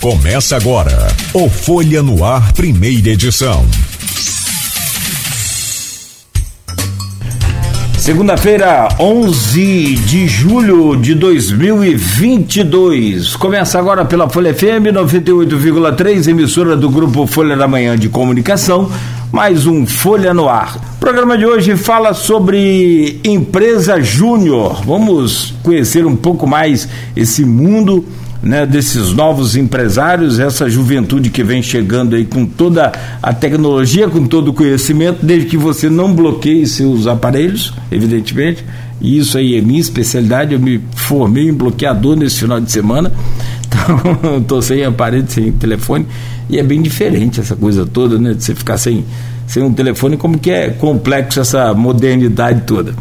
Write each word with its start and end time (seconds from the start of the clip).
Começa 0.00 0.56
agora 0.56 1.08
o 1.34 1.50
Folha 1.50 2.02
no 2.02 2.24
Ar, 2.24 2.54
primeira 2.54 3.10
edição. 3.10 3.66
Segunda-feira, 7.98 8.88
11 8.98 9.96
de 9.96 10.26
julho 10.26 10.96
de 10.96 11.14
2022. 11.14 13.36
Começa 13.36 13.78
agora 13.78 14.06
pela 14.06 14.26
Folha 14.26 14.54
FM 14.54 14.88
98,3, 14.90 16.28
emissora 16.28 16.74
do 16.74 16.88
grupo 16.88 17.26
Folha 17.26 17.54
da 17.54 17.68
Manhã 17.68 17.94
de 17.94 18.08
Comunicação. 18.08 18.90
Mais 19.30 19.66
um 19.66 19.84
Folha 19.84 20.32
no 20.32 20.48
Ar. 20.48 20.78
O 20.96 20.98
programa 20.98 21.36
de 21.36 21.44
hoje 21.44 21.76
fala 21.76 22.14
sobre 22.14 23.20
empresa 23.22 24.00
júnior. 24.00 24.82
Vamos 24.82 25.52
conhecer 25.62 26.06
um 26.06 26.16
pouco 26.16 26.46
mais 26.46 26.88
esse 27.14 27.44
mundo 27.44 28.02
né, 28.42 28.64
desses 28.64 29.12
novos 29.12 29.54
empresários, 29.56 30.38
essa 30.38 30.68
juventude 30.68 31.30
que 31.30 31.42
vem 31.44 31.62
chegando 31.62 32.16
aí 32.16 32.24
com 32.24 32.46
toda 32.46 32.92
a 33.22 33.32
tecnologia, 33.32 34.08
com 34.08 34.26
todo 34.26 34.48
o 34.48 34.54
conhecimento, 34.54 35.24
desde 35.24 35.48
que 35.48 35.56
você 35.56 35.90
não 35.90 36.14
bloqueie 36.14 36.66
seus 36.66 37.06
aparelhos, 37.06 37.74
evidentemente. 37.90 38.64
E 39.00 39.18
isso 39.18 39.38
aí 39.38 39.56
é 39.56 39.60
minha 39.60 39.80
especialidade. 39.80 40.54
Eu 40.54 40.60
me 40.60 40.80
formei 40.94 41.48
em 41.48 41.52
bloqueador 41.52 42.16
nesse 42.16 42.40
final 42.40 42.60
de 42.60 42.70
semana. 42.70 43.12
Então, 43.70 44.38
estou 44.38 44.60
sem 44.60 44.84
aparelho, 44.84 45.26
sem 45.28 45.52
telefone. 45.52 46.04
E 46.48 46.58
é 46.58 46.62
bem 46.62 46.82
diferente 46.82 47.38
essa 47.38 47.54
coisa 47.54 47.86
toda, 47.86 48.18
né? 48.18 48.34
De 48.34 48.42
você 48.42 48.52
ficar 48.52 48.76
sem, 48.76 49.04
sem 49.46 49.62
um 49.62 49.72
telefone, 49.72 50.16
como 50.16 50.36
que 50.38 50.50
é 50.50 50.70
complexo 50.70 51.38
essa 51.38 51.72
modernidade 51.72 52.62
toda. 52.66 52.92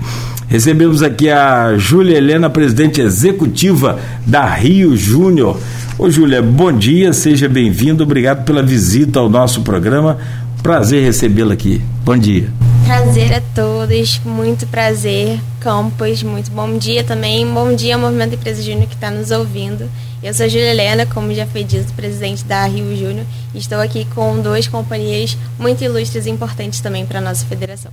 Recebemos 0.50 1.04
aqui 1.04 1.30
a 1.30 1.78
Júlia 1.78 2.18
Helena, 2.18 2.50
presidente 2.50 3.00
executiva 3.00 4.00
da 4.26 4.44
Rio 4.44 4.98
Júnior. 4.98 5.62
Ô 5.96 6.10
Júlia, 6.10 6.42
bom 6.42 6.72
dia, 6.72 7.14
seja 7.14 7.48
bem-vindo, 7.48 8.02
obrigado 8.02 8.46
pela 8.46 8.64
visita 8.64 9.20
ao 9.20 9.30
nosso 9.30 9.62
programa. 9.62 10.18
Prazer 10.64 11.04
recebê-la 11.04 11.54
aqui. 11.54 11.80
Bom 12.04 12.18
dia. 12.18 12.52
Prazer 12.84 13.32
a 13.32 13.42
todos, 13.54 14.20
muito 14.26 14.66
prazer, 14.66 15.40
Campos, 15.60 16.24
muito 16.24 16.50
bom 16.50 16.80
dia 16.80 17.04
também. 17.04 17.46
Bom 17.46 17.76
dia 17.76 17.94
ao 17.94 18.02
Movimento 18.02 18.34
Empresa 18.34 18.64
Júnior 18.64 18.88
que 18.88 18.96
está 18.96 19.12
nos 19.12 19.30
ouvindo. 19.30 19.88
Eu 20.24 20.34
sou 20.34 20.48
a 20.48 20.50
Júlia 20.50 20.72
Helena, 20.72 21.06
como 21.06 21.32
já 21.32 21.46
foi 21.46 21.64
dito, 21.64 21.94
presidente 21.94 22.44
da 22.44 22.66
Rio 22.66 22.98
Júnior, 22.98 23.26
estou 23.54 23.80
aqui 23.80 24.04
com 24.16 24.42
duas 24.42 24.68
companhias 24.68 25.38
muito 25.60 25.84
ilustres 25.84 26.26
e 26.26 26.32
importantes 26.32 26.80
também 26.80 27.06
para 27.06 27.20
a 27.20 27.22
nossa 27.22 27.46
federação. 27.46 27.92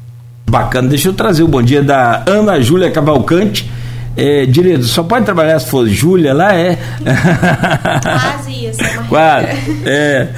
Bacana. 0.48 0.88
Deixa 0.88 1.08
eu 1.08 1.12
trazer 1.12 1.42
o 1.42 1.48
bom 1.48 1.62
dia 1.62 1.82
da 1.82 2.22
Ana 2.26 2.60
Júlia 2.60 2.90
Cavalcante. 2.90 3.70
É, 4.16 4.46
direito, 4.46 4.84
só 4.84 5.02
pode 5.02 5.26
trabalhar 5.26 5.58
se 5.58 5.68
for 5.68 5.86
Júlia 5.86 6.32
lá, 6.32 6.54
é? 6.54 6.78
Quase 8.02 8.66
isso. 8.66 8.82
É 8.82 8.94
Quase. 9.08 9.46
É. 9.84 10.28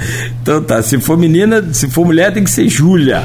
Então 0.49 0.63
tá, 0.63 0.81
se 0.81 0.99
for 0.99 1.15
menina, 1.15 1.63
se 1.71 1.87
for 1.87 2.03
mulher, 2.03 2.33
tem 2.33 2.43
que 2.43 2.49
ser 2.49 2.67
Júlia. 2.67 3.23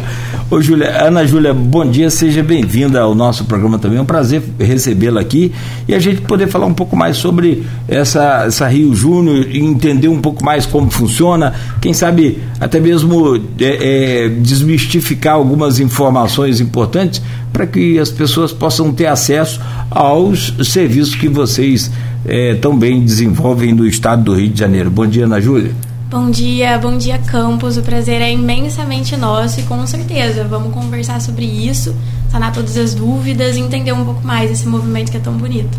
Ô 0.50 0.60
Júlia, 0.60 1.06
Ana 1.06 1.26
Júlia, 1.26 1.54
bom 1.54 1.88
dia, 1.90 2.10
seja 2.10 2.42
bem-vinda 2.42 3.00
ao 3.00 3.14
nosso 3.14 3.46
programa 3.46 3.78
também. 3.78 3.96
É 3.96 4.02
um 4.02 4.04
prazer 4.04 4.42
recebê-la 4.58 5.22
aqui 5.22 5.50
e 5.88 5.94
a 5.94 5.98
gente 5.98 6.20
poder 6.20 6.48
falar 6.48 6.66
um 6.66 6.74
pouco 6.74 6.94
mais 6.94 7.16
sobre 7.16 7.64
essa, 7.88 8.44
essa 8.46 8.68
Rio 8.68 8.94
Júnior 8.94 9.46
e 9.48 9.58
entender 9.58 10.08
um 10.08 10.20
pouco 10.20 10.44
mais 10.44 10.66
como 10.66 10.90
funciona. 10.90 11.54
Quem 11.80 11.94
sabe 11.94 12.40
até 12.60 12.78
mesmo 12.78 13.36
é, 13.58 14.26
é, 14.26 14.28
desmistificar 14.28 15.36
algumas 15.36 15.80
informações 15.80 16.60
importantes 16.60 17.22
para 17.54 17.66
que 17.66 17.98
as 17.98 18.10
pessoas 18.10 18.52
possam 18.52 18.92
ter 18.92 19.06
acesso 19.06 19.62
aos 19.90 20.54
serviços 20.62 21.14
que 21.14 21.30
vocês 21.30 21.90
é, 22.26 22.52
também 22.56 23.02
desenvolvem 23.02 23.72
no 23.72 23.86
estado 23.86 24.24
do 24.24 24.34
Rio 24.34 24.50
de 24.50 24.60
Janeiro. 24.60 24.90
Bom 24.90 25.06
dia, 25.06 25.24
Ana 25.24 25.40
Júlia. 25.40 25.72
Bom 26.14 26.30
dia, 26.30 26.78
bom 26.78 26.96
dia, 26.96 27.18
Campos. 27.18 27.76
O 27.76 27.82
prazer 27.82 28.22
é 28.22 28.30
imensamente 28.30 29.16
nosso 29.16 29.58
e 29.58 29.64
com 29.64 29.84
certeza 29.84 30.44
vamos 30.44 30.72
conversar 30.72 31.20
sobre 31.20 31.44
isso, 31.44 31.92
sanar 32.30 32.52
todas 32.52 32.76
as 32.76 32.94
dúvidas 32.94 33.56
e 33.56 33.60
entender 33.60 33.90
um 33.90 34.04
pouco 34.04 34.24
mais 34.24 34.48
esse 34.48 34.64
movimento 34.68 35.10
que 35.10 35.16
é 35.16 35.20
tão 35.20 35.32
bonito. 35.32 35.76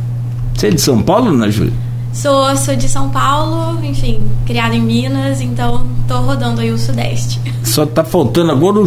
Você 0.53 0.67
é 0.67 0.71
de 0.71 0.81
São 0.81 1.01
Paulo, 1.01 1.29
Ana 1.29 1.49
Júlia? 1.49 1.71
Sou, 2.11 2.53
sou 2.57 2.75
de 2.75 2.89
São 2.89 3.09
Paulo, 3.11 3.79
enfim, 3.81 4.21
criada 4.45 4.75
em 4.75 4.81
Minas, 4.81 5.39
então 5.39 5.87
tô 6.05 6.17
rodando 6.17 6.59
aí 6.59 6.69
o 6.69 6.77
Sudeste. 6.77 7.39
Só 7.63 7.85
tá 7.85 8.03
faltando 8.03 8.51
agora 8.51 8.81
o 8.81 8.85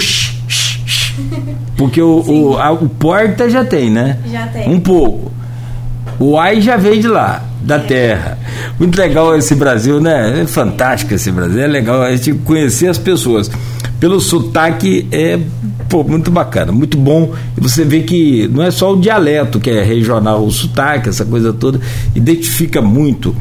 porque 1.79 2.03
o, 2.03 2.25
o, 2.29 2.59
a, 2.59 2.73
o 2.73 2.91
porta 2.91 3.49
já 3.49 3.65
tem, 3.65 3.89
né? 3.89 4.19
Já 4.31 4.47
tem. 4.49 4.69
Um 4.69 4.79
pouco. 4.79 5.33
O 6.21 6.39
ai 6.39 6.61
já 6.61 6.77
veio 6.77 7.01
de 7.01 7.09
lá, 7.09 7.43
da 7.61 7.77
é. 7.77 7.79
terra. 7.81 8.39
Muito 8.79 8.99
legal 8.99 9.37
esse 9.37 9.55
Brasil, 9.55 10.01
né? 10.01 10.43
É 10.43 10.47
fantástico 10.47 11.15
esse 11.15 11.31
Brasil. 11.31 11.61
É 11.61 11.67
legal 11.67 12.03
a 12.03 12.15
gente 12.15 12.33
conhecer 12.41 12.89
as 12.89 12.99
pessoas. 12.99 13.51
Pelo 14.01 14.21
sotaque 14.21 15.09
é 15.11 15.39
pô, 15.89 16.05
muito 16.05 16.31
bacana, 16.31 16.71
muito 16.71 16.97
bom. 16.97 17.33
E 17.57 17.61
você 17.61 17.85
vê 17.85 18.01
que 18.01 18.49
não 18.49 18.63
é 18.63 18.71
só 18.71 18.93
o 18.93 19.01
dialeto 19.01 19.59
que 19.59 19.71
é 19.71 19.83
regional, 19.83 20.45
o 20.45 20.51
sotaque, 20.51 21.09
essa 21.09 21.25
coisa 21.25 21.53
toda, 21.53 21.81
identifica 22.15 22.81
muito. 22.81 23.35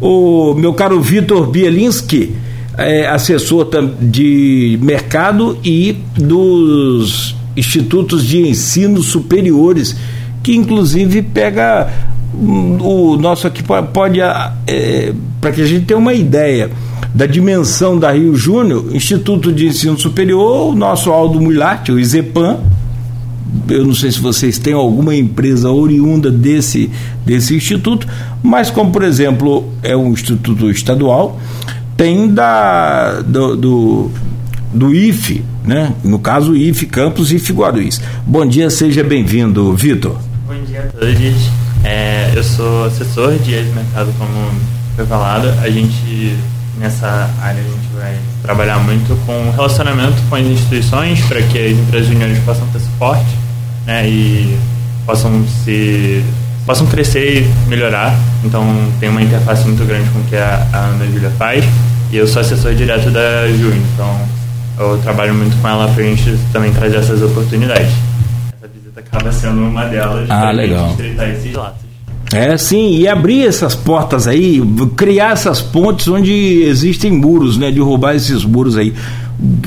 O 0.00 0.54
meu 0.54 0.74
caro 0.74 1.00
Vitor 1.00 1.46
Bielinski 1.46 2.34
é, 2.76 3.06
assessor 3.06 3.68
de 4.00 4.78
mercado 4.82 5.58
e 5.62 5.96
dos 6.16 7.36
institutos 7.56 8.26
de 8.26 8.48
ensino 8.48 9.02
superiores, 9.02 9.96
que 10.42 10.54
inclusive 10.56 11.22
pega 11.22 11.88
o 12.34 13.16
nosso 13.18 13.46
aqui 13.46 13.62
pode 13.62 14.20
é, 14.20 15.12
para 15.40 15.52
que 15.52 15.60
a 15.60 15.66
gente 15.66 15.84
tenha 15.84 15.98
uma 15.98 16.14
ideia 16.14 16.70
da 17.14 17.26
dimensão 17.26 17.98
da 17.98 18.10
Rio 18.12 18.34
Júnior, 18.34 18.86
Instituto 18.94 19.52
de 19.52 19.66
Ensino 19.66 19.98
Superior, 19.98 20.72
o 20.72 20.74
nosso 20.74 21.10
Aldo 21.10 21.40
Mulati, 21.40 21.92
o 21.92 22.00
IZEPAN, 22.00 22.58
eu 23.68 23.84
não 23.84 23.94
sei 23.94 24.10
se 24.10 24.18
vocês 24.18 24.58
têm 24.58 24.72
alguma 24.72 25.14
empresa 25.14 25.70
oriunda 25.70 26.30
desse, 26.30 26.90
desse 27.24 27.54
instituto, 27.54 28.06
mas 28.42 28.70
como 28.70 28.90
por 28.90 29.02
exemplo 29.02 29.68
é 29.82 29.96
um 29.96 30.12
instituto 30.12 30.70
estadual, 30.70 31.38
tem 31.96 32.32
da, 32.32 33.20
do, 33.20 33.56
do, 33.56 34.10
do 34.72 34.94
IFE, 34.94 35.44
né? 35.64 35.92
no 36.02 36.18
caso 36.18 36.56
IFE 36.56 36.86
Campos 36.86 37.30
e 37.30 37.36
IFE 37.36 37.52
Guarulhos. 37.52 38.00
Bom 38.26 38.46
dia, 38.46 38.70
seja 38.70 39.04
bem-vindo, 39.04 39.74
Vitor. 39.74 40.16
Bom 40.46 40.64
dia 40.64 40.80
a 40.80 40.82
todos. 40.84 41.61
É, 41.84 42.32
eu 42.34 42.44
sou 42.44 42.86
assessor 42.86 43.36
de 43.38 43.52
mercado, 43.74 44.12
como 44.18 44.50
foi 44.94 45.06
falado. 45.06 45.48
A 45.62 45.68
gente, 45.68 46.36
nessa 46.78 47.28
área, 47.40 47.60
a 47.60 47.64
gente 47.64 47.88
vai 47.94 48.16
trabalhar 48.42 48.78
muito 48.78 49.16
com 49.26 49.50
relacionamento 49.50 50.20
com 50.28 50.36
as 50.36 50.46
instituições 50.46 51.20
para 51.26 51.42
que 51.42 51.58
as 51.58 51.72
empresas 51.72 52.08
juniores 52.08 52.38
possam 52.40 52.66
ter 52.68 52.80
suporte 52.80 53.36
né, 53.86 54.08
e 54.08 54.58
possam 55.04 55.44
se 55.64 56.24
possam 56.64 56.86
crescer 56.86 57.42
e 57.42 57.68
melhorar. 57.68 58.16
Então 58.44 58.64
tem 59.00 59.08
uma 59.08 59.22
interface 59.22 59.66
muito 59.66 59.84
grande 59.84 60.08
com 60.10 60.20
o 60.20 60.24
que 60.24 60.36
a, 60.36 60.66
a 60.72 60.78
Ana 60.78 61.06
Júlia 61.06 61.30
faz. 61.30 61.64
E 62.10 62.16
eu 62.16 62.26
sou 62.26 62.42
assessor 62.42 62.74
direto 62.74 63.10
da 63.10 63.48
Ju, 63.48 63.72
então 63.94 64.20
eu 64.78 64.98
trabalho 64.98 65.34
muito 65.34 65.60
com 65.60 65.68
ela 65.68 65.88
para 65.88 66.02
a 66.02 66.06
gente 66.06 66.38
também 66.52 66.72
trazer 66.72 66.96
essas 66.96 67.22
oportunidades. 67.22 67.92
Acaba 69.12 69.30
sendo 69.30 69.60
uma 69.60 69.84
delas 69.84 70.28
ah, 70.30 70.40
para 70.40 70.50
legal. 70.50 70.90
estreitar 70.90 71.28
esses 71.28 71.52
laços. 71.52 71.82
É, 72.32 72.56
sim, 72.56 72.96
e 72.96 73.06
abrir 73.06 73.46
essas 73.46 73.74
portas 73.74 74.26
aí, 74.26 74.62
criar 74.96 75.32
essas 75.32 75.60
pontes 75.60 76.08
onde 76.08 76.32
existem 76.62 77.12
muros, 77.12 77.58
né? 77.58 77.70
Derrubar 77.70 78.14
esses 78.16 78.42
muros 78.42 78.74
aí, 78.78 78.94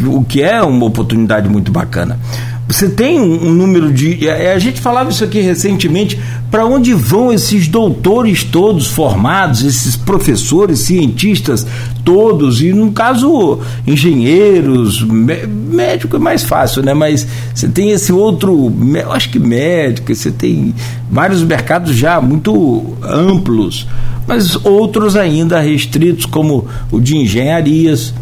o 0.08 0.24
que 0.24 0.42
é 0.42 0.60
uma 0.64 0.88
oportunidade 0.88 1.48
muito 1.48 1.72
bacana. 1.72 2.20
Você 2.68 2.90
tem 2.90 3.20
um, 3.20 3.53
número 3.53 3.94
de. 3.94 4.28
A, 4.28 4.53
a, 4.53 4.59
gente 4.59 4.81
falava 4.81 5.12
isso 5.12 5.24
aqui 5.24 5.40
recentemente. 5.40 6.20
Para 6.50 6.66
onde 6.66 6.94
vão 6.94 7.31
esses 7.31 7.68
doutores 7.68 8.44
todos 8.44 8.88
formados, 8.88 9.64
esses 9.64 9.96
professores, 9.96 10.79
cientistas 10.79 11.67
todos, 12.03 12.62
e 12.62 12.72
no 12.72 12.91
caso, 12.91 13.59
engenheiros, 13.85 15.03
médico 15.03 16.16
é 16.16 16.20
mais 16.20 16.44
fácil, 16.44 16.82
né? 16.82 16.94
Mas 16.94 17.28
você 17.53 17.67
tem 17.67 17.91
esse 17.91 18.12
outro, 18.12 18.73
eu 18.96 19.12
acho 19.12 19.29
que 19.29 19.40
médico, 19.40 20.14
você 20.14 20.32
tem 20.32 20.73
vários 21.12 21.44
mercados 21.44 21.96
já 21.96 22.22
muito 22.22 22.96
amplos, 23.03 23.88
mas 24.28 24.56
outros 24.64 25.16
ainda 25.16 25.59
restritos, 25.59 26.26
como 26.26 26.67
o 26.91 27.00
de 27.00 27.17
engenharias 27.17 28.14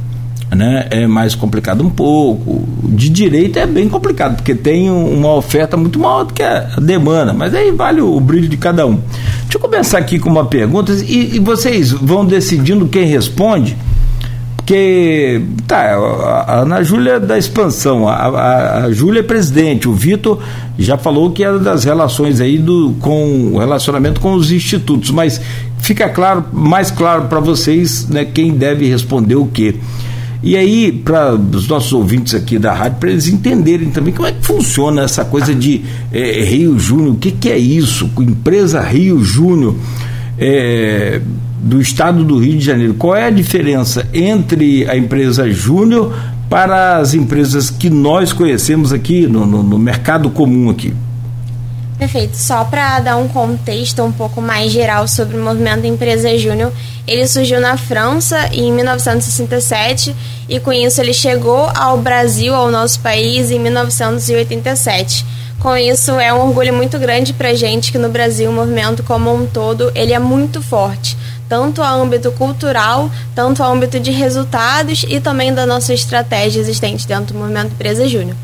né, 0.56 0.88
é 0.90 1.08
mais 1.08 1.36
complicado 1.36 1.84
um 1.84 1.90
pouco. 1.90 2.64
De 2.84 3.10
direito 3.10 3.58
é 3.58 3.66
bem 3.66 3.90
complicado, 3.90 4.36
porque 4.36 4.54
tem 4.54 4.90
uma 4.90 5.34
oferta 5.34 5.76
muito 5.76 6.00
maior 6.00 6.26
do 6.26 6.34
que 6.34 6.44
a 6.44 6.76
demanda, 6.82 7.34
mas 7.34 7.54
aí 7.56 7.72
vale 7.72 8.02
o 8.02 8.20
brilho 8.20 8.48
de 8.48 8.58
cada 8.58 8.86
um. 8.86 9.00
Deixa 9.44 9.56
eu 9.56 9.60
começar 9.60 9.98
aqui 9.98 10.20
com 10.20 10.30
uma 10.30 10.46
pergunta 10.46 10.92
e, 10.92 11.36
e 11.36 11.40
vocês 11.40 11.92
vão 11.92 12.26
decidindo 12.26 12.88
quem 12.88 13.06
responde, 13.06 13.76
Porque, 14.58 15.42
tá, 15.68 15.96
a 16.48 16.62
Ana 16.62 16.82
Júlia 16.84 17.14
é 17.14 17.20
da 17.20 17.38
expansão, 17.38 18.08
a, 18.08 18.14
a, 18.14 18.84
a 18.86 18.92
Júlia 18.94 19.20
é 19.20 19.24
presidente, 19.24 19.90
o 19.90 19.94
Vitor 19.94 20.40
já 20.80 20.98
falou 20.98 21.32
que 21.32 21.44
é 21.44 21.60
das 21.60 21.84
relações 21.84 22.40
aí 22.40 22.58
do, 22.58 22.96
com 23.02 23.52
o 23.54 23.58
relacionamento 23.58 24.22
com 24.22 24.34
os 24.34 24.52
institutos, 24.52 25.12
mas 25.12 25.42
fica 25.80 26.08
claro, 26.08 26.46
mais 26.54 26.90
claro 26.90 27.24
para 27.24 27.42
vocês, 27.42 28.08
né, 28.08 28.24
quem 28.24 28.54
deve 28.54 28.88
responder 28.88 29.36
o 29.36 29.46
quê. 29.48 29.76
E 30.44 30.58
aí, 30.58 30.92
para 30.92 31.36
os 31.36 31.70
nossos 31.70 31.94
ouvintes 31.94 32.36
aqui 32.36 32.60
da 32.60 32.74
rádio, 32.74 32.98
para 33.00 33.10
eles 33.10 33.30
entenderem 33.30 33.90
também 33.92 34.14
como 34.14 34.28
é 34.28 34.34
que 34.34 34.46
funciona 34.46 35.04
essa 35.04 35.24
coisa 35.24 35.56
de 35.56 35.84
é, 36.12 36.44
Rio 36.44 36.78
Júnior, 36.78 37.14
o 37.14 37.18
que, 37.18 37.32
que 37.32 37.50
é 37.50 37.58
isso? 37.58 38.12
Empresa 38.20 38.82
Rio 38.82 39.24
Júnior 39.24 39.74
é, 40.38 41.22
do 41.62 41.80
estado 41.80 42.26
do 42.26 42.40
Rio 42.40 42.58
de 42.58 42.66
Janeiro. 42.66 42.94
Qual 42.96 43.16
é 43.16 43.28
a 43.28 43.30
diferença 43.30 44.06
entre 44.14 44.86
a 44.90 44.98
empresa 44.98 45.50
Júnior 45.50 46.14
para 46.50 46.98
as 46.98 47.14
empresas 47.14 47.70
que 47.70 47.90
nós 47.90 48.34
conhecemos 48.34 48.92
aqui 48.92 49.26
no, 49.26 49.46
no, 49.46 49.64
no 49.64 49.80
mercado 49.80 50.30
comum 50.30 50.70
aqui? 50.70 50.94
Perfeito. 52.04 52.36
Só 52.36 52.66
para 52.66 53.00
dar 53.00 53.16
um 53.16 53.30
contexto 53.30 54.04
um 54.04 54.12
pouco 54.12 54.42
mais 54.42 54.74
geral 54.74 55.08
sobre 55.08 55.38
o 55.38 55.42
movimento 55.42 55.88
Empresa 55.88 56.38
Júnior, 56.38 56.70
ele 57.08 57.26
surgiu 57.26 57.62
na 57.62 57.78
França 57.78 58.50
em 58.52 58.74
1967 58.74 60.14
e 60.50 60.60
com 60.60 60.74
isso 60.74 61.00
ele 61.00 61.14
chegou 61.14 61.72
ao 61.74 61.98
Brasil, 61.98 62.54
ao 62.54 62.70
nosso 62.70 63.00
país, 63.00 63.52
em 63.52 63.60
1987. 63.60 65.26
Com 65.62 65.78
isso 65.78 66.20
é 66.20 66.34
um 66.34 66.46
orgulho 66.46 66.74
muito 66.74 67.00
grande 67.00 67.32
para 67.32 67.52
a 67.52 67.56
gente 67.56 67.90
que 67.90 67.98
no 67.98 68.10
Brasil 68.10 68.52
o 68.52 68.54
movimento 68.54 69.02
como 69.02 69.34
um 69.34 69.46
todo 69.46 69.90
ele 69.96 70.12
é 70.12 70.20
muito 70.20 70.62
forte 70.62 71.16
tanto 71.48 71.84
ao 71.84 72.02
âmbito 72.02 72.32
cultural, 72.32 73.12
tanto 73.36 73.62
ao 73.62 73.72
âmbito 73.72 74.00
de 74.00 74.10
resultados 74.10 75.06
e 75.08 75.20
também 75.20 75.54
da 75.54 75.66
nossa 75.68 75.94
estratégia 75.94 76.60
existente 76.60 77.08
dentro 77.08 77.34
do 77.34 77.40
movimento 77.40 77.74
Empresa 77.74 78.08
Júnior. 78.08 78.36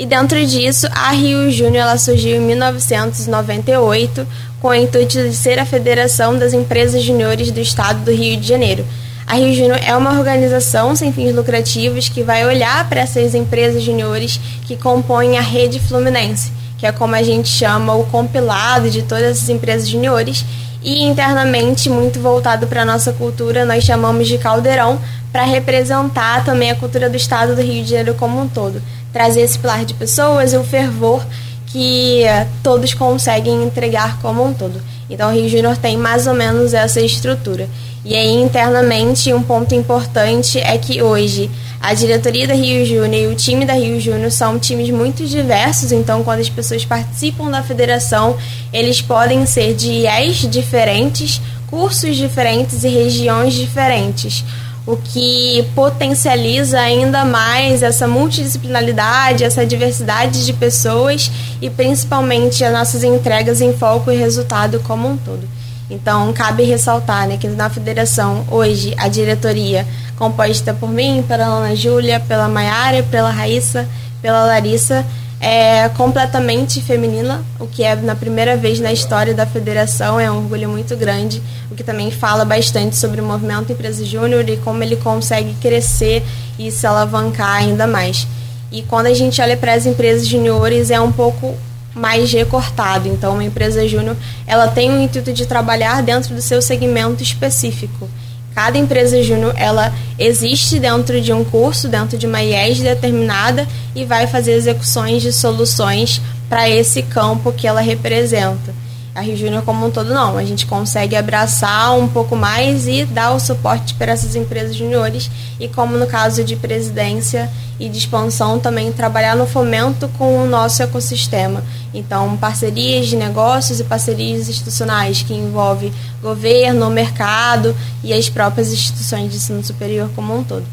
E 0.00 0.06
dentro 0.06 0.42
disso, 0.46 0.88
a 0.92 1.10
Rio 1.10 1.50
Júnior 1.50 1.82
ela 1.82 1.98
surgiu 1.98 2.36
em 2.36 2.40
1998 2.40 4.26
com 4.58 4.68
o 4.68 4.74
intuito 4.74 5.12
de 5.28 5.36
ser 5.36 5.58
a 5.58 5.66
Federação 5.66 6.38
das 6.38 6.54
Empresas 6.54 7.02
Juniores 7.02 7.50
do 7.50 7.60
Estado 7.60 8.02
do 8.06 8.10
Rio 8.10 8.40
de 8.40 8.48
Janeiro. 8.48 8.82
A 9.26 9.34
Rio 9.34 9.52
Júnior 9.52 9.78
é 9.84 9.94
uma 9.94 10.18
organização 10.18 10.96
sem 10.96 11.12
fins 11.12 11.34
lucrativos 11.34 12.08
que 12.08 12.22
vai 12.22 12.46
olhar 12.46 12.88
para 12.88 13.02
essas 13.02 13.34
empresas 13.34 13.82
juniores 13.82 14.40
que 14.64 14.74
compõem 14.74 15.36
a 15.36 15.42
rede 15.42 15.78
Fluminense, 15.78 16.50
que 16.78 16.86
é 16.86 16.92
como 16.92 17.14
a 17.14 17.22
gente 17.22 17.50
chama 17.50 17.94
o 17.94 18.06
compilado 18.06 18.88
de 18.88 19.02
todas 19.02 19.42
as 19.42 19.50
empresas 19.50 19.86
juniores, 19.86 20.46
e 20.82 21.02
internamente 21.02 21.90
muito 21.90 22.18
voltado 22.20 22.66
para 22.66 22.80
a 22.80 22.86
nossa 22.86 23.12
cultura, 23.12 23.66
nós 23.66 23.84
chamamos 23.84 24.28
de 24.28 24.38
caldeirão, 24.38 24.98
para 25.30 25.44
representar 25.44 26.42
também 26.42 26.70
a 26.70 26.74
cultura 26.74 27.08
do 27.10 27.16
estado 27.18 27.54
do 27.54 27.60
Rio 27.60 27.84
de 27.84 27.90
Janeiro 27.90 28.14
como 28.14 28.40
um 28.40 28.48
todo 28.48 28.82
trazer 29.12 29.42
esse 29.42 29.58
pilar 29.58 29.84
de 29.84 29.94
pessoas 29.94 30.52
e 30.52 30.56
o 30.56 30.64
fervor 30.64 31.24
que 31.66 32.22
uh, 32.24 32.46
todos 32.62 32.94
conseguem 32.94 33.62
entregar 33.62 34.18
como 34.20 34.44
um 34.44 34.52
todo. 34.52 34.80
Então, 35.08 35.30
o 35.30 35.34
Rio 35.34 35.48
Júnior 35.48 35.76
tem 35.76 35.96
mais 35.96 36.26
ou 36.26 36.34
menos 36.34 36.74
essa 36.74 37.00
estrutura. 37.00 37.68
E 38.04 38.14
aí, 38.14 38.34
internamente, 38.34 39.32
um 39.32 39.42
ponto 39.42 39.74
importante 39.74 40.58
é 40.58 40.78
que 40.78 41.02
hoje 41.02 41.50
a 41.80 41.92
diretoria 41.94 42.46
da 42.46 42.54
Rio 42.54 42.84
Júnior 42.86 43.14
e 43.14 43.26
o 43.26 43.34
time 43.34 43.64
da 43.64 43.74
Rio 43.74 44.00
Júnior 44.00 44.30
são 44.30 44.58
times 44.58 44.90
muito 44.90 45.26
diversos, 45.26 45.92
então, 45.92 46.22
quando 46.22 46.40
as 46.40 46.48
pessoas 46.48 46.84
participam 46.84 47.50
da 47.50 47.62
federação, 47.62 48.36
eles 48.72 49.00
podem 49.00 49.44
ser 49.46 49.74
de 49.74 49.90
IES 49.90 50.48
diferentes, 50.48 51.40
cursos 51.68 52.16
diferentes 52.16 52.84
e 52.84 52.88
regiões 52.88 53.54
diferentes 53.54 54.44
o 54.92 54.96
que 54.96 55.64
potencializa 55.74 56.80
ainda 56.80 57.24
mais 57.24 57.82
essa 57.82 58.08
multidisciplinaridade, 58.08 59.44
essa 59.44 59.64
diversidade 59.64 60.44
de 60.44 60.52
pessoas 60.52 61.30
e 61.60 61.70
principalmente 61.70 62.64
as 62.64 62.72
nossas 62.72 63.04
entregas 63.04 63.60
em 63.60 63.72
foco 63.72 64.10
e 64.10 64.16
resultado 64.16 64.80
como 64.80 65.08
um 65.08 65.16
todo. 65.16 65.48
Então, 65.88 66.32
cabe 66.32 66.62
ressaltar 66.62 67.26
né, 67.26 67.36
que 67.36 67.48
na 67.48 67.68
federação, 67.68 68.44
hoje, 68.50 68.94
a 68.96 69.08
diretoria, 69.08 69.86
composta 70.16 70.72
por 70.72 70.88
mim, 70.88 71.24
pela 71.26 71.44
Ana 71.44 71.74
Júlia, 71.74 72.20
pela 72.20 72.48
Maiara, 72.48 73.02
pela 73.02 73.30
Raíssa, 73.30 73.88
pela 74.22 74.44
Larissa, 74.44 75.04
é 75.40 75.88
completamente 75.96 76.82
feminina, 76.82 77.42
o 77.58 77.66
que 77.66 77.82
é 77.82 77.96
na 77.96 78.14
primeira 78.14 78.58
vez 78.58 78.78
na 78.78 78.92
história 78.92 79.32
da 79.32 79.46
federação, 79.46 80.20
é 80.20 80.30
um 80.30 80.36
orgulho 80.36 80.68
muito 80.68 80.94
grande, 80.96 81.42
o 81.70 81.74
que 81.74 81.82
também 81.82 82.10
fala 82.10 82.44
bastante 82.44 82.94
sobre 82.96 83.22
o 83.22 83.24
movimento 83.24 83.72
Empresa 83.72 84.04
Júnior 84.04 84.46
e 84.50 84.58
como 84.58 84.82
ele 84.82 84.96
consegue 84.96 85.54
crescer 85.54 86.22
e 86.58 86.70
se 86.70 86.86
alavancar 86.86 87.56
ainda 87.56 87.86
mais. 87.86 88.26
E 88.70 88.82
quando 88.82 89.06
a 89.06 89.14
gente 89.14 89.40
olha 89.40 89.56
para 89.56 89.72
as 89.72 89.86
empresas 89.86 90.28
juniores, 90.28 90.90
é 90.90 91.00
um 91.00 91.10
pouco 91.10 91.56
mais 91.94 92.30
recortado. 92.32 93.08
Então, 93.08 93.32
uma 93.32 93.44
empresa 93.44 93.86
júnior, 93.88 94.16
ela 94.46 94.68
tem 94.68 94.90
o 94.90 95.00
intuito 95.00 95.32
de 95.32 95.46
trabalhar 95.46 96.02
dentro 96.02 96.34
do 96.34 96.42
seu 96.42 96.60
segmento 96.62 97.22
específico. 97.22 98.08
Cada 98.54 98.78
empresa 98.78 99.22
júnior, 99.22 99.54
ela 99.56 99.92
existe 100.18 100.78
dentro 100.78 101.20
de 101.20 101.32
um 101.32 101.44
curso, 101.44 101.88
dentro 101.88 102.18
de 102.18 102.26
uma 102.26 102.42
IES 102.42 102.80
determinada 102.80 103.66
e 103.94 104.04
vai 104.04 104.26
fazer 104.26 104.52
execuções 104.52 105.22
de 105.22 105.32
soluções 105.32 106.20
para 106.48 106.68
esse 106.68 107.02
campo 107.02 107.52
que 107.52 107.66
ela 107.66 107.80
representa. 107.80 108.74
A 109.20 109.22
Rio 109.22 109.36
Júnior 109.36 109.62
como 109.64 109.86
um 109.86 109.90
todo 109.90 110.14
não, 110.14 110.38
a 110.38 110.44
gente 110.44 110.64
consegue 110.64 111.14
abraçar 111.14 111.94
um 111.94 112.08
pouco 112.08 112.34
mais 112.34 112.88
e 112.88 113.04
dar 113.04 113.32
o 113.32 113.38
suporte 113.38 113.92
para 113.92 114.12
essas 114.12 114.34
empresas 114.34 114.74
juniores 114.74 115.30
e 115.60 115.68
como 115.68 115.98
no 115.98 116.06
caso 116.06 116.42
de 116.42 116.56
presidência 116.56 117.50
e 117.78 117.86
de 117.90 117.98
expansão 117.98 118.58
também 118.58 118.90
trabalhar 118.90 119.36
no 119.36 119.46
fomento 119.46 120.08
com 120.16 120.42
o 120.42 120.46
nosso 120.46 120.82
ecossistema. 120.82 121.62
Então, 121.92 122.34
parcerias 122.38 123.08
de 123.08 123.16
negócios 123.16 123.78
e 123.78 123.84
parcerias 123.84 124.48
institucionais 124.48 125.22
que 125.22 125.34
envolve 125.34 125.92
governo, 126.22 126.88
mercado 126.88 127.76
e 128.02 128.14
as 128.14 128.30
próprias 128.30 128.72
instituições 128.72 129.30
de 129.30 129.36
ensino 129.36 129.62
superior 129.62 130.08
como 130.16 130.34
um 130.34 130.42
todo. 130.42 130.64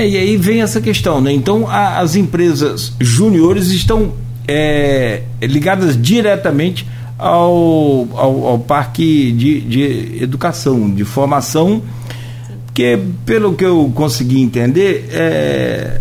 É, 0.00 0.08
e 0.08 0.16
aí 0.16 0.36
vem 0.36 0.62
essa 0.62 0.80
questão, 0.80 1.20
né? 1.20 1.30
Então, 1.30 1.68
a, 1.68 2.00
as 2.00 2.16
empresas 2.16 2.92
juniores 2.98 3.68
estão 3.68 4.14
é, 4.48 5.22
ligadas 5.40 5.96
diretamente 5.96 6.84
ao, 7.20 8.08
ao, 8.14 8.46
ao 8.46 8.58
parque 8.58 9.30
de, 9.32 9.60
de 9.60 10.22
educação, 10.22 10.90
de 10.90 11.04
formação, 11.04 11.82
que 12.72 12.98
pelo 13.26 13.54
que 13.54 13.64
eu 13.64 13.92
consegui 13.94 14.40
entender, 14.40 15.08
é, 15.12 16.00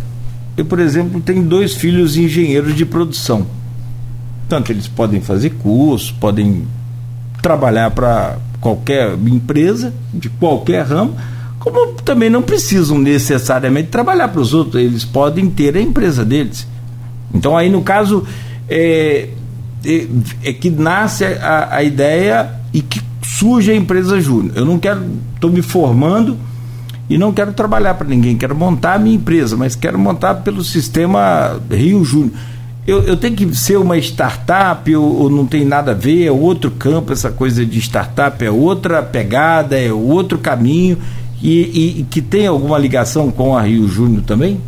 eu, 0.56 0.64
por 0.66 0.80
exemplo, 0.80 1.20
tenho 1.20 1.44
dois 1.44 1.76
filhos 1.76 2.16
engenheiros 2.16 2.76
de 2.76 2.86
produção. 2.86 3.46
Tanto 4.48 4.72
eles 4.72 4.88
podem 4.88 5.20
fazer 5.20 5.52
curso, 5.52 6.16
podem 6.20 6.66
trabalhar 7.42 7.92
para 7.92 8.38
qualquer 8.62 9.14
empresa, 9.26 9.94
de 10.14 10.30
qualquer 10.30 10.86
ramo, 10.86 11.16
como 11.60 11.94
também 12.02 12.30
não 12.30 12.42
precisam 12.42 12.98
necessariamente 12.98 13.90
trabalhar 13.90 14.30
para 14.30 14.42
os 14.42 14.54
outros, 14.54 14.82
eles 14.82 15.04
podem 15.04 15.50
ter 15.50 15.76
a 15.76 15.82
empresa 15.82 16.24
deles. 16.24 16.66
Então 17.34 17.58
aí 17.58 17.70
no 17.70 17.82
caso 17.82 18.26
é, 18.68 19.30
é, 19.84 20.54
que 20.54 20.70
nasce 20.70 21.26
a, 21.26 21.76
a, 21.76 21.84
ideia 21.84 22.50
e 22.74 22.82
que 22.82 23.02
surge 23.24 23.72
a 23.72 23.76
empresa 23.76 24.20
júnior. 24.20 24.54
Eu 24.56 24.66
não 24.66 24.78
quero, 24.78 25.04
estou 25.36 25.50
me 25.50 25.62
formando 25.62 26.38
e 27.10 27.18
não 27.18 27.32
quero 27.32 27.54
trabalhar 27.54 27.94
para 27.96 28.08
ninguém, 28.08 28.38
quero 28.38 28.56
montar 28.56 28.96
a 28.96 29.00
minha 29.00 29.16
empresa, 29.16 29.56
mas 29.56 29.76
quero 29.76 29.98
montar 29.98 30.36
pelo 30.36 30.64
sistema 30.64 31.60
Rio 31.72 32.04
Júnior. 32.04 32.32
Eu, 32.86 33.04
eu 33.04 33.18
tenho 33.18 33.36
que 33.36 33.56
ser 33.56 33.78
uma 33.78 33.98
startup 33.98 34.96
ou, 34.96 35.22
ou, 35.22 35.30
não 35.30 35.46
tem 35.46 35.64
nada 35.64 35.92
a 35.92 35.94
ver, 35.94 36.26
é 36.26 36.32
outro 36.32 36.72
campo, 36.72 37.14
essa 37.14 37.30
coisa 37.30 37.66
de 37.66 37.80
startup 37.80 38.44
é 38.44 38.50
outra 38.50 39.02
pegada, 39.04 39.80
é 39.80 39.92
outro 39.92 40.38
caminho 40.40 40.98
e, 41.42 41.62
e, 41.62 42.00
e 42.00 42.04
que 42.04 42.22
tem 42.22 42.48
alguma 42.48 42.78
ligação 42.78 43.32
com 43.32 43.56
a 43.56 43.62
Rio 43.62 43.88
Júnior 43.88 44.24
também? 44.24 44.60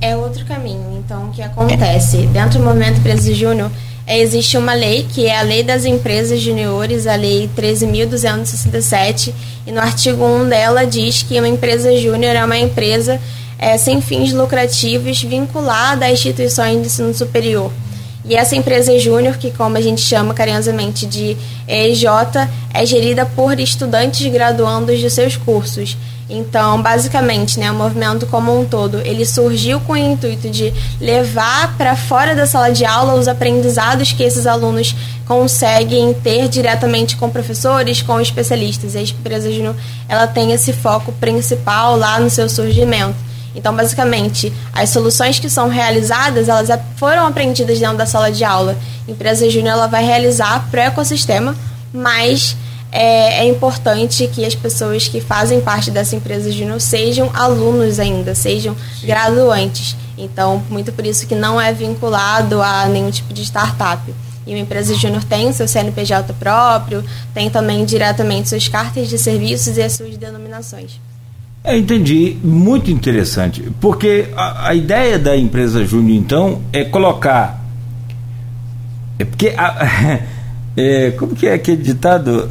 É 0.00 0.16
outro 0.16 0.44
caminho. 0.44 0.98
Então, 0.98 1.28
o 1.28 1.30
que 1.30 1.42
acontece? 1.42 2.26
Dentro 2.26 2.58
do 2.58 2.64
movimento 2.64 2.98
Empresa 2.98 3.32
Júnior, 3.32 3.70
existe 4.18 4.56
uma 4.56 4.74
lei, 4.74 5.06
que 5.08 5.26
é 5.26 5.38
a 5.38 5.42
Lei 5.42 5.62
das 5.62 5.84
Empresas 5.84 6.40
Juniores, 6.40 7.06
a 7.06 7.14
Lei 7.14 7.48
13.267, 7.56 9.32
e 9.66 9.72
no 9.72 9.80
artigo 9.80 10.24
1 10.24 10.48
dela 10.48 10.84
diz 10.84 11.22
que 11.22 11.38
uma 11.38 11.48
empresa 11.48 11.96
júnior 11.96 12.34
é 12.34 12.44
uma 12.44 12.58
empresa 12.58 13.20
é, 13.58 13.78
sem 13.78 14.00
fins 14.00 14.32
lucrativos 14.32 15.22
vinculada 15.22 16.04
a 16.04 16.10
instituições 16.10 16.80
de 16.80 16.86
ensino 16.86 17.14
superior. 17.14 17.70
E 18.24 18.36
essa 18.36 18.54
empresa 18.54 18.96
júnior, 18.98 19.36
que 19.36 19.50
como 19.50 19.76
a 19.76 19.80
gente 19.80 20.00
chama 20.00 20.34
carinhosamente 20.34 21.06
de 21.06 21.36
EJ, 21.66 22.04
é 22.72 22.86
gerida 22.86 23.26
por 23.26 23.58
estudantes 23.58 24.26
graduandos 24.32 25.00
de 25.00 25.10
seus 25.10 25.36
cursos. 25.36 25.96
Então, 26.34 26.80
basicamente, 26.80 27.60
né, 27.60 27.70
o 27.70 27.74
movimento 27.74 28.26
como 28.26 28.58
um 28.58 28.64
todo, 28.64 28.98
ele 29.04 29.22
surgiu 29.26 29.78
com 29.80 29.92
o 29.92 29.96
intuito 29.98 30.48
de 30.48 30.72
levar 30.98 31.76
para 31.76 31.94
fora 31.94 32.34
da 32.34 32.46
sala 32.46 32.72
de 32.72 32.86
aula 32.86 33.14
os 33.14 33.28
aprendizados 33.28 34.12
que 34.12 34.22
esses 34.22 34.46
alunos 34.46 34.96
conseguem 35.28 36.14
ter 36.14 36.48
diretamente 36.48 37.16
com 37.16 37.28
professores, 37.28 38.00
com 38.00 38.18
especialistas. 38.18 38.94
E 38.94 38.98
a 38.98 39.02
empresa 39.02 39.52
Júnior, 39.52 39.76
ela 40.08 40.26
tem 40.26 40.52
esse 40.52 40.72
foco 40.72 41.12
principal 41.12 41.98
lá 41.98 42.18
no 42.18 42.30
seu 42.30 42.48
surgimento. 42.48 43.16
Então, 43.54 43.76
basicamente, 43.76 44.50
as 44.72 44.88
soluções 44.88 45.38
que 45.38 45.50
são 45.50 45.68
realizadas, 45.68 46.48
elas 46.48 46.70
foram 46.96 47.26
aprendidas 47.26 47.78
dentro 47.78 47.98
da 47.98 48.06
sala 48.06 48.32
de 48.32 48.42
aula. 48.42 48.74
A 49.06 49.10
empresa 49.10 49.50
Júnior, 49.50 49.74
ela 49.74 49.86
vai 49.86 50.02
realizar 50.02 50.66
para 50.70 50.80
o 50.80 50.84
ecossistema, 50.84 51.54
mas 51.92 52.56
é, 52.92 53.38
é, 53.40 53.48
importante 53.48 54.28
que 54.28 54.44
as 54.44 54.54
pessoas 54.54 55.08
que 55.08 55.18
fazem 55.18 55.62
parte 55.62 55.90
dessa 55.90 56.14
empresa 56.14 56.52
júnior 56.52 56.78
sejam 56.78 57.30
alunos 57.32 57.98
ainda, 57.98 58.34
sejam 58.34 58.76
graduantes. 59.02 59.96
Então, 60.18 60.62
muito 60.68 60.92
por 60.92 61.06
isso 61.06 61.26
que 61.26 61.34
não 61.34 61.58
é 61.58 61.72
vinculado 61.72 62.60
a 62.60 62.86
nenhum 62.86 63.10
tipo 63.10 63.32
de 63.32 63.42
startup. 63.42 64.02
E 64.46 64.50
uma 64.50 64.60
empresa 64.60 64.94
júnior 64.94 65.24
tem 65.24 65.48
o 65.48 65.52
seu 65.54 65.66
CNPJ 65.66 66.34
próprio, 66.34 67.02
tem 67.32 67.48
também 67.48 67.84
diretamente 67.86 68.50
suas 68.50 68.68
cartas 68.68 69.08
de 69.08 69.16
serviços 69.16 69.78
e 69.78 69.82
as 69.82 69.92
suas 69.92 70.16
denominações. 70.18 71.00
É, 71.64 71.78
entendi, 71.78 72.36
muito 72.42 72.90
interessante, 72.90 73.62
porque 73.80 74.28
a, 74.36 74.70
a 74.70 74.74
ideia 74.74 75.16
da 75.18 75.36
empresa 75.36 75.84
júnior, 75.84 76.18
então, 76.18 76.60
é 76.72 76.84
colocar. 76.84 77.64
É 79.18 79.24
porque. 79.24 79.54
A, 79.56 80.18
é, 80.76 81.12
como 81.12 81.36
que 81.36 81.46
é 81.46 81.54
aquele 81.54 81.82
ditado? 81.82 82.50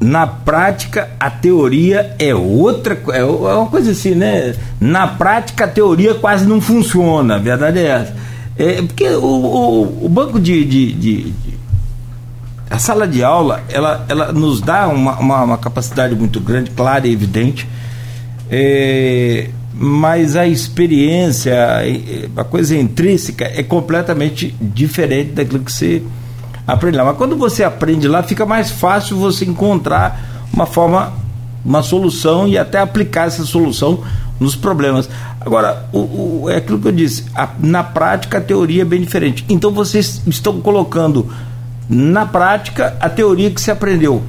Na 0.00 0.26
prática 0.26 1.10
a 1.18 1.28
teoria 1.28 2.14
é 2.18 2.34
outra 2.34 3.00
é, 3.10 3.18
é 3.18 3.24
uma 3.24 3.66
coisa 3.66 3.90
assim 3.90 4.14
né? 4.14 4.54
Na 4.80 5.08
prática 5.08 5.64
a 5.64 5.68
teoria 5.68 6.14
quase 6.14 6.46
não 6.46 6.60
funciona 6.60 7.36
a 7.36 7.38
verdade 7.38 7.78
é 7.80 7.86
essa. 7.86 8.16
É, 8.56 8.82
porque 8.82 9.08
o, 9.08 9.24
o, 9.24 10.06
o 10.06 10.08
banco 10.08 10.40
de, 10.40 10.64
de, 10.64 10.92
de, 10.92 11.22
de, 11.30 11.54
a 12.70 12.78
sala 12.78 13.06
de 13.06 13.22
aula 13.22 13.62
ela, 13.68 14.04
ela 14.08 14.32
nos 14.32 14.60
dá 14.60 14.88
uma, 14.88 15.18
uma, 15.18 15.42
uma 15.42 15.58
capacidade 15.58 16.14
muito 16.14 16.40
grande 16.40 16.70
clara 16.70 17.06
e 17.06 17.12
evidente 17.12 17.68
é, 18.50 19.48
mas 19.74 20.34
a 20.36 20.46
experiência 20.46 21.54
a 22.36 22.44
coisa 22.44 22.76
intrínseca 22.76 23.44
é 23.44 23.62
completamente 23.62 24.54
diferente 24.60 25.32
daquilo 25.32 25.64
que 25.64 25.72
você 25.72 26.02
aprende 26.68 26.98
lá. 26.98 27.04
Mas 27.04 27.16
quando 27.16 27.36
você 27.36 27.64
aprende 27.64 28.06
lá, 28.06 28.22
fica 28.22 28.44
mais 28.44 28.70
fácil 28.70 29.16
você 29.16 29.46
encontrar 29.46 30.46
uma 30.52 30.66
forma, 30.66 31.14
uma 31.64 31.82
solução 31.82 32.46
e 32.46 32.58
até 32.58 32.78
aplicar 32.78 33.26
essa 33.26 33.44
solução 33.44 34.04
nos 34.38 34.54
problemas. 34.54 35.08
Agora, 35.40 35.88
o, 35.92 36.42
o 36.42 36.50
é 36.50 36.56
aquilo 36.56 36.78
que 36.78 36.88
eu 36.88 36.92
disse, 36.92 37.24
a, 37.34 37.48
na 37.58 37.82
prática 37.82 38.36
a 38.38 38.40
teoria 38.40 38.82
é 38.82 38.84
bem 38.84 39.00
diferente. 39.00 39.44
Então 39.48 39.72
vocês 39.72 40.20
estão 40.26 40.60
colocando 40.60 41.32
na 41.88 42.26
prática 42.26 42.96
a 43.00 43.08
teoria 43.08 43.50
que 43.50 43.60
se 43.60 43.70
aprendeu. 43.70 44.22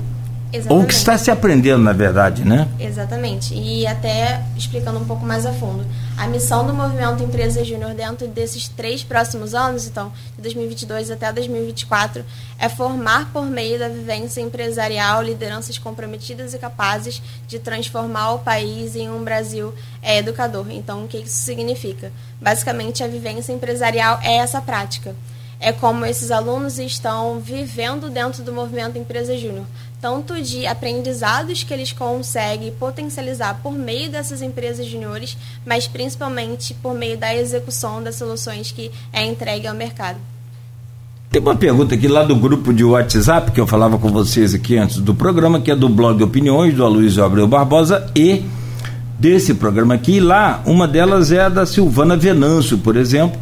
Exatamente. 0.52 0.82
Ou 0.82 0.88
que 0.88 0.94
está 0.94 1.16
se 1.18 1.30
aprendendo, 1.30 1.84
na 1.84 1.94
verdade, 1.94 2.44
né? 2.44 2.68
Exatamente. 2.80 3.54
E 3.54 3.86
até 3.86 4.42
explicando 4.58 4.98
um 4.98 5.06
pouco 5.06 5.24
mais 5.26 5.46
a 5.46 5.52
fundo. 5.52 5.86
A 6.20 6.28
missão 6.28 6.68
do 6.68 6.74
movimento 6.74 7.24
Empresa 7.24 7.64
Júnior 7.64 7.94
dentro 7.94 8.28
desses 8.28 8.68
três 8.68 9.02
próximos 9.02 9.56
anos, 9.56 9.88
então, 9.88 10.12
de 10.36 10.42
2022 10.42 11.12
até 11.12 11.32
2024, 11.32 12.26
é 12.60 12.68
formar 12.68 13.32
por 13.32 13.46
meio 13.46 13.80
da 13.80 13.88
vivência 13.88 14.42
empresarial 14.42 15.24
lideranças 15.24 15.78
comprometidas 15.78 16.54
e 16.54 16.60
capazes 16.60 17.22
de 17.48 17.58
transformar 17.58 18.34
o 18.34 18.40
país 18.40 18.98
em 18.98 19.10
um 19.10 19.24
Brasil 19.24 19.74
é, 20.02 20.18
educador. 20.18 20.70
Então, 20.70 21.06
o 21.06 21.08
que 21.08 21.20
isso 21.20 21.38
significa? 21.38 22.12
Basicamente, 22.42 23.02
a 23.02 23.08
vivência 23.08 23.54
empresarial 23.54 24.20
é 24.22 24.40
essa 24.40 24.62
prática. 24.62 25.16
É 25.58 25.72
como 25.72 26.06
esses 26.06 26.32
alunos 26.32 26.80
estão 26.80 27.40
vivendo 27.40 28.10
dentro 28.10 28.44
do 28.44 28.52
movimento 28.52 28.98
Empresa 28.98 29.38
Júnior 29.38 29.66
tanto 30.02 30.42
de 30.42 30.66
aprendizados 30.66 31.64
que 31.64 31.74
eles 31.74 31.92
conseguem 31.92 32.72
potencializar 32.72 33.60
por 33.62 33.74
meio 33.74 34.10
dessas 34.10 34.42
empresas 34.42 34.86
juniores, 34.86 35.38
mas 35.66 35.88
principalmente 35.88 36.74
por 36.74 36.94
meio 36.94 37.18
da 37.18 37.36
execução 37.36 38.02
das 38.02 38.16
soluções 38.16 38.72
que 38.72 38.92
é 39.12 39.26
entregue 39.26 39.68
ao 39.68 39.76
mercado. 39.76 40.18
Tem 41.30 41.42
uma 41.42 41.56
pergunta 41.56 41.94
aqui 41.94 42.08
lá 42.08 42.24
do 42.24 42.36
grupo 42.36 42.74
de 42.74 42.84
WhatsApp 42.84 43.52
que 43.52 43.60
eu 43.60 43.68
falava 43.68 44.00
com 44.00 44.10
vocês 44.10 44.56
aqui 44.56 44.78
antes 44.78 44.98
do 44.98 45.14
programa, 45.14 45.62
que 45.62 45.70
é 45.70 45.76
do 45.76 45.88
blog 45.88 46.24
Opiniões, 46.24 46.74
do 46.74 46.84
Aloysio 46.84 47.24
Abreu 47.24 47.48
Barbosa, 47.48 48.10
e 48.16 48.44
desse 49.20 49.54
programa 49.54 49.94
aqui. 49.94 50.20
Lá, 50.20 50.64
uma 50.66 50.88
delas 50.88 51.32
é 51.32 51.42
a 51.42 51.50
da 51.50 51.68
Silvana 51.68 52.18
Venâncio, 52.18 52.80
por 52.80 52.96
exemplo, 52.96 53.40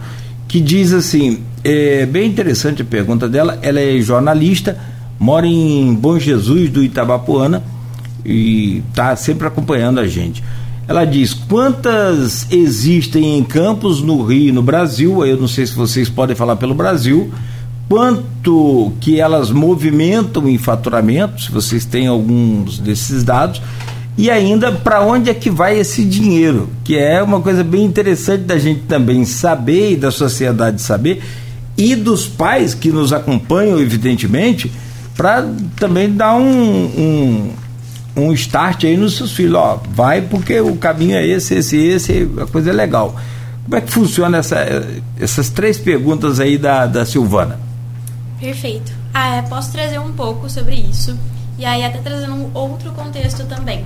que 0.50 0.60
diz 0.60 0.92
assim: 0.92 1.44
é 1.64 2.06
bem 2.06 2.28
interessante 2.30 2.82
a 2.82 2.86
pergunta 2.86 3.30
dela, 3.30 3.58
ela 3.62 3.80
é 3.80 4.02
jornalista 4.02 4.78
mora 5.20 5.48
em 5.48 5.94
Bom 5.94 6.20
Jesus 6.20 6.70
do 6.70 6.84
Itabapuana 6.84 7.64
e 8.26 8.84
está 8.90 9.16
sempre 9.16 9.48
acompanhando 9.48 10.00
a 10.00 10.08
gente. 10.08 10.44
Ela 10.88 11.06
diz: 11.06 11.34
quantas 11.34 12.48
existem 12.52 13.38
em 13.38 13.44
campos 13.44 14.02
no 14.02 14.24
Rio, 14.24 14.54
no 14.54 14.62
Brasil? 14.62 15.26
Eu 15.26 15.38
não 15.38 15.48
sei 15.48 15.66
se 15.66 15.76
vocês 15.76 16.10
podem 16.10 16.36
falar 16.36 16.56
pelo 16.56 16.74
Brasil. 16.74 17.32
Quanto 17.90 18.92
que 19.00 19.20
elas 19.20 19.50
movimentam 19.50 20.48
em 20.50 20.58
faturamento, 20.58 21.42
se 21.42 21.52
vocês 21.52 21.86
têm 21.86 22.08
alguns 22.08 22.80
desses 22.80 23.24
dados, 23.24 23.62
e 24.18 24.30
ainda 24.30 24.74
para 24.74 25.02
onde 25.06 25.30
é 25.30 25.34
que 25.34 25.50
vai 25.50 25.80
esse 25.80 26.04
dinheiro, 26.04 26.70
que 26.84 26.98
é 26.98 27.24
uma 27.24 27.40
coisa 27.40 27.64
bem 27.64 27.86
interessante 27.86 28.44
da 28.44 28.58
gente 28.58 28.82
também 28.82 29.24
saber 29.24 29.94
e 29.94 29.96
da 29.96 30.12
sociedade 30.12 30.82
saber, 30.82 31.22
e 31.78 31.96
dos 31.96 32.28
pais 32.28 32.74
que 32.74 32.92
nos 32.92 33.14
acompanham, 33.14 33.80
evidentemente, 33.80 34.70
para 35.18 35.44
também 35.76 36.14
dar 36.16 36.36
um, 36.36 36.46
um, 36.46 37.54
um 38.16 38.34
start 38.34 38.84
aí 38.84 38.96
nos 38.96 39.18
seus 39.18 39.32
filhos. 39.32 39.56
Ó, 39.56 39.82
vai 39.90 40.22
porque 40.22 40.62
o 40.62 40.76
caminho 40.78 41.18
é 41.18 41.26
esse, 41.26 41.56
esse, 41.56 41.76
esse, 41.76 42.30
a 42.40 42.46
coisa 42.46 42.70
é 42.70 42.74
legal. 42.74 43.16
Como 43.64 43.76
é 43.76 43.82
que 43.82 43.92
funciona 43.92 44.38
essa, 44.38 44.58
essas 45.20 45.50
três 45.50 45.78
perguntas 45.78 46.40
aí 46.40 46.58
da, 46.58 46.86
da 46.86 47.06
Silvana? 47.06 47.60
Perfeito. 48.40 48.94
Ah, 49.14 49.38
é, 49.38 49.42
posso 49.42 49.72
trazer 49.72 50.00
um 50.00 50.14
pouco 50.14 50.48
sobre 50.50 50.76
isso. 50.76 51.18
E 51.58 51.66
aí 51.66 51.84
até 51.84 51.98
trazendo 51.98 52.34
um 52.34 52.52
outro 52.54 52.92
contexto 52.92 53.44
também. 53.46 53.84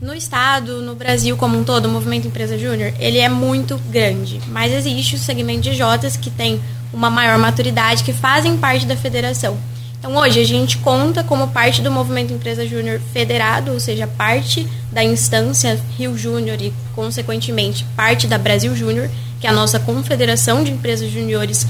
No 0.00 0.14
estado, 0.14 0.80
no 0.82 0.94
Brasil 0.94 1.36
como 1.36 1.58
um 1.58 1.64
todo, 1.64 1.86
o 1.86 1.88
movimento 1.90 2.26
Empresa 2.26 2.58
Júnior, 2.58 2.92
ele 2.98 3.18
é 3.18 3.28
muito 3.28 3.78
grande, 3.90 4.40
mas 4.48 4.72
existe 4.72 5.16
o 5.16 5.18
segmento 5.18 5.60
de 5.60 5.74
Jotas 5.74 6.16
que 6.16 6.30
tem 6.30 6.60
uma 6.92 7.10
maior 7.10 7.38
maturidade, 7.38 8.02
que 8.02 8.12
fazem 8.12 8.56
parte 8.56 8.86
da 8.86 8.96
federação. 8.96 9.58
Então, 10.00 10.16
hoje 10.16 10.40
a 10.40 10.44
gente 10.44 10.78
conta 10.78 11.22
como 11.22 11.48
parte 11.48 11.82
do 11.82 11.90
movimento 11.90 12.32
Empresa 12.32 12.66
Júnior 12.66 12.98
Federado, 13.12 13.72
ou 13.72 13.78
seja, 13.78 14.06
parte 14.06 14.66
da 14.90 15.04
instância 15.04 15.78
Rio 15.98 16.16
Júnior 16.16 16.56
e, 16.58 16.72
consequentemente, 16.94 17.84
parte 17.94 18.26
da 18.26 18.38
Brasil 18.38 18.74
Júnior, 18.74 19.10
que 19.38 19.46
é 19.46 19.50
a 19.50 19.52
nossa 19.52 19.78
confederação 19.78 20.64
de 20.64 20.72
empresas 20.72 21.10
juniores 21.10 21.66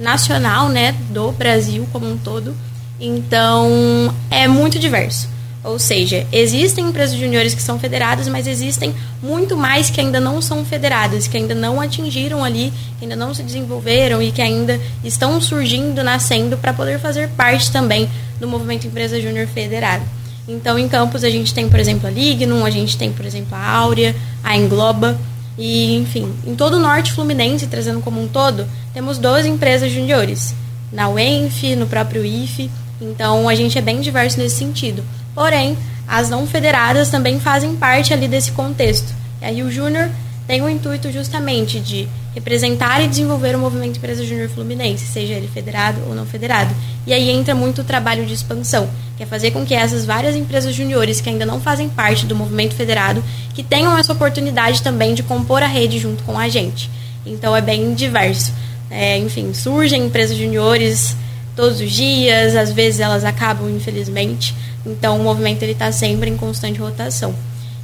nacional, 0.00 0.68
né, 0.68 0.96
do 1.10 1.30
Brasil 1.30 1.86
como 1.92 2.10
um 2.10 2.18
todo. 2.18 2.56
Então, 2.98 4.12
é 4.28 4.48
muito 4.48 4.76
diverso. 4.76 5.28
Ou 5.62 5.78
seja, 5.78 6.26
existem 6.32 6.86
empresas 6.86 7.16
juniores 7.16 7.54
que 7.54 7.62
são 7.62 7.78
federadas, 7.78 8.26
mas 8.28 8.46
existem 8.46 8.94
muito 9.22 9.56
mais 9.56 9.90
que 9.90 10.00
ainda 10.00 10.18
não 10.18 10.40
são 10.40 10.64
federadas, 10.64 11.28
que 11.28 11.36
ainda 11.36 11.54
não 11.54 11.80
atingiram 11.80 12.42
ali, 12.42 12.72
que 12.98 13.04
ainda 13.04 13.16
não 13.16 13.34
se 13.34 13.42
desenvolveram 13.42 14.22
e 14.22 14.32
que 14.32 14.40
ainda 14.40 14.80
estão 15.04 15.38
surgindo, 15.40 16.02
nascendo 16.02 16.56
para 16.56 16.72
poder 16.72 16.98
fazer 16.98 17.28
parte 17.30 17.70
também 17.70 18.08
do 18.40 18.48
movimento 18.48 18.86
Empresa 18.86 19.20
Júnior 19.20 19.46
Federada. 19.48 20.02
Então, 20.48 20.78
em 20.78 20.88
Campos, 20.88 21.22
a 21.22 21.30
gente 21.30 21.52
tem, 21.52 21.68
por 21.68 21.78
exemplo, 21.78 22.08
a 22.08 22.10
Lignum, 22.10 22.64
a 22.64 22.70
gente 22.70 22.96
tem, 22.96 23.12
por 23.12 23.26
exemplo, 23.26 23.54
a 23.54 23.70
Áurea, 23.70 24.16
a 24.42 24.56
Engloba, 24.56 25.18
e, 25.58 25.94
enfim, 25.96 26.32
em 26.46 26.56
todo 26.56 26.78
o 26.78 26.80
norte 26.80 27.12
fluminense, 27.12 27.66
trazendo 27.66 28.00
como 28.00 28.20
um 28.20 28.26
todo, 28.26 28.66
temos 28.94 29.18
12 29.18 29.46
empresas 29.46 29.92
juniores. 29.92 30.54
Na 30.90 31.10
UENF, 31.10 31.76
no 31.76 31.86
próprio 31.86 32.24
IFE, 32.24 32.70
então 33.00 33.46
a 33.48 33.54
gente 33.54 33.76
é 33.76 33.82
bem 33.82 34.00
diverso 34.00 34.38
nesse 34.38 34.56
sentido. 34.56 35.04
Porém, 35.34 35.76
as 36.06 36.28
não 36.28 36.46
federadas 36.46 37.08
também 37.08 37.38
fazem 37.38 37.76
parte 37.76 38.12
ali 38.12 38.26
desse 38.26 38.52
contexto. 38.52 39.14
E 39.40 39.44
aí 39.44 39.62
o 39.62 39.70
Júnior 39.70 40.10
tem 40.46 40.60
o 40.62 40.68
intuito 40.68 41.12
justamente 41.12 41.78
de 41.78 42.08
representar 42.34 43.00
e 43.00 43.08
desenvolver 43.08 43.54
o 43.54 43.58
movimento 43.58 43.98
Empresa 43.98 44.24
Júnior 44.24 44.48
Fluminense, 44.48 45.06
seja 45.06 45.34
ele 45.34 45.48
federado 45.48 46.00
ou 46.08 46.14
não 46.14 46.26
federado. 46.26 46.74
E 47.06 47.12
aí 47.12 47.30
entra 47.30 47.54
muito 47.54 47.82
o 47.82 47.84
trabalho 47.84 48.26
de 48.26 48.34
expansão, 48.34 48.88
que 49.16 49.22
é 49.22 49.26
fazer 49.26 49.50
com 49.52 49.64
que 49.64 49.74
essas 49.74 50.04
várias 50.04 50.36
empresas 50.36 50.74
juniores 50.74 51.20
que 51.20 51.28
ainda 51.28 51.46
não 51.46 51.60
fazem 51.60 51.88
parte 51.88 52.26
do 52.26 52.34
movimento 52.34 52.74
federado, 52.74 53.22
que 53.54 53.62
tenham 53.62 53.96
essa 53.96 54.12
oportunidade 54.12 54.82
também 54.82 55.14
de 55.14 55.22
compor 55.22 55.62
a 55.62 55.66
rede 55.66 55.98
junto 55.98 56.22
com 56.24 56.38
a 56.38 56.48
gente. 56.48 56.90
Então 57.24 57.54
é 57.54 57.60
bem 57.60 57.94
diverso. 57.94 58.52
É, 58.90 59.18
enfim, 59.18 59.54
surgem 59.54 60.06
empresas 60.06 60.36
juniores 60.36 61.16
todos 61.60 61.78
os 61.78 61.92
dias, 61.92 62.56
às 62.56 62.72
vezes 62.72 63.00
elas 63.00 63.22
acabam, 63.22 63.68
infelizmente, 63.68 64.54
então 64.86 65.20
o 65.20 65.22
movimento 65.22 65.62
ele 65.62 65.72
está 65.72 65.92
sempre 65.92 66.30
em 66.30 66.36
constante 66.36 66.80
rotação. 66.80 67.34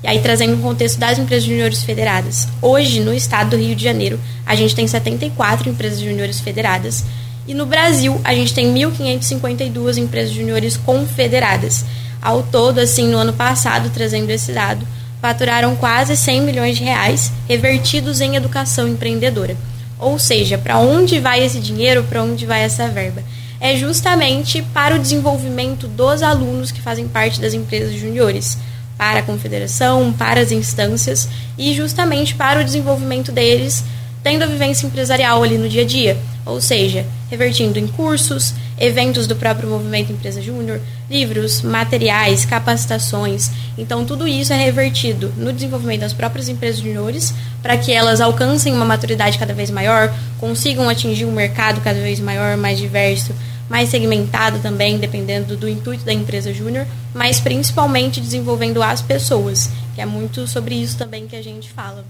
E 0.02 0.09
aí, 0.09 0.18
trazendo 0.21 0.54
um 0.54 0.62
contexto 0.62 0.99
das 0.99 1.18
empresas 1.18 1.45
juniores 1.45 1.83
federadas. 1.83 2.49
Hoje, 2.62 3.00
no 3.00 3.12
estado 3.12 3.50
do 3.50 3.56
Rio 3.56 3.76
de 3.76 3.85
Janeiro, 3.85 4.18
a 4.47 4.54
gente 4.54 4.75
tem 4.75 4.87
74 4.87 5.68
empresas 5.68 6.00
juniores 6.00 6.40
federadas. 6.40 7.04
E 7.47 7.52
no 7.52 7.66
Brasil, 7.66 8.18
a 8.25 8.35
gente 8.35 8.54
tem 8.54 8.73
1.552 8.73 9.99
empresas 9.99 10.33
juniores 10.33 10.76
confederadas. 10.76 11.85
Ao 12.23 12.42
todo, 12.42 12.78
assim, 12.78 13.09
no 13.09 13.18
ano 13.18 13.33
passado, 13.35 13.90
trazendo 13.90 14.30
esse 14.30 14.52
dado, 14.52 14.87
faturaram 15.21 15.76
quase 15.76 16.16
100 16.16 16.40
milhões 16.42 16.78
de 16.78 16.85
reais 16.85 17.30
revertidos 17.47 18.21
em 18.21 18.37
educação 18.37 18.88
empreendedora. 18.88 19.56
Ou 19.99 20.18
seja, 20.18 20.56
para 20.56 20.78
onde 20.78 21.18
vai 21.21 21.45
esse 21.45 21.59
dinheiro, 21.59 22.04
para 22.04 22.23
onde 22.23 22.47
vai 22.47 22.62
essa 22.62 22.88
verba? 22.88 23.23
É 23.60 23.76
justamente 23.76 24.62
para 24.62 24.96
o 24.96 24.98
desenvolvimento 24.98 25.88
dos 25.88 26.22
alunos 26.22 26.70
que 26.70 26.80
fazem 26.82 27.08
parte 27.08 27.40
das 27.40 27.54
empresas 27.54 27.94
juniores 27.94 28.58
para 28.96 29.20
a 29.20 29.22
confederação, 29.22 30.12
para 30.12 30.40
as 30.40 30.52
instâncias 30.52 31.28
e 31.56 31.75
justamente 31.75 32.34
para 32.34 32.60
o 32.60 32.64
desenvolvimento 32.64 33.30
deles, 33.32 33.84
tendo 34.22 34.42
a 34.42 34.46
vivência 34.46 34.86
empresarial 34.86 35.42
ali 35.42 35.58
no 35.58 35.68
dia 35.68 35.82
a 35.82 35.86
dia, 35.86 36.16
ou 36.44 36.60
seja, 36.60 37.06
revertindo 37.30 37.78
em 37.78 37.87
cursos, 37.87 38.54
eventos 38.78 39.26
do 39.26 39.37
próprio 39.37 39.68
movimento 39.68 40.12
Empresa 40.12 40.40
Júnior, 40.40 40.80
livros, 41.11 41.62
materiais, 41.62 42.45
capacitações. 42.45 43.50
Então, 43.76 44.04
tudo 44.04 44.28
isso 44.28 44.52
é 44.52 44.56
revertido 44.56 45.33
no 45.37 45.52
desenvolvimento 45.52 46.00
das 46.00 46.12
próprias 46.12 46.49
empresas 46.49 46.80
juniores 46.80 47.35
para 47.62 47.76
que 47.76 47.92
elas 47.92 48.21
alcancem 48.21 48.73
uma 48.73 48.85
maturidade 48.85 49.38
cada 49.38 49.54
vez 49.54 49.71
maior, 49.71 50.14
consigam 50.38 50.88
atingir 50.88 51.25
um 51.25 51.33
mercado 51.33 51.80
cada 51.80 52.00
vez 52.00 52.21
maior, 52.21 52.56
mais 52.56 52.78
diverso, 52.78 53.35
mais 53.68 53.88
segmentado 53.88 54.61
também, 54.61 54.99
dependendo 54.99 55.56
do 55.56 55.68
intuito 55.68 56.04
da 56.04 56.12
empresa 56.12 56.52
júnior, 56.52 56.87
mas 57.12 57.40
principalmente 57.40 58.21
desenvolvendo 58.21 58.83
as 58.83 59.02
pessoas, 59.02 59.71
que 59.95 60.00
é 60.00 60.06
muito 60.06 60.47
sobre 60.47 60.76
isso 60.76 60.97
também 60.97 61.26
que 61.26 61.35
a 61.35 61.42
gente 61.42 61.71
fala. 61.71 62.04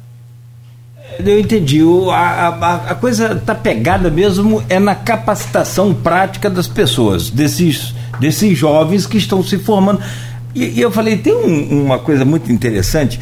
Eu 1.18 1.40
entendi. 1.40 1.82
O, 1.82 2.10
a, 2.10 2.18
a, 2.18 2.74
a 2.90 2.94
coisa 2.94 3.34
tá 3.34 3.54
pegada 3.54 4.10
mesmo 4.10 4.62
é 4.68 4.78
na 4.78 4.94
capacitação 4.94 5.94
prática 5.94 6.50
das 6.50 6.66
pessoas, 6.66 7.30
desses, 7.30 7.94
desses 8.20 8.56
jovens 8.56 9.06
que 9.06 9.16
estão 9.16 9.42
se 9.42 9.58
formando. 9.58 10.00
E, 10.54 10.64
e 10.64 10.80
eu 10.80 10.90
falei, 10.90 11.16
tem 11.16 11.34
um, 11.34 11.84
uma 11.84 11.98
coisa 11.98 12.24
muito 12.24 12.50
interessante. 12.52 13.20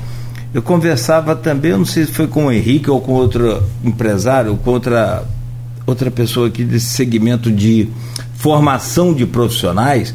Eu 0.53 0.63
conversava 0.63 1.35
também, 1.35 1.73
eu 1.73 1.79
não 1.79 1.85
sei 1.85 2.05
se 2.05 2.13
foi 2.13 2.27
com 2.27 2.47
o 2.47 2.53
Henrique 2.53 2.89
ou 2.89 3.01
com 3.01 3.13
outro 3.13 3.63
empresário, 3.83 4.53
ou 4.53 4.57
com 4.57 4.71
outra, 4.71 5.25
outra 5.87 6.11
pessoa 6.11 6.49
aqui 6.49 6.65
desse 6.65 6.87
segmento 6.87 7.51
de 7.51 7.89
formação 8.37 9.13
de 9.13 9.27
profissionais 9.27 10.15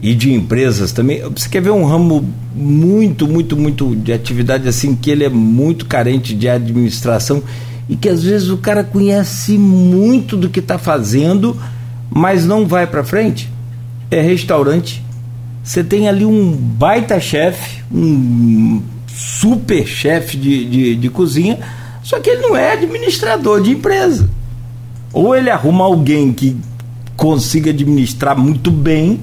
e 0.00 0.14
de 0.14 0.32
empresas 0.32 0.92
também. 0.92 1.22
Você 1.34 1.48
quer 1.48 1.62
ver 1.62 1.70
um 1.70 1.84
ramo 1.84 2.24
muito, 2.54 3.26
muito, 3.26 3.56
muito 3.56 3.94
de 3.96 4.12
atividade 4.12 4.68
assim 4.68 4.94
que 4.94 5.10
ele 5.10 5.24
é 5.24 5.28
muito 5.28 5.86
carente 5.86 6.34
de 6.34 6.48
administração 6.48 7.42
e 7.88 7.96
que 7.96 8.08
às 8.08 8.22
vezes 8.22 8.48
o 8.48 8.56
cara 8.56 8.82
conhece 8.82 9.56
muito 9.56 10.36
do 10.36 10.48
que 10.48 10.60
está 10.60 10.78
fazendo, 10.78 11.56
mas 12.10 12.44
não 12.44 12.66
vai 12.66 12.86
para 12.86 13.04
frente? 13.04 13.50
É 14.10 14.20
restaurante. 14.20 15.02
Você 15.62 15.82
tem 15.82 16.08
ali 16.08 16.24
um 16.24 16.52
baita 16.52 17.18
chefe, 17.18 17.82
um 17.90 18.82
super 19.08 19.86
chefe 19.86 20.36
de, 20.36 20.64
de, 20.64 20.96
de 20.96 21.08
cozinha, 21.08 21.58
só 22.02 22.20
que 22.20 22.30
ele 22.30 22.42
não 22.42 22.56
é 22.56 22.72
administrador 22.72 23.62
de 23.62 23.72
empresa. 23.72 24.28
Ou 25.12 25.34
ele 25.34 25.50
arruma 25.50 25.84
alguém 25.84 26.32
que 26.32 26.56
consiga 27.16 27.70
administrar 27.70 28.38
muito 28.38 28.70
bem 28.70 29.18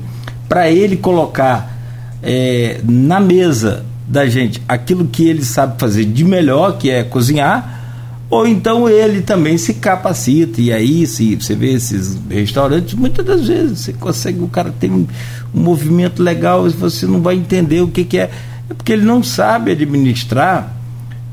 para 0.54 0.70
ele 0.70 0.98
colocar 0.98 1.76
é, 2.22 2.80
na 2.88 3.20
mesa 3.20 3.84
da 4.08 4.28
gente 4.28 4.62
aquilo 4.68 5.08
que 5.08 5.28
ele 5.28 5.44
sabe 5.44 5.80
fazer 5.80 6.06
de 6.06 6.24
melhor, 6.24 6.78
que 6.78 6.92
é 6.92 7.04
cozinhar, 7.04 7.82
ou 8.30 8.46
então 8.46 8.88
ele 8.88 9.24
também 9.24 9.58
se 9.58 9.74
capacita. 9.74 10.62
E 10.62 10.72
aí, 10.72 11.08
se 11.08 11.34
você 11.34 11.56
vê 11.56 11.74
esses 11.74 12.20
restaurantes, 12.30 12.94
muitas 12.94 13.26
das 13.26 13.48
vezes 13.48 13.80
você 13.80 13.94
consegue, 13.94 14.42
o 14.42 14.48
cara 14.48 14.72
tem 14.80 14.92
um, 14.92 15.08
movimento 15.52 16.22
legal 16.22 16.68
e 16.68 16.70
você 16.70 17.08
não 17.08 17.20
vai 17.20 17.34
entender 17.34 17.82
o 17.82 17.88
que, 17.88 18.06
que 18.06 18.20
é. 18.20 18.30
É 18.70 18.76
porque 18.76 18.94
ele 18.94 19.06
não 19.06 19.24
sabe 19.24 19.72
administrar 19.72 20.72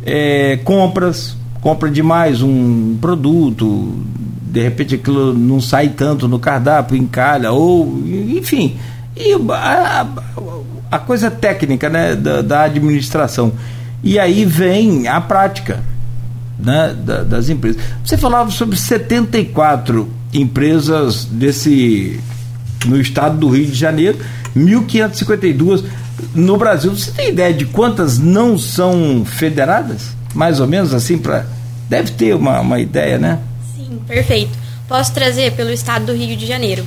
é, 0.02 0.58
compras, 0.64 1.36
compra 1.60 1.90
demais 1.90 2.40
um 2.40 2.96
produto, 2.98 4.02
de 4.50 4.62
repente 4.62 4.94
aquilo 4.94 5.34
não 5.34 5.60
sai 5.60 5.90
tanto 5.90 6.26
no 6.26 6.38
cardápio, 6.38 6.96
encalha, 6.96 7.52
ou 7.52 8.02
enfim. 8.06 8.78
E 9.20 9.34
a, 9.52 10.06
a 10.90 10.98
coisa 10.98 11.30
técnica 11.30 11.88
né, 11.88 12.16
da, 12.16 12.40
da, 12.40 12.62
administração. 12.62 13.52
E 14.02 14.18
aí 14.18 14.44
vem 14.46 15.06
a 15.06 15.20
prática 15.20 15.82
né, 16.58 16.94
da, 16.96 17.22
das 17.22 17.48
empresas. 17.48 17.82
Você 18.04 18.16
falava 18.16 18.50
sobre 18.50 18.76
74 18.76 20.10
empresas 20.32 21.24
desse 21.24 22.18
no 22.86 22.98
estado 22.98 23.36
do 23.36 23.48
Rio 23.50 23.66
de 23.66 23.74
Janeiro, 23.74 24.18
1.552 24.56 25.84
no 26.34 26.56
Brasil. 26.56 26.90
Você 26.96 27.10
tem 27.12 27.28
ideia 27.28 27.52
de 27.52 27.66
quantas 27.66 28.18
não 28.18 28.58
são 28.58 29.22
federadas? 29.24 30.12
Mais 30.34 30.60
ou 30.60 30.66
menos 30.66 30.94
assim 30.94 31.18
para 31.18 31.44
deve 31.90 32.12
ter 32.12 32.34
uma, 32.34 32.60
uma 32.60 32.78
ideia, 32.78 33.18
né? 33.18 33.38
Perfeito. 34.06 34.56
Posso 34.88 35.12
trazer 35.12 35.52
pelo 35.52 35.70
estado 35.70 36.06
do 36.06 36.12
Rio 36.12 36.36
de 36.36 36.46
Janeiro. 36.46 36.84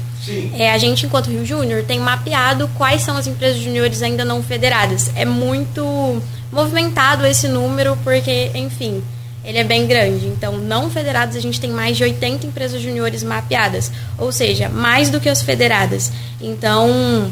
É, 0.58 0.72
a 0.72 0.78
gente, 0.78 1.06
enquanto 1.06 1.30
Rio 1.30 1.46
Júnior, 1.46 1.84
tem 1.84 2.00
mapeado 2.00 2.70
quais 2.78 3.02
são 3.02 3.18
as 3.18 3.28
empresas 3.28 3.62
juniores 3.62 4.02
ainda 4.02 4.24
não 4.24 4.42
federadas. 4.42 5.12
É 5.16 5.26
muito 5.26 6.22
movimentado 6.52 7.26
esse 7.26 7.48
número, 7.48 7.98
porque, 8.04 8.52
enfim, 8.56 9.04
ele 9.44 9.58
é 9.58 9.64
bem 9.64 9.86
grande. 9.86 10.28
Então, 10.28 10.58
não 10.58 10.90
federadas, 10.90 11.36
a 11.36 11.40
gente 11.40 11.60
tem 11.60 11.70
mais 11.70 11.98
de 11.98 12.04
80 12.04 12.48
empresas 12.48 12.82
juniores 12.82 13.24
mapeadas, 13.24 13.92
ou 14.18 14.32
seja, 14.32 14.70
mais 14.70 15.10
do 15.10 15.20
que 15.20 15.28
as 15.28 15.42
federadas. 15.42 16.12
Então, 16.40 17.32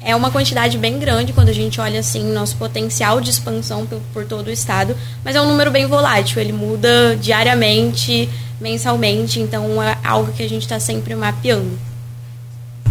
é 0.00 0.16
uma 0.16 0.30
quantidade 0.30 0.76
bem 0.78 0.98
grande 0.98 1.32
quando 1.32 1.48
a 1.48 1.54
gente 1.54 1.80
olha 1.80 2.00
assim 2.00 2.32
nosso 2.32 2.56
potencial 2.56 3.20
de 3.20 3.30
expansão 3.30 3.86
por, 3.86 4.00
por 4.12 4.24
todo 4.24 4.48
o 4.48 4.50
estado, 4.50 4.96
mas 5.24 5.36
é 5.36 5.40
um 5.40 5.46
número 5.46 5.70
bem 5.70 5.86
volátil, 5.86 6.40
ele 6.40 6.52
muda 6.52 7.16
diariamente, 7.20 8.28
mensalmente, 8.60 9.38
então 9.38 9.80
é 9.80 9.96
algo 10.02 10.32
que 10.32 10.42
a 10.42 10.48
gente 10.48 10.62
está 10.62 10.80
sempre 10.80 11.14
mapeando. 11.14 11.91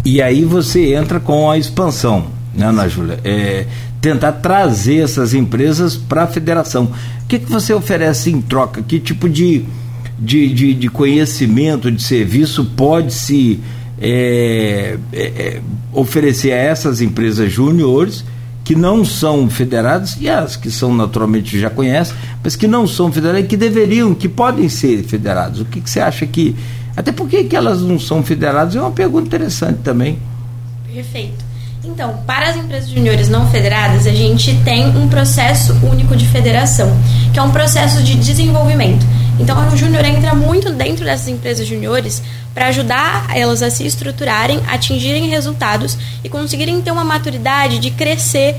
E 0.04 0.22
aí 0.22 0.44
você 0.44 0.94
entra 0.94 1.20
com 1.20 1.50
a 1.50 1.58
expansão, 1.58 2.28
né, 2.56 2.66
Ana 2.66 2.88
Júlia? 2.88 3.20
É, 3.24 3.66
tentar 4.02 4.34
trazer 4.34 5.04
essas 5.04 5.34
empresas 5.34 5.96
para 5.96 6.24
a 6.24 6.28
federação. 6.28 6.92
O 7.24 7.28
que, 7.28 7.40
que 7.40 7.52
você 7.52 7.74
oferece 7.74 8.32
em 8.32 8.42
troca? 8.42 8.82
Que 8.82 9.00
tipo 9.00 9.30
de, 9.30 9.66
de, 10.18 10.54
de, 10.54 10.74
de 10.74 10.90
conhecimento, 10.90 11.92
de 11.92 12.02
serviço 12.02 12.66
pode 12.76 13.14
se 13.14 13.60
é, 14.00 14.98
é, 15.14 15.22
é 15.22 15.62
oferecer 15.94 16.52
a 16.52 16.58
essas 16.58 17.02
empresas 17.02 17.52
júniores? 17.52 18.24
que 18.64 18.76
não 18.76 19.04
são 19.04 19.50
federadas, 19.50 20.16
e 20.20 20.30
as 20.30 20.56
que 20.56 20.70
são 20.70 20.94
naturalmente 20.94 21.60
já 21.60 21.70
conhecem, 21.70 22.16
mas 22.44 22.56
que 22.56 22.68
não 22.68 22.88
são 22.88 23.12
federadas 23.12 23.44
e 23.44 23.48
que 23.48 23.58
deveriam, 23.58 24.14
que 24.14 24.30
podem 24.30 24.70
ser 24.70 25.04
federadas. 25.04 25.60
O 25.60 25.66
que, 25.66 25.82
que 25.82 25.90
você 25.90 26.00
acha 26.00 26.26
que. 26.26 26.56
Até 26.96 27.12
porque 27.12 27.44
que 27.46 27.56
elas 27.56 27.82
não 27.82 28.00
são 28.00 28.24
federadas 28.24 28.76
é 28.76 28.82
uma 28.82 28.92
pergunta 28.92 29.28
interessante 29.28 29.80
também. 29.84 30.20
Perfeito. 30.94 31.52
Então, 31.84 32.18
para 32.28 32.50
as 32.50 32.58
empresas 32.58 32.90
juniores 32.90 33.28
não 33.28 33.50
federadas, 33.50 34.06
a 34.06 34.12
gente 34.12 34.56
tem 34.64 34.88
um 34.96 35.08
processo 35.08 35.74
único 35.84 36.16
de 36.16 36.28
federação, 36.28 36.92
que 37.34 37.40
é 37.40 37.42
um 37.42 37.50
processo 37.50 38.04
de 38.04 38.16
desenvolvimento. 38.16 39.04
Então, 39.40 39.58
a 39.58 39.76
Júnior 39.76 40.06
entra 40.06 40.36
muito 40.36 40.72
dentro 40.72 41.04
dessas 41.04 41.28
empresas 41.28 41.66
juniores 41.68 42.22
para 42.54 42.68
ajudar 42.68 43.36
elas 43.36 43.64
a 43.64 43.72
se 43.72 43.84
estruturarem, 43.84 44.62
atingirem 44.68 45.28
resultados 45.28 45.98
e 46.24 46.30
conseguirem 46.30 46.80
ter 46.82 46.92
uma 46.92 47.04
maturidade 47.04 47.80
de 47.80 47.90
crescer 47.90 48.56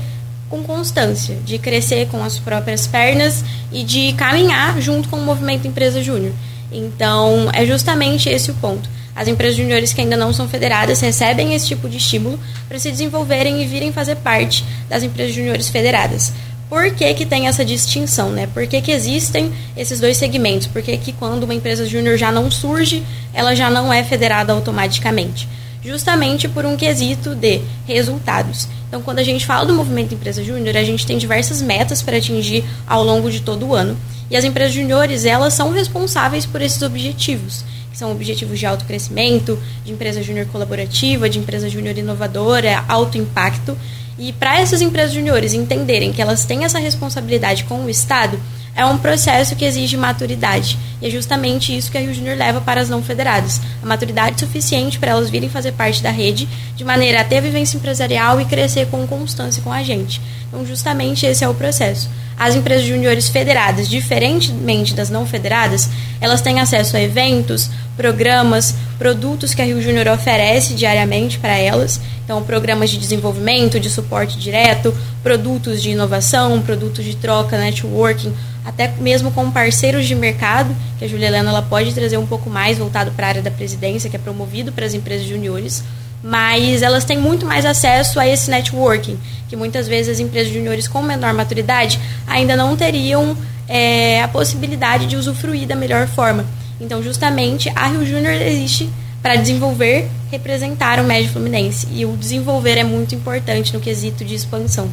com 0.49 0.61
constância, 0.61 1.37
de 1.45 1.57
crescer 1.57 2.07
com 2.09 2.21
as 2.21 2.37
próprias 2.37 2.85
pernas 2.85 3.45
e 3.71 3.83
de 3.83 4.11
caminhar 4.13 4.81
junto 4.81 5.07
com 5.07 5.17
o 5.17 5.23
movimento 5.23 5.65
Empresa 5.65 6.03
Júnior. 6.03 6.33
Então, 6.73 7.49
é 7.53 7.65
justamente 7.65 8.29
esse 8.29 8.51
o 8.51 8.55
ponto. 8.55 8.89
As 9.15 9.27
empresas 9.27 9.55
juniores 9.55 9.93
que 9.93 10.01
ainda 10.01 10.17
não 10.17 10.33
são 10.33 10.47
federadas 10.47 10.99
recebem 10.99 11.53
esse 11.53 11.67
tipo 11.67 11.87
de 11.87 11.97
estímulo 11.97 12.39
para 12.67 12.79
se 12.79 12.89
desenvolverem 12.89 13.61
e 13.61 13.65
virem 13.65 13.93
fazer 13.93 14.15
parte 14.15 14.65
das 14.89 15.03
empresas 15.03 15.35
juniores 15.35 15.69
federadas. 15.69 16.33
Por 16.67 16.89
que, 16.91 17.13
que 17.13 17.25
tem 17.25 17.47
essa 17.47 17.63
distinção, 17.63 18.31
né? 18.31 18.47
Por 18.51 18.65
que, 18.65 18.81
que 18.81 18.91
existem 18.91 19.53
esses 19.77 19.99
dois 19.99 20.17
segmentos? 20.17 20.65
Por 20.65 20.81
que, 20.81 20.97
que 20.97 21.11
quando 21.13 21.43
uma 21.43 21.53
empresa 21.53 21.85
júnior 21.85 22.17
já 22.17 22.31
não 22.31 22.49
surge, 22.49 23.03
ela 23.31 23.55
já 23.55 23.69
não 23.69 23.93
é 23.93 24.03
federada 24.03 24.51
automaticamente? 24.51 25.47
Justamente 25.83 26.47
por 26.47 26.65
um 26.65 26.77
quesito 26.77 27.35
de 27.35 27.61
resultados. 27.85 28.67
Então, 28.87 29.01
quando 29.01 29.19
a 29.19 29.23
gente 29.23 29.45
fala 29.45 29.65
do 29.65 29.73
movimento 29.73 30.13
Empresa 30.13 30.43
Júnior, 30.43 30.77
a 30.77 30.83
gente 30.83 31.05
tem 31.05 31.17
diversas 31.17 31.61
metas 31.61 32.01
para 32.01 32.17
atingir 32.17 32.63
ao 32.87 33.03
longo 33.03 33.29
de 33.29 33.41
todo 33.41 33.67
o 33.67 33.75
ano. 33.75 33.97
E 34.29 34.37
as 34.37 34.45
empresas 34.45 34.73
juniores, 34.73 35.25
elas 35.25 35.53
são 35.53 35.71
responsáveis 35.71 36.45
por 36.45 36.61
esses 36.61 36.81
objetivos, 36.81 37.65
que 37.91 37.97
são 37.97 38.11
objetivos 38.11 38.57
de 38.57 38.65
alto 38.65 38.85
crescimento, 38.85 39.59
de 39.83 39.91
empresa 39.91 40.23
júnior 40.23 40.45
colaborativa, 40.47 41.29
de 41.29 41.39
empresa 41.39 41.67
júnior 41.67 41.97
inovadora, 41.97 42.85
alto 42.87 43.17
impacto. 43.17 43.77
E 44.17 44.31
para 44.31 44.59
essas 44.59 44.81
empresas 44.81 45.13
juniores 45.13 45.53
entenderem 45.53 46.13
que 46.13 46.21
elas 46.21 46.45
têm 46.45 46.63
essa 46.63 46.79
responsabilidade 46.79 47.65
com 47.65 47.83
o 47.83 47.89
Estado, 47.89 48.39
é 48.75 48.85
um 48.85 48.97
processo 48.97 49.55
que 49.55 49.65
exige 49.65 49.95
maturidade. 49.95 50.77
E 51.01 51.07
é 51.07 51.09
justamente 51.09 51.75
isso 51.75 51.91
que 51.91 51.97
a 51.97 52.01
Rio 52.01 52.13
Júnior 52.13 52.37
leva 52.37 52.61
para 52.61 52.81
as 52.81 52.89
não 52.89 53.03
federadas. 53.03 53.61
A 53.81 53.85
maturidade 53.85 54.39
suficiente 54.39 54.97
para 54.97 55.11
elas 55.11 55.29
virem 55.29 55.49
fazer 55.49 55.73
parte 55.73 56.01
da 56.01 56.09
rede, 56.09 56.47
de 56.75 56.83
maneira 56.83 57.21
a 57.21 57.23
ter 57.23 57.41
vivência 57.41 57.77
empresarial 57.77 58.41
e 58.41 58.45
crescer 58.45 58.87
com 58.87 59.05
constância 59.05 59.61
com 59.61 59.71
a 59.71 59.83
gente. 59.83 60.21
Então, 60.47 60.65
justamente 60.65 61.25
esse 61.25 61.43
é 61.43 61.49
o 61.49 61.53
processo. 61.53 62.09
As 62.37 62.55
empresas 62.55 62.85
juniores 62.85 63.29
federadas, 63.29 63.87
diferentemente 63.87 64.93
das 64.93 65.09
não 65.09 65.25
federadas, 65.25 65.89
elas 66.19 66.41
têm 66.41 66.59
acesso 66.59 66.97
a 66.97 67.01
eventos, 67.01 67.69
programas, 67.95 68.73
produtos 68.97 69.53
que 69.53 69.61
a 69.61 69.65
Rio 69.65 69.81
Júnior 69.81 70.07
oferece 70.07 70.73
diariamente 70.73 71.37
para 71.37 71.57
elas. 71.57 72.01
Então, 72.23 72.41
programas 72.41 72.89
de 72.89 72.97
desenvolvimento, 72.97 73.79
de 73.79 73.89
suporte 73.89 74.39
direto, 74.39 74.95
produtos 75.23 75.81
de 75.81 75.91
inovação, 75.91 76.61
produtos 76.61 77.05
de 77.05 77.15
troca, 77.15 77.57
networking, 77.57 78.33
até 78.65 78.91
mesmo 78.99 79.31
com 79.31 79.49
parceiros 79.49 80.05
de 80.05 80.13
mercado, 80.13 80.75
que 80.99 81.05
a 81.05 81.07
Julia 81.07 81.27
Helena 81.27 81.49
ela 81.49 81.61
pode 81.61 81.93
trazer 81.93 82.17
um 82.17 82.27
pouco 82.27 82.49
mais 82.49 82.77
voltado 82.77 83.11
para 83.11 83.25
a 83.25 83.29
área 83.29 83.41
da 83.41 83.49
presidência, 83.49 84.09
que 84.09 84.15
é 84.15 84.19
promovido 84.19 84.71
para 84.71 84.85
as 84.85 84.93
empresas 84.93 85.25
juniores, 85.25 85.83
mas 86.21 86.81
elas 86.81 87.03
têm 87.03 87.17
muito 87.17 87.45
mais 87.45 87.65
acesso 87.65 88.19
a 88.19 88.27
esse 88.27 88.49
networking, 88.49 89.17
que 89.49 89.55
muitas 89.55 89.87
vezes 89.87 90.13
as 90.13 90.19
empresas 90.19 90.53
juniores 90.53 90.87
com 90.87 91.01
menor 91.01 91.33
maturidade 91.33 91.99
ainda 92.27 92.55
não 92.55 92.75
teriam 92.75 93.35
é, 93.67 94.21
a 94.21 94.27
possibilidade 94.27 95.05
de 95.05 95.15
usufruir 95.15 95.67
da 95.67 95.75
melhor 95.75 96.07
forma. 96.07 96.45
Então, 96.79 97.01
justamente, 97.01 97.69
a 97.75 97.87
Rio 97.87 98.05
Júnior 98.05 98.33
existe 98.33 98.89
para 99.21 99.35
desenvolver, 99.35 100.09
representar 100.29 100.99
o 100.99 101.03
médio 101.03 101.31
fluminense. 101.31 101.87
E 101.91 102.05
o 102.05 102.17
desenvolver 102.17 102.77
é 102.77 102.83
muito 102.83 103.15
importante 103.15 103.73
no 103.73 103.79
quesito 103.79 104.25
de 104.25 104.35
expansão. 104.35 104.89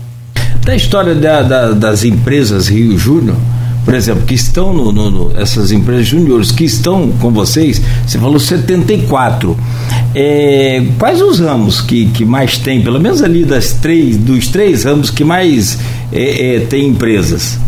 Da 0.70 0.76
história 0.76 1.16
da, 1.16 1.42
da, 1.42 1.70
das 1.72 2.04
empresas 2.04 2.68
Rio 2.68 2.96
Júnior, 2.96 3.34
por 3.84 3.92
exemplo, 3.92 4.24
que 4.24 4.34
estão 4.34 4.72
no, 4.72 4.92
no, 4.92 5.10
no, 5.10 5.36
essas 5.36 5.72
empresas 5.72 6.06
júniores 6.06 6.52
que 6.52 6.62
estão 6.62 7.10
com 7.10 7.32
vocês, 7.32 7.82
você 8.06 8.20
falou 8.20 8.38
74. 8.38 9.58
É, 10.14 10.80
quais 10.96 11.20
os 11.20 11.40
ramos 11.40 11.80
que, 11.80 12.06
que 12.10 12.24
mais 12.24 12.56
tem, 12.56 12.82
pelo 12.82 13.00
menos 13.00 13.20
ali 13.20 13.44
das 13.44 13.72
três, 13.72 14.16
dos 14.16 14.46
três 14.46 14.84
ramos 14.84 15.10
que 15.10 15.24
mais 15.24 15.76
é, 16.12 16.54
é, 16.54 16.60
tem 16.60 16.86
empresas? 16.86 17.58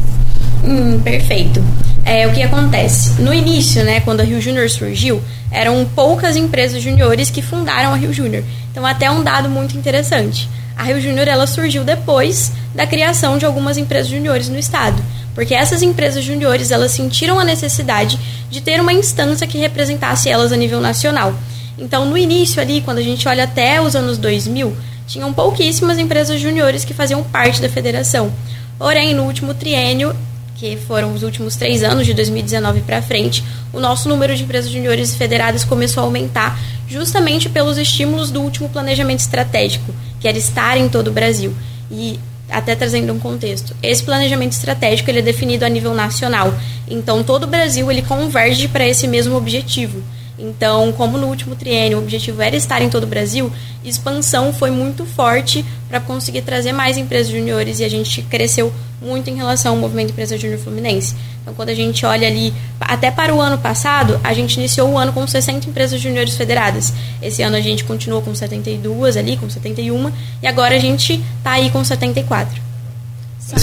Hum, 0.64 1.00
perfeito. 1.00 1.60
É, 2.04 2.28
o 2.28 2.32
que 2.32 2.40
acontece? 2.44 3.20
No 3.20 3.34
início, 3.34 3.82
né, 3.82 3.98
quando 3.98 4.20
a 4.20 4.24
Rio 4.24 4.40
Júnior 4.40 4.70
surgiu, 4.70 5.20
eram 5.50 5.84
poucas 5.92 6.36
empresas 6.36 6.80
juniores 6.80 7.30
que 7.30 7.42
fundaram 7.42 7.92
a 7.92 7.96
Rio 7.96 8.12
Júnior. 8.12 8.44
Então, 8.70 8.86
até 8.86 9.10
um 9.10 9.24
dado 9.24 9.50
muito 9.50 9.76
interessante. 9.76 10.48
A 10.76 10.84
Rio 10.84 11.00
Júnior 11.00 11.28
ela 11.28 11.46
surgiu 11.46 11.84
depois 11.84 12.52
da 12.74 12.86
criação 12.86 13.38
de 13.38 13.44
algumas 13.44 13.76
empresas 13.76 14.10
juniores 14.10 14.48
no 14.48 14.58
estado, 14.58 15.02
porque 15.34 15.54
essas 15.54 15.82
empresas 15.82 16.24
juniores 16.24 16.70
elas 16.70 16.92
sentiram 16.92 17.38
a 17.38 17.44
necessidade 17.44 18.18
de 18.50 18.60
ter 18.60 18.80
uma 18.80 18.92
instância 18.92 19.46
que 19.46 19.58
representasse 19.58 20.28
elas 20.28 20.52
a 20.52 20.56
nível 20.56 20.80
nacional. 20.80 21.34
Então, 21.78 22.04
no 22.04 22.18
início 22.18 22.60
ali, 22.60 22.80
quando 22.80 22.98
a 22.98 23.02
gente 23.02 23.26
olha 23.26 23.44
até 23.44 23.80
os 23.80 23.96
anos 23.96 24.18
2000, 24.18 24.76
tinham 25.06 25.32
pouquíssimas 25.32 25.98
empresas 25.98 26.40
juniores 26.40 26.84
que 26.84 26.94
faziam 26.94 27.22
parte 27.22 27.60
da 27.60 27.68
federação. 27.68 28.32
Porém, 28.78 29.14
no 29.14 29.24
último 29.24 29.54
triênio, 29.54 30.14
que 30.62 30.76
foram 30.76 31.12
os 31.12 31.24
últimos 31.24 31.56
três 31.56 31.82
anos, 31.82 32.06
de 32.06 32.14
2019 32.14 32.82
para 32.82 33.02
frente, 33.02 33.42
o 33.72 33.80
nosso 33.80 34.08
número 34.08 34.36
de 34.36 34.44
empresas 34.44 34.70
juniores 34.70 35.12
federadas 35.16 35.64
começou 35.64 36.04
a 36.04 36.06
aumentar 36.06 36.56
justamente 36.86 37.48
pelos 37.48 37.76
estímulos 37.78 38.30
do 38.30 38.40
último 38.40 38.68
planejamento 38.68 39.18
estratégico, 39.18 39.92
que 40.20 40.28
era 40.28 40.38
estar 40.38 40.78
em 40.78 40.88
todo 40.88 41.08
o 41.08 41.12
Brasil. 41.12 41.52
E 41.90 42.16
até 42.48 42.76
trazendo 42.76 43.12
um 43.12 43.18
contexto. 43.18 43.74
Esse 43.82 44.04
planejamento 44.04 44.52
estratégico 44.52 45.10
ele 45.10 45.18
é 45.18 45.22
definido 45.22 45.64
a 45.64 45.68
nível 45.68 45.94
nacional. 45.94 46.54
Então 46.86 47.24
todo 47.24 47.42
o 47.42 47.48
Brasil 47.48 47.90
ele 47.90 48.02
converge 48.02 48.68
para 48.68 48.86
esse 48.86 49.08
mesmo 49.08 49.36
objetivo. 49.36 50.00
Então, 50.42 50.90
como 50.92 51.16
no 51.16 51.28
último 51.28 51.54
triênio 51.54 51.98
o 51.98 52.02
objetivo 52.02 52.42
era 52.42 52.56
estar 52.56 52.82
em 52.82 52.88
todo 52.88 53.04
o 53.04 53.06
Brasil, 53.06 53.50
expansão 53.84 54.52
foi 54.52 54.72
muito 54.72 55.06
forte 55.06 55.64
para 55.88 56.00
conseguir 56.00 56.42
trazer 56.42 56.72
mais 56.72 56.96
empresas 56.98 57.30
juniores 57.30 57.78
e 57.78 57.84
a 57.84 57.88
gente 57.88 58.22
cresceu 58.22 58.72
muito 59.00 59.30
em 59.30 59.36
relação 59.36 59.72
ao 59.74 59.78
movimento 59.78 60.10
Empresa 60.10 60.36
Júnior 60.36 60.58
Fluminense. 60.58 61.14
Então, 61.40 61.54
quando 61.54 61.68
a 61.68 61.74
gente 61.74 62.04
olha 62.04 62.26
ali, 62.26 62.52
até 62.80 63.10
para 63.10 63.32
o 63.32 63.40
ano 63.40 63.56
passado, 63.58 64.18
a 64.22 64.34
gente 64.34 64.56
iniciou 64.56 64.90
o 64.90 64.98
ano 64.98 65.12
com 65.12 65.24
60 65.24 65.68
empresas 65.68 66.00
juniores 66.00 66.36
federadas. 66.36 66.92
Esse 67.20 67.42
ano 67.42 67.56
a 67.56 67.60
gente 67.60 67.84
continuou 67.84 68.20
com 68.20 68.34
72 68.34 69.16
ali, 69.16 69.36
com 69.36 69.48
71, 69.48 70.10
e 70.42 70.46
agora 70.46 70.74
a 70.74 70.78
gente 70.78 71.22
está 71.38 71.52
aí 71.52 71.70
com 71.70 71.84
74. 71.84 72.60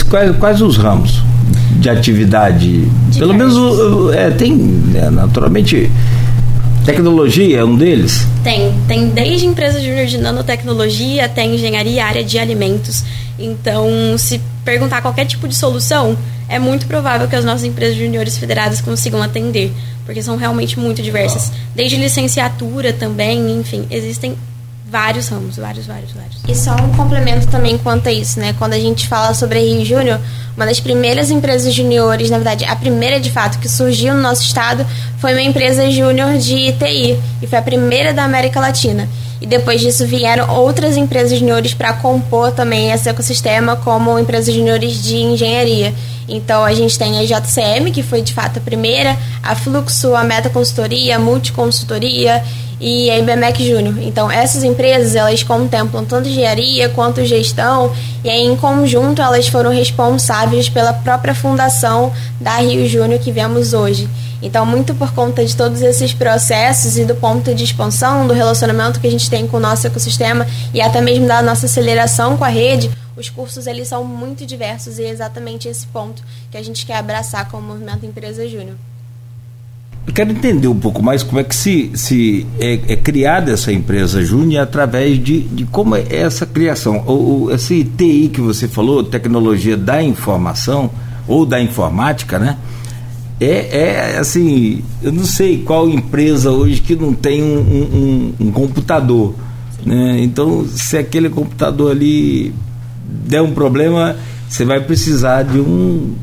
Quais, 0.09 0.37
quais 0.37 0.61
os 0.61 0.77
ramos 0.77 1.21
de 1.79 1.89
atividade? 1.89 2.81
Diversos. 2.81 3.17
Pelo 3.17 3.33
menos 3.33 4.13
é, 4.13 4.29
tem, 4.29 4.83
é, 4.95 5.09
naturalmente, 5.09 5.89
Tecnologia 6.89 7.59
é 7.59 7.63
um 7.63 7.75
deles? 7.75 8.25
Tem. 8.43 8.73
Tem 8.87 9.09
desde 9.09 9.45
empresas 9.45 9.83
júnior 9.83 10.07
de 10.07 10.17
nanotecnologia 10.17 11.25
até 11.25 11.45
engenharia 11.45 12.03
área 12.03 12.23
de 12.23 12.39
alimentos. 12.39 13.03
Então, 13.37 13.87
se 14.17 14.41
perguntar 14.65 14.99
qualquer 14.99 15.25
tipo 15.25 15.47
de 15.47 15.55
solução, 15.55 16.17
é 16.47 16.57
muito 16.57 16.87
provável 16.87 17.27
que 17.27 17.35
as 17.35 17.45
nossas 17.45 17.63
empresas 17.63 17.95
juniores 17.95 18.39
federadas 18.39 18.81
consigam 18.81 19.21
atender, 19.21 19.71
porque 20.03 20.23
são 20.23 20.35
realmente 20.35 20.79
muito 20.79 20.99
diversas. 20.99 21.51
Desde 21.75 21.95
licenciatura 21.95 22.91
também, 22.91 23.51
enfim, 23.59 23.85
existem 23.91 24.35
vários 24.89 25.27
ramos, 25.29 25.57
vários, 25.57 25.85
vários, 25.85 26.11
vários. 26.11 26.37
E 26.47 26.55
só 26.55 26.75
um 26.75 26.89
complemento 26.95 27.47
também 27.47 27.77
quanto 27.77 28.09
a 28.09 28.11
isso, 28.11 28.39
né? 28.39 28.53
Quando 28.57 28.73
a 28.73 28.79
gente 28.79 29.07
fala 29.07 29.33
sobre 29.33 29.59
a 29.59 29.61
Rio 29.61 29.85
Júnior, 29.85 30.19
uma 30.55 30.65
das 30.65 30.79
primeiras 30.79 31.29
empresas 31.29 31.73
juniores, 31.73 32.29
na 32.29 32.37
verdade, 32.37 32.65
a 32.65 32.75
primeira 32.75 33.19
de 33.19 33.31
fato 33.31 33.59
que 33.59 33.69
surgiu 33.69 34.13
no 34.13 34.21
nosso 34.21 34.43
estado 34.43 34.85
foi 35.19 35.33
uma 35.33 35.41
empresa 35.41 35.89
júnior 35.91 36.37
de 36.37 36.71
TI, 36.73 37.19
e 37.41 37.47
foi 37.47 37.59
a 37.59 37.61
primeira 37.61 38.13
da 38.13 38.23
América 38.23 38.59
Latina. 38.59 39.07
E 39.41 39.45
depois 39.45 39.79
disso 39.79 40.05
vieram 40.05 40.49
outras 40.53 40.97
empresas 40.97 41.39
juniores 41.39 41.73
para 41.73 41.93
compor 41.93 42.51
também 42.51 42.91
esse 42.91 43.07
ecossistema, 43.07 43.77
como 43.77 44.19
empresas 44.19 44.53
juniores 44.53 45.01
de 45.01 45.15
engenharia. 45.15 45.93
Então 46.29 46.63
a 46.63 46.73
gente 46.73 46.97
tem 46.97 47.19
a 47.19 47.23
JCM, 47.25 47.91
que 47.91 48.03
foi 48.03 48.21
de 48.21 48.33
fato 48.33 48.57
a 48.57 48.61
primeira, 48.61 49.17
a 49.43 49.55
Fluxo, 49.55 50.15
a 50.15 50.23
Meta 50.23 50.49
Consultoria, 50.49 51.15
a 51.15 51.19
Multiconsultoria 51.19 52.43
e 52.79 53.09
a 53.09 53.17
IBMEC 53.17 53.67
Júnior. 53.67 53.95
Então, 54.01 54.31
essas 54.31 54.63
empresas, 54.63 55.15
elas 55.15 55.43
contemplam 55.43 56.05
tanto 56.05 56.29
engenharia 56.29 56.89
quanto 56.89 57.25
gestão, 57.25 57.91
e 58.23 58.29
aí, 58.29 58.45
em 58.45 58.55
conjunto, 58.55 59.21
elas 59.21 59.47
foram 59.47 59.71
responsáveis 59.71 60.69
pela 60.69 60.93
própria 60.93 61.35
fundação 61.35 62.11
da 62.39 62.55
Rio 62.57 62.87
Júnior 62.87 63.19
que 63.19 63.31
vemos 63.31 63.73
hoje. 63.73 64.07
Então, 64.41 64.65
muito 64.65 64.95
por 64.95 65.11
conta 65.11 65.43
de 65.43 65.53
todos 65.53 65.81
esses 65.81 66.13
processos 66.13 66.97
e 66.97 67.03
do 67.03 67.13
ponto 67.15 67.53
de 67.53 67.63
expansão, 67.65 68.25
do 68.25 68.33
relacionamento 68.33 68.99
que 68.99 69.07
a 69.07 69.11
gente 69.11 69.29
tem 69.29 69.45
com 69.45 69.57
o 69.57 69.59
nosso 69.59 69.85
ecossistema 69.85 70.47
e 70.73 70.79
até 70.79 71.01
mesmo 71.01 71.27
da 71.27 71.41
nossa 71.41 71.65
aceleração 71.65 72.37
com 72.37 72.45
a 72.45 72.47
rede, 72.47 72.89
os 73.19 73.29
cursos 73.29 73.67
eles 73.67 73.87
são 73.87 74.03
muito 74.05 74.45
diversos 74.45 74.97
e 74.97 75.03
é 75.03 75.09
exatamente 75.09 75.67
esse 75.67 75.85
ponto 75.87 76.23
que 76.49 76.57
a 76.57 76.63
gente 76.63 76.85
quer 76.85 76.95
abraçar 76.95 77.49
com 77.49 77.57
o 77.57 77.61
Movimento 77.61 78.05
Empresa 78.05 78.47
Júnior. 78.47 78.75
Eu 80.07 80.13
quero 80.13 80.31
entender 80.31 80.67
um 80.67 80.79
pouco 80.79 81.03
mais 81.03 81.21
como 81.21 81.39
é 81.39 81.43
que 81.43 81.55
se, 81.55 81.91
se 81.93 82.47
é, 82.59 82.93
é 82.93 82.95
criada 82.95 83.51
essa 83.51 83.71
empresa 83.71 84.23
Júnior 84.23 84.63
através 84.63 85.21
de, 85.21 85.41
de 85.41 85.65
como 85.65 85.95
é 85.95 86.03
essa 86.09 86.45
criação. 86.45 87.03
O, 87.05 87.51
esse 87.51 87.83
TI 87.83 88.31
que 88.33 88.41
você 88.41 88.67
falou, 88.67 89.03
tecnologia 89.03 89.75
da 89.75 90.01
informação 90.01 90.89
ou 91.27 91.45
da 91.45 91.61
informática, 91.61 92.39
né? 92.39 92.57
É, 93.39 94.13
é 94.13 94.17
assim, 94.17 94.83
eu 95.01 95.11
não 95.11 95.25
sei 95.25 95.61
qual 95.61 95.87
empresa 95.87 96.51
hoje 96.51 96.81
que 96.81 96.95
não 96.95 97.13
tem 97.13 97.43
um, 97.43 97.59
um, 97.59 98.47
um 98.47 98.51
computador. 98.51 99.35
Né? 99.85 100.21
Então, 100.21 100.65
se 100.67 100.97
aquele 100.97 101.29
computador 101.29 101.91
ali 101.91 102.53
der 103.27 103.41
um 103.41 103.51
problema, 103.51 104.15
você 104.47 104.65
vai 104.65 104.79
precisar 104.79 105.43
de 105.43 105.59
um 105.59 106.15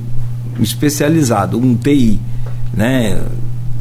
especializado, 0.61 1.59
um 1.59 1.75
TI. 1.75 2.20
Né? 2.75 3.20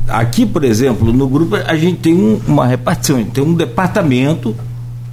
Aqui, 0.07 0.45
por 0.45 0.63
exemplo, 0.63 1.11
no 1.11 1.27
grupo 1.27 1.55
a 1.55 1.75
gente 1.75 1.97
tem 1.97 2.13
um, 2.13 2.39
uma 2.47 2.65
repartição, 2.65 3.23
tem 3.23 3.43
um 3.43 3.53
departamento 3.53 4.55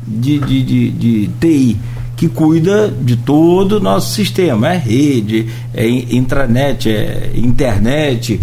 de, 0.07 0.39
de, 0.39 0.63
de, 0.63 0.91
de, 0.91 1.31
TI 1.41 1.77
que 2.17 2.29
cuida 2.29 2.89
de 2.89 3.17
todo 3.17 3.79
o 3.79 3.81
nosso 3.81 4.15
sistema, 4.15 4.69
é 4.69 4.77
rede, 4.77 5.49
é 5.75 5.89
intranet, 5.89 6.89
é 6.89 7.33
internet 7.35 8.41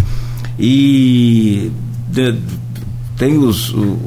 e 0.58 1.72
de, 2.12 2.36
tem 3.20 3.38
os, 3.38 3.74
os, 3.74 3.98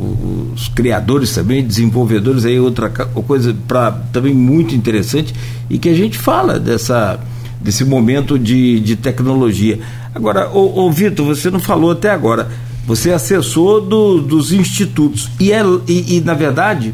os, 0.55 0.69
criadores 0.69 1.35
também, 1.35 1.63
desenvolvedores 1.63 2.47
aí 2.47 2.59
outra 2.59 2.89
coisa 2.89 3.55
para 3.69 3.93
também 4.11 4.33
muito 4.33 4.75
interessante 4.75 5.35
e 5.69 5.77
que 5.77 5.91
a 5.91 5.95
gente 5.95 6.17
fala 6.17 6.59
dessa 6.59 7.21
desse 7.61 7.85
momento 7.85 8.39
de, 8.39 8.81
de 8.81 8.97
tecnologia. 8.97 9.79
Agora, 10.15 10.51
ô, 10.51 10.87
ô 10.87 10.91
Vitor, 10.91 11.25
você 11.27 11.51
não 11.51 11.61
falou 11.61 11.93
até 11.93 12.11
agora. 12.11 12.49
Você 12.87 13.11
é 13.11 13.15
assessor 13.15 13.83
do, 13.83 14.21
dos 14.21 14.51
institutos. 14.51 15.31
E, 15.39 15.53
é, 15.53 15.63
e, 15.87 16.17
e, 16.17 16.21
na 16.23 16.35
verdade, 16.35 16.93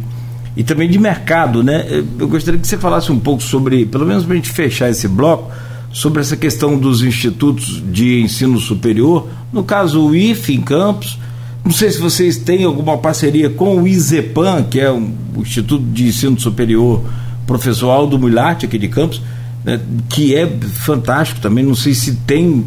e 0.57 0.63
também 0.63 0.91
de 0.91 0.99
mercado, 0.99 1.63
né? 1.63 1.87
Eu 2.19 2.29
gostaria 2.29 2.61
que 2.61 2.67
você 2.67 2.77
falasse 2.77 3.11
um 3.11 3.19
pouco 3.19 3.43
sobre, 3.43 3.87
pelo 3.87 4.05
menos 4.05 4.25
para 4.25 4.35
a 4.35 4.37
gente 4.37 4.51
fechar 4.51 4.91
esse 4.91 5.09
bloco, 5.09 5.51
sobre 5.91 6.21
essa 6.21 6.37
questão 6.37 6.77
dos 6.77 7.01
institutos 7.03 7.83
de 7.91 8.21
ensino 8.21 8.61
superior, 8.61 9.29
no 9.51 9.65
caso 9.65 10.05
o 10.05 10.15
IFE 10.15 10.55
em 10.57 10.61
Campos. 10.61 11.19
Não 11.65 11.73
sei 11.73 11.91
se 11.91 11.99
vocês 12.01 12.37
têm 12.37 12.65
alguma 12.65 12.97
parceria 12.99 13.51
com 13.51 13.83
o 13.83 13.87
IZEPAN, 13.87 14.65
que 14.65 14.81
é 14.81 14.91
o 14.91 15.11
Instituto 15.37 15.85
de 15.85 16.07
Ensino 16.07 16.39
Superior 16.39 17.05
Professor 17.47 17.91
Aldo 17.91 18.19
Mularte 18.19 18.67
aqui 18.67 18.79
de 18.79 18.89
Campos, 18.89 19.21
né, 19.65 19.81
que 20.09 20.35
é 20.35 20.47
fantástico 20.47 21.41
também. 21.41 21.65
Não 21.65 21.75
sei 21.75 21.95
se 21.95 22.15
tem 22.17 22.65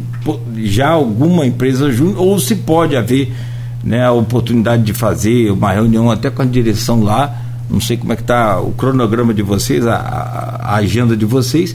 já 0.58 0.90
alguma 0.90 1.46
empresa 1.46 1.90
júnior 1.90 2.18
ou 2.20 2.38
se 2.38 2.54
pode 2.54 2.96
haver 2.96 3.32
né, 3.82 4.04
a 4.04 4.12
oportunidade 4.12 4.82
de 4.82 4.92
fazer 4.92 5.50
uma 5.50 5.72
reunião 5.72 6.10
até 6.10 6.30
com 6.30 6.42
a 6.42 6.44
direção 6.44 7.02
lá 7.02 7.42
não 7.72 7.80
sei 7.80 7.96
como 7.96 8.12
é 8.12 8.16
que 8.16 8.22
está 8.22 8.60
o 8.60 8.72
cronograma 8.72 9.32
de 9.32 9.42
vocês, 9.42 9.86
a, 9.86 9.96
a, 9.96 10.74
agenda 10.76 11.16
de 11.16 11.24
vocês, 11.24 11.74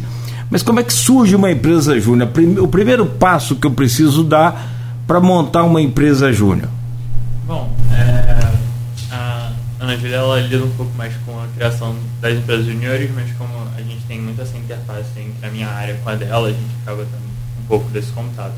mas 0.49 0.61
como 0.61 0.79
é 0.79 0.83
que 0.83 0.93
surge 0.93 1.35
uma 1.35 1.51
empresa 1.51 1.99
júnior? 1.99 2.29
O 2.61 2.67
primeiro 2.67 3.05
passo 3.05 3.55
que 3.55 3.65
eu 3.65 3.71
preciso 3.71 4.23
dar 4.23 4.75
para 5.07 5.19
montar 5.19 5.63
uma 5.63 5.81
empresa 5.81 6.31
júnior? 6.31 6.69
Bom, 7.47 7.73
é, 7.93 8.53
a 9.09 9.53
Ana 9.79 9.95
Júlia 9.95 10.17
ela 10.17 10.37
lida 10.41 10.65
um 10.65 10.71
pouco 10.71 10.91
mais 10.97 11.13
com 11.25 11.31
a 11.39 11.47
criação 11.55 11.95
das 12.19 12.33
empresas 12.37 12.65
juniores, 12.65 13.09
mas 13.15 13.31
como 13.37 13.53
a 13.73 13.81
gente 13.81 14.01
tem 14.05 14.19
muita 14.19 14.41
essa 14.41 14.57
interface 14.57 15.07
entre 15.17 15.47
a 15.47 15.49
minha 15.49 15.69
área 15.69 15.95
com 16.03 16.09
a 16.09 16.15
dela, 16.15 16.49
a 16.49 16.51
gente 16.51 16.75
acaba 16.83 17.05
tendo 17.05 17.23
um 17.23 17.67
pouco 17.69 17.89
desse 17.89 18.11
contato. 18.11 18.51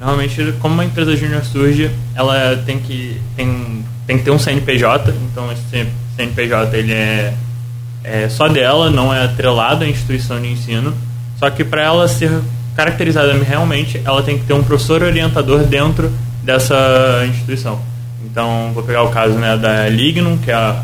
Normalmente, 0.00 0.54
como 0.58 0.74
uma 0.74 0.84
empresa 0.84 1.14
júnior 1.14 1.44
surge, 1.44 1.88
ela 2.16 2.60
tem 2.66 2.80
que, 2.80 3.20
tem, 3.36 3.84
tem 4.08 4.18
que 4.18 4.24
ter 4.24 4.32
um 4.32 4.40
CNPJ, 4.40 5.14
então 5.30 5.52
esse 5.52 5.88
CNPJ 6.16 6.76
ele 6.76 6.92
é, 6.92 7.34
é 8.02 8.28
só 8.28 8.48
dela, 8.48 8.90
não 8.90 9.14
é 9.14 9.24
atrelado 9.24 9.84
à 9.84 9.88
instituição 9.88 10.42
de 10.42 10.48
ensino. 10.48 10.92
Só 11.38 11.48
que 11.48 11.62
para 11.62 11.82
ela 11.82 12.08
ser 12.08 12.32
caracterizada 12.74 13.32
realmente, 13.34 14.02
ela 14.04 14.20
tem 14.20 14.36
que 14.36 14.44
ter 14.46 14.52
um 14.52 14.64
professor 14.64 15.00
orientador 15.00 15.62
dentro 15.62 16.12
dessa 16.42 17.24
instituição. 17.28 17.91
Então, 18.24 18.70
vou 18.74 18.82
pegar 18.82 19.02
o 19.02 19.10
caso 19.10 19.34
né, 19.34 19.56
da 19.56 19.88
Lignum, 19.88 20.38
que 20.38 20.50
é 20.50 20.54
a, 20.54 20.82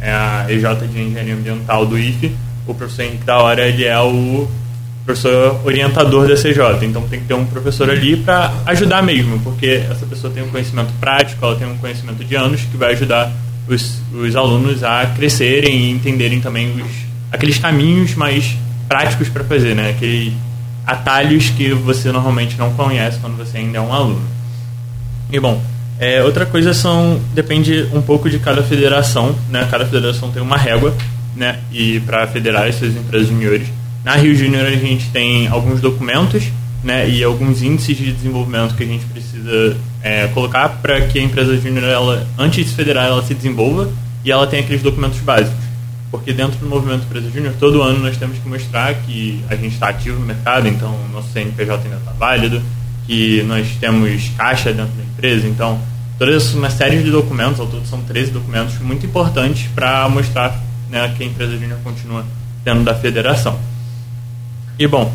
é 0.00 0.10
a 0.10 0.46
EJ 0.48 0.88
de 0.88 1.00
Engenharia 1.00 1.34
Ambiental 1.34 1.86
do 1.86 1.98
IFE. 1.98 2.34
O 2.66 2.74
professor 2.74 3.02
Henrique 3.02 3.24
da 3.24 3.38
Hora 3.38 3.66
ele 3.66 3.84
é 3.84 3.98
o 4.00 4.48
professor 5.04 5.60
orientador 5.64 6.26
da 6.26 6.34
CJ. 6.34 6.84
Então, 6.84 7.06
tem 7.08 7.20
que 7.20 7.26
ter 7.26 7.34
um 7.34 7.46
professor 7.46 7.88
ali 7.90 8.16
para 8.16 8.52
ajudar 8.66 9.02
mesmo, 9.02 9.38
porque 9.40 9.84
essa 9.90 10.06
pessoa 10.06 10.32
tem 10.32 10.42
um 10.42 10.48
conhecimento 10.48 10.92
prático, 11.00 11.44
ela 11.44 11.56
tem 11.56 11.66
um 11.66 11.78
conhecimento 11.78 12.24
de 12.24 12.34
anos 12.34 12.62
que 12.62 12.76
vai 12.76 12.92
ajudar 12.92 13.30
os, 13.68 14.00
os 14.12 14.36
alunos 14.36 14.82
a 14.82 15.06
crescerem 15.06 15.76
e 15.76 15.90
entenderem 15.90 16.40
também 16.40 16.80
os, 16.80 16.90
aqueles 17.30 17.58
caminhos 17.58 18.14
mais 18.14 18.56
práticos 18.88 19.28
para 19.28 19.44
fazer, 19.44 19.74
né? 19.74 19.90
Aqueles 19.90 20.32
atalhos 20.86 21.50
que 21.50 21.72
você 21.72 22.12
normalmente 22.12 22.56
não 22.56 22.72
conhece 22.74 23.18
quando 23.18 23.36
você 23.36 23.58
ainda 23.58 23.78
é 23.78 23.80
um 23.80 23.92
aluno. 23.92 24.22
E 25.32 25.40
bom, 25.40 25.60
é, 25.98 26.22
outra 26.22 26.44
coisa 26.44 26.74
são 26.74 27.20
depende 27.34 27.88
um 27.92 28.02
pouco 28.02 28.28
de 28.28 28.38
cada 28.38 28.62
federação, 28.62 29.34
né? 29.50 29.66
Cada 29.70 29.86
federação 29.86 30.30
tem 30.30 30.42
uma 30.42 30.56
régua, 30.56 30.94
né? 31.34 31.58
E 31.72 32.00
para 32.00 32.26
federar 32.26 32.68
essas 32.68 32.94
empresas 32.94 33.28
juniores. 33.28 33.68
Na 34.04 34.14
Rio 34.14 34.34
Júnior 34.36 34.66
a 34.66 34.76
gente 34.76 35.08
tem 35.10 35.48
alguns 35.48 35.80
documentos, 35.80 36.44
né? 36.84 37.08
E 37.08 37.24
alguns 37.24 37.62
índices 37.62 37.96
de 37.96 38.12
desenvolvimento 38.12 38.74
que 38.74 38.82
a 38.82 38.86
gente 38.86 39.06
precisa 39.06 39.76
é, 40.02 40.28
colocar 40.28 40.68
para 40.68 41.00
que 41.02 41.18
a 41.18 41.22
empresa 41.22 41.56
júnior, 41.56 41.84
ela, 41.84 42.26
antes 42.38 42.64
de 42.64 42.70
se 42.70 42.76
federar, 42.76 43.06
ela 43.06 43.22
se 43.22 43.34
desenvolva 43.34 43.90
e 44.24 44.30
ela 44.30 44.46
tenha 44.46 44.62
aqueles 44.62 44.82
documentos 44.82 45.18
básicos. 45.20 45.66
Porque 46.10 46.32
dentro 46.32 46.58
do 46.58 46.66
movimento 46.66 47.04
Empresa 47.04 47.30
Júnior, 47.30 47.54
todo 47.58 47.82
ano 47.82 48.00
nós 48.00 48.16
temos 48.16 48.38
que 48.38 48.48
mostrar 48.48 48.94
que 48.94 49.42
a 49.48 49.56
gente 49.56 49.74
está 49.74 49.88
ativo 49.88 50.20
no 50.20 50.26
mercado, 50.26 50.68
então 50.68 50.96
nosso 51.12 51.30
CNPJ 51.32 51.84
ainda 51.84 51.96
está 51.96 52.12
válido, 52.12 52.62
que 53.06 53.42
nós 53.44 53.68
temos 53.80 54.28
caixa 54.36 54.72
dentro 54.72 54.92
da 54.92 55.02
empresa, 55.04 55.46
então 55.46 55.78
toda 56.18 56.36
uma 56.54 56.70
série 56.70 57.02
de 57.02 57.10
documentos, 57.10 57.60
ao 57.60 57.66
todo 57.66 57.86
são 57.86 58.02
13 58.02 58.32
documentos 58.32 58.78
muito 58.78 59.06
importantes 59.06 59.68
para 59.74 60.08
mostrar 60.08 60.58
né, 60.90 61.12
que 61.16 61.22
a 61.22 61.26
empresa 61.26 61.56
júnior 61.56 61.78
continua 61.84 62.24
dentro 62.64 62.82
da 62.82 62.94
federação. 62.94 63.58
E 64.78 64.86
bom, 64.86 65.12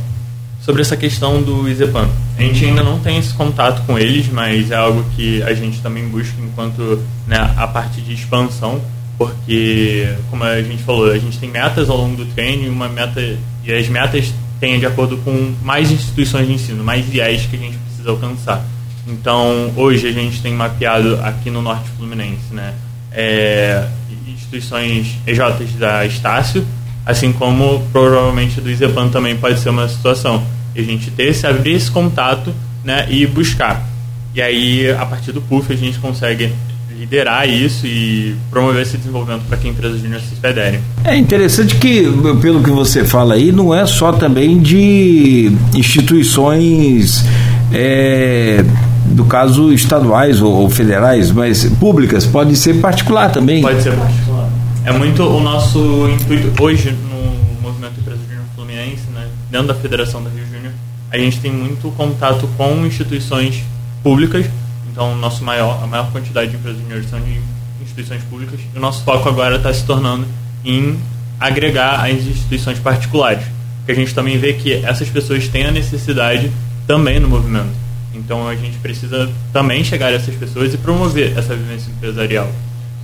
sobre 0.61 0.81
essa 0.81 0.95
questão 0.95 1.41
do 1.41 1.67
Izepan. 1.67 2.07
A 2.37 2.41
gente 2.41 2.63
ainda 2.65 2.83
não 2.83 2.99
tem 2.99 3.17
esse 3.17 3.33
contato 3.33 3.83
com 3.85 3.97
eles, 3.97 4.27
mas 4.29 4.71
é 4.71 4.75
algo 4.75 5.03
que 5.15 5.41
a 5.43 5.53
gente 5.53 5.81
também 5.81 6.07
busca 6.07 6.35
enquanto 6.39 7.03
né, 7.27 7.53
a 7.57 7.67
parte 7.67 7.99
de 8.01 8.13
expansão, 8.13 8.81
porque, 9.17 10.07
como 10.29 10.43
a 10.43 10.61
gente 10.61 10.81
falou, 10.83 11.11
a 11.11 11.17
gente 11.17 11.37
tem 11.37 11.49
metas 11.49 11.89
ao 11.89 11.97
longo 11.97 12.15
do 12.15 12.25
treino 12.33 12.71
uma 12.71 12.87
meta 12.87 13.21
e 13.63 13.71
as 13.71 13.87
metas 13.87 14.33
têm 14.61 14.79
de 14.79 14.85
acordo 14.85 15.17
com 15.17 15.53
mais 15.63 15.91
instituições 15.91 16.47
de 16.47 16.53
ensino, 16.53 16.83
mais 16.83 17.03
viés 17.03 17.47
que 17.47 17.57
a 17.57 17.59
gente 17.59 17.77
precisa 17.77 18.11
alcançar. 18.11 18.63
Então, 19.07 19.73
hoje 19.75 20.07
a 20.07 20.11
gente 20.11 20.41
tem 20.41 20.53
mapeado 20.53 21.19
aqui 21.23 21.49
no 21.49 21.61
Norte 21.61 21.89
Fluminense, 21.97 22.53
né, 22.53 22.75
é, 23.11 23.87
instituições 24.27 25.17
EJs 25.25 25.75
da 25.79 26.05
Estácio, 26.05 26.65
assim 27.05 27.33
como 27.33 27.85
provavelmente 27.91 28.61
do 28.61 28.69
Izepan 28.69 29.09
também 29.09 29.35
pode 29.35 29.59
ser 29.59 29.69
uma 29.69 29.89
situação. 29.89 30.45
E 30.75 30.79
a 30.79 30.83
gente 30.83 31.09
ter 31.11 31.29
esse, 31.29 31.45
abrir 31.45 31.73
esse 31.73 31.89
contato 31.89 32.53
né, 32.83 33.07
e 33.09 33.25
buscar. 33.25 33.85
E 34.33 34.41
aí, 34.41 34.89
a 34.91 35.05
partir 35.05 35.31
do 35.31 35.41
PUF, 35.41 35.73
a 35.73 35.75
gente 35.75 35.99
consegue 35.99 36.53
liderar 37.01 37.49
isso 37.49 37.87
e 37.87 38.35
promover 38.51 38.83
esse 38.83 38.95
desenvolvimento 38.95 39.41
para 39.47 39.57
que 39.57 39.67
empresas 39.67 39.99
júnior 39.99 40.21
se 40.21 40.35
federem. 40.35 40.79
É 41.03 41.17
interessante 41.17 41.75
que, 41.77 42.03
pelo 42.39 42.61
que 42.61 42.69
você 42.69 43.03
fala 43.03 43.33
aí, 43.33 43.51
não 43.51 43.73
é 43.73 43.87
só 43.87 44.13
também 44.13 44.59
de 44.59 45.51
instituições, 45.73 47.25
é, 47.73 48.63
do 49.07 49.25
caso 49.25 49.73
estaduais 49.73 50.43
ou, 50.43 50.53
ou, 50.53 50.69
federais, 50.69 51.31
mas 51.31 51.65
públicas, 51.79 52.27
pode 52.27 52.55
ser 52.55 52.75
particular 52.75 53.31
também. 53.31 53.63
Pode 53.63 53.81
ser 53.81 53.95
particular. 53.95 54.47
É 54.85 54.91
muito 54.91 55.23
o 55.23 55.39
nosso 55.39 56.07
intuito 56.07 56.51
hoje 56.61 56.91
no 56.91 57.61
movimento 57.63 57.99
Empresa 57.99 58.19
Júnior 58.29 58.45
Fluminense, 58.55 59.09
né, 59.11 59.27
dentro 59.49 59.69
da 59.69 59.73
Federação 59.73 60.23
da 60.23 60.29
Rio 60.29 60.45
Júnior, 60.45 60.73
a 61.11 61.17
gente 61.17 61.39
tem 61.39 61.51
muito 61.51 61.89
contato 61.97 62.47
com 62.55 62.85
instituições 62.85 63.63
públicas, 64.03 64.45
então 64.91 65.15
nosso 65.15 65.43
maior, 65.43 65.81
a 65.83 65.87
maior 65.87 66.11
quantidade 66.11 66.51
de 66.51 66.57
empresas 66.57 66.81
júniores 66.81 67.09
são 67.09 67.19
de 67.19 67.39
instituições 67.81 68.21
públicas, 68.23 68.59
e 68.73 68.77
o 68.77 68.81
nosso 68.81 69.03
foco 69.03 69.27
agora 69.27 69.55
está 69.55 69.73
se 69.73 69.85
tornando 69.85 70.27
em 70.63 70.99
agregar 71.39 72.05
as 72.05 72.23
instituições 72.23 72.77
particulares, 72.79 73.43
porque 73.77 73.93
a 73.93 73.95
gente 73.95 74.13
também 74.13 74.37
vê 74.37 74.53
que 74.53 74.73
essas 74.73 75.09
pessoas 75.09 75.47
têm 75.47 75.65
a 75.65 75.71
necessidade 75.71 76.51
também 76.85 77.19
no 77.19 77.27
movimento. 77.27 77.71
Então 78.13 78.47
a 78.47 78.55
gente 78.55 78.77
precisa 78.77 79.31
também 79.51 79.83
chegar 79.83 80.07
a 80.07 80.11
essas 80.11 80.35
pessoas 80.35 80.73
e 80.73 80.77
promover 80.77 81.37
essa 81.37 81.55
vivência 81.55 81.89
empresarial. 81.89 82.49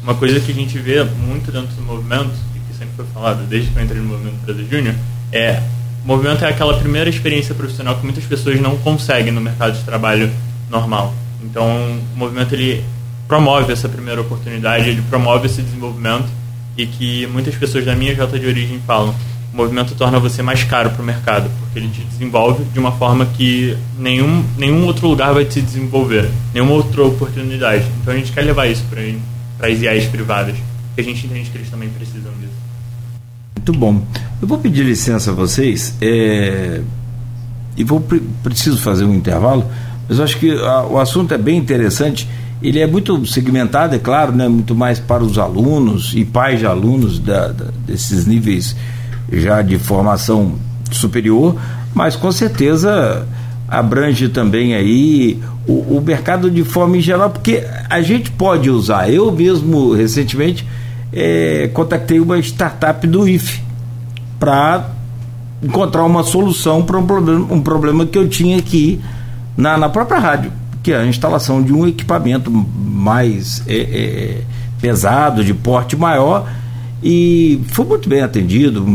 Uma 0.03 0.13
coisa 0.13 0.39
que 0.39 0.51
a 0.51 0.55
gente 0.55 0.77
vê 0.77 1.03
muito 1.03 1.51
dentro 1.51 1.75
do 1.75 1.81
movimento, 1.81 2.31
e 2.55 2.59
que 2.59 2.77
sempre 2.77 2.95
foi 2.95 3.05
falado 3.13 3.47
desde 3.47 3.71
que 3.71 3.79
eu 3.79 3.83
entrei 3.83 4.01
no 4.01 4.07
movimento 4.07 4.35
Empresa 4.35 4.63
Júnior, 4.69 4.95
é 5.31 5.61
o 6.03 6.07
movimento 6.07 6.45
é 6.45 6.49
aquela 6.49 6.77
primeira 6.77 7.09
experiência 7.09 7.55
profissional 7.55 7.95
que 7.95 8.03
muitas 8.03 8.23
pessoas 8.23 8.61
não 8.61 8.77
conseguem 8.77 9.31
no 9.31 9.41
mercado 9.41 9.77
de 9.77 9.83
trabalho 9.83 10.31
normal. 10.69 11.13
Então, 11.43 11.99
o 12.15 12.17
movimento 12.17 12.53
ele 12.53 12.83
promove 13.27 13.73
essa 13.73 13.89
primeira 13.89 14.21
oportunidade, 14.21 14.89
ele 14.89 15.01
promove 15.03 15.47
esse 15.47 15.61
desenvolvimento 15.61 16.27
e 16.77 16.85
que 16.85 17.27
muitas 17.27 17.55
pessoas 17.55 17.83
da 17.83 17.95
minha 17.95 18.15
Jota 18.15 18.39
de 18.39 18.45
origem 18.45 18.79
falam. 18.85 19.13
O 19.53 19.57
movimento 19.57 19.95
torna 19.95 20.19
você 20.19 20.43
mais 20.43 20.63
caro 20.63 20.91
para 20.91 21.01
o 21.01 21.05
mercado, 21.05 21.49
porque 21.59 21.79
ele 21.79 21.89
te 21.89 22.01
desenvolve 22.01 22.63
de 22.65 22.77
uma 22.77 22.91
forma 22.91 23.25
que 23.25 23.75
nenhum, 23.97 24.43
nenhum 24.57 24.85
outro 24.85 25.07
lugar 25.07 25.33
vai 25.33 25.45
te 25.45 25.61
desenvolver, 25.61 26.29
nenhuma 26.53 26.73
outra 26.73 27.03
oportunidade. 27.03 27.85
Então 28.01 28.13
a 28.13 28.17
gente 28.17 28.31
quer 28.31 28.43
levar 28.43 28.67
isso 28.67 28.83
para 28.89 29.01
as 29.67 29.81
IAs 29.81 30.05
privadas, 30.05 30.55
que 30.93 31.01
a 31.01 31.03
gente 31.03 31.25
entende 31.25 31.49
que 31.49 31.57
eles 31.57 31.69
também 31.69 31.89
precisam 31.89 32.31
disso. 32.39 32.53
Muito 33.55 33.73
bom. 33.73 34.05
Eu 34.39 34.47
vou 34.47 34.59
pedir 34.59 34.83
licença 34.83 35.31
a 35.31 35.33
vocês 35.33 35.95
é, 36.01 36.81
e 37.75 37.83
vou 37.83 37.99
preciso 38.43 38.77
fazer 38.77 39.05
um 39.05 39.13
intervalo, 39.15 39.65
mas 40.07 40.17
eu 40.17 40.23
acho 40.23 40.37
que 40.37 40.51
a, 40.51 40.85
o 40.85 40.99
assunto 40.99 41.33
é 41.33 41.37
bem 41.37 41.57
interessante. 41.57 42.27
Ele 42.61 42.79
é 42.79 42.87
muito 42.87 43.23
segmentado, 43.25 43.95
é 43.95 43.99
claro, 43.99 44.31
né, 44.31 44.47
muito 44.47 44.73
mais 44.73 44.99
para 44.99 45.23
os 45.23 45.37
alunos 45.37 46.13
e 46.15 46.25
pais 46.25 46.59
de 46.59 46.65
alunos 46.65 47.19
da, 47.19 47.49
da, 47.49 47.65
desses 47.85 48.25
níveis 48.25 48.75
já 49.31 49.61
de 49.61 49.77
formação 49.77 50.55
superior, 50.91 51.55
mas 51.93 52.15
com 52.15 52.31
certeza 52.31 53.27
abrange 53.67 54.29
também 54.29 54.73
aí 54.73 55.39
o, 55.67 55.97
o, 55.97 56.01
mercado 56.01 56.49
de 56.49 56.63
forma 56.63 56.97
em 56.97 57.01
geral, 57.01 57.29
porque 57.29 57.63
a 57.89 58.01
gente 58.01 58.31
pode 58.31 58.69
usar. 58.69 59.11
Eu 59.11 59.31
mesmo, 59.31 59.93
recentemente, 59.93 60.65
é, 61.11 61.69
contactei 61.73 62.19
uma 62.19 62.39
startup 62.39 63.05
do 63.05 63.27
IFE 63.27 63.61
para 64.39 64.89
encontrar 65.61 66.05
uma 66.05 66.23
solução 66.23 66.83
para 66.83 66.97
um 66.97 67.05
problema, 67.05 67.53
um 67.53 67.61
problema 67.61 68.05
que 68.05 68.17
eu 68.17 68.27
tinha 68.29 68.57
aqui 68.57 69.01
na, 69.57 69.77
na 69.77 69.89
própria 69.89 70.19
rádio, 70.19 70.53
que 70.83 70.93
é 70.93 70.97
a 70.97 71.05
instalação 71.05 71.61
de 71.61 71.73
um 71.73 71.87
equipamento 71.87 72.49
mais 72.51 73.63
é, 73.67 73.75
é, 73.75 74.41
pesado, 74.79 75.43
de 75.43 75.53
porte 75.53 75.97
maior, 75.97 76.47
e 77.03 77.59
foi 77.69 77.85
muito 77.85 78.07
bem 78.07 78.21
atendido. 78.21 78.85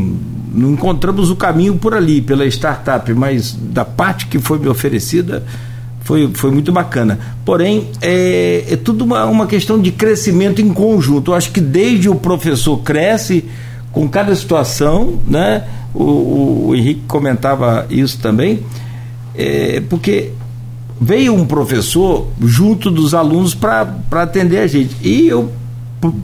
Não 0.54 0.72
encontramos 0.72 1.30
o 1.30 1.36
caminho 1.36 1.76
por 1.76 1.94
ali, 1.94 2.22
pela 2.22 2.46
startup, 2.46 3.12
mas 3.12 3.52
da 3.52 3.84
parte 3.84 4.26
que 4.26 4.38
foi 4.38 4.58
me 4.58 4.68
oferecida 4.68 5.42
foi, 6.04 6.30
foi 6.34 6.50
muito 6.50 6.72
bacana. 6.72 7.18
Porém, 7.44 7.88
é, 8.00 8.64
é 8.68 8.76
tudo 8.76 9.04
uma, 9.04 9.24
uma 9.26 9.46
questão 9.46 9.80
de 9.80 9.90
crescimento 9.92 10.60
em 10.60 10.72
conjunto. 10.72 11.30
Eu 11.30 11.34
acho 11.34 11.50
que 11.52 11.60
desde 11.60 12.08
o 12.08 12.14
professor 12.14 12.78
cresce 12.78 13.44
com 13.92 14.08
cada 14.08 14.34
situação, 14.34 15.20
né? 15.26 15.64
O, 15.94 16.02
o, 16.02 16.66
o 16.68 16.74
Henrique 16.74 17.02
comentava 17.06 17.86
isso 17.90 18.18
também, 18.18 18.60
é, 19.34 19.82
porque 19.88 20.30
veio 21.02 21.34
um 21.34 21.44
professor 21.44 22.28
junto 22.40 22.90
dos 22.90 23.12
alunos 23.14 23.54
para 23.54 23.96
atender 24.12 24.58
a 24.58 24.66
gente. 24.66 24.96
E 25.02 25.28
eu 25.28 25.50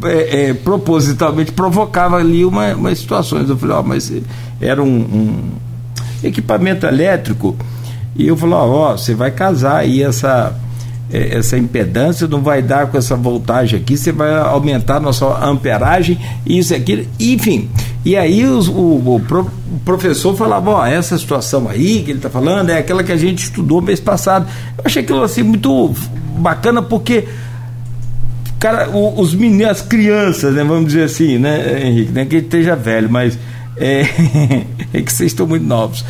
é, 0.05 0.49
é, 0.49 0.55
propositalmente 0.55 1.53
provocava 1.53 2.17
ali 2.17 2.45
uma, 2.45 2.75
umas 2.75 2.99
situações. 2.99 3.49
Eu 3.49 3.57
falei, 3.57 3.77
ó, 3.77 3.83
mas 3.83 4.13
era 4.61 4.83
um, 4.83 4.87
um 4.87 5.51
equipamento 6.23 6.87
elétrico 6.87 7.57
e 8.17 8.27
eu 8.27 8.37
falei, 8.37 8.55
ó, 8.55 8.97
você 8.97 9.15
vai 9.15 9.31
casar 9.31 9.79
aí 9.79 10.03
essa, 10.03 10.55
essa 11.11 11.57
impedância, 11.57 12.29
não 12.29 12.43
vai 12.43 12.61
dar 12.61 12.87
com 12.89 12.99
essa 12.99 13.17
voltagem 13.17 13.81
aqui, 13.81 13.97
você 13.97 14.13
vai 14.13 14.37
aumentar 14.37 14.97
a 14.97 15.01
nossa 15.01 15.27
amperagem, 15.45 16.19
isso 16.47 16.75
e 16.75 16.77
aquilo, 16.77 17.07
enfim. 17.19 17.71
E 18.05 18.17
aí 18.17 18.45
os, 18.45 18.69
o, 18.69 18.73
o, 18.73 19.17
o, 19.17 19.81
professor 19.85 20.37
falava, 20.37 20.71
ó, 20.71 20.87
essa 20.87 21.17
situação 21.17 21.69
aí 21.69 22.03
que 22.03 22.11
ele 22.11 22.19
está 22.19 22.29
falando 22.29 22.71
é 22.71 22.79
aquela 22.79 23.03
que 23.03 23.13
a 23.13 23.17
gente 23.17 23.45
estudou 23.45 23.81
mês 23.81 24.01
passado. 24.01 24.47
Eu 24.77 24.85
achei 24.85 25.03
aquilo 25.03 25.23
assim 25.23 25.43
muito 25.43 25.95
bacana 26.39 26.83
porque 26.83 27.27
cara, 28.59 28.89
os 28.91 29.35
meninos, 29.35 29.71
as 29.71 29.83
crianças, 29.83 30.55
né, 30.55 30.65
vamos 30.65 30.87
dizer 30.87 31.05
assim, 31.05 31.39
né, 31.39 31.87
Henrique, 31.87 32.13
não 32.13 32.23
é 32.23 32.25
que 32.27 32.37
esteja 32.37 32.75
velho, 32.75 33.09
mas 33.09 33.39
é, 33.77 34.03
é 34.93 35.03
que 35.03 35.13
vocês 35.13 35.33
estão 35.33 35.47
muito 35.47 35.65
novos. 35.65 36.05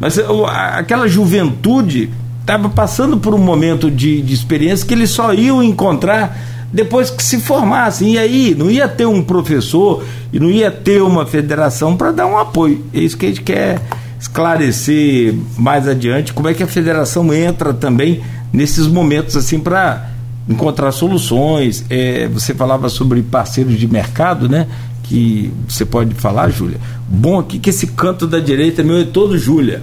Mas 0.00 0.18
aquela 0.18 1.06
juventude 1.06 2.10
estava 2.42 2.68
passando 2.68 3.16
por 3.16 3.34
um 3.34 3.38
momento 3.38 3.90
de, 3.90 4.20
de 4.20 4.34
experiência 4.34 4.86
que 4.86 4.92
eles 4.92 5.10
só 5.10 5.32
iam 5.32 5.62
encontrar 5.62 6.36
depois 6.72 7.08
que 7.08 7.22
se 7.22 7.40
formassem. 7.40 8.14
E 8.14 8.18
aí 8.18 8.54
não 8.54 8.70
ia 8.70 8.88
ter 8.88 9.06
um 9.06 9.22
professor 9.22 10.04
e 10.32 10.38
não 10.38 10.50
ia 10.50 10.70
ter 10.70 11.02
uma 11.02 11.24
federação 11.24 11.96
para 11.96 12.10
dar 12.10 12.26
um 12.26 12.36
apoio. 12.36 12.84
É 12.92 13.00
isso 13.00 13.16
que 13.16 13.26
a 13.26 13.28
gente 13.28 13.42
quer 13.42 13.80
esclarecer 14.18 15.34
mais 15.56 15.88
adiante, 15.88 16.32
como 16.32 16.48
é 16.48 16.54
que 16.54 16.62
a 16.62 16.66
federação 16.66 17.34
entra 17.34 17.74
também 17.74 18.22
nesses 18.52 18.86
momentos 18.86 19.36
assim 19.36 19.58
para 19.58 20.10
encontrar 20.48 20.92
soluções. 20.92 21.84
É, 21.88 22.28
você 22.28 22.54
falava 22.54 22.88
sobre 22.88 23.22
parceiros 23.22 23.78
de 23.78 23.86
mercado, 23.86 24.48
né? 24.48 24.66
Que 25.04 25.52
você 25.68 25.84
pode 25.84 26.14
falar, 26.14 26.50
Júlia. 26.50 26.78
Bom 27.08 27.38
aqui 27.38 27.58
que 27.58 27.70
esse 27.70 27.88
canto 27.88 28.26
da 28.26 28.38
direita 28.38 28.82
meu 28.82 28.98
é 28.98 29.04
todo 29.04 29.38
Júlia. 29.38 29.82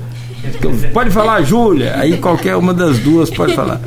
Pode 0.93 1.11
falar, 1.11 1.41
Júlia. 1.43 1.95
Aí 1.97 2.17
qualquer 2.17 2.55
uma 2.55 2.73
das 2.73 2.99
duas 2.99 3.29
pode 3.29 3.53
falar. 3.53 3.81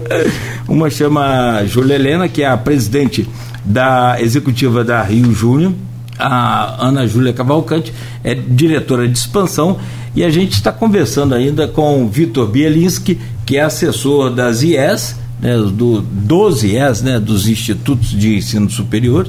Uma 0.68 0.88
chama 0.90 1.64
Júlia 1.66 1.94
Helena, 1.94 2.28
que 2.28 2.42
é 2.42 2.46
a 2.46 2.56
presidente 2.56 3.28
da 3.64 4.20
executiva 4.20 4.84
da 4.84 5.02
Rio 5.02 5.32
Júnior. 5.32 5.72
A 6.18 6.86
Ana 6.86 7.06
Júlia 7.06 7.32
Cavalcante 7.32 7.92
é 8.22 8.34
diretora 8.34 9.08
de 9.08 9.16
expansão. 9.16 9.78
E 10.14 10.22
a 10.22 10.30
gente 10.30 10.52
está 10.52 10.70
conversando 10.70 11.34
ainda 11.34 11.66
com 11.66 12.04
o 12.04 12.08
Vitor 12.08 12.46
Bielinski, 12.46 13.18
que 13.46 13.56
é 13.56 13.62
assessor 13.62 14.30
das 14.30 14.62
IES, 14.62 15.16
né, 15.40 15.56
do, 15.56 16.02
dos 16.02 16.62
IES, 16.62 17.02
né, 17.02 17.18
dos 17.18 17.48
Institutos 17.48 18.10
de 18.10 18.36
Ensino 18.36 18.70
Superior, 18.70 19.26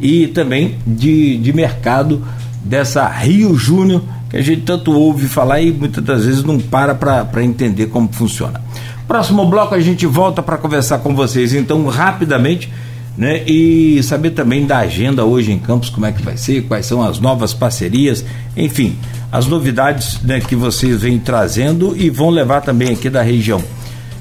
e 0.00 0.26
também 0.26 0.76
de, 0.84 1.38
de 1.38 1.52
mercado 1.52 2.22
dessa 2.64 3.06
Rio 3.08 3.54
Júnior 3.54 4.02
que 4.34 4.38
a 4.38 4.42
gente 4.42 4.62
tanto 4.62 4.92
ouve 4.92 5.28
falar 5.28 5.60
e 5.60 5.70
muitas 5.70 6.02
das 6.02 6.24
vezes 6.24 6.42
não 6.42 6.58
para 6.58 6.92
para 6.92 7.44
entender 7.44 7.86
como 7.86 8.12
funciona. 8.12 8.60
Próximo 9.06 9.46
bloco 9.46 9.76
a 9.76 9.80
gente 9.80 10.06
volta 10.06 10.42
para 10.42 10.58
conversar 10.58 10.98
com 10.98 11.14
vocês, 11.14 11.54
então, 11.54 11.86
rapidamente, 11.86 12.68
né? 13.16 13.44
E 13.46 14.02
saber 14.02 14.30
também 14.30 14.66
da 14.66 14.78
agenda 14.78 15.24
hoje 15.24 15.52
em 15.52 15.58
Campos, 15.58 15.88
como 15.88 16.06
é 16.06 16.10
que 16.10 16.20
vai 16.20 16.36
ser, 16.36 16.62
quais 16.62 16.84
são 16.84 17.00
as 17.00 17.20
novas 17.20 17.54
parcerias, 17.54 18.24
enfim, 18.56 18.96
as 19.30 19.46
novidades 19.46 20.20
né, 20.22 20.40
que 20.40 20.56
vocês 20.56 21.00
vêm 21.00 21.16
trazendo 21.20 21.94
e 21.96 22.10
vão 22.10 22.30
levar 22.30 22.60
também 22.60 22.92
aqui 22.92 23.08
da 23.08 23.22
região. 23.22 23.62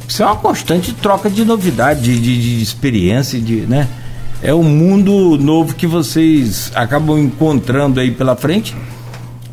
Isso 0.08 0.22
é 0.22 0.28
uma 0.28 0.36
constante 0.36 0.94
troca 0.94 1.28
de 1.28 1.44
novidade, 1.44 2.02
de, 2.02 2.20
de, 2.20 2.58
de 2.58 2.62
experiência, 2.62 3.40
de, 3.40 3.62
né? 3.62 3.88
É 4.44 4.54
um 4.54 4.64
mundo 4.64 5.40
novo 5.40 5.74
que 5.74 5.88
vocês 5.88 6.72
acabam 6.76 7.18
encontrando 7.18 8.00
aí 8.00 8.12
pela 8.12 8.36
frente 8.36 8.76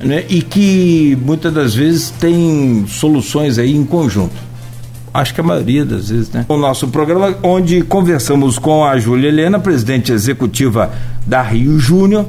né, 0.03 0.25
e 0.29 0.43
que 0.43 1.17
muitas 1.25 1.53
das 1.53 1.75
vezes 1.75 2.11
tem 2.11 2.85
soluções 2.89 3.59
aí 3.59 3.75
em 3.75 3.85
conjunto. 3.85 4.51
Acho 5.13 5.35
que 5.35 5.41
a 5.41 5.45
maioria 5.45 5.85
das 5.85 6.09
vezes, 6.09 6.31
né? 6.31 6.47
O 6.49 6.57
nosso 6.57 6.87
programa, 6.89 7.37
onde 7.43 7.83
conversamos 7.83 8.59
com 8.59 8.85
a 8.85 8.97
Júlia 8.97 9.29
Helena, 9.29 9.59
presidente 9.59 10.13
executiva 10.13 10.93
da 11.27 11.43
Rio 11.43 11.81
Júnior, 11.81 12.27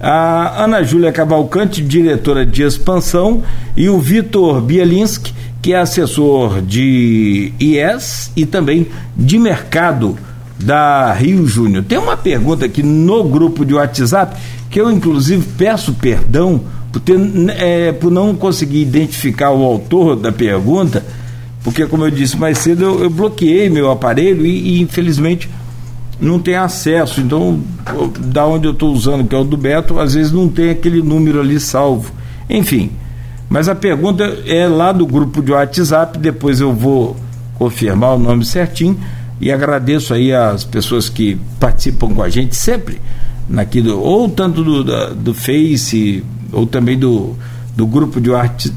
a 0.00 0.64
Ana 0.64 0.82
Júlia 0.82 1.12
Cavalcante, 1.12 1.82
diretora 1.82 2.44
de 2.46 2.62
expansão, 2.62 3.42
e 3.76 3.88
o 3.88 3.98
Vitor 3.98 4.62
Bielinski, 4.62 5.34
que 5.60 5.74
é 5.74 5.78
assessor 5.78 6.62
de 6.62 7.52
IES 7.60 8.32
e 8.34 8.46
também 8.46 8.88
de 9.16 9.38
mercado 9.38 10.16
da 10.58 11.12
Rio 11.12 11.46
Júnior. 11.46 11.84
Tem 11.84 11.98
uma 11.98 12.16
pergunta 12.16 12.64
aqui 12.64 12.82
no 12.82 13.22
grupo 13.24 13.64
de 13.64 13.74
WhatsApp 13.74 14.36
que 14.72 14.80
eu, 14.80 14.90
inclusive, 14.90 15.46
peço 15.58 15.92
perdão 15.92 16.62
por, 16.90 16.98
ter, 16.98 17.20
é, 17.58 17.92
por 17.92 18.10
não 18.10 18.34
conseguir 18.34 18.80
identificar 18.80 19.50
o 19.50 19.62
autor 19.62 20.16
da 20.16 20.32
pergunta, 20.32 21.04
porque, 21.62 21.86
como 21.86 22.06
eu 22.06 22.10
disse 22.10 22.38
mais 22.38 22.56
cedo, 22.56 22.82
eu, 22.82 23.02
eu 23.02 23.10
bloqueei 23.10 23.68
meu 23.68 23.90
aparelho 23.90 24.46
e, 24.46 24.78
e, 24.78 24.80
infelizmente, 24.80 25.48
não 26.18 26.38
tem 26.38 26.56
acesso. 26.56 27.20
Então, 27.20 27.60
da 28.18 28.46
onde 28.46 28.66
eu 28.66 28.72
estou 28.72 28.90
usando, 28.94 29.28
que 29.28 29.34
é 29.34 29.38
o 29.38 29.44
do 29.44 29.58
Beto, 29.58 30.00
às 30.00 30.14
vezes 30.14 30.32
não 30.32 30.48
tem 30.48 30.70
aquele 30.70 31.02
número 31.02 31.38
ali 31.38 31.60
salvo. 31.60 32.10
Enfim, 32.48 32.92
mas 33.50 33.68
a 33.68 33.74
pergunta 33.74 34.24
é 34.46 34.66
lá 34.66 34.90
do 34.90 35.06
grupo 35.06 35.42
de 35.42 35.52
WhatsApp, 35.52 36.18
depois 36.18 36.60
eu 36.60 36.72
vou 36.72 37.14
confirmar 37.58 38.14
o 38.14 38.18
nome 38.18 38.42
certinho 38.42 38.98
e 39.38 39.52
agradeço 39.52 40.14
aí 40.14 40.32
as 40.32 40.64
pessoas 40.64 41.10
que 41.10 41.38
participam 41.60 42.14
com 42.14 42.22
a 42.22 42.30
gente 42.30 42.56
sempre 42.56 42.98
naquilo, 43.48 44.00
ou 44.00 44.28
tanto 44.28 44.62
do, 44.62 45.14
do 45.14 45.34
Face, 45.34 46.24
ou 46.52 46.66
também 46.66 46.98
do, 46.98 47.34
do 47.76 47.86
grupo 47.86 48.20
de, 48.20 48.30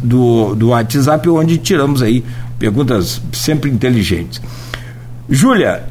do, 0.04 0.56
do 0.56 0.70
WhatsApp, 0.70 1.30
onde 1.30 1.58
tiramos 1.58 2.02
aí 2.02 2.24
perguntas 2.58 3.22
sempre 3.32 3.70
inteligentes. 3.70 4.42
Júlia, 5.30 5.84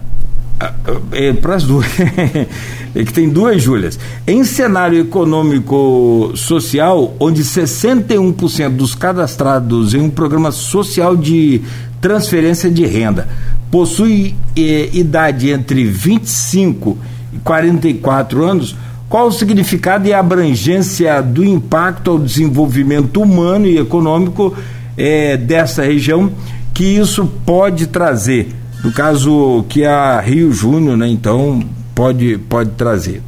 é, 1.12 1.32
para 1.32 1.56
as 1.56 1.64
duas, 1.64 1.86
é 2.94 3.04
que 3.04 3.12
tem 3.12 3.28
duas 3.28 3.62
Júlias. 3.62 3.98
Em 4.26 4.44
cenário 4.44 5.00
econômico 5.00 6.32
social, 6.36 7.14
onde 7.18 7.42
61% 7.42 8.70
dos 8.70 8.94
cadastrados 8.94 9.94
em 9.94 10.00
um 10.00 10.10
programa 10.10 10.52
social 10.52 11.16
de 11.16 11.60
transferência 12.00 12.70
de 12.70 12.86
renda 12.86 13.28
possui 13.70 14.34
eh, 14.56 14.90
idade 14.92 15.50
entre 15.50 15.84
25 15.84 16.96
e 16.96 17.13
44 17.42 18.44
anos, 18.44 18.76
qual 19.08 19.28
o 19.28 19.32
significado 19.32 20.08
e 20.08 20.12
a 20.12 20.20
abrangência 20.20 21.22
do 21.22 21.44
impacto 21.44 22.10
ao 22.10 22.18
desenvolvimento 22.18 23.20
humano 23.20 23.66
e 23.66 23.78
econômico 23.78 24.56
é, 24.96 25.36
dessa 25.36 25.82
região 25.82 26.32
que 26.72 26.84
isso 26.84 27.26
pode 27.46 27.86
trazer? 27.86 28.48
No 28.82 28.92
caso 28.92 29.64
que 29.68 29.84
a 29.84 30.20
Rio 30.20 30.52
Júnior, 30.52 30.96
né, 30.96 31.08
então, 31.08 31.62
pode, 31.94 32.36
pode 32.38 32.70
trazer. 32.72 33.22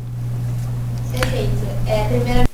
Perfeito. 1.12 1.66
É, 1.86 2.04
primeira... 2.08 2.44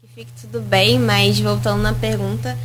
Que 0.00 0.08
fique 0.14 0.32
tudo 0.40 0.60
bem, 0.60 0.98
mas 0.98 1.38
voltando 1.38 1.82
na 1.82 1.92
pergunta, 1.92 2.58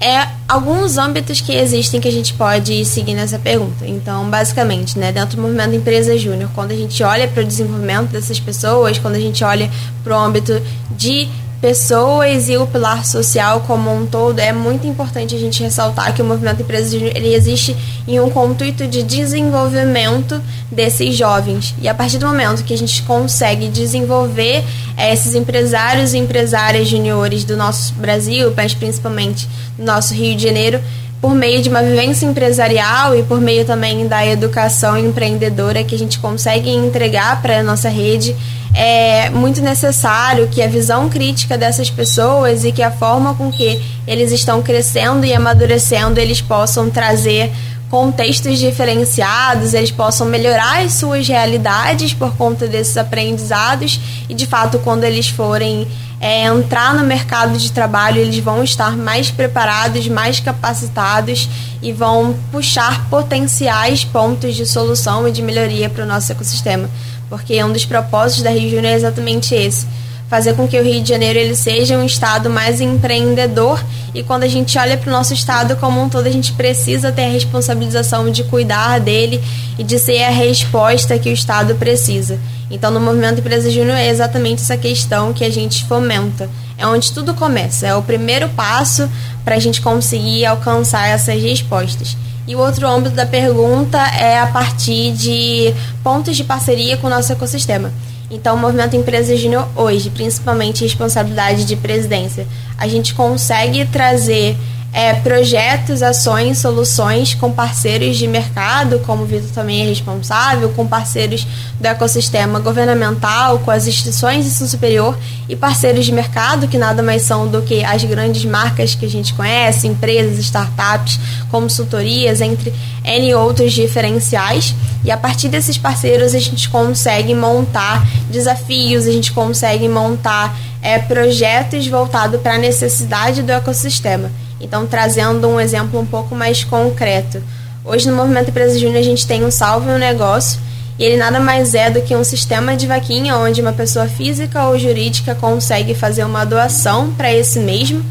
é 0.00 0.26
alguns 0.48 0.96
âmbitos 0.96 1.42
que 1.42 1.52
existem 1.52 2.00
que 2.00 2.08
a 2.08 2.12
gente 2.12 2.32
pode 2.32 2.84
seguir 2.86 3.14
nessa 3.14 3.38
pergunta. 3.38 3.86
Então, 3.86 4.28
basicamente, 4.30 4.98
né, 4.98 5.12
dentro 5.12 5.36
do 5.36 5.42
movimento 5.42 5.74
Empresa 5.74 6.16
Júnior, 6.16 6.50
quando 6.54 6.70
a 6.72 6.76
gente 6.76 7.02
olha 7.02 7.28
para 7.28 7.42
o 7.42 7.46
desenvolvimento 7.46 8.08
dessas 8.08 8.40
pessoas, 8.40 8.98
quando 8.98 9.16
a 9.16 9.20
gente 9.20 9.44
olha 9.44 9.70
para 10.02 10.16
o 10.16 10.18
âmbito 10.18 10.60
de 10.96 11.28
pessoas 11.60 12.48
e 12.48 12.56
o 12.56 12.66
pilar 12.66 13.04
social 13.04 13.60
como 13.66 13.94
um 13.94 14.06
todo, 14.06 14.38
é 14.38 14.52
muito 14.52 14.86
importante 14.86 15.34
a 15.34 15.38
gente 15.38 15.62
ressaltar 15.62 16.14
que 16.14 16.22
o 16.22 16.24
movimento 16.24 16.62
Empresa 16.62 16.90
Júnior 16.90 17.14
ele 17.14 17.34
existe 17.34 17.76
em 18.08 18.18
um 18.18 18.30
intuito 18.50 18.86
de 18.86 19.02
desenvolvimento 19.02 20.40
desses 20.70 21.14
jovens. 21.14 21.74
E 21.80 21.88
a 21.88 21.94
partir 21.94 22.18
do 22.18 22.26
momento 22.26 22.64
que 22.64 22.72
a 22.72 22.78
gente 22.78 23.02
consegue 23.02 23.68
desenvolver 23.68 24.64
é, 24.96 25.12
esses 25.12 25.34
empresários 25.34 26.14
e 26.14 26.18
empresárias 26.18 26.88
juniores 26.88 27.44
do 27.44 27.56
nosso 27.56 27.92
Brasil, 27.94 28.52
mas 28.56 28.72
principalmente 28.74 29.48
do 29.76 29.84
nosso 29.84 30.14
Rio 30.14 30.34
de 30.34 30.42
Janeiro, 30.42 30.80
por 31.20 31.34
meio 31.34 31.62
de 31.62 31.68
uma 31.68 31.82
vivência 31.82 32.24
empresarial 32.24 33.14
e 33.14 33.22
por 33.22 33.40
meio 33.40 33.64
também 33.64 34.08
da 34.08 34.26
educação 34.26 34.96
empreendedora 34.96 35.84
que 35.84 35.94
a 35.94 35.98
gente 35.98 36.18
consegue 36.18 36.70
entregar 36.70 37.42
para 37.42 37.60
a 37.60 37.62
nossa 37.62 37.90
rede, 37.90 38.34
é 38.74 39.28
muito 39.30 39.60
necessário 39.60 40.48
que 40.48 40.62
a 40.62 40.66
visão 40.66 41.08
crítica 41.08 41.58
dessas 41.58 41.90
pessoas 41.90 42.64
e 42.64 42.72
que 42.72 42.82
a 42.82 42.90
forma 42.90 43.34
com 43.34 43.50
que 43.50 43.82
eles 44.06 44.32
estão 44.32 44.62
crescendo 44.62 45.26
e 45.26 45.34
amadurecendo 45.34 46.18
eles 46.18 46.40
possam 46.40 46.88
trazer 46.88 47.50
contextos 47.90 48.58
diferenciados, 48.58 49.74
eles 49.74 49.90
possam 49.90 50.26
melhorar 50.26 50.84
as 50.84 50.94
suas 50.94 51.26
realidades 51.26 52.14
por 52.14 52.36
conta 52.36 52.68
desses 52.68 52.96
aprendizados 52.96 54.00
e, 54.28 54.34
de 54.34 54.46
fato, 54.46 54.78
quando 54.78 55.02
eles 55.02 55.28
forem 55.28 55.88
é, 56.20 56.44
entrar 56.44 56.94
no 56.94 57.04
mercado 57.04 57.58
de 57.58 57.72
trabalho, 57.72 58.20
eles 58.20 58.38
vão 58.38 58.62
estar 58.62 58.96
mais 58.96 59.30
preparados, 59.30 60.06
mais 60.06 60.38
capacitados 60.38 61.48
e 61.82 61.92
vão 61.92 62.36
puxar 62.52 63.08
potenciais 63.10 64.04
pontos 64.04 64.54
de 64.54 64.64
solução 64.64 65.26
e 65.26 65.32
de 65.32 65.42
melhoria 65.42 65.90
para 65.90 66.04
o 66.04 66.06
nosso 66.06 66.30
ecossistema. 66.30 66.88
Porque 67.28 67.62
um 67.64 67.72
dos 67.72 67.84
propósitos 67.84 68.44
da 68.44 68.50
Rio 68.50 68.70
Júnior 68.70 68.92
é 68.92 68.94
exatamente 68.94 69.54
esse 69.54 69.86
fazer 70.30 70.54
com 70.54 70.68
que 70.68 70.78
o 70.78 70.84
Rio 70.84 71.02
de 71.02 71.08
Janeiro 71.08 71.40
ele 71.40 71.56
seja 71.56 71.98
um 71.98 72.06
estado 72.06 72.48
mais 72.48 72.80
empreendedor 72.80 73.82
e 74.14 74.22
quando 74.22 74.42
a 74.42 74.48
gente 74.48 74.76
olha 74.78 74.96
para 74.96 75.08
o 75.08 75.12
nosso 75.12 75.32
estado 75.32 75.76
como 75.76 76.02
um 76.02 76.08
todo 76.08 76.26
a 76.26 76.30
gente 76.30 76.52
precisa 76.52 77.12
ter 77.12 77.24
a 77.24 77.30
responsabilização 77.30 78.30
de 78.30 78.44
cuidar 78.44 78.98
dele 79.00 79.42
e 79.78 79.84
de 79.84 79.98
ser 79.98 80.24
a 80.24 80.30
resposta 80.30 81.18
que 81.18 81.30
o 81.30 81.32
estado 81.32 81.74
precisa. 81.76 82.38
Então 82.70 82.90
no 82.90 83.00
movimento 83.00 83.40
Empresa 83.40 83.70
Júnior 83.70 83.96
é 83.96 84.08
exatamente 84.08 84.62
essa 84.62 84.76
questão 84.76 85.32
que 85.32 85.44
a 85.44 85.50
gente 85.50 85.84
fomenta. 85.86 86.48
É 86.76 86.86
onde 86.86 87.12
tudo 87.12 87.34
começa, 87.34 87.86
é 87.86 87.94
o 87.94 88.02
primeiro 88.02 88.48
passo 88.50 89.08
para 89.44 89.54
a 89.54 89.58
gente 89.58 89.80
conseguir 89.80 90.46
alcançar 90.46 91.08
essas 91.08 91.40
respostas. 91.42 92.16
E 92.46 92.56
o 92.56 92.58
outro 92.58 92.88
âmbito 92.88 93.14
da 93.14 93.26
pergunta 93.26 93.98
é 93.98 94.40
a 94.40 94.46
partir 94.46 95.12
de 95.12 95.74
pontos 96.02 96.36
de 96.36 96.42
parceria 96.42 96.96
com 96.96 97.06
o 97.06 97.10
nosso 97.10 97.30
ecossistema. 97.30 97.92
Então, 98.30 98.54
o 98.54 98.58
movimento 98.58 98.94
Empresa 98.94 99.36
Júnior 99.36 99.68
hoje, 99.74 100.08
principalmente 100.08 100.84
responsabilidade 100.84 101.64
de 101.64 101.74
presidência, 101.74 102.46
a 102.78 102.86
gente 102.86 103.12
consegue 103.12 103.84
trazer 103.86 104.56
é, 104.92 105.14
projetos, 105.14 106.02
ações, 106.02 106.58
soluções 106.58 107.32
com 107.34 107.52
parceiros 107.52 108.16
de 108.16 108.26
mercado, 108.26 108.98
como 109.00 109.22
o 109.22 109.26
Vitor 109.26 109.50
também 109.50 109.82
é 109.82 109.86
responsável, 109.86 110.68
com 110.70 110.86
parceiros 110.86 111.46
do 111.78 111.86
ecossistema 111.86 112.58
governamental, 112.58 113.60
com 113.60 113.70
as 113.70 113.86
instituições 113.86 114.44
de 114.44 114.50
ensino 114.50 114.68
superior 114.68 115.16
e 115.48 115.54
parceiros 115.54 116.04
de 116.04 116.12
mercado, 116.12 116.66
que 116.66 116.76
nada 116.76 117.02
mais 117.02 117.22
são 117.22 117.46
do 117.46 117.62
que 117.62 117.84
as 117.84 118.02
grandes 118.02 118.44
marcas 118.44 118.94
que 118.94 119.06
a 119.06 119.08
gente 119.08 119.32
conhece, 119.34 119.86
empresas, 119.86 120.38
startups, 120.38 121.20
consultorias, 121.50 122.40
entre 122.40 122.74
N 123.04 123.34
outros 123.34 123.72
diferenciais. 123.72 124.74
E 125.04 125.10
a 125.10 125.16
partir 125.16 125.48
desses 125.48 125.78
parceiros 125.78 126.34
a 126.34 126.38
gente 126.38 126.68
consegue 126.68 127.32
montar 127.32 128.04
desafios, 128.28 129.06
a 129.06 129.12
gente 129.12 129.32
consegue 129.32 129.88
montar 129.88 130.58
é, 130.82 130.98
projetos 130.98 131.86
voltados 131.86 132.40
para 132.40 132.54
a 132.54 132.58
necessidade 132.58 133.42
do 133.42 133.52
ecossistema. 133.52 134.30
Então, 134.60 134.86
trazendo 134.86 135.48
um 135.48 135.58
exemplo 135.58 135.98
um 135.98 136.06
pouco 136.06 136.34
mais 136.34 136.62
concreto. 136.62 137.42
Hoje, 137.84 138.08
no 138.08 138.16
Movimento 138.16 138.50
Empresa 138.50 138.78
Júnior, 138.78 138.98
a 138.98 139.02
gente 139.02 139.26
tem 139.26 139.44
um 139.44 139.50
Salve 139.50 139.88
um 139.88 139.96
Negócio, 139.98 140.60
e 140.98 141.04
ele 141.04 141.16
nada 141.16 141.40
mais 141.40 141.74
é 141.74 141.88
do 141.88 142.02
que 142.02 142.14
um 142.14 142.22
sistema 142.22 142.76
de 142.76 142.86
vaquinha 142.86 143.36
onde 143.36 143.62
uma 143.62 143.72
pessoa 143.72 144.06
física 144.06 144.66
ou 144.66 144.78
jurídica 144.78 145.34
consegue 145.34 145.94
fazer 145.94 146.24
uma 146.24 146.44
doação 146.44 147.12
para 147.14 147.32
esse 147.32 147.58
mesmo, 147.58 148.04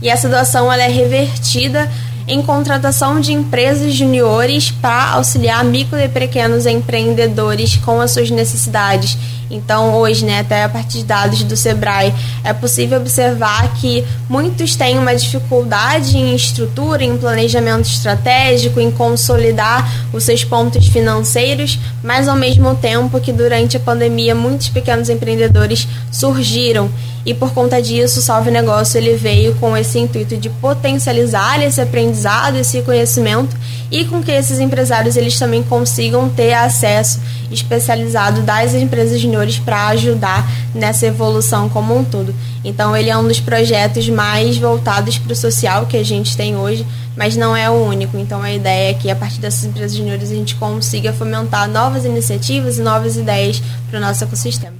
e 0.00 0.08
essa 0.08 0.28
doação 0.28 0.72
ela 0.72 0.84
é 0.84 0.88
revertida 0.88 1.90
em 2.28 2.42
contratação 2.42 3.20
de 3.20 3.32
empresas 3.32 3.94
juniores 3.94 4.70
para 4.70 5.12
auxiliar 5.12 5.64
micro 5.64 5.98
e 5.98 6.08
pequenos 6.08 6.66
empreendedores 6.66 7.76
com 7.76 8.00
as 8.00 8.12
suas 8.12 8.30
necessidades. 8.30 9.16
Então, 9.50 9.94
hoje, 9.94 10.24
né, 10.24 10.40
até 10.40 10.64
a 10.64 10.68
partir 10.68 10.98
de 10.98 11.04
dados 11.04 11.42
do 11.42 11.56
Sebrae, 11.56 12.12
é 12.42 12.52
possível 12.52 12.98
observar 12.98 13.74
que 13.74 14.04
muitos 14.28 14.74
têm 14.74 14.98
uma 14.98 15.14
dificuldade 15.14 16.16
em 16.16 16.34
estrutura, 16.34 17.04
em 17.04 17.16
planejamento 17.16 17.88
estratégico, 17.88 18.80
em 18.80 18.90
consolidar 18.90 20.08
os 20.12 20.24
seus 20.24 20.44
pontos 20.44 20.88
financeiros, 20.88 21.78
mas 22.02 22.28
ao 22.28 22.36
mesmo 22.36 22.74
tempo 22.74 23.20
que 23.20 23.32
durante 23.32 23.76
a 23.76 23.80
pandemia 23.80 24.34
muitos 24.34 24.68
pequenos 24.68 25.08
empreendedores 25.08 25.86
surgiram. 26.10 26.90
E 27.24 27.34
por 27.34 27.52
conta 27.52 27.82
disso 27.82 28.20
o 28.20 28.22
Salve 28.22 28.52
Negócio 28.52 28.98
ele 28.98 29.16
veio 29.16 29.54
com 29.56 29.76
esse 29.76 29.98
intuito 29.98 30.36
de 30.36 30.48
potencializar 30.48 31.60
esse 31.60 31.80
aprendizado, 31.80 32.56
esse 32.56 32.82
conhecimento 32.82 33.56
e 33.90 34.04
com 34.04 34.22
que 34.22 34.30
esses 34.30 34.58
empresários 34.58 35.16
eles 35.16 35.38
também 35.38 35.62
consigam 35.62 36.28
ter 36.28 36.52
acesso 36.54 37.20
especializado 37.50 38.42
das 38.42 38.74
empresas 38.74 39.20
juniores 39.20 39.58
para 39.58 39.88
ajudar 39.88 40.48
nessa 40.74 41.06
evolução 41.06 41.68
como 41.68 41.96
um 41.96 42.04
todo. 42.04 42.34
Então 42.64 42.96
ele 42.96 43.10
é 43.10 43.16
um 43.16 43.26
dos 43.26 43.40
projetos 43.40 44.08
mais 44.08 44.58
voltados 44.58 45.18
para 45.18 45.32
o 45.32 45.36
social 45.36 45.86
que 45.86 45.96
a 45.96 46.04
gente 46.04 46.36
tem 46.36 46.56
hoje, 46.56 46.84
mas 47.16 47.36
não 47.36 47.56
é 47.56 47.70
o 47.70 47.74
único. 47.74 48.18
Então 48.18 48.42
a 48.42 48.52
ideia 48.52 48.90
é 48.90 48.94
que 48.94 49.10
a 49.10 49.16
partir 49.16 49.40
dessas 49.40 49.64
empresas 49.64 49.96
juniores 49.96 50.30
a 50.30 50.34
gente 50.34 50.56
consiga 50.56 51.12
fomentar 51.12 51.68
novas 51.68 52.04
iniciativas 52.04 52.78
e 52.78 52.82
novas 52.82 53.16
ideias 53.16 53.62
para 53.88 53.98
o 53.98 54.00
nosso 54.00 54.24
ecossistema. 54.24 54.74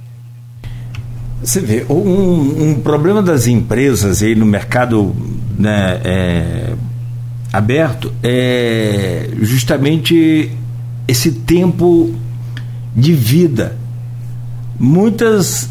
Você 1.41 1.61
vê, 1.61 1.85
um, 1.87 2.71
um, 2.71 2.81
problema 2.81 3.21
das 3.21 3.45
empresas 3.45 4.23
aí 4.23 4.35
no 4.35 4.45
mercado 4.45 5.15
né, 5.57 6.01
é, 6.03 6.73
aberto 7.51 8.11
é 8.21 9.29
justamente 9.41 10.51
esse 11.07 11.31
tempo 11.31 12.13
de 12.95 13.13
vida. 13.13 13.77
Muitas, 14.79 15.69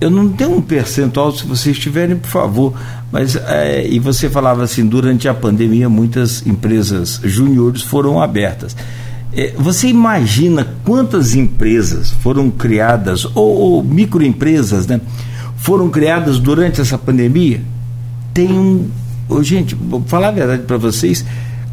eu 0.00 0.10
não 0.10 0.28
tenho 0.28 0.56
um 0.56 0.62
percentual, 0.62 1.32
se 1.32 1.44
vocês 1.44 1.78
tiverem, 1.78 2.16
por 2.16 2.28
favor, 2.28 2.74
mas 3.10 3.36
é, 3.36 3.86
e 3.86 3.98
você 3.98 4.28
falava 4.28 4.62
assim, 4.62 4.86
durante 4.86 5.28
a 5.28 5.34
pandemia 5.34 5.88
muitas 5.88 6.46
empresas 6.46 7.20
júniores 7.24 7.82
foram 7.82 8.20
abertas. 8.20 8.76
É, 9.32 9.52
você 9.58 9.88
imagina 9.88 10.66
quantas 10.84 11.34
empresas 11.34 12.10
foram 12.10 12.50
criadas, 12.50 13.24
ou, 13.34 13.56
ou 13.56 13.84
microempresas, 13.84 14.86
né? 14.86 15.00
Foram 15.56 15.90
criadas 15.90 16.38
durante 16.38 16.80
essa 16.80 16.96
pandemia? 16.96 17.60
Tem 18.32 18.50
um. 18.50 18.88
Oh, 19.28 19.42
gente, 19.42 19.74
vou 19.74 20.02
falar 20.06 20.28
a 20.28 20.32
verdade 20.32 20.62
para 20.62 20.76
vocês: 20.76 21.24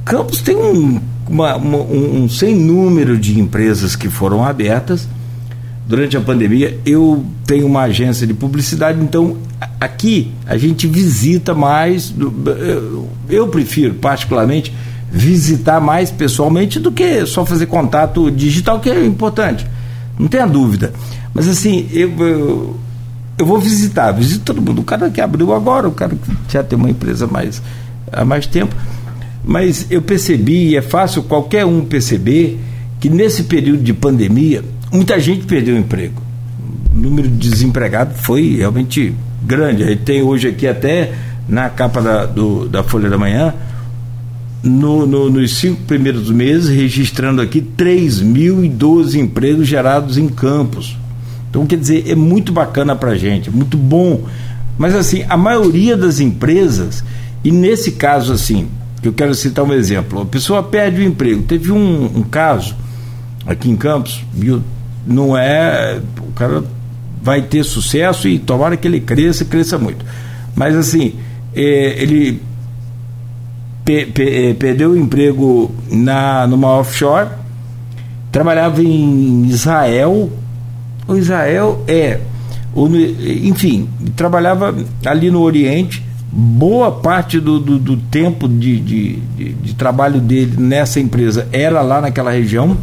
Campos 0.03 0.41
tem 0.41 0.55
um, 0.55 0.99
uma, 1.27 1.55
uma, 1.55 1.77
um, 1.77 2.23
um 2.23 2.29
sem 2.29 2.55
número 2.55 3.17
de 3.17 3.39
empresas 3.39 3.95
que 3.95 4.09
foram 4.09 4.43
abertas 4.43 5.07
durante 5.87 6.17
a 6.17 6.21
pandemia. 6.21 6.79
Eu 6.85 7.25
tenho 7.45 7.65
uma 7.65 7.83
agência 7.83 8.27
de 8.27 8.33
publicidade, 8.33 9.01
então 9.01 9.37
aqui 9.79 10.31
a 10.45 10.57
gente 10.57 10.87
visita 10.87 11.53
mais. 11.53 12.13
Eu 13.29 13.47
prefiro, 13.47 13.95
particularmente, 13.95 14.73
visitar 15.11 15.79
mais 15.79 16.11
pessoalmente 16.11 16.79
do 16.79 16.91
que 16.91 17.25
só 17.25 17.45
fazer 17.45 17.67
contato 17.67 18.29
digital, 18.29 18.79
que 18.79 18.89
é 18.89 19.05
importante, 19.05 19.65
não 20.19 20.27
tenha 20.27 20.45
dúvida. 20.45 20.93
Mas 21.33 21.47
assim, 21.47 21.87
eu, 21.91 22.11
eu, 22.19 22.79
eu 23.37 23.45
vou 23.45 23.59
visitar, 23.59 24.11
visito 24.11 24.45
todo 24.45 24.61
mundo. 24.61 24.81
O 24.81 24.83
cara 24.83 25.09
que 25.09 25.19
abriu 25.19 25.53
agora, 25.53 25.87
o 25.87 25.91
cara 25.91 26.15
que 26.15 26.53
já 26.53 26.63
tem 26.63 26.77
uma 26.77 26.89
empresa 26.89 27.27
mais, 27.27 27.61
há 28.11 28.23
mais 28.23 28.47
tempo. 28.47 28.75
Mas 29.43 29.85
eu 29.89 30.01
percebi, 30.01 30.69
e 30.69 30.75
é 30.77 30.81
fácil 30.81 31.23
qualquer 31.23 31.65
um 31.65 31.85
perceber, 31.85 32.59
que 32.99 33.09
nesse 33.09 33.43
período 33.43 33.83
de 33.83 33.93
pandemia, 33.93 34.63
muita 34.91 35.19
gente 35.19 35.45
perdeu 35.45 35.75
o 35.75 35.77
emprego. 35.77 36.21
O 36.93 36.97
número 36.97 37.27
de 37.27 37.49
desempregados 37.49 38.19
foi 38.21 38.55
realmente 38.55 39.13
grande. 39.43 39.83
A 39.83 39.87
gente 39.87 40.03
tem 40.03 40.21
hoje 40.21 40.47
aqui 40.47 40.67
até 40.67 41.13
na 41.47 41.69
capa 41.69 42.01
da, 42.01 42.25
do, 42.25 42.67
da 42.67 42.83
Folha 42.83 43.09
da 43.09 43.17
Manhã 43.17 43.53
no, 44.65 45.05
no, 45.05 45.29
nos 45.29 45.57
cinco 45.57 45.83
primeiros 45.83 46.31
meses, 46.31 46.69
registrando 46.69 47.41
aqui 47.41 47.61
3.012 47.61 49.19
empregos 49.19 49.67
gerados 49.67 50.17
em 50.17 50.27
campos. 50.27 50.97
Então, 51.55 51.65
quer 51.65 51.77
dizer, 51.77 52.03
é 52.05 52.15
muito 52.15 52.51
bacana 52.51 52.97
para 52.97 53.11
a 53.11 53.17
gente, 53.17 53.49
muito 53.49 53.77
bom. 53.77 54.25
Mas, 54.77 54.93
assim, 54.93 55.23
a 55.29 55.37
maioria 55.37 55.95
das 55.95 56.19
empresas, 56.19 57.01
e 57.45 57.49
nesse 57.49 57.93
caso, 57.93 58.33
assim, 58.33 58.67
eu 59.01 59.13
quero 59.13 59.33
citar 59.33 59.63
um 59.63 59.71
exemplo: 59.71 60.23
a 60.23 60.25
pessoa 60.25 60.61
perde 60.61 60.99
o 60.99 61.03
emprego. 61.05 61.43
Teve 61.43 61.71
um, 61.71 62.11
um 62.13 62.23
caso 62.23 62.75
aqui 63.47 63.71
em 63.71 63.77
Campos? 63.77 64.21
Não 65.07 65.37
é. 65.37 66.01
O 66.27 66.33
cara 66.33 66.61
vai 67.23 67.41
ter 67.41 67.63
sucesso 67.63 68.27
e 68.27 68.37
tomara 68.37 68.75
que 68.75 68.85
ele 68.85 68.99
cresça, 68.99 69.45
cresça 69.45 69.77
muito. 69.77 70.03
Mas, 70.53 70.75
assim, 70.75 71.15
é, 71.55 72.03
ele 72.03 72.41
pe, 73.85 74.07
pe, 74.07 74.49
eh, 74.49 74.53
perdeu 74.55 74.91
o 74.91 74.97
emprego 74.97 75.73
na, 75.89 76.45
numa 76.47 76.79
offshore, 76.79 77.29
trabalhava 78.29 78.83
em 78.83 79.45
Israel, 79.45 80.29
o 81.07 81.15
Israel 81.15 81.83
é, 81.87 82.19
enfim, 83.43 83.87
trabalhava 84.15 84.75
ali 85.05 85.31
no 85.31 85.41
Oriente, 85.41 86.03
boa 86.31 86.91
parte 86.91 87.39
do, 87.39 87.59
do, 87.59 87.79
do 87.79 87.95
tempo 87.95 88.47
de, 88.47 88.77
de, 88.79 89.15
de, 89.37 89.53
de, 89.53 89.73
trabalho 89.75 90.19
dele 90.19 90.55
nessa 90.57 90.99
empresa 90.99 91.47
era 91.53 91.81
lá 91.81 92.01
naquela 92.01 92.31
região. 92.31 92.77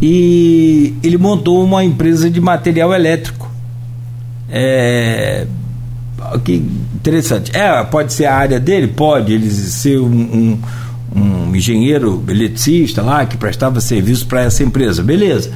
E 0.00 0.96
ele 1.04 1.16
montou 1.16 1.64
uma 1.64 1.84
empresa 1.84 2.28
de 2.28 2.40
material 2.40 2.92
elétrico. 2.92 3.48
É, 4.50 5.46
que 6.42 6.54
interessante. 6.94 7.56
É, 7.56 7.84
pode 7.84 8.12
ser 8.12 8.26
a 8.26 8.34
área 8.34 8.58
dele? 8.58 8.88
Pode. 8.88 9.32
Ele 9.32 9.48
ser 9.48 10.00
um, 10.00 10.58
um, 11.14 11.20
um 11.20 11.54
engenheiro 11.54 12.24
eletricista 12.28 13.00
lá 13.00 13.24
que 13.24 13.36
prestava 13.36 13.80
serviço 13.80 14.26
para 14.26 14.42
essa 14.42 14.64
empresa. 14.64 15.04
Beleza. 15.04 15.52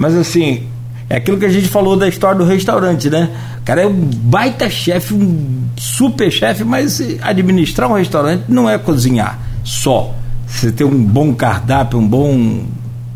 Mas 0.00 0.16
assim, 0.16 0.62
é 1.10 1.16
aquilo 1.16 1.36
que 1.36 1.44
a 1.44 1.50
gente 1.50 1.68
falou 1.68 1.94
da 1.94 2.08
história 2.08 2.38
do 2.38 2.44
restaurante, 2.46 3.10
né? 3.10 3.28
O 3.58 3.62
cara 3.66 3.82
é 3.82 3.86
um 3.86 3.92
baita 3.94 4.70
chefe, 4.70 5.12
um 5.12 5.64
super 5.76 6.30
chefe, 6.30 6.64
mas 6.64 7.02
administrar 7.20 7.90
um 7.90 7.92
restaurante 7.92 8.44
não 8.48 8.68
é 8.68 8.78
cozinhar 8.78 9.38
só. 9.62 10.14
Você 10.46 10.72
ter 10.72 10.84
um 10.84 11.04
bom 11.04 11.34
cardápio, 11.34 11.98
um 11.98 12.08
bom 12.08 12.62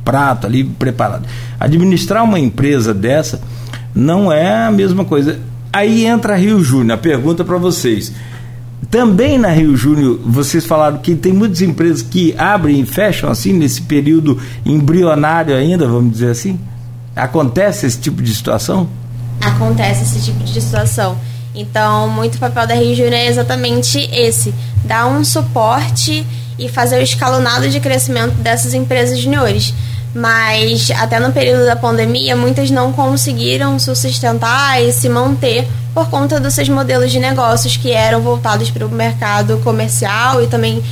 prato 0.05 0.47
ali 0.47 0.63
preparado. 0.63 1.27
Administrar 1.59 2.23
uma 2.23 2.39
empresa 2.39 2.93
dessa 2.93 3.41
não 3.95 4.31
é 4.31 4.67
a 4.67 4.71
mesma 4.71 5.07
coisa. 5.07 5.41
Aí 5.73 6.05
entra 6.05 6.37
Rio 6.37 6.63
Júnior. 6.63 6.99
A 6.99 7.01
pergunta 7.01 7.47
para 7.47 7.57
vocês. 7.57 8.13
Também 8.91 9.39
na 9.39 9.49
Rio 9.49 9.75
Júnior, 9.75 10.21
vocês 10.23 10.67
falaram 10.67 10.99
que 10.99 11.15
tem 11.15 11.33
muitas 11.33 11.63
empresas 11.63 12.03
que 12.03 12.35
abrem 12.37 12.81
e 12.81 12.85
fecham 12.85 13.31
assim 13.31 13.55
nesse 13.55 13.81
período 13.81 14.39
embrionário 14.67 15.57
ainda, 15.57 15.89
vamos 15.89 16.13
dizer 16.13 16.29
assim? 16.29 16.61
Acontece 17.15 17.87
esse 17.87 17.99
tipo 17.99 18.23
de 18.23 18.35
situação? 18.35 18.89
Acontece 19.41 20.03
esse 20.03 20.25
tipo 20.25 20.43
de 20.43 20.61
situação. 20.61 21.17
Então, 21.55 22.09
muito 22.09 22.39
papel 22.39 22.67
da 22.67 22.75
Rio 22.75 22.95
Júnior 22.95 23.15
é 23.15 23.27
exatamente 23.27 23.99
esse: 24.13 24.53
dar 24.85 25.07
um 25.07 25.25
suporte 25.25 26.27
e 26.59 26.69
fazer 26.69 26.97
o 26.99 27.03
escalonado 27.03 27.69
de 27.69 27.81
crescimento 27.81 28.35
dessas 28.35 28.75
empresas 28.75 29.19
juniores. 29.19 29.73
Mas 30.15 30.91
até 30.93 31.19
no 31.19 31.33
período 31.33 31.67
da 31.67 31.75
pandemia, 31.75 32.37
muitas 32.37 32.71
não 32.71 32.93
conseguiram 32.93 33.79
se 33.79 33.95
sustentar 33.97 34.81
e 34.81 34.93
se 34.93 35.09
manter 35.09 35.67
por 35.93 36.09
conta 36.09 36.41
dos 36.41 36.55
seus 36.55 36.69
modelos 36.69 37.11
de 37.11 37.19
negócios 37.19 37.77
que 37.77 37.93
eram 37.93 38.21
voltados 38.21 38.71
para 38.71 38.87
o 38.87 38.91
mercado 38.91 39.59
comercial 39.59 40.43
e 40.43 40.47
também 40.47 40.83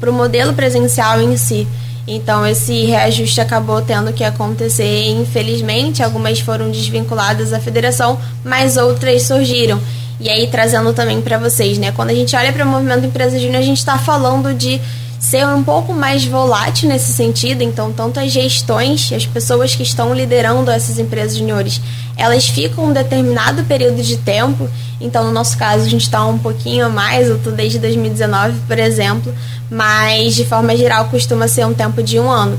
para 0.00 0.10
o 0.10 0.12
modelo 0.12 0.52
presencial 0.52 1.20
em 1.20 1.36
si. 1.36 1.66
Então 2.06 2.46
esse 2.46 2.84
reajuste 2.84 3.40
acabou 3.40 3.80
tendo 3.80 4.12
que 4.12 4.24
acontecer, 4.24 5.10
infelizmente, 5.10 6.02
algumas 6.02 6.40
foram 6.40 6.70
desvinculadas 6.70 7.50
da 7.50 7.60
federação, 7.60 8.18
mas 8.44 8.76
outras 8.76 9.22
surgiram. 9.22 9.80
E 10.18 10.28
aí 10.28 10.46
trazendo 10.46 10.92
também 10.92 11.20
para 11.20 11.38
vocês, 11.38 11.78
né? 11.78 11.92
Quando 11.92 12.10
a 12.10 12.14
gente 12.14 12.34
olha 12.36 12.52
para 12.52 12.64
o 12.64 12.68
movimento 12.68 13.06
Empresa 13.06 13.38
Júnior, 13.38 13.58
a 13.58 13.64
gente 13.64 13.78
está 13.78 13.98
falando 13.98 14.54
de 14.54 14.80
ser 15.22 15.46
um 15.46 15.62
pouco 15.62 15.92
mais 15.92 16.24
volátil 16.24 16.88
nesse 16.88 17.12
sentido. 17.12 17.62
Então, 17.62 17.92
tanto 17.92 18.18
as 18.18 18.32
gestões, 18.32 19.12
as 19.12 19.24
pessoas 19.24 19.72
que 19.72 19.84
estão 19.84 20.12
liderando 20.12 20.68
essas 20.68 20.98
empresas 20.98 21.38
juniores, 21.38 21.80
elas 22.16 22.48
ficam 22.48 22.86
um 22.86 22.92
determinado 22.92 23.62
período 23.62 24.02
de 24.02 24.16
tempo. 24.16 24.68
Então, 25.00 25.22
no 25.22 25.30
nosso 25.30 25.56
caso, 25.56 25.84
a 25.84 25.88
gente 25.88 26.02
está 26.02 26.26
um 26.26 26.38
pouquinho 26.38 26.90
mais, 26.90 27.28
eu 27.28 27.36
estou 27.36 27.52
desde 27.52 27.78
2019, 27.78 28.62
por 28.66 28.76
exemplo, 28.80 29.32
mas 29.70 30.34
de 30.34 30.44
forma 30.44 30.76
geral 30.76 31.04
costuma 31.04 31.46
ser 31.46 31.64
um 31.66 31.72
tempo 31.72 32.02
de 32.02 32.18
um 32.18 32.28
ano. 32.28 32.58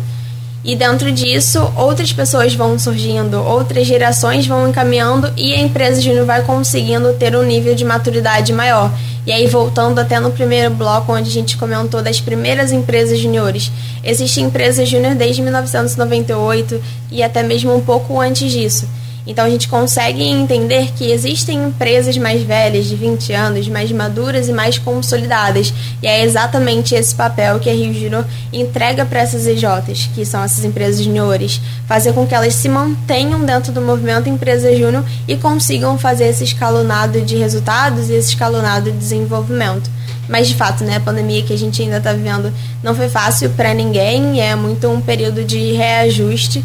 E 0.64 0.78
dentro 0.78 1.12
disso, 1.12 1.60
outras 1.76 2.14
pessoas 2.14 2.56
vão 2.56 2.80
surgindo, 2.80 3.38
outras 3.44 3.86
gerações 3.86 4.48
vão 4.48 4.70
encaminhando 4.70 5.32
e 5.36 5.54
a 5.54 5.60
empresa 5.60 6.02
júnior 6.02 6.26
vai 6.26 6.42
conseguindo 6.44 7.12
ter 7.16 7.36
um 7.36 7.44
nível 7.44 7.76
de 7.76 7.84
maturidade 7.84 8.54
maior. 8.54 8.90
E 9.28 9.32
aí, 9.32 9.46
voltando 9.48 10.00
até 10.00 10.22
no 10.22 10.32
primeiro 10.32 10.74
bloco, 10.74 11.12
onde 11.12 11.30
a 11.30 11.34
gente 11.34 11.58
comentou 11.58 12.02
das 12.02 12.22
primeiras 12.22 12.72
empresas 12.72 13.20
juniores, 13.20 13.72
existem 14.04 14.46
empresas 14.46 14.88
júnior 14.88 15.16
desde 15.16 15.42
1998 15.42 16.82
e 17.12 17.22
até 17.22 17.44
mesmo 17.44 17.76
um 17.76 17.82
pouco 17.82 18.20
antes 18.20 18.50
disso. 18.50 18.88
Então 19.26 19.46
a 19.46 19.50
gente 19.50 19.70
consegue 19.70 20.22
entender 20.22 20.92
que 20.94 21.12
existem 21.12 21.64
empresas 21.64 22.18
mais 22.18 22.42
velhas, 22.42 22.86
de 22.86 22.96
20 22.96 23.32
anos, 23.32 23.68
mais 23.70 23.92
maduras 23.92 24.50
e 24.50 24.54
mais 24.54 24.78
consolidadas. 24.78 25.74
E 26.02 26.08
é 26.08 26.24
exatamente 26.24 26.94
esse 26.94 27.16
papel 27.16 27.60
que 27.60 27.70
a 27.70 27.74
Rio 27.74 27.94
Júnior 27.94 28.26
entrega 28.52 29.06
para 29.06 29.22
essas 29.22 29.48
EJs, 29.48 30.10
que 30.14 30.26
são 30.26 30.44
essas 30.44 30.66
empresas 30.66 31.02
juniores, 31.02 31.62
fazer 31.88 32.14
com 32.14 32.28
que 32.28 32.36
elas 32.36 32.56
se 32.56 32.68
mantenham 32.68 33.46
dentro 33.46 33.72
do 33.72 33.82
movimento 33.82 34.28
Empresa 34.28 34.76
Júnior 34.76 35.06
e 35.28 35.38
consigam 35.38 35.98
fazer 35.98 36.26
esse 36.26 36.44
escalonado 36.44 37.22
de 37.22 37.38
resultados 37.38 38.10
e 38.10 38.14
esse 38.14 38.30
escalonado 38.30 38.92
de 38.92 38.98
desenvolvimento. 38.98 39.90
Mas 40.28 40.48
de 40.48 40.56
fato, 40.56 40.84
né, 40.84 40.98
a 40.98 41.00
pandemia 41.02 41.44
que 41.44 41.54
a 41.54 41.58
gente 41.58 41.82
ainda 41.82 41.98
está 41.98 42.14
vivendo 42.14 42.52
não 42.82 42.96
foi 42.96 43.10
fácil 43.10 43.50
para 43.52 43.74
ninguém, 43.74 44.42
é 44.42 44.56
muito 44.56 44.88
um 44.90 45.02
período 45.02 45.44
de 45.44 45.74
reajuste 45.74 46.64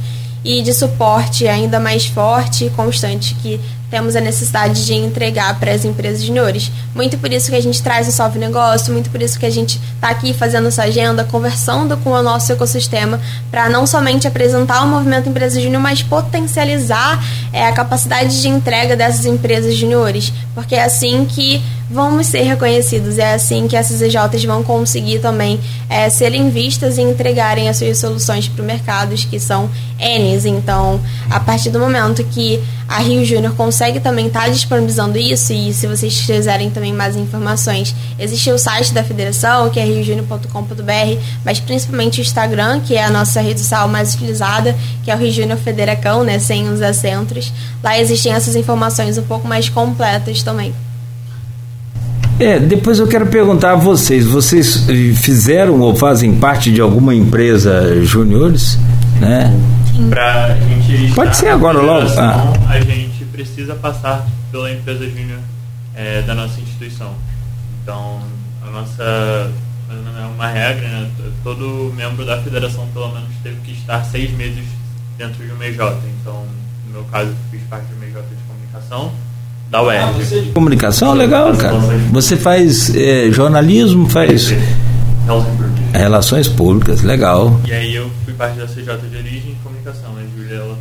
e 0.48 0.62
de 0.62 0.72
suporte 0.72 1.46
ainda 1.46 1.78
mais 1.78 2.06
forte 2.06 2.64
e 2.64 2.70
constante 2.70 3.34
que 3.34 3.60
temos 3.90 4.14
a 4.16 4.20
necessidade 4.20 4.84
de 4.84 4.94
entregar 4.94 5.58
para 5.58 5.72
as 5.72 5.84
empresas 5.84 6.22
juniores. 6.22 6.70
Muito 6.94 7.16
por 7.18 7.32
isso 7.32 7.50
que 7.50 7.56
a 7.56 7.62
gente 7.62 7.82
traz 7.82 8.08
o 8.08 8.12
Salve 8.12 8.38
Negócio, 8.38 8.92
muito 8.92 9.10
por 9.10 9.20
isso 9.22 9.38
que 9.38 9.46
a 9.46 9.50
gente 9.50 9.80
está 9.94 10.08
aqui 10.08 10.34
fazendo 10.34 10.68
essa 10.68 10.82
agenda, 10.82 11.24
conversando 11.24 11.96
com 11.98 12.10
o 12.10 12.22
nosso 12.22 12.52
ecossistema, 12.52 13.20
para 13.50 13.68
não 13.68 13.86
somente 13.86 14.26
apresentar 14.26 14.82
o 14.82 14.86
movimento 14.86 15.28
Empresa 15.28 15.60
Júnior, 15.60 15.80
mas 15.80 16.02
potencializar 16.02 17.22
é, 17.52 17.66
a 17.66 17.72
capacidade 17.72 18.40
de 18.40 18.48
entrega 18.48 18.96
dessas 18.96 19.24
empresas 19.26 19.74
juniores, 19.74 20.32
porque 20.54 20.74
é 20.74 20.84
assim 20.84 21.24
que 21.24 21.62
vamos 21.90 22.26
ser 22.26 22.42
reconhecidos. 22.42 23.18
É 23.18 23.34
assim 23.34 23.66
que 23.66 23.76
essas 23.76 24.02
EJs 24.02 24.44
vão 24.44 24.62
conseguir 24.62 25.20
também 25.20 25.58
é, 25.88 26.08
serem 26.10 26.50
vistas 26.50 26.98
e 26.98 27.02
entregarem 27.02 27.68
as 27.68 27.78
suas 27.78 27.98
soluções 27.98 28.48
para 28.48 28.62
o 28.62 28.66
mercado, 28.66 29.14
que 29.14 29.40
são 29.40 29.70
Ns. 29.98 30.44
Então, 30.44 31.00
a 31.30 31.40
partir 31.40 31.70
do 31.70 31.78
momento 31.78 32.22
que 32.24 32.62
a 32.88 33.00
Rio 33.00 33.22
Júnior 33.22 33.54
consegue 33.54 34.00
também 34.00 34.28
estar 34.28 34.44
tá 34.44 34.48
disponibilizando 34.48 35.18
isso, 35.18 35.52
e 35.52 35.74
se 35.74 35.86
vocês 35.86 36.22
quiserem 36.24 36.70
também 36.70 36.92
mais 36.92 37.16
informações, 37.16 37.94
existe 38.18 38.50
o 38.50 38.56
site 38.56 38.94
da 38.94 39.04
federação, 39.04 39.68
que 39.68 39.78
é 39.78 39.84
riojúnior.com.br, 39.84 41.20
mas 41.44 41.60
principalmente 41.60 42.20
o 42.20 42.22
Instagram, 42.22 42.80
que 42.80 42.94
é 42.94 43.04
a 43.04 43.10
nossa 43.10 43.42
rede 43.42 43.60
social 43.60 43.86
mais 43.88 44.14
utilizada, 44.14 44.74
que 45.04 45.10
é 45.10 45.14
o 45.14 45.18
Rio 45.18 45.30
Júnior 45.30 45.58
Federacão, 45.58 46.24
né, 46.24 46.38
sem 46.38 46.66
os 46.70 46.80
acentos. 46.80 47.52
Lá 47.84 47.98
existem 48.00 48.32
essas 48.32 48.56
informações 48.56 49.18
um 49.18 49.22
pouco 49.22 49.46
mais 49.46 49.68
completas 49.68 50.42
também. 50.42 50.72
É, 52.40 52.58
depois 52.58 53.00
eu 53.00 53.06
quero 53.06 53.26
perguntar 53.26 53.72
a 53.72 53.76
vocês, 53.76 54.24
vocês 54.24 54.86
fizeram 55.16 55.80
ou 55.80 55.94
fazem 55.94 56.36
parte 56.36 56.72
de 56.72 56.80
alguma 56.80 57.14
empresa 57.14 58.02
júniores, 58.04 58.78
né? 59.20 59.52
Pra 60.08 60.54
gente 60.54 61.14
Pode 61.14 61.36
ser 61.36 61.48
agora 61.48 61.80
logo. 61.80 62.08
Ah. 62.18 62.52
A 62.68 62.80
gente 62.80 63.24
precisa 63.26 63.74
passar 63.74 64.26
pela 64.50 64.70
empresa 64.70 65.04
júnior 65.08 65.40
é, 65.94 66.22
da 66.22 66.34
nossa 66.34 66.60
instituição. 66.60 67.12
Então, 67.82 68.20
a 68.66 68.70
nossa 68.70 69.52
é 69.90 70.26
uma 70.34 70.46
regra, 70.48 70.86
né? 70.86 71.10
Todo 71.42 71.92
membro 71.96 72.24
da 72.24 72.40
federação 72.40 72.86
pelo 72.92 73.08
menos 73.08 73.30
teve 73.42 73.56
que 73.64 73.72
estar 73.72 74.04
seis 74.04 74.30
meses 74.32 74.64
dentro 75.16 75.44
de 75.44 75.50
uma 75.50 75.64
EJ. 75.64 75.78
Então, 76.20 76.44
no 76.86 76.92
meu 76.92 77.04
caso, 77.04 77.34
fiz 77.50 77.62
parte 77.68 77.86
de 77.86 77.94
uma 77.94 78.04
EJ 78.04 78.14
de 78.14 78.42
comunicação 78.46 79.12
da 79.70 79.82
UERJ. 79.82 80.50
Ah, 80.50 80.54
comunicação, 80.54 81.14
legal, 81.14 81.54
cara. 81.56 81.76
Você 82.12 82.36
faz 82.36 82.94
é, 82.94 83.30
jornalismo, 83.30 84.08
faz 84.08 84.52
relações 85.98 86.48
públicas, 86.48 87.02
legal. 87.02 87.60
E 87.66 87.72
aí 87.72 87.94
eu 87.94 88.10
fui 88.24 88.32
parte 88.34 88.58
da 88.58 88.66
CJ 88.66 89.08
de 89.10 89.16
origem 89.16 89.52
e 89.52 89.56
comunicação. 89.62 90.14
A 90.16 90.36
Júlia 90.36 90.56
ela, 90.56 90.78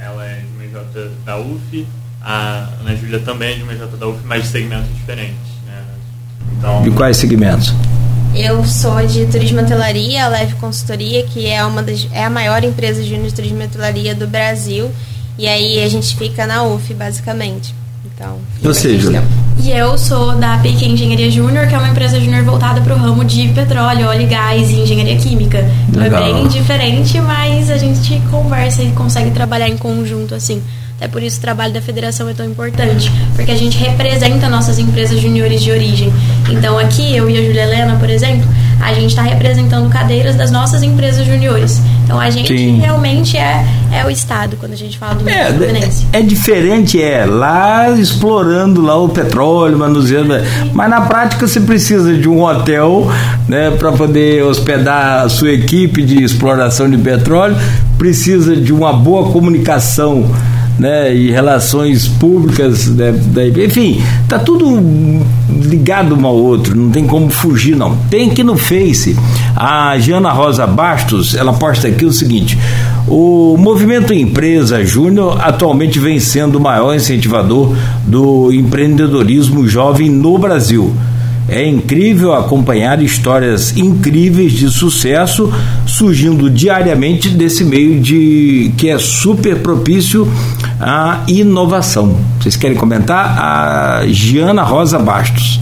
ela 0.00 0.24
é 0.24 0.40
de 0.40 0.46
uma 0.54 0.64
EJ 0.64 1.10
da 1.24 1.38
UF, 1.38 1.86
a 2.22 2.68
Ana 2.80 2.96
Júlia 2.96 3.20
também 3.20 3.52
é 3.52 3.56
de 3.56 3.62
uma 3.62 3.72
EJ 3.72 3.86
da 3.98 4.06
UF, 4.06 4.20
mas 4.24 4.44
de 4.44 4.48
segmentos 4.48 4.88
diferentes. 4.94 5.50
Né? 5.66 5.82
Então, 6.58 6.82
de 6.82 6.90
quais 6.92 7.16
segmentos? 7.16 7.74
Eu 8.34 8.64
sou 8.64 9.04
de 9.06 9.26
turismo 9.26 9.60
hotelaria, 9.60 10.24
a 10.24 10.28
Leve 10.28 10.54
Consultoria, 10.54 11.24
que 11.24 11.46
é 11.46 11.64
uma 11.64 11.82
das, 11.82 12.06
é 12.12 12.24
a 12.24 12.30
maior 12.30 12.62
empresa 12.62 13.02
de 13.02 13.32
turismo 13.32 13.62
hotelaria 13.64 14.14
do 14.14 14.26
Brasil. 14.26 14.88
E 15.36 15.48
aí 15.48 15.82
a 15.82 15.88
gente 15.88 16.16
fica 16.16 16.46
na 16.46 16.62
UF, 16.62 16.94
basicamente. 16.94 17.74
Então, 18.04 18.38
Ou 18.64 18.72
seja, 18.72 19.22
e 19.62 19.70
eu 19.70 19.96
sou 19.98 20.34
da 20.36 20.56
PIC 20.58 20.86
Engenharia 20.86 21.30
Júnior, 21.30 21.66
que 21.68 21.74
é 21.74 21.78
uma 21.78 21.88
empresa 21.90 22.18
júnior 22.18 22.42
voltada 22.44 22.80
para 22.80 22.94
o 22.94 22.98
ramo 22.98 23.24
de 23.24 23.48
petróleo, 23.48 24.06
óleo 24.06 24.22
e 24.22 24.26
gás 24.26 24.70
e 24.70 24.80
engenharia 24.80 25.16
química. 25.16 25.70
Então 25.88 26.02
é 26.02 26.08
bem 26.08 26.48
diferente, 26.48 27.20
mas 27.20 27.70
a 27.70 27.76
gente 27.76 28.20
conversa 28.30 28.82
e 28.82 28.90
consegue 28.92 29.30
trabalhar 29.30 29.68
em 29.68 29.76
conjunto 29.76 30.34
assim. 30.34 30.62
Até 31.00 31.08
por 31.08 31.22
isso 31.22 31.38
o 31.38 31.40
trabalho 31.40 31.72
da 31.72 31.80
federação 31.80 32.28
é 32.28 32.34
tão 32.34 32.44
importante, 32.44 33.10
porque 33.34 33.50
a 33.50 33.56
gente 33.56 33.78
representa 33.78 34.50
nossas 34.50 34.78
empresas 34.78 35.18
juniores 35.18 35.62
de 35.62 35.70
origem. 35.70 36.12
Então 36.50 36.78
aqui, 36.78 37.16
eu 37.16 37.30
e 37.30 37.38
a 37.38 37.42
Julia 37.42 37.62
Helena, 37.62 37.96
por 37.96 38.10
exemplo, 38.10 38.46
a 38.78 38.92
gente 38.92 39.08
está 39.08 39.22
representando 39.22 39.88
cadeiras 39.88 40.36
das 40.36 40.50
nossas 40.50 40.82
empresas 40.82 41.26
juniores. 41.26 41.80
Então 42.04 42.20
a 42.20 42.28
gente 42.28 42.54
Sim. 42.54 42.80
realmente 42.80 43.38
é, 43.38 43.64
é 43.94 44.04
o 44.04 44.10
Estado 44.10 44.58
quando 44.60 44.74
a 44.74 44.76
gente 44.76 44.98
fala 44.98 45.14
do 45.14 45.26
é, 45.26 45.46
Fluminense. 45.46 46.06
É, 46.12 46.20
é 46.20 46.22
diferente, 46.22 47.02
é 47.02 47.24
lá 47.24 47.88
explorando 47.92 48.82
lá 48.82 49.02
o 49.02 49.08
petróleo, 49.08 49.78
manuseando, 49.78 50.34
mas 50.74 50.90
na 50.90 51.00
prática 51.00 51.48
você 51.48 51.60
precisa 51.60 52.12
de 52.12 52.28
um 52.28 52.42
hotel 52.42 53.10
né, 53.48 53.70
para 53.70 53.90
poder 53.92 54.44
hospedar 54.44 55.24
a 55.24 55.30
sua 55.30 55.50
equipe 55.50 56.02
de 56.02 56.22
exploração 56.22 56.90
de 56.90 56.98
petróleo, 56.98 57.56
precisa 57.96 58.54
de 58.54 58.70
uma 58.70 58.92
boa 58.92 59.32
comunicação 59.32 60.30
né, 60.80 61.14
e 61.14 61.30
relações 61.30 62.08
públicas, 62.08 62.86
né, 62.86 63.12
enfim, 63.62 64.02
tá 64.26 64.38
tudo 64.38 64.66
ligado 65.50 66.16
um 66.16 66.26
ao 66.26 66.34
outro, 66.34 66.74
não 66.74 66.90
tem 66.90 67.06
como 67.06 67.28
fugir 67.28 67.76
não. 67.76 67.94
Tem 68.08 68.30
que 68.30 68.42
no 68.42 68.56
Face, 68.56 69.14
a 69.54 69.98
Jana 69.98 70.32
Rosa 70.32 70.66
Bastos, 70.66 71.34
ela 71.34 71.52
posta 71.52 71.88
aqui 71.88 72.06
o 72.06 72.12
seguinte: 72.12 72.58
o 73.06 73.56
movimento 73.58 74.14
Empresa 74.14 74.82
Júnior 74.82 75.38
atualmente 75.40 75.98
vem 75.98 76.18
sendo 76.18 76.56
o 76.56 76.60
maior 76.60 76.94
incentivador 76.94 77.76
do 78.06 78.50
empreendedorismo 78.50 79.68
jovem 79.68 80.08
no 80.08 80.38
Brasil. 80.38 80.94
É 81.50 81.66
incrível 81.66 82.32
acompanhar 82.32 83.02
histórias 83.02 83.76
incríveis 83.76 84.52
de 84.52 84.70
sucesso 84.70 85.52
surgindo 85.84 86.48
diariamente 86.48 87.28
desse 87.28 87.64
meio 87.64 88.00
de 88.00 88.72
que 88.76 88.88
é 88.88 88.98
super 88.98 89.56
propício 89.56 90.30
à 90.80 91.24
inovação. 91.26 92.16
Vocês 92.40 92.54
querem 92.54 92.76
comentar? 92.76 93.36
A 93.38 94.06
Giana 94.06 94.62
Rosa 94.62 94.98
Bastos. 94.98 95.60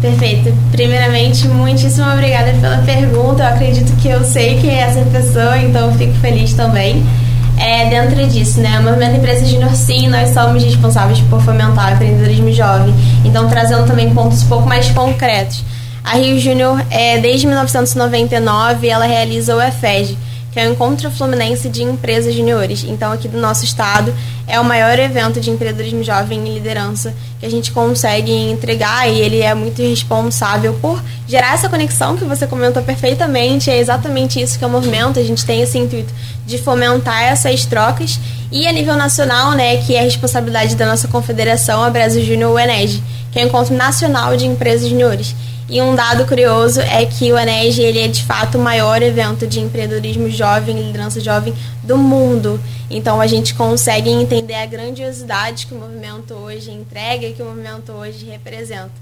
Perfeito. 0.00 0.52
Primeiramente, 0.72 1.46
muitíssimo 1.48 2.10
obrigada 2.10 2.52
pela 2.60 2.78
pergunta. 2.78 3.42
Eu 3.42 3.48
acredito 3.48 3.92
que 4.00 4.08
eu 4.08 4.24
sei 4.24 4.58
quem 4.58 4.70
é 4.70 4.80
essa 4.80 5.02
pessoa, 5.02 5.58
então 5.58 5.92
fico 5.94 6.14
feliz 6.14 6.52
também 6.52 7.02
é, 7.60 7.88
dentro 7.88 8.26
disso, 8.28 8.60
né? 8.60 8.78
O 8.80 8.82
Movimento 8.82 9.16
Empresa 9.16 9.44
Júnior, 9.46 9.74
sim, 9.74 10.08
nós 10.08 10.30
somos 10.30 10.62
responsáveis 10.62 11.20
por 11.22 11.40
fomentar 11.42 11.92
o 11.92 11.94
empreendedorismo 11.94 12.52
jovem. 12.52 12.94
Então, 13.24 13.48
trazendo 13.48 13.86
também 13.86 14.14
pontos 14.14 14.42
um 14.42 14.48
pouco 14.48 14.68
mais 14.68 14.90
concretos. 14.90 15.64
A 16.04 16.16
Rio 16.16 16.38
Júnior, 16.38 16.82
é, 16.90 17.18
desde 17.18 17.46
1999, 17.46 18.88
ela 18.88 19.04
realiza 19.04 19.54
o 19.54 19.60
EFEG, 19.60 20.16
que 20.52 20.58
é 20.58 20.66
o 20.66 20.72
Encontro 20.72 21.10
Fluminense 21.10 21.68
de 21.68 21.82
Empresas 21.82 22.34
Juniores. 22.34 22.84
Então, 22.84 23.12
aqui 23.12 23.28
do 23.28 23.38
nosso 23.38 23.64
estado, 23.64 24.14
é 24.46 24.58
o 24.58 24.64
maior 24.64 24.98
evento 24.98 25.40
de 25.40 25.50
empreendedorismo 25.50 26.02
jovem 26.02 26.46
e 26.48 26.54
liderança 26.54 27.14
que 27.38 27.46
a 27.46 27.50
gente 27.50 27.70
consegue 27.70 28.32
entregar 28.32 29.08
e 29.08 29.20
ele 29.20 29.40
é 29.40 29.54
muito 29.54 29.82
responsável 29.82 30.74
por 30.80 31.02
gerar 31.26 31.54
essa 31.54 31.68
conexão 31.68 32.16
que 32.16 32.24
você 32.24 32.46
comentou 32.46 32.82
perfeitamente. 32.82 33.70
É 33.70 33.78
exatamente 33.78 34.40
isso 34.40 34.58
que 34.58 34.64
é 34.64 34.66
o 34.66 34.70
movimento. 34.70 35.18
A 35.18 35.22
gente 35.22 35.44
tem 35.44 35.60
esse 35.60 35.78
intuito 35.78 36.12
de 36.46 36.58
fomentar 36.58 37.24
essas 37.24 37.66
trocas 37.66 38.18
e 38.50 38.66
a 38.66 38.72
nível 38.72 38.96
nacional, 38.96 39.52
né, 39.52 39.76
que 39.76 39.94
é 39.94 40.00
a 40.00 40.04
responsabilidade 40.04 40.74
da 40.74 40.86
nossa 40.86 41.06
confederação, 41.06 41.82
a 41.82 41.90
Brasil 41.90 42.24
Júnior 42.24 42.54
UENEG, 42.54 43.02
que 43.30 43.38
é 43.38 43.44
o 43.44 43.46
Encontro 43.48 43.74
Nacional 43.74 44.36
de 44.36 44.46
Empresas 44.46 44.88
Juniores. 44.88 45.34
E 45.70 45.82
um 45.82 45.94
dado 45.94 46.26
curioso 46.26 46.80
é 46.80 47.04
que 47.04 47.30
o 47.30 47.38
ENEG 47.38 47.82
ele 47.82 47.98
é 47.98 48.08
de 48.08 48.24
fato 48.24 48.56
o 48.56 48.60
maior 48.60 49.02
evento 49.02 49.46
de 49.46 49.60
empreendedorismo 49.60 50.30
jovem, 50.30 50.80
liderança 50.80 51.20
jovem 51.20 51.52
do 51.82 51.98
mundo. 51.98 52.58
Então 52.90 53.20
a 53.20 53.26
gente 53.26 53.54
consegue 53.54 54.08
entender 54.08 54.54
a 54.54 54.64
grandiosidade 54.64 55.66
que 55.66 55.74
o 55.74 55.78
movimento 55.78 56.32
hoje 56.32 56.70
entrega 56.70 57.26
e 57.26 57.34
que 57.34 57.42
o 57.42 57.44
movimento 57.44 57.92
hoje 57.92 58.24
representa. 58.24 58.92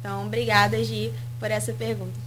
Então, 0.00 0.26
obrigada, 0.26 0.82
Gi, 0.82 1.12
por 1.38 1.48
essa 1.50 1.72
pergunta. 1.72 2.26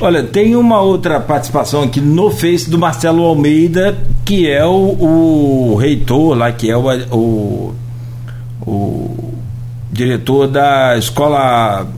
Olha, 0.00 0.22
tem 0.22 0.54
uma 0.54 0.80
outra 0.80 1.18
participação 1.18 1.82
aqui 1.82 2.00
no 2.00 2.30
Face 2.30 2.68
do 2.68 2.78
Marcelo 2.78 3.24
Almeida, 3.24 3.98
que 4.24 4.48
é 4.48 4.64
o, 4.64 5.72
o 5.72 5.76
reitor 5.76 6.36
lá, 6.36 6.52
que 6.52 6.70
é 6.70 6.76
o, 6.76 6.84
o, 7.10 7.74
o 8.66 9.34
diretor 9.90 10.46
da 10.46 10.96
Escola 10.96 11.88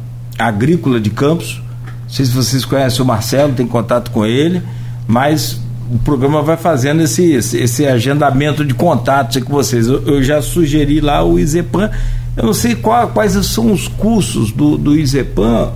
Agrícola 0.40 1.00
de 1.00 1.10
Campos. 1.10 1.60
Não 2.04 2.10
sei 2.10 2.24
se 2.26 2.32
vocês 2.32 2.64
conhecem 2.64 3.02
o 3.02 3.04
Marcelo, 3.04 3.52
tem 3.52 3.66
contato 3.66 4.10
com 4.10 4.26
ele, 4.26 4.62
mas 5.06 5.60
o 5.92 5.98
programa 5.98 6.40
vai 6.40 6.56
fazendo 6.56 7.02
esse, 7.02 7.32
esse, 7.32 7.86
agendamento 7.86 8.64
de 8.64 8.74
contatos 8.74 9.42
com 9.42 9.52
vocês. 9.52 9.86
Eu, 9.86 10.02
eu, 10.06 10.22
já 10.22 10.40
sugeri 10.40 11.00
lá 11.00 11.24
o 11.24 11.38
Izepan. 11.38 11.90
Eu 12.36 12.44
não 12.44 12.54
sei 12.54 12.76
qual, 12.76 13.08
quais 13.08 13.32
são 13.46 13.72
os 13.72 13.88
cursos 13.88 14.52
do, 14.52 14.78
do 14.78 14.96
Izepan. 14.96 15.72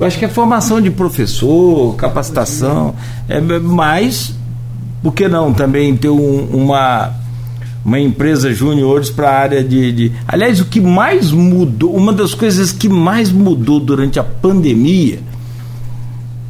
Eu 0.00 0.06
acho 0.06 0.18
que 0.18 0.24
é 0.24 0.28
formação 0.28 0.80
de 0.80 0.90
professor, 0.90 1.94
capacitação. 1.96 2.94
É, 3.28 3.38
mas, 3.40 4.34
por 5.02 5.12
que 5.12 5.28
não 5.28 5.52
também 5.52 5.94
ter 5.96 6.08
um, 6.08 6.44
uma, 6.46 7.12
uma 7.84 7.98
empresa 7.98 8.52
júniores 8.52 9.10
para 9.10 9.30
a 9.30 9.38
área 9.38 9.64
de, 9.64 9.92
de. 9.92 10.12
Aliás, 10.26 10.60
o 10.60 10.64
que 10.64 10.80
mais 10.80 11.30
mudou, 11.30 11.94
uma 11.94 12.12
das 12.12 12.34
coisas 12.34 12.72
que 12.72 12.88
mais 12.88 13.30
mudou 13.30 13.80
durante 13.80 14.18
a 14.18 14.24
pandemia, 14.24 15.20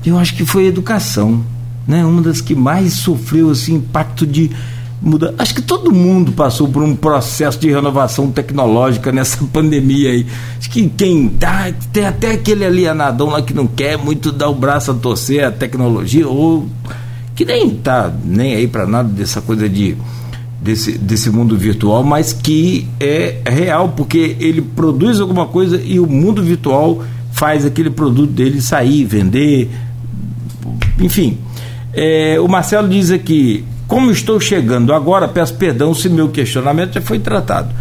eu 0.04 0.18
acho 0.18 0.34
que 0.34 0.44
foi 0.44 0.64
a 0.64 0.68
educação 0.68 1.42
né? 1.86 2.04
Uma 2.04 2.22
das 2.22 2.40
que 2.40 2.54
mais 2.54 2.94
sofreu 2.94 3.52
esse 3.52 3.72
impacto 3.72 4.26
de 4.26 4.50
mudança. 5.00 5.34
Acho 5.38 5.54
que 5.54 5.62
todo 5.62 5.92
mundo 5.92 6.32
passou 6.32 6.68
por 6.68 6.82
um 6.82 6.94
processo 6.94 7.58
de 7.58 7.70
renovação 7.70 8.30
tecnológica 8.30 9.10
nessa 9.10 9.44
pandemia 9.52 10.10
aí. 10.10 10.26
Acho 10.58 10.70
que 10.70 10.88
quem 10.88 11.28
tá, 11.28 11.72
tem 11.92 12.06
até 12.06 12.32
aquele 12.32 12.64
alienadão 12.64 13.28
lá 13.28 13.42
que 13.42 13.52
não 13.52 13.66
quer 13.66 13.98
muito 13.98 14.30
dar 14.30 14.48
o 14.48 14.54
braço 14.54 14.90
a 14.90 14.94
torcer 14.94 15.44
a 15.44 15.50
tecnologia 15.50 16.26
ou 16.26 16.68
que 17.34 17.44
nem 17.44 17.70
tá 17.70 18.12
nem 18.24 18.54
aí 18.54 18.68
para 18.68 18.86
nada 18.86 19.08
dessa 19.08 19.40
coisa 19.40 19.68
de 19.68 19.96
desse, 20.62 20.96
desse 20.96 21.28
mundo 21.28 21.56
virtual, 21.56 22.04
mas 22.04 22.32
que 22.32 22.86
é 23.00 23.40
real, 23.44 23.88
porque 23.96 24.36
ele 24.38 24.62
produz 24.62 25.20
alguma 25.20 25.46
coisa 25.46 25.82
e 25.84 25.98
o 25.98 26.06
mundo 26.06 26.40
virtual 26.42 27.02
faz 27.32 27.66
aquele 27.66 27.90
produto 27.90 28.30
dele 28.30 28.62
sair, 28.62 29.04
vender, 29.04 29.68
enfim. 31.00 31.38
É, 31.92 32.38
o 32.40 32.46
Marcelo 32.46 32.88
diz 32.88 33.10
aqui: 33.10 33.64
como 33.88 34.08
estou 34.10 34.40
chegando 34.40 34.94
agora, 34.94 35.28
peço 35.28 35.54
perdão 35.54 35.92
se 35.92 36.08
meu 36.08 36.28
questionamento 36.28 36.94
já 36.94 37.00
foi 37.00 37.18
tratado. 37.18 37.74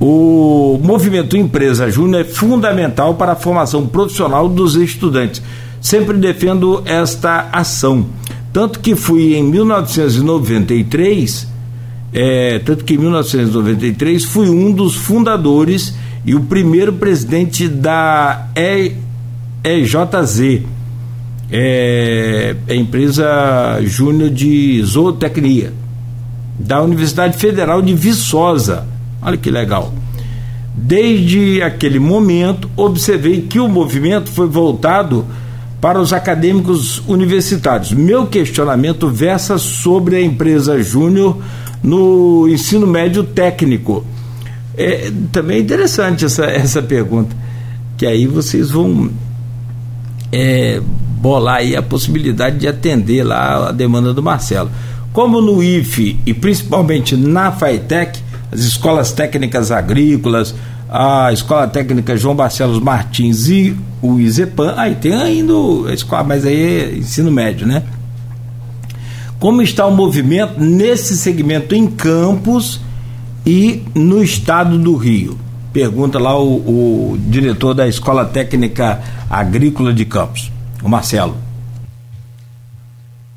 O 0.00 0.80
movimento 0.82 1.36
Empresa 1.36 1.88
Júnior 1.90 2.22
é 2.22 2.24
fundamental 2.24 3.14
para 3.14 3.32
a 3.32 3.36
formação 3.36 3.86
profissional 3.86 4.48
dos 4.48 4.74
estudantes. 4.74 5.40
Sempre 5.80 6.18
defendo 6.18 6.82
esta 6.84 7.48
ação. 7.52 8.06
Tanto 8.52 8.80
que 8.80 8.94
fui 8.94 9.34
em 9.34 9.42
1993, 9.44 11.53
é, 12.14 12.60
tanto 12.60 12.84
que 12.84 12.94
em 12.94 12.98
1993 12.98 14.24
fui 14.24 14.48
um 14.48 14.70
dos 14.70 14.94
fundadores 14.94 15.96
e 16.24 16.32
o 16.36 16.40
primeiro 16.40 16.92
presidente 16.92 17.66
da 17.66 18.46
EJZ, 19.64 20.62
é, 21.50 22.56
é 22.68 22.76
empresa 22.76 23.80
júnior 23.82 24.30
de 24.30 24.80
zootecnia 24.84 25.72
da 26.58 26.80
Universidade 26.80 27.36
Federal 27.36 27.82
de 27.82 27.92
Viçosa. 27.94 28.86
Olha 29.20 29.36
que 29.36 29.50
legal. 29.50 29.92
Desde 30.72 31.62
aquele 31.62 31.98
momento, 31.98 32.70
observei 32.76 33.42
que 33.42 33.58
o 33.58 33.68
movimento 33.68 34.30
foi 34.30 34.46
voltado 34.46 35.26
para 35.84 36.00
os 36.00 36.14
acadêmicos 36.14 37.02
universitários. 37.06 37.92
Meu 37.92 38.26
questionamento 38.26 39.06
versa 39.10 39.58
sobre 39.58 40.16
a 40.16 40.22
empresa 40.22 40.82
júnior 40.82 41.36
no 41.82 42.48
ensino 42.48 42.86
médio 42.86 43.22
técnico. 43.22 44.02
É 44.78 45.12
também 45.30 45.58
é 45.58 45.60
interessante 45.60 46.24
essa, 46.24 46.46
essa 46.46 46.80
pergunta, 46.80 47.36
que 47.98 48.06
aí 48.06 48.26
vocês 48.26 48.70
vão 48.70 49.10
é, 50.32 50.80
bolar 51.20 51.56
aí 51.56 51.76
a 51.76 51.82
possibilidade 51.82 52.60
de 52.60 52.66
atender 52.66 53.22
lá 53.22 53.68
a 53.68 53.70
demanda 53.70 54.14
do 54.14 54.22
Marcelo. 54.22 54.70
Como 55.12 55.42
no 55.42 55.62
IFE 55.62 56.18
e 56.24 56.32
principalmente 56.32 57.14
na 57.14 57.52
FAITEC, 57.52 58.20
as 58.50 58.60
escolas 58.60 59.12
técnicas 59.12 59.70
agrícolas, 59.70 60.54
a 60.96 61.32
Escola 61.32 61.66
Técnica 61.66 62.16
João 62.16 62.36
Barcelos 62.36 62.78
Martins 62.78 63.48
e 63.48 63.76
o 64.00 64.20
IZEPAN, 64.20 64.74
aí 64.76 64.94
tem 64.94 65.12
ainda 65.12 65.52
a 65.88 65.92
escola, 65.92 66.22
mas 66.22 66.46
aí 66.46 66.54
é 66.56 66.96
ensino 66.98 67.32
médio, 67.32 67.66
né? 67.66 67.82
Como 69.40 69.60
está 69.60 69.84
o 69.86 69.90
movimento 69.90 70.60
nesse 70.60 71.16
segmento 71.16 71.74
em 71.74 71.88
Campos 71.88 72.80
e 73.44 73.82
no 73.92 74.22
estado 74.22 74.78
do 74.78 74.94
Rio? 74.94 75.36
Pergunta 75.72 76.16
lá 76.20 76.40
o, 76.40 77.12
o 77.12 77.18
diretor 77.26 77.74
da 77.74 77.88
Escola 77.88 78.24
Técnica 78.24 79.02
Agrícola 79.28 79.92
de 79.92 80.04
Campos 80.04 80.52
o 80.80 80.88
Marcelo. 80.88 81.36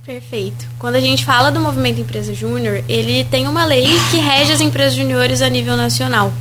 Perfeito. 0.05 0.67
Quando 0.77 0.95
a 0.95 1.01
gente 1.01 1.25
fala 1.25 1.49
do 1.49 1.59
movimento 1.59 1.99
Empresa 1.99 2.35
Júnior, 2.35 2.83
ele 2.87 3.23
tem 3.23 3.47
uma 3.47 3.65
lei 3.65 3.87
que 4.11 4.17
rege 4.17 4.51
as 4.51 4.61
empresas 4.61 4.93
juniores 4.93 5.41
a 5.41 5.49
nível 5.49 5.75
nacional. 5.75 6.31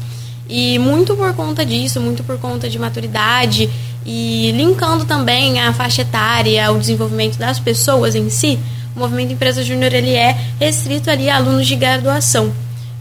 E 0.49 0.79
muito 0.79 1.17
por 1.17 1.35
conta 1.35 1.65
disso, 1.65 2.01
muito 2.01 2.23
por 2.23 2.39
conta 2.39 2.69
de 2.69 2.79
maturidade 2.79 3.69
e 4.05 4.53
linkando 4.53 5.05
também 5.05 5.61
a 5.61 5.73
faixa 5.73 6.03
etária, 6.03 6.71
o 6.71 6.79
desenvolvimento 6.79 7.37
das 7.37 7.59
pessoas 7.59 8.15
em 8.15 8.31
si, 8.31 8.59
o 8.95 9.01
movimento 9.01 9.33
Empresa 9.33 9.65
Júnior 9.65 9.93
ele 9.93 10.13
é 10.13 10.39
restrito 10.61 11.11
ali 11.11 11.29
a 11.29 11.37
alunos 11.37 11.67
de 11.67 11.75
graduação, 11.75 12.53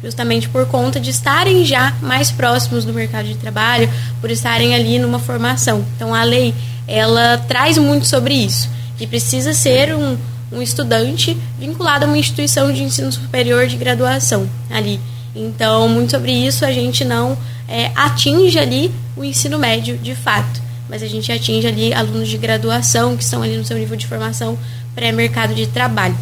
justamente 0.03 0.49
por 0.49 0.65
conta 0.65 0.99
de 0.99 1.11
estarem 1.11 1.63
já 1.63 1.93
mais 2.01 2.31
próximos 2.31 2.83
do 2.83 2.91
mercado 2.91 3.27
de 3.27 3.35
trabalho, 3.35 3.87
por 4.19 4.31
estarem 4.31 4.73
ali 4.73 4.97
numa 4.97 5.19
formação. 5.19 5.85
Então 5.95 6.15
a 6.15 6.23
lei 6.23 6.53
ela 6.87 7.37
traz 7.47 7.77
muito 7.77 8.07
sobre 8.07 8.33
isso, 8.33 8.67
que 8.97 9.05
precisa 9.05 9.53
ser 9.53 9.95
um 9.95 10.17
um 10.51 10.61
estudante 10.61 11.37
vinculado 11.59 12.05
a 12.05 12.07
uma 12.07 12.17
instituição 12.17 12.71
de 12.71 12.83
ensino 12.83 13.11
superior 13.11 13.67
de 13.67 13.77
graduação 13.77 14.49
ali. 14.69 14.99
Então, 15.35 15.89
muito 15.89 16.11
sobre 16.11 16.31
isso 16.31 16.63
a 16.65 16.71
gente 16.71 17.03
não 17.03 17.37
é, 17.67 17.91
atinge 17.95 18.57
ali 18.57 18.91
o 19.17 19.23
ensino 19.23 19.59
médio 19.59 19.97
de 19.97 20.15
fato, 20.15 20.61
mas 20.89 21.03
a 21.03 21.07
gente 21.07 21.31
atinge 21.31 21.67
ali 21.67 21.93
alunos 21.93 22.29
de 22.29 22.37
graduação 22.37 23.17
que 23.17 23.23
estão 23.23 23.43
ali 23.43 23.57
no 23.57 23.65
seu 23.65 23.77
nível 23.77 23.97
de 23.97 24.07
formação 24.07 24.57
pré-mercado 24.93 25.53
de 25.53 25.67
trabalho. 25.67 26.17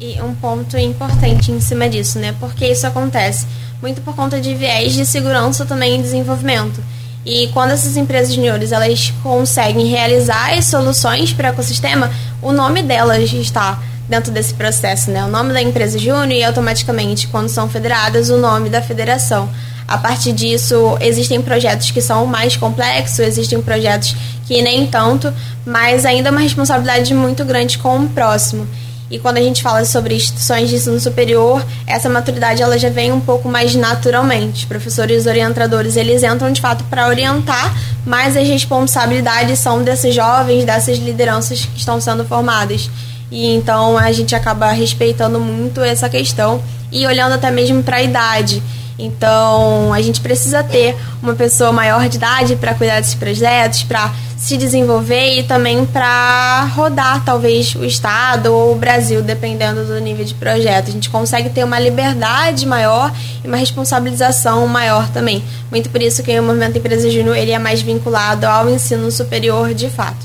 E 0.00 0.20
um 0.22 0.34
ponto 0.34 0.76
importante 0.76 1.52
em 1.52 1.60
cima 1.60 1.88
disso, 1.88 2.18
né? 2.18 2.34
Porque 2.40 2.66
isso 2.66 2.86
acontece 2.86 3.46
muito 3.80 4.00
por 4.00 4.16
conta 4.16 4.40
de 4.40 4.54
viés 4.54 4.94
de 4.94 5.04
segurança 5.04 5.64
também 5.66 5.98
e 5.98 6.02
desenvolvimento. 6.02 6.82
E 7.24 7.48
quando 7.48 7.70
essas 7.70 7.96
empresas 7.96 8.34
juniores 8.34 8.72
elas 8.72 9.12
conseguem 9.22 9.86
realizar 9.86 10.52
as 10.52 10.66
soluções 10.66 11.32
para 11.32 11.48
o 11.48 11.52
ecossistema, 11.52 12.10
o 12.42 12.52
nome 12.52 12.82
delas 12.82 13.32
está 13.32 13.80
dentro 14.08 14.32
desse 14.32 14.54
processo, 14.54 15.10
né? 15.10 15.24
O 15.24 15.28
nome 15.28 15.52
da 15.52 15.62
empresa 15.62 15.98
júnior 15.98 16.32
e 16.32 16.44
automaticamente, 16.44 17.28
quando 17.28 17.48
são 17.48 17.68
federadas, 17.68 18.30
o 18.30 18.36
nome 18.36 18.68
da 18.68 18.82
federação. 18.82 19.48
A 19.86 19.98
partir 19.98 20.32
disso, 20.32 20.96
existem 21.00 21.42
projetos 21.42 21.90
que 21.90 22.00
são 22.00 22.26
mais 22.26 22.56
complexos, 22.56 23.18
existem 23.18 23.60
projetos 23.60 24.16
que 24.46 24.62
nem 24.62 24.86
tanto, 24.86 25.32
mas 25.66 26.04
ainda 26.04 26.28
é 26.28 26.32
uma 26.32 26.40
responsabilidade 26.40 27.12
muito 27.14 27.44
grande 27.44 27.78
com 27.78 27.98
o 27.98 28.08
próximo. 28.08 28.66
E 29.10 29.18
quando 29.18 29.36
a 29.36 29.42
gente 29.42 29.62
fala 29.62 29.84
sobre 29.84 30.14
instituições 30.14 30.70
de 30.70 30.76
ensino 30.76 30.98
superior, 30.98 31.64
essa 31.86 32.08
maturidade 32.08 32.62
ela 32.62 32.78
já 32.78 32.88
vem 32.88 33.12
um 33.12 33.20
pouco 33.20 33.48
mais 33.48 33.74
naturalmente. 33.74 34.60
Os 34.60 34.64
professores 34.64 35.26
orientadores, 35.26 35.96
eles 35.96 36.22
entram 36.22 36.50
de 36.50 36.60
fato 36.60 36.82
para 36.84 37.06
orientar, 37.06 37.76
mas 38.06 38.36
as 38.36 38.48
responsabilidades 38.48 39.58
são 39.58 39.82
desses 39.82 40.14
jovens, 40.14 40.64
dessas 40.64 40.98
lideranças 40.98 41.66
que 41.66 41.78
estão 41.78 42.00
sendo 42.00 42.24
formadas. 42.24 42.90
E 43.30 43.46
então 43.54 43.98
a 43.98 44.12
gente 44.12 44.34
acaba 44.34 44.70
respeitando 44.70 45.40
muito 45.40 45.80
essa 45.80 46.08
questão 46.08 46.62
e 46.92 47.06
olhando 47.06 47.34
até 47.34 47.50
mesmo 47.50 47.82
para 47.82 47.96
a 47.96 48.02
idade. 48.02 48.62
Então, 48.98 49.92
a 49.92 50.00
gente 50.00 50.20
precisa 50.20 50.62
ter 50.62 50.96
uma 51.20 51.34
pessoa 51.34 51.72
maior 51.72 52.08
de 52.08 52.16
idade 52.16 52.54
para 52.54 52.74
cuidar 52.74 53.00
desses 53.00 53.14
projetos, 53.14 53.82
para 53.82 54.12
se 54.36 54.56
desenvolver 54.56 55.38
e 55.38 55.42
também 55.42 55.84
para 55.84 56.70
rodar, 56.74 57.24
talvez, 57.24 57.74
o 57.74 57.84
Estado 57.84 58.52
ou 58.52 58.72
o 58.72 58.76
Brasil, 58.76 59.20
dependendo 59.22 59.84
do 59.84 59.98
nível 60.00 60.24
de 60.24 60.34
projeto. 60.34 60.88
A 60.88 60.92
gente 60.92 61.10
consegue 61.10 61.50
ter 61.50 61.64
uma 61.64 61.80
liberdade 61.80 62.66
maior 62.66 63.12
e 63.42 63.48
uma 63.48 63.56
responsabilização 63.56 64.66
maior 64.68 65.08
também. 65.08 65.42
Muito 65.70 65.90
por 65.90 66.00
isso 66.00 66.22
que 66.22 66.38
o 66.38 66.42
Movimento 66.42 66.78
Empresa 66.78 67.10
Júnior 67.10 67.36
ele 67.36 67.50
é 67.50 67.58
mais 67.58 67.82
vinculado 67.82 68.46
ao 68.46 68.70
ensino 68.70 69.10
superior 69.10 69.74
de 69.74 69.88
fato. 69.88 70.24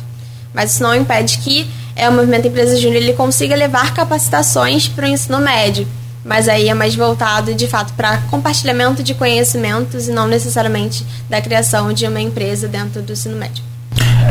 Mas 0.53 0.73
isso 0.73 0.83
não 0.83 0.93
impede 0.93 1.39
que 1.39 1.67
é, 1.99 2.09
o 2.09 2.13
Movimento 2.13 2.47
Empresa 2.47 2.77
Júnior 2.77 3.01
ele 3.01 3.13
consiga 3.13 3.55
levar 3.55 3.93
capacitações 3.93 4.87
para 4.87 5.05
o 5.05 5.09
ensino 5.09 5.39
médio 5.39 5.87
mas 6.23 6.47
aí 6.47 6.67
é 6.67 6.73
mais 6.73 6.95
voltado 6.95 7.53
de 7.53 7.67
fato 7.67 7.93
para 7.93 8.17
compartilhamento 8.29 9.01
de 9.01 9.13
conhecimentos 9.13 10.07
e 10.07 10.11
não 10.11 10.27
necessariamente 10.27 11.05
da 11.29 11.41
criação 11.41 11.93
de 11.93 12.05
uma 12.05 12.19
empresa 12.19 12.67
dentro 12.67 13.01
do 13.01 13.13
ensino 13.13 13.37
médio. 13.37 13.63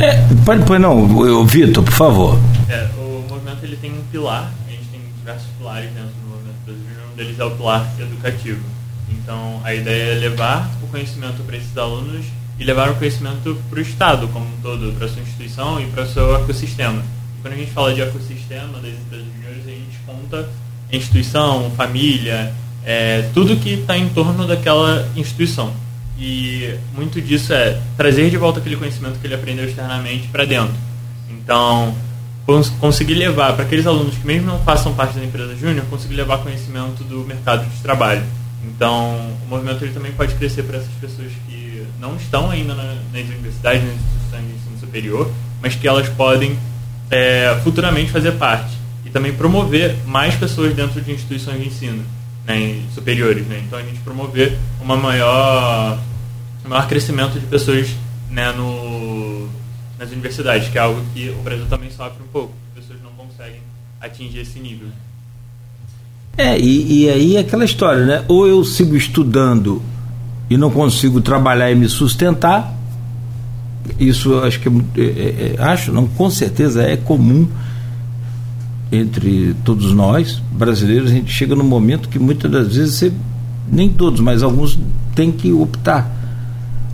É, 0.01 0.23
pode, 0.45 0.65
pode 0.65 0.81
não, 0.81 1.45
Vitor, 1.47 1.83
por 1.83 1.93
favor. 1.93 2.39
É, 2.69 2.89
o 2.99 3.25
movimento 3.29 3.65
ele 3.65 3.77
tem 3.77 3.93
um 3.93 4.03
pilar, 4.13 4.53
a 4.67 4.71
gente 4.71 4.85
tem 4.93 5.01
diversos 5.19 5.49
pilares 5.59 5.91
dentro 5.91 6.11
do 6.11 6.29
movimento 6.29 6.57
brasileiro, 6.65 7.01
um 7.13 7.17
deles 7.17 7.41
é 7.41 7.45
o 7.45 7.51
pilar 7.51 7.89
educativo. 7.99 8.61
Então 9.11 9.61
a 9.65 9.75
ideia 9.75 10.13
é 10.13 10.15
levar 10.15 10.71
o 10.83 10.87
conhecimento 10.89 11.43
para 11.43 11.57
esses 11.57 11.77
alunos 11.77 12.27
e 12.59 12.65
levar 12.65 12.91
o 12.91 12.97
conhecimento 12.97 13.61
para 13.71 13.79
o 13.79 13.83
Estado 13.83 14.29
como 14.29 14.45
um 14.45 14.61
todo, 14.63 14.93
para 14.93 15.07
a 15.07 15.09
sua 15.09 15.23
instituição 15.23 15.81
e 15.81 15.87
para 15.87 16.05
o 16.05 16.07
seu 16.07 16.37
ecossistema. 16.37 17.03
Quando 17.43 17.55
a 17.55 17.57
gente 17.57 17.71
fala 17.71 17.95
de 17.95 18.03
ecossistema 18.03 18.79
das 18.79 18.93
empresas 18.93 19.27
juniores, 19.35 19.67
a 19.67 19.71
gente 19.71 19.99
conta 20.07 20.49
instituição, 20.91 21.71
família, 21.77 22.53
é, 22.85 23.29
tudo 23.35 23.57
que 23.57 23.71
está 23.71 23.97
em 23.97 24.09
torno 24.09 24.47
daquela 24.47 25.09
instituição. 25.15 25.73
E 26.19 26.75
muito 26.95 27.21
disso 27.21 27.53
é 27.53 27.81
trazer 27.97 28.29
de 28.31 28.37
volta 28.37 28.59
aquele 28.59 28.77
conhecimento 28.77 29.19
que 29.21 29.27
ele 29.27 29.35
aprendeu 29.35 29.65
externamente 29.65 30.27
para 30.29 30.45
dentro. 30.45 30.75
Então, 31.31 31.95
cons 32.45 32.71
conseguir 32.71 33.15
levar 33.15 33.55
para 33.55 33.65
aqueles 33.65 33.87
alunos 33.87 34.17
que 34.17 34.27
mesmo 34.27 34.47
não 34.47 34.59
façam 34.61 34.95
parte 34.95 35.19
da 35.19 35.25
empresa 35.25 35.55
júnior, 35.55 35.85
conseguir 35.89 36.15
levar 36.15 36.39
conhecimento 36.39 37.05
do 37.05 37.21
mercado 37.21 37.69
de 37.69 37.81
trabalho. 37.81 38.23
Então, 38.65 39.33
o 39.45 39.49
movimento 39.49 39.85
ele 39.85 39.93
também 39.93 40.13
pode 40.13 40.35
crescer 40.35 40.65
para 40.65 40.79
essas 40.79 40.93
pessoas 41.01 41.31
que 41.47 41.87
não 42.01 42.17
estão 42.17 42.51
ainda 42.51 42.75
na, 42.75 42.95
nas 43.13 43.29
universidades, 43.29 43.83
nas 43.85 43.95
instituições 43.95 44.47
de 44.47 44.55
ensino 44.55 44.81
superior, 44.81 45.31
mas 45.63 45.75
que 45.75 45.87
elas 45.87 46.09
podem 46.09 46.59
é, 47.11 47.59
futuramente 47.63 48.11
fazer 48.11 48.33
parte 48.33 48.77
e 49.05 49.11
também 49.11 49.33
promover 49.33 49.97
mais 50.07 50.35
pessoas 50.35 50.75
dentro 50.75 51.01
de 51.01 51.13
instituições 51.13 51.61
de 51.61 51.69
ensino 51.69 52.05
né, 52.47 52.81
superiores. 52.95 53.47
Né? 53.47 53.63
Então 53.67 53.79
a 53.79 53.83
gente 53.83 54.01
promover 54.01 54.57
uma 54.81 54.97
maior, 54.97 55.99
um 56.65 56.69
maior 56.69 56.87
crescimento 56.89 57.39
de 57.39 57.47
pessoas 57.47 57.89
né, 58.31 58.53
no, 58.53 59.49
nas 59.99 60.11
universidades, 60.11 60.69
que 60.69 60.79
é 60.79 60.81
algo 60.81 61.01
que 61.15 61.31
o 61.31 61.43
Brasil 61.43 61.67
também 61.67 61.91
sofre 61.91 62.23
um 62.23 62.29
pouco. 62.29 62.53
As 62.77 62.85
pessoas 62.85 63.03
não 63.03 63.11
conseguem 63.13 63.61
atingir 64.01 64.41
esse 64.41 64.59
nível. 64.59 64.89
É, 66.37 66.57
e, 66.59 67.03
e 67.03 67.11
aí 67.11 67.37
aquela 67.37 67.65
história, 67.65 68.07
né? 68.07 68.25
Ou 68.29 68.47
eu 68.47 68.63
sigo 68.65 68.95
estudando 68.95 69.83
e 70.49 70.57
não 70.57 70.71
consigo 70.71 71.21
trabalhar 71.21 71.71
e 71.71 71.75
me 71.75 71.89
sustentar, 71.89 72.78
isso 73.99 74.39
acho 74.41 74.61
que 74.61 74.69
é, 74.69 75.03
é, 75.03 75.55
é, 75.59 75.63
acho, 75.63 75.93
não, 75.93 76.07
com 76.07 76.31
certeza 76.31 76.83
é 76.83 76.97
comum 76.97 77.47
entre 78.91 79.55
todos 79.65 79.93
nós, 79.93 80.43
brasileiros, 80.53 81.11
a 81.11 81.15
gente 81.15 81.33
chega 81.33 81.55
num 81.55 81.65
momento 81.65 82.09
que 82.09 82.19
muitas 82.19 82.51
das 82.51 82.75
vezes 82.75 82.95
você, 82.95 83.13
nem 83.71 83.89
todos, 83.91 84.21
mas 84.21 84.43
alguns 84.43 84.79
têm 85.15 85.31
que 85.31 85.53
optar. 85.53 86.17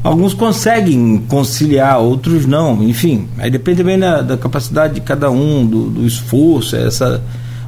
Alguns 0.03 0.35
conseguem 0.35 1.23
conciliar, 1.29 1.99
outros 1.99 2.45
não, 2.47 2.83
enfim, 2.83 3.27
aí 3.39 3.51
depende 3.51 3.83
bem 3.83 3.99
da, 3.99 4.21
da 4.21 4.37
capacidade 4.37 4.95
de 4.95 5.01
cada 5.01 5.31
um, 5.31 5.65
do, 5.65 5.89
do 5.89 6.07
esforço, 6.07 6.77
essa. 6.77 7.23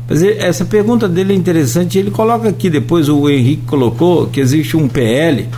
Mas 0.09 0.23
essa 0.23 0.65
pergunta 0.65 1.09
dele 1.09 1.33
é 1.33 1.37
interessante, 1.37 1.99
ele 1.99 2.11
coloca 2.11 2.49
aqui, 2.49 2.69
depois 2.69 3.09
o 3.09 3.29
Henrique 3.29 3.63
colocou 3.67 4.27
que 4.27 4.39
existe 4.39 4.77
um 4.77 4.87
PL, 4.87 5.49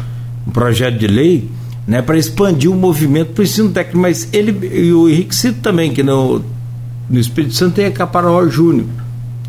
um 0.46 0.50
projeto 0.50 0.96
de 0.96 1.06
lei, 1.06 1.48
né, 1.88 2.02
para 2.02 2.18
expandir 2.18 2.70
o 2.70 2.74
movimento 2.74 3.32
para 3.32 3.40
o 3.40 3.44
ensino 3.44 3.70
técnico, 3.70 3.98
mas 3.98 4.28
ele 4.30 4.52
e 4.76 4.92
o 4.92 5.08
Henrique 5.08 5.34
cita 5.34 5.58
também 5.62 5.90
que 5.90 6.02
no 6.02 6.44
no 7.08 7.18
Espírito 7.18 7.54
Santo 7.54 7.76
tem 7.76 7.86
a 7.86 7.90
Caparol 7.90 8.46
Júnior, 8.50 8.86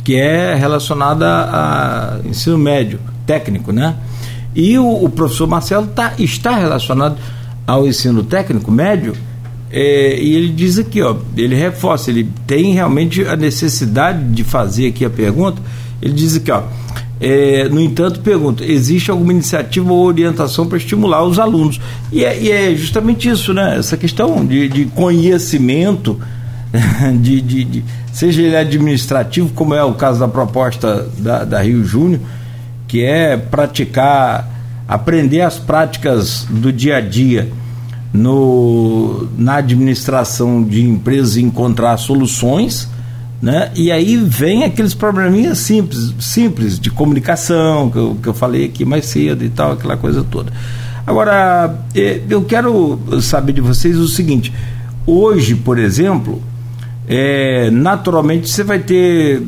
que 0.05 0.15
é 0.15 0.55
relacionada 0.55 1.27
a 1.27 2.19
ensino 2.23 2.57
médio, 2.57 2.97
técnico, 3.25 3.73
né? 3.73 3.97
E 4.55 4.79
o, 4.79 5.03
o 5.03 5.09
professor 5.09 5.45
Marcelo 5.45 5.87
tá, 5.87 6.13
está 6.17 6.55
relacionado 6.55 7.17
ao 7.67 7.85
ensino 7.85 8.23
técnico 8.23 8.71
médio, 8.71 9.13
é, 9.69 10.17
e 10.17 10.35
ele 10.35 10.49
diz 10.53 10.79
aqui, 10.79 11.01
ó, 11.01 11.17
ele 11.35 11.55
reforça, 11.55 12.09
ele 12.09 12.29
tem 12.47 12.73
realmente 12.73 13.25
a 13.25 13.35
necessidade 13.35 14.23
de 14.29 14.43
fazer 14.45 14.87
aqui 14.87 15.03
a 15.03 15.09
pergunta. 15.09 15.61
Ele 16.01 16.13
diz 16.13 16.37
aqui, 16.37 16.49
ó, 16.49 16.63
é, 17.19 17.67
no 17.67 17.81
entanto, 17.81 18.21
pergunta: 18.21 18.63
existe 18.63 19.11
alguma 19.11 19.33
iniciativa 19.33 19.91
ou 19.91 20.05
orientação 20.05 20.67
para 20.67 20.77
estimular 20.77 21.23
os 21.23 21.37
alunos? 21.37 21.79
E 22.11 22.23
é, 22.23 22.39
e 22.39 22.51
é, 22.51 22.75
justamente 22.75 23.29
isso, 23.29 23.53
né? 23.53 23.77
Essa 23.77 23.97
questão 23.97 24.45
de, 24.45 24.69
de 24.69 24.85
conhecimento 24.85 26.19
de, 27.19 27.41
de, 27.41 27.63
de, 27.65 27.83
seja 28.13 28.41
ele 28.41 28.55
administrativo, 28.55 29.49
como 29.49 29.73
é 29.73 29.83
o 29.83 29.93
caso 29.93 30.19
da 30.19 30.27
proposta 30.27 31.09
da, 31.17 31.43
da 31.43 31.61
Rio 31.61 31.83
Júnior, 31.83 32.21
que 32.87 33.03
é 33.03 33.35
praticar, 33.35 34.49
aprender 34.87 35.41
as 35.41 35.59
práticas 35.59 36.45
do 36.49 36.71
dia 36.71 36.97
a 36.97 37.01
dia 37.01 37.51
no, 38.13 39.27
na 39.37 39.55
administração 39.55 40.63
de 40.63 40.83
empresas 40.83 41.35
e 41.35 41.41
encontrar 41.41 41.97
soluções, 41.97 42.89
né? 43.41 43.71
E 43.75 43.91
aí 43.91 44.17
vem 44.17 44.63
aqueles 44.63 44.93
probleminhas 44.93 45.59
simples, 45.59 46.13
simples 46.19 46.79
de 46.79 46.89
comunicação, 46.89 47.89
que 47.89 47.97
eu, 47.97 48.17
que 48.21 48.27
eu 48.27 48.33
falei 48.33 48.65
aqui 48.65 48.83
mais 48.83 49.05
cedo 49.05 49.43
e 49.43 49.49
tal, 49.49 49.73
aquela 49.73 49.95
coisa 49.95 50.23
toda. 50.23 50.51
Agora, 51.07 51.79
eh, 51.95 52.21
eu 52.29 52.43
quero 52.43 52.99
saber 53.21 53.53
de 53.53 53.61
vocês 53.61 53.97
o 53.97 54.07
seguinte: 54.07 54.53
hoje, 55.05 55.55
por 55.55 55.79
exemplo, 55.79 56.41
é, 57.07 57.71
naturalmente 57.71 58.49
você 58.49 58.63
vai 58.63 58.79
ter, 58.79 59.41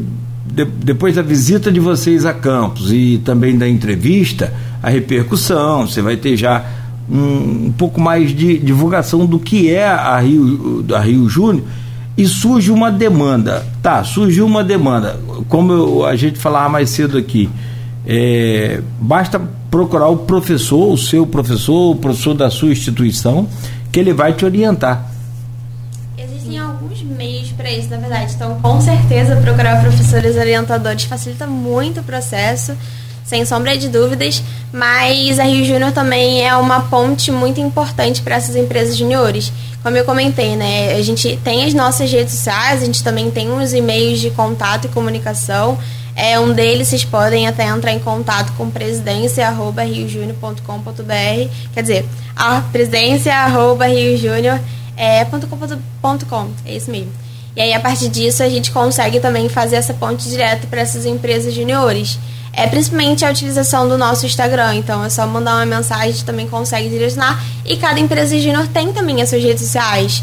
de, 0.46 0.66
depois 0.66 1.16
da 1.16 1.22
visita 1.22 1.72
de 1.72 1.80
vocês 1.80 2.26
a 2.26 2.34
Campos 2.34 2.92
e 2.94 3.22
também 3.24 3.58
da 3.58 3.68
entrevista, 3.68 4.54
a 4.82 4.90
repercussão, 4.90 5.86
você 5.86 6.02
vai 6.02 6.16
ter 6.16 6.38
já 6.38 6.66
um, 7.10 7.68
um 7.68 7.74
pouco 7.78 8.00
mais 8.00 8.34
de 8.36 8.58
divulgação 8.58 9.26
do 9.26 9.38
que 9.38 9.70
é 9.70 9.86
a 9.86 10.18
Rio, 10.20 10.86
a 10.96 11.00
Rio 11.00 11.30
Júnior 11.30 11.66
e 12.18 12.28
surge 12.28 12.72
uma 12.72 12.92
demanda. 12.92 13.66
Tá, 13.82 14.04
surgiu 14.04 14.46
uma 14.46 14.64
demanda. 14.64 15.20
Como 15.48 15.72
eu, 15.72 16.06
a 16.06 16.16
gente 16.16 16.38
falava 16.38 16.70
mais 16.70 16.90
cedo 16.90 17.18
aqui, 17.18 17.50
é, 18.06 18.82
basta 19.00 19.42
procurar 19.70 20.10
o 20.10 20.18
professor, 20.18 20.92
o 20.92 20.98
seu 20.98 21.26
professor, 21.26 21.92
o 21.92 21.96
professor 21.96 22.34
da 22.34 22.50
sua 22.50 22.70
instituição, 22.70 23.48
que 23.92 24.00
ele 24.00 24.14
vai 24.14 24.34
te 24.34 24.44
orientar. 24.44 25.10
Existem 26.18 26.60
alguns 26.60 27.02
meios 27.04 27.52
para 27.54 27.72
isso, 27.72 27.90
na 27.90 27.98
verdade. 27.98 28.34
Então, 28.36 28.60
com 28.62 28.82
certeza, 28.82 29.38
procurar 29.38 29.82
professores 29.82 30.36
orientadores 30.36 31.06
facilita 31.06 31.48
muito 31.48 32.02
o 32.02 32.04
processo, 32.04 32.76
sem 33.24 33.46
sombra 33.46 33.78
de 33.78 33.88
dúvidas. 33.88 34.44
Mas 34.74 35.40
a 35.40 35.44
Rio 35.44 35.64
Júnior 35.66 35.92
também 35.92 36.46
é 36.46 36.56
uma 36.56 36.82
ponte 36.82 37.32
muito 37.32 37.62
importante 37.62 38.22
para 38.22 38.36
essas 38.36 38.56
empresas 38.56 38.98
juniores. 38.98 39.54
Como 39.84 39.98
eu 39.98 40.06
comentei, 40.06 40.56
né? 40.56 40.94
A 40.94 41.02
gente 41.02 41.40
tem 41.44 41.66
as 41.66 41.74
nossas 41.74 42.12
redes 42.12 42.36
sociais, 42.36 42.84
a 42.84 42.86
gente 42.86 43.04
também 43.04 43.32
tem 43.32 43.52
uns 43.52 43.74
e-mails 43.74 44.20
de 44.20 44.30
contato 44.32 44.86
e 44.86 44.90
comunicação. 44.90 45.80
É, 46.16 46.40
um 46.40 46.54
deles 46.54 46.88
vocês 46.90 47.04
podem 47.04 47.48
até 47.48 47.66
entrar 47.66 47.92
em 47.92 48.00
contato 48.00 48.54
com 48.54 48.70
presidência.riojunior.com.br 48.70 51.50
quer 51.74 51.82
dizer, 51.82 52.06
a 52.36 52.62
presidência.riojunior 52.62 54.60
é, 54.98 55.22
é 55.22 56.76
isso 56.76 56.92
mesmo. 56.92 57.12
E 57.56 57.62
aí, 57.62 57.74
a 57.74 57.80
partir 57.80 58.10
disso, 58.10 58.44
a 58.44 58.50
gente 58.50 58.72
consegue 58.72 59.20
também 59.20 59.50
fazer 59.50 59.78
essa 59.78 59.94
ponte 59.94 60.30
direto 60.30 60.68
para 60.68 60.82
essas 60.82 61.06
empresas 61.06 61.54
juniores. 61.54 62.18
É 62.54 62.68
principalmente 62.68 63.24
a 63.24 63.30
utilização 63.30 63.88
do 63.88 63.98
nosso 63.98 64.26
Instagram. 64.26 64.76
Então, 64.76 65.04
é 65.04 65.10
só 65.10 65.26
mandar 65.26 65.56
uma 65.56 65.66
mensagem, 65.66 66.24
também 66.26 66.48
consegue 66.48 66.90
direcionar. 66.90 67.42
E 67.66 67.78
cada 67.78 68.00
empresa 68.00 68.38
junior 68.38 68.68
tem 68.68 68.92
também 68.92 69.22
as 69.22 69.30
suas 69.30 69.44
redes 69.44 69.64
sociais. 69.64 70.22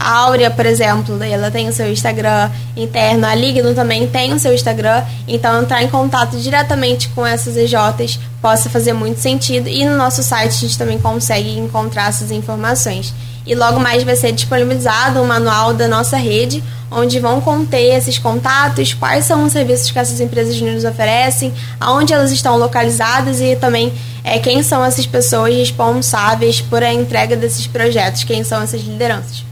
A 0.00 0.12
Áurea, 0.20 0.50
por 0.50 0.64
exemplo, 0.64 1.22
ela 1.22 1.50
tem 1.50 1.68
o 1.68 1.72
seu 1.74 1.92
Instagram 1.92 2.50
interno, 2.74 3.26
a 3.26 3.34
Ligno 3.34 3.74
também 3.74 4.08
tem 4.08 4.32
o 4.32 4.38
seu 4.38 4.54
Instagram, 4.54 5.04
então 5.28 5.60
entrar 5.60 5.82
em 5.82 5.88
contato 5.88 6.38
diretamente 6.38 7.10
com 7.10 7.26
essas 7.26 7.54
EJs 7.54 8.18
possa 8.40 8.70
fazer 8.70 8.94
muito 8.94 9.20
sentido 9.20 9.68
e 9.68 9.84
no 9.84 9.98
nosso 9.98 10.22
site 10.22 10.52
a 10.52 10.58
gente 10.58 10.78
também 10.78 10.98
consegue 10.98 11.50
encontrar 11.58 12.08
essas 12.08 12.30
informações. 12.30 13.12
E 13.46 13.54
logo 13.54 13.78
mais 13.78 14.02
vai 14.02 14.16
ser 14.16 14.32
disponibilizado 14.32 15.20
um 15.20 15.26
manual 15.26 15.74
da 15.74 15.86
nossa 15.86 16.16
rede, 16.16 16.64
onde 16.90 17.20
vão 17.20 17.40
conter 17.40 17.96
esses 17.96 18.18
contatos, 18.18 18.92
quais 18.92 19.24
são 19.24 19.44
os 19.44 19.52
serviços 19.52 19.90
que 19.90 19.98
essas 19.98 20.20
empresas 20.20 20.54
júniores 20.54 20.84
oferecem, 20.84 21.54
aonde 21.78 22.12
elas 22.12 22.32
estão 22.32 22.56
localizadas 22.56 23.40
e 23.40 23.54
também 23.56 23.92
é, 24.24 24.38
quem 24.38 24.62
são 24.62 24.84
essas 24.84 25.06
pessoas 25.06 25.54
responsáveis 25.54 26.60
por 26.60 26.82
a 26.82 26.92
entrega 26.92 27.36
desses 27.36 27.66
projetos, 27.66 28.24
quem 28.24 28.42
são 28.42 28.62
essas 28.62 28.80
lideranças. 28.80 29.44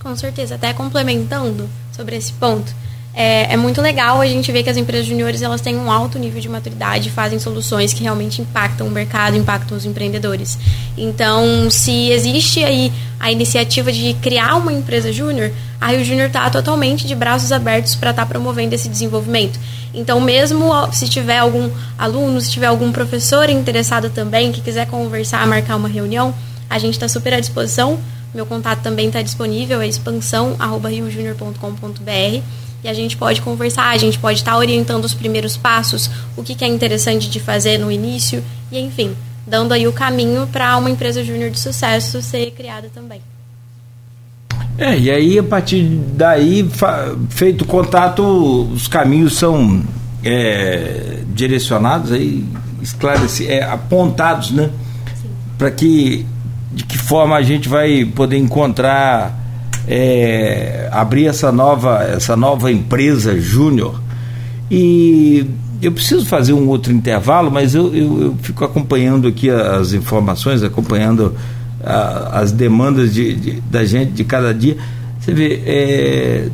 Com 0.00 0.16
certeza. 0.16 0.54
Até 0.54 0.72
complementando 0.72 1.68
sobre 1.94 2.16
esse 2.16 2.32
ponto, 2.32 2.74
é, 3.12 3.52
é, 3.52 3.56
muito 3.56 3.80
legal 3.80 4.20
a 4.20 4.26
gente 4.26 4.50
ver 4.52 4.62
que 4.62 4.70
as 4.70 4.76
empresas 4.76 5.06
juniores 5.06 5.42
elas 5.42 5.60
têm 5.60 5.76
um 5.76 5.90
alto 5.90 6.18
nível 6.18 6.40
de 6.40 6.48
maturidade, 6.48 7.10
fazem 7.10 7.38
soluções 7.38 7.92
que 7.92 8.02
realmente 8.02 8.40
impactam 8.40 8.86
o 8.86 8.90
mercado, 8.90 9.36
impactam 9.36 9.76
os 9.76 9.84
empreendedores. 9.84 10.58
Então, 10.96 11.68
se 11.70 12.10
existe 12.10 12.62
aí 12.62 12.92
a 13.18 13.32
iniciativa 13.32 13.92
de 13.92 14.14
criar 14.14 14.56
uma 14.56 14.72
empresa 14.72 15.12
júnior, 15.12 15.52
a 15.80 15.88
Rio 15.88 16.04
Júnior 16.04 16.28
está 16.28 16.48
totalmente 16.50 17.06
de 17.06 17.14
braços 17.14 17.52
abertos 17.52 17.94
para 17.94 18.10
estar 18.10 18.22
tá 18.22 18.28
promovendo 18.28 18.74
esse 18.74 18.88
desenvolvimento. 18.88 19.58
Então, 19.92 20.20
mesmo 20.20 20.70
se 20.92 21.08
tiver 21.08 21.38
algum 21.38 21.68
aluno, 21.98 22.40
se 22.40 22.50
tiver 22.50 22.66
algum 22.66 22.92
professor 22.92 23.50
interessado 23.50 24.10
também, 24.10 24.52
que 24.52 24.60
quiser 24.60 24.86
conversar, 24.86 25.46
marcar 25.46 25.76
uma 25.76 25.88
reunião, 25.88 26.34
a 26.68 26.78
gente 26.78 26.94
está 26.94 27.08
super 27.08 27.34
à 27.34 27.40
disposição 27.40 27.98
meu 28.32 28.46
contato 28.46 28.80
também 28.82 29.08
está 29.08 29.20
disponível, 29.22 29.80
é 29.80 29.88
expansão.riojunior.com.br 29.88 32.69
e 32.82 32.88
a 32.88 32.94
gente 32.94 33.16
pode 33.16 33.42
conversar, 33.42 33.90
a 33.90 33.98
gente 33.98 34.18
pode 34.18 34.38
estar 34.38 34.52
tá 34.52 34.58
orientando 34.58 35.04
os 35.04 35.14
primeiros 35.14 35.56
passos, 35.56 36.10
o 36.36 36.42
que, 36.42 36.54
que, 36.54 36.64
é 36.64 36.68
interessante 36.68 37.28
de 37.28 37.40
fazer 37.40 37.78
no 37.78 37.90
início 37.90 38.42
e, 38.70 38.78
enfim, 38.78 39.14
dando 39.46 39.72
aí 39.72 39.86
o 39.86 39.92
caminho 39.92 40.46
para 40.46 40.76
uma 40.76 40.90
empresa 40.90 41.24
júnior 41.24 41.50
de 41.50 41.58
sucesso 41.58 42.22
ser 42.22 42.50
criada 42.52 42.90
também. 42.94 43.20
É, 44.78 44.98
e 44.98 45.10
aí 45.10 45.38
a 45.38 45.42
partir 45.42 45.82
daí, 46.14 46.68
feito 47.28 47.62
o 47.62 47.66
contato, 47.66 48.22
os 48.72 48.88
caminhos 48.88 49.34
são 49.36 49.82
é, 50.24 51.18
direcionados, 51.34 52.12
aí, 52.12 52.44
esclarecidos, 52.80 53.52
é, 53.52 53.62
apontados, 53.62 54.52
né? 54.52 54.70
Para 55.58 55.70
que 55.70 56.24
de 56.72 56.84
que 56.84 56.96
forma 56.96 57.36
a 57.36 57.42
gente 57.42 57.68
vai 57.68 58.04
poder 58.04 58.38
encontrar 58.38 59.39
é, 59.86 60.88
abrir 60.92 61.26
essa 61.26 61.50
nova 61.50 62.02
essa 62.04 62.36
nova 62.36 62.70
empresa 62.70 63.38
júnior 63.40 64.00
e 64.70 65.46
eu 65.82 65.92
preciso 65.92 66.26
fazer 66.26 66.52
um 66.52 66.68
outro 66.68 66.92
intervalo 66.92 67.50
mas 67.50 67.74
eu, 67.74 67.94
eu, 67.94 68.22
eu 68.22 68.36
fico 68.42 68.64
acompanhando 68.64 69.28
aqui 69.28 69.50
as 69.50 69.92
informações 69.92 70.62
acompanhando 70.62 71.34
a, 71.84 72.40
as 72.40 72.52
demandas 72.52 73.14
de, 73.14 73.34
de, 73.34 73.60
da 73.62 73.84
gente 73.84 74.12
de 74.12 74.24
cada 74.24 74.52
dia 74.52 74.76
você 75.18 75.32
vê 75.32 75.62
é, 75.66 76.48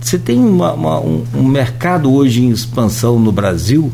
você 0.00 0.18
tem 0.18 0.38
uma, 0.38 0.72
uma, 0.72 1.00
um, 1.00 1.24
um 1.34 1.44
mercado 1.44 2.12
hoje 2.12 2.42
em 2.42 2.50
expansão 2.50 3.18
no 3.18 3.32
Brasil 3.32 3.92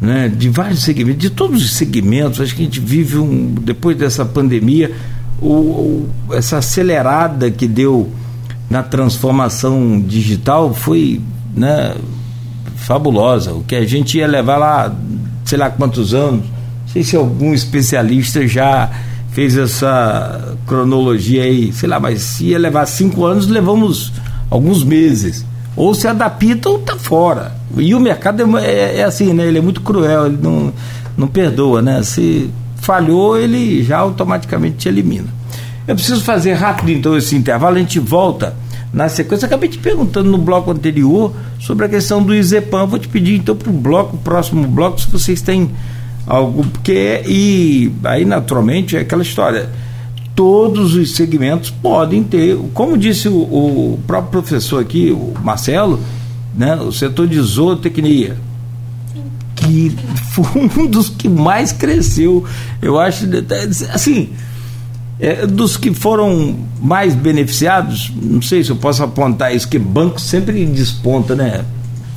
né, 0.00 0.28
de 0.28 0.48
vários 0.48 0.82
segmentos, 0.82 1.20
de 1.20 1.30
todos 1.30 1.62
os 1.62 1.72
segmentos. 1.72 2.40
Acho 2.40 2.54
que 2.54 2.62
a 2.62 2.64
gente 2.64 2.80
vive, 2.80 3.18
um, 3.18 3.54
depois 3.54 3.96
dessa 3.96 4.24
pandemia, 4.24 4.90
o, 5.40 5.48
o, 5.48 6.10
essa 6.34 6.58
acelerada 6.58 7.50
que 7.50 7.66
deu 7.66 8.10
na 8.68 8.82
transformação 8.82 10.00
digital 10.00 10.72
foi 10.74 11.20
né, 11.54 11.94
fabulosa. 12.76 13.52
O 13.52 13.64
que 13.64 13.74
a 13.74 13.84
gente 13.84 14.18
ia 14.18 14.26
levar 14.26 14.56
lá, 14.56 14.94
sei 15.44 15.58
lá 15.58 15.70
quantos 15.70 16.14
anos, 16.14 16.44
não 16.44 16.88
sei 16.92 17.02
se 17.02 17.16
algum 17.16 17.52
especialista 17.52 18.46
já 18.46 18.90
fez 19.32 19.56
essa 19.56 20.56
cronologia 20.66 21.42
aí, 21.42 21.72
sei 21.72 21.88
lá, 21.88 21.98
mas 22.00 22.20
se 22.22 22.46
ia 22.46 22.58
levar 22.58 22.86
cinco 22.86 23.24
anos, 23.24 23.46
levamos 23.46 24.12
alguns 24.50 24.82
meses 24.82 25.44
ou 25.76 25.94
se 25.94 26.06
adapta 26.06 26.68
ou 26.68 26.78
está 26.78 26.96
fora. 26.96 27.52
E 27.76 27.94
o 27.94 28.00
mercado 28.00 28.58
é, 28.58 28.64
é, 28.64 28.96
é, 28.98 29.04
assim, 29.04 29.32
né? 29.32 29.46
Ele 29.46 29.58
é 29.58 29.62
muito 29.62 29.80
cruel, 29.80 30.26
ele 30.26 30.38
não, 30.42 30.72
não 31.16 31.28
perdoa, 31.28 31.80
né? 31.80 32.02
Se 32.02 32.50
falhou, 32.80 33.38
ele 33.38 33.82
já 33.82 33.98
automaticamente 33.98 34.76
te 34.76 34.88
elimina. 34.88 35.28
Eu 35.86 35.94
preciso 35.94 36.22
fazer 36.22 36.54
rápido 36.54 36.90
então 36.90 37.16
esse 37.16 37.34
intervalo, 37.36 37.76
a 37.76 37.78
gente 37.78 37.98
volta 37.98 38.54
na 38.92 39.08
sequência. 39.08 39.46
Acabei 39.46 39.68
te 39.68 39.78
perguntando 39.78 40.30
no 40.30 40.38
bloco 40.38 40.70
anterior 40.70 41.32
sobre 41.58 41.86
a 41.86 41.88
questão 41.88 42.22
do 42.22 42.34
Izepan. 42.34 42.86
Vou 42.86 42.98
te 42.98 43.08
pedir 43.08 43.36
então 43.36 43.56
para 43.56 43.70
o 43.70 43.72
bloco, 43.72 44.16
próximo 44.18 44.66
bloco, 44.66 45.00
se 45.00 45.10
vocês 45.10 45.42
têm 45.42 45.70
algo, 46.26 46.64
porque 46.64 47.22
e 47.26 47.92
aí 48.04 48.24
naturalmente 48.24 48.96
é 48.96 49.00
aquela 49.00 49.22
história 49.22 49.68
todos 50.40 50.94
os 50.94 51.16
segmentos 51.16 51.68
podem 51.68 52.22
ter, 52.22 52.56
como 52.72 52.96
disse 52.96 53.28
o, 53.28 53.34
o 53.34 54.00
próprio 54.06 54.40
professor 54.40 54.80
aqui, 54.80 55.10
o 55.10 55.34
Marcelo, 55.42 56.00
né, 56.56 56.76
o 56.76 56.90
setor 56.90 57.26
de 57.26 57.38
zootecnia, 57.38 58.38
que 59.70 59.96
foi 60.32 60.44
um 60.76 60.86
dos 60.86 61.08
que 61.08 61.28
mais 61.28 61.72
cresceu, 61.72 62.44
eu 62.82 62.98
acho, 62.98 63.26
assim, 63.92 64.30
é, 65.18 65.46
dos 65.46 65.76
que 65.76 65.92
foram 65.94 66.58
mais 66.80 67.14
beneficiados, 67.14 68.12
não 68.20 68.42
sei 68.42 68.64
se 68.64 68.70
eu 68.70 68.76
posso 68.76 69.02
apontar 69.02 69.54
isso, 69.54 69.68
que 69.68 69.78
banco 69.78 70.20
sempre 70.20 70.64
desponta, 70.66 71.34
né? 71.34 71.64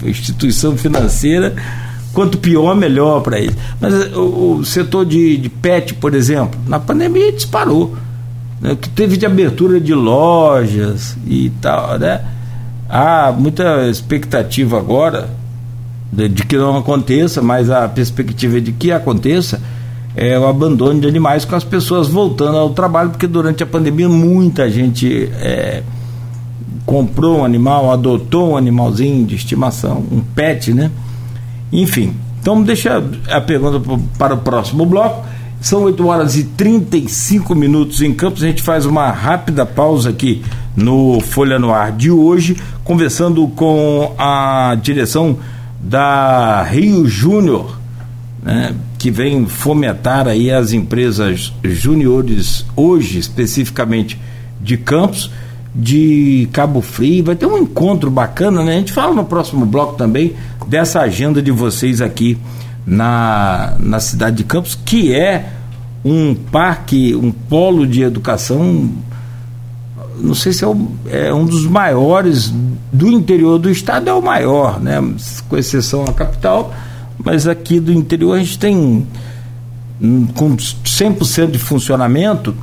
Instituição 0.03 0.75
financeira, 0.75 1.55
quanto 2.13 2.37
pior, 2.37 2.75
melhor 2.75 3.21
para 3.21 3.39
eles. 3.39 3.55
Mas 3.79 3.93
o, 4.13 4.57
o 4.59 4.65
setor 4.65 5.05
de, 5.05 5.37
de, 5.37 5.49
pet, 5.49 5.93
por 5.93 6.13
exemplo, 6.13 6.59
na 6.67 6.79
pandemia 6.79 7.31
disparou 7.31 7.95
né, 8.59 8.75
que 8.79 8.89
teve 8.89 9.15
de 9.15 9.25
abertura 9.25 9.79
de 9.79 9.93
lojas 9.93 11.15
e 11.25 11.49
tal, 11.61 11.97
né? 11.97 12.21
Há 12.89 13.31
muita 13.31 13.89
expectativa 13.89 14.77
agora 14.77 15.29
de, 16.13 16.29
de 16.29 16.45
que 16.45 16.57
não 16.57 16.77
aconteça, 16.77 17.41
mas 17.41 17.69
a 17.69 17.87
perspectiva 17.89 18.61
de 18.61 18.71
que 18.71 18.91
aconteça 18.91 19.59
é 20.15 20.37
o 20.37 20.47
abandono 20.47 21.01
de 21.01 21.07
animais 21.07 21.43
com 21.43 21.55
as 21.55 21.63
pessoas 21.63 22.07
voltando 22.07 22.57
ao 22.57 22.69
trabalho, 22.69 23.09
porque 23.09 23.25
durante 23.25 23.63
a 23.63 23.65
pandemia 23.65 24.07
muita 24.07 24.69
gente 24.69 25.29
é, 25.33 25.81
comprou 26.85 27.39
um 27.39 27.45
animal, 27.45 27.91
adotou 27.91 28.51
um 28.51 28.57
animalzinho 28.57 29.25
de 29.25 29.35
estimação, 29.35 30.05
um 30.11 30.21
pet, 30.21 30.71
né? 30.71 30.91
Enfim, 31.71 32.13
então 32.39 32.61
deixa 32.61 33.03
a 33.31 33.41
pergunta 33.41 33.81
para 34.17 34.35
o 34.35 34.37
próximo 34.37 34.85
bloco 34.85 35.25
São 35.59 35.83
8 35.83 36.05
horas 36.05 36.35
e 36.35 36.43
35 36.43 37.55
minutos 37.55 38.01
em 38.03 38.13
Campos. 38.13 38.43
A 38.43 38.47
gente 38.47 38.61
faz 38.61 38.85
uma 38.85 39.09
rápida 39.09 39.65
pausa 39.65 40.11
aqui 40.11 40.43
no 40.75 41.19
Folha 41.21 41.57
no 41.57 41.73
Ar 41.73 41.91
de 41.91 42.11
hoje, 42.11 42.55
conversando 42.83 43.47
com 43.47 44.13
a 44.15 44.77
direção 44.79 45.37
da 45.83 46.63
Rio 46.63 47.05
Júnior, 47.05 47.77
né, 48.41 48.73
que 48.97 49.11
vem 49.11 49.45
fomentar 49.45 50.27
aí 50.27 50.49
as 50.49 50.71
empresas 50.71 51.53
juniores 51.61 52.65
hoje, 52.75 53.19
especificamente 53.19 54.17
de 54.61 54.77
Campos, 54.77 55.29
de 55.75 56.47
Cabo 56.53 56.81
Frio. 56.81 57.25
Vai 57.25 57.35
ter 57.35 57.45
um 57.45 57.57
encontro 57.57 58.09
bacana, 58.09 58.63
né? 58.63 58.75
A 58.75 58.79
gente 58.79 58.93
fala 58.93 59.13
no 59.13 59.25
próximo 59.25 59.65
bloco 59.65 59.95
também 59.95 60.33
dessa 60.67 61.01
agenda 61.01 61.41
de 61.41 61.51
vocês 61.51 61.99
aqui 61.99 62.37
na, 62.85 63.75
na 63.79 63.99
cidade 63.99 64.37
de 64.37 64.43
Campos, 64.45 64.79
que 64.85 65.13
é 65.13 65.49
um 66.05 66.33
parque, 66.33 67.13
um 67.13 67.31
polo 67.31 67.85
de 67.85 68.03
educação, 68.03 68.89
não 70.19 70.35
sei 70.35 70.53
se 70.53 70.63
é, 70.63 70.67
o, 70.67 70.87
é, 71.09 71.33
um 71.33 71.45
dos 71.45 71.65
maiores 71.65 72.53
do 72.91 73.07
interior 73.11 73.57
do 73.57 73.69
estado, 73.69 74.09
é 74.09 74.13
o 74.13 74.21
maior, 74.21 74.79
né? 74.79 75.01
com 75.49 75.57
exceção 75.57 76.05
à 76.05 76.13
capital, 76.13 76.73
mas 77.17 77.47
aqui 77.47 77.79
do 77.79 77.91
interior 77.91 78.35
a 78.35 78.39
gente 78.39 78.59
tem, 78.59 79.07
com 80.35 80.55
100% 80.55 81.51
de 81.51 81.57
funcionamento, 81.57 82.55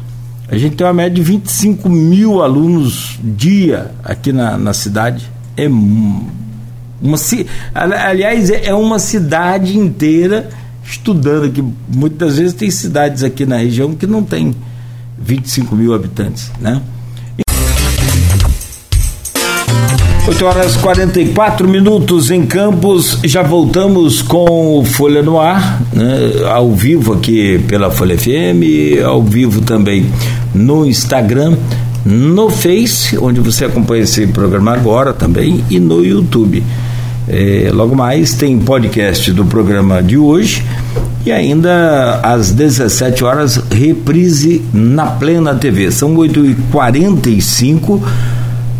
a 0.48 0.59
gente 0.59 0.76
tem 0.76 0.86
uma 0.86 0.92
média 0.92 1.14
de 1.14 1.22
25 1.22 1.88
mil 1.88 2.42
alunos 2.42 3.18
dia 3.22 3.92
aqui 4.03 4.32
na, 4.32 4.59
na 4.59 4.72
cidade. 4.72 5.30
É 5.57 5.68
uma, 5.68 7.16
aliás, 7.74 8.51
é, 8.51 8.66
é 8.66 8.74
uma 8.74 8.98
cidade 8.98 9.78
inteira 9.78 10.51
estudando 10.82 11.44
aqui. 11.44 11.64
Muitas 11.88 12.36
vezes 12.38 12.53
tem 12.53 12.70
cidades 12.70 13.22
aqui 13.22 13.46
na 13.46 13.59
região 13.59 13.94
que 13.94 14.07
não 14.07 14.24
tem 14.24 14.55
25 15.18 15.76
mil 15.76 15.94
habitantes, 15.94 16.51
né? 16.61 16.82
8 20.31 20.45
horas 20.47 20.76
44 20.76 21.66
minutos 21.66 22.31
em 22.31 22.47
Campos, 22.47 23.18
já 23.24 23.43
voltamos 23.43 24.22
com 24.22 24.85
Folha 24.85 25.24
no 25.24 25.41
Ar, 25.41 25.83
né, 25.93 26.45
ao 26.49 26.72
vivo 26.72 27.14
aqui 27.14 27.59
pela 27.66 27.91
Folha 27.91 28.16
FM, 28.16 29.03
ao 29.05 29.20
vivo 29.24 29.61
também 29.61 30.07
no 30.55 30.87
Instagram, 30.87 31.57
no 32.07 32.49
Face, 32.49 33.18
onde 33.18 33.41
você 33.41 33.64
acompanha 33.64 34.05
esse 34.05 34.24
programa 34.28 34.72
agora 34.72 35.12
também, 35.12 35.64
e 35.68 35.81
no 35.81 36.05
YouTube. 36.05 36.62
É, 37.28 37.68
logo 37.74 37.97
mais 37.97 38.33
tem 38.33 38.57
podcast 38.61 39.33
do 39.33 39.45
programa 39.45 40.01
de 40.01 40.16
hoje 40.16 40.64
e 41.26 41.33
ainda 41.33 42.20
às 42.22 42.53
17 42.53 43.24
horas 43.24 43.61
reprise 43.68 44.62
na 44.72 45.07
Plena 45.07 45.57
TV. 45.57 45.91
São 45.91 46.14
8h45 46.14 48.01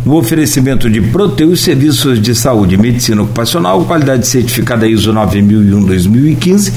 o 0.05 0.15
oferecimento 0.15 0.89
de 0.89 0.99
Proteus 0.99 1.61
Serviços 1.61 2.19
de 2.19 2.33
Saúde 2.33 2.75
e 2.75 2.77
Medicina 2.77 3.21
Ocupacional, 3.21 3.85
qualidade 3.85 4.27
certificada 4.27 4.87
ISO 4.87 5.13
9001-2015. 5.13 6.73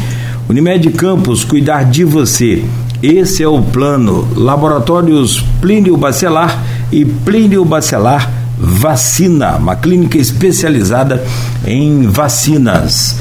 Unimed 0.48 0.90
Campos, 0.90 1.42
cuidar 1.42 1.84
de 1.84 2.04
você. 2.04 2.62
Esse 3.02 3.42
é 3.42 3.48
o 3.48 3.62
plano. 3.62 4.28
Laboratórios 4.36 5.42
Plínio 5.60 5.96
Bacelar 5.96 6.62
e 6.92 7.04
Plínio 7.04 7.64
Bacelar 7.64 8.30
Vacina, 8.58 9.56
uma 9.56 9.74
clínica 9.74 10.18
especializada 10.18 11.24
em 11.66 12.06
vacinas. 12.06 13.16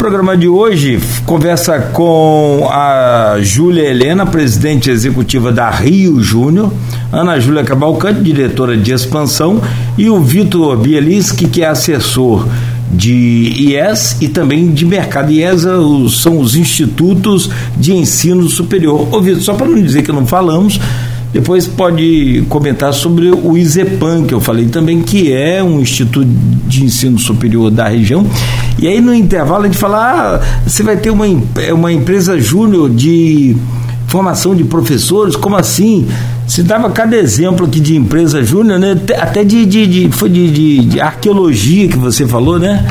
Programa 0.00 0.34
de 0.34 0.48
hoje 0.48 0.98
conversa 1.26 1.78
com 1.78 2.66
a 2.72 3.36
Júlia 3.42 3.82
Helena, 3.82 4.24
presidente 4.24 4.90
executiva 4.90 5.52
da 5.52 5.68
Rio 5.68 6.22
Júnior, 6.22 6.72
Ana 7.12 7.38
Júlia 7.38 7.62
Cavalcante, 7.62 8.22
diretora 8.22 8.78
de 8.78 8.92
expansão, 8.92 9.60
e 9.98 10.08
o 10.08 10.18
Vitor 10.18 10.78
Bielinski, 10.78 11.46
que 11.46 11.62
é 11.62 11.66
assessor 11.66 12.48
de 12.90 13.12
IES 13.12 14.16
e 14.22 14.28
também 14.28 14.70
de 14.72 14.86
mercado. 14.86 15.32
IES 15.32 15.66
são 16.14 16.40
os 16.40 16.56
institutos 16.56 17.50
de 17.76 17.92
ensino 17.92 18.48
superior. 18.48 19.06
Ô 19.14 19.20
Vitor, 19.20 19.42
só 19.42 19.52
para 19.52 19.66
não 19.66 19.82
dizer 19.82 20.02
que 20.02 20.10
não 20.10 20.26
falamos, 20.26 20.80
depois 21.32 21.66
pode 21.66 22.44
comentar 22.48 22.92
sobre 22.92 23.30
o 23.30 23.56
ISEPAN, 23.56 24.24
que 24.24 24.34
eu 24.34 24.40
falei 24.40 24.66
também, 24.66 25.00
que 25.00 25.32
é 25.32 25.62
um 25.62 25.80
instituto 25.80 26.26
de 26.26 26.84
ensino 26.84 27.18
superior 27.18 27.70
da 27.70 27.86
região. 27.86 28.26
E 28.78 28.88
aí 28.88 29.00
no 29.00 29.14
intervalo 29.14 29.64
a 29.64 29.66
gente 29.66 29.78
fala, 29.78 29.98
ah, 29.98 30.40
você 30.66 30.82
vai 30.82 30.96
ter 30.96 31.10
uma, 31.10 31.26
uma 31.72 31.92
empresa 31.92 32.38
júnior 32.40 32.90
de 32.90 33.56
formação 34.08 34.56
de 34.56 34.64
professores, 34.64 35.36
como 35.36 35.56
assim? 35.56 36.08
Você 36.48 36.64
dava 36.64 36.90
cada 36.90 37.16
exemplo 37.16 37.64
aqui 37.64 37.78
de 37.78 37.94
empresa 37.94 38.42
júnior, 38.42 38.80
né? 38.80 39.00
Até 39.20 39.44
de, 39.44 39.64
de, 39.64 39.86
de 39.86 40.10
foi 40.10 40.28
de, 40.28 40.50
de, 40.50 40.84
de, 40.84 41.00
arqueologia 41.00 41.86
que 41.86 41.96
você 41.96 42.26
falou, 42.26 42.58
né? 42.58 42.84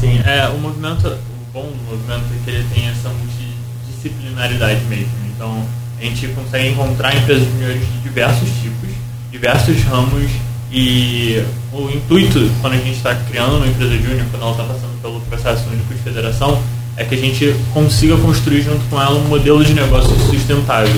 Sim, 0.00 0.18
é, 0.24 0.48
o 0.48 0.58
movimento, 0.58 1.06
o 1.06 1.52
bom 1.52 1.70
movimento 1.88 2.24
é 2.34 2.44
que 2.44 2.50
ele 2.50 2.66
tem 2.74 2.88
essa 2.88 3.08
multidisciplinaridade 3.08 4.80
mesmo. 4.88 5.12
Então, 5.32 5.62
a 6.00 6.04
gente 6.04 6.28
consegue 6.28 6.68
encontrar 6.68 7.16
empresas 7.16 7.46
de 7.46 8.02
diversos 8.02 8.48
tipos, 8.62 8.88
diversos 9.30 9.82
ramos 9.84 10.30
e 10.70 11.42
o 11.72 11.88
intuito 11.90 12.50
quando 12.60 12.74
a 12.74 12.76
gente 12.76 12.96
está 12.96 13.14
criando 13.14 13.56
uma 13.56 13.66
empresa 13.66 13.96
júnior, 13.96 14.26
quando 14.30 14.42
ela 14.42 14.50
está 14.52 14.64
passando 14.64 15.00
pelo 15.00 15.20
processo 15.22 15.68
único 15.70 15.94
de 15.94 16.00
federação, 16.00 16.62
é 16.96 17.04
que 17.04 17.14
a 17.14 17.18
gente 17.18 17.54
consiga 17.72 18.16
construir 18.16 18.62
junto 18.62 18.84
com 18.90 19.00
ela 19.00 19.14
um 19.14 19.28
modelo 19.28 19.64
de 19.64 19.72
negócios 19.72 20.20
sustentáveis. 20.22 20.94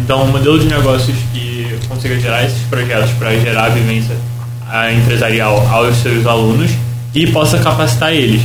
Então, 0.00 0.24
um 0.24 0.30
modelo 0.32 0.58
de 0.58 0.66
negócios 0.66 1.16
que 1.32 1.78
consiga 1.88 2.18
gerar 2.18 2.44
esses 2.44 2.62
projetos 2.62 3.10
para 3.12 3.38
gerar 3.38 3.66
a 3.66 3.68
vivência 3.68 4.16
empresarial 4.96 5.66
aos 5.68 5.96
seus 5.96 6.26
alunos 6.26 6.70
e 7.14 7.26
possa 7.26 7.58
capacitar 7.58 8.12
eles. 8.12 8.42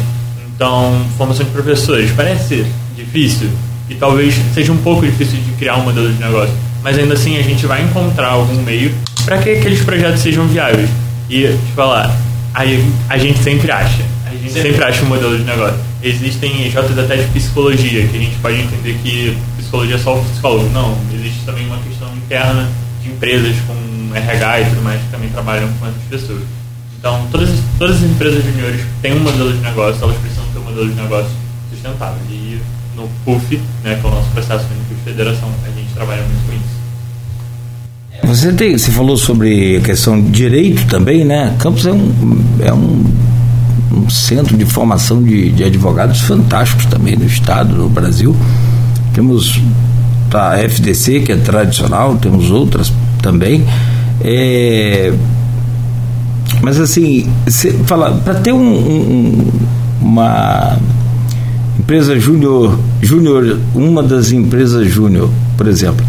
Então, 0.54 1.06
formação 1.18 1.46
de 1.46 1.52
professores 1.52 2.12
parece 2.12 2.66
difícil, 2.96 3.50
e 3.90 3.96
talvez 3.96 4.36
seja 4.54 4.72
um 4.72 4.78
pouco 4.78 5.06
difícil 5.06 5.40
de 5.40 5.52
criar 5.54 5.78
um 5.78 5.84
modelo 5.84 6.12
de 6.12 6.20
negócio, 6.20 6.54
mas 6.84 6.98
ainda 6.98 7.14
assim 7.14 7.38
a 7.38 7.42
gente 7.42 7.66
vai 7.66 7.84
encontrar 7.84 8.30
algum 8.30 8.62
meio 8.64 8.94
para 9.26 9.38
que 9.40 9.50
aqueles 9.50 9.82
projetos 9.82 10.22
sejam 10.22 10.48
viáveis. 10.48 10.90
E, 11.30 11.44
te 11.48 11.72
falar, 11.76 12.16
a, 12.54 12.64
a 13.10 13.18
gente 13.18 13.40
sempre 13.40 13.70
acha, 13.72 14.04
a 14.26 14.30
gente 14.32 14.54
sempre, 14.54 14.72
sempre 14.72 14.86
acha 14.86 15.04
um 15.04 15.08
modelo 15.08 15.38
de 15.38 15.44
negócio. 15.44 15.78
Existem 16.02 16.66
EJs 16.66 16.98
até 16.98 17.18
de 17.18 17.26
psicologia, 17.32 18.08
que 18.08 18.16
a 18.16 18.20
gente 18.20 18.36
pode 18.38 18.62
entender 18.62 18.98
que 19.04 19.38
psicologia 19.58 19.96
é 19.96 20.00
só 20.00 20.18
o 20.18 20.24
psicólogo. 20.24 20.70
Não, 20.70 20.98
existe 21.14 21.42
também 21.46 21.66
uma 21.66 21.78
questão 21.80 22.08
interna 22.16 22.70
de 23.04 23.10
empresas 23.10 23.56
com 23.68 24.16
RH 24.16 24.62
e 24.62 24.66
tudo 24.66 24.82
mais 24.82 25.02
que 25.02 25.08
também 25.10 25.30
trabalham 25.30 25.70
com 25.80 25.88
essas 25.88 26.04
pessoas. 26.10 26.44
Então, 26.98 27.28
todas, 27.32 27.50
todas 27.78 27.98
as 27.98 28.04
empresas 28.04 28.44
juniores 28.44 28.82
têm 29.02 29.14
um 29.14 29.20
modelo 29.20 29.52
de 29.52 29.60
negócio, 29.60 30.02
elas 30.04 30.18
precisam 30.18 30.46
ter 30.54 30.60
um 30.60 30.64
modelo 30.64 30.90
de 30.90 30.96
negócio 30.96 31.32
sustentável. 31.70 32.20
E 32.30 32.60
no 32.98 33.08
PUF, 33.24 33.62
né, 33.84 33.96
que 33.96 34.06
é 34.06 34.10
o 34.10 34.12
nosso 34.12 34.30
processo 34.32 34.66
de 34.66 34.96
federação, 35.06 35.48
a 35.64 35.70
gente 35.70 35.94
trabalha 35.94 36.24
muito 36.24 36.46
com 36.48 36.54
isso. 36.54 36.78
Você, 38.24 38.52
tem, 38.52 38.78
você 38.78 38.92
falou 38.92 39.16
sobre 39.16 39.78
a 39.78 39.82
questão 39.82 40.20
de 40.20 40.32
direito 40.32 40.86
também, 40.88 41.24
né? 41.24 41.56
Campos 41.60 41.86
é 41.86 41.94
um, 41.94 42.44
é 42.60 42.74
um, 42.74 43.06
um 43.94 44.10
centro 44.10 44.58
de 44.58 44.66
formação 44.66 45.24
de, 45.24 45.52
de, 45.52 45.64
advogados 45.64 46.22
fantásticos 46.22 46.88
também 46.88 47.16
no 47.16 47.26
Estado, 47.26 47.76
no 47.76 47.88
Brasil. 47.88 48.36
Temos 49.14 49.62
a 50.34 50.58
FDC, 50.58 51.22
que 51.22 51.32
é 51.32 51.38
tradicional, 51.38 52.18
temos 52.18 52.50
outras 52.50 52.92
também. 53.22 53.64
É, 54.22 55.14
mas 56.62 56.80
assim, 56.80 57.32
para 58.24 58.36
ter 58.36 58.52
um, 58.52 58.60
um, 58.60 59.52
uma 60.02 60.78
Empresa 61.80 62.20
Júnior, 62.20 62.78
Júnior, 63.02 63.60
uma 63.76 64.02
das 64.02 64.32
empresas 64.32 64.88
Júnior, 64.88 65.30
por 65.56 65.68
exemplo, 65.68 66.06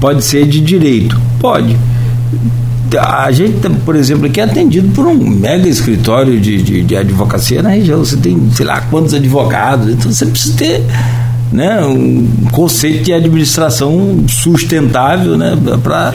pode 0.00 0.22
ser 0.24 0.46
de 0.46 0.60
direito? 0.60 1.20
Pode. 1.38 1.76
A 2.98 3.30
gente, 3.30 3.56
por 3.84 3.94
exemplo, 3.94 4.26
aqui 4.26 4.40
é 4.40 4.44
atendido 4.44 4.88
por 4.92 5.06
um 5.06 5.14
mega 5.14 5.68
escritório 5.68 6.40
de, 6.40 6.60
de, 6.60 6.82
de 6.82 6.96
advocacia 6.96 7.62
na 7.62 7.70
região. 7.70 8.00
Você 8.00 8.16
tem, 8.16 8.50
sei 8.52 8.66
lá, 8.66 8.80
quantos 8.82 9.14
advogados. 9.14 9.88
Então 9.88 10.10
você 10.10 10.26
precisa 10.26 10.56
ter 10.56 10.84
né, 11.52 11.80
um 11.84 12.26
conceito 12.50 13.04
de 13.04 13.12
administração 13.12 14.24
sustentável 14.28 15.36
né, 15.36 15.56
para 15.82 16.12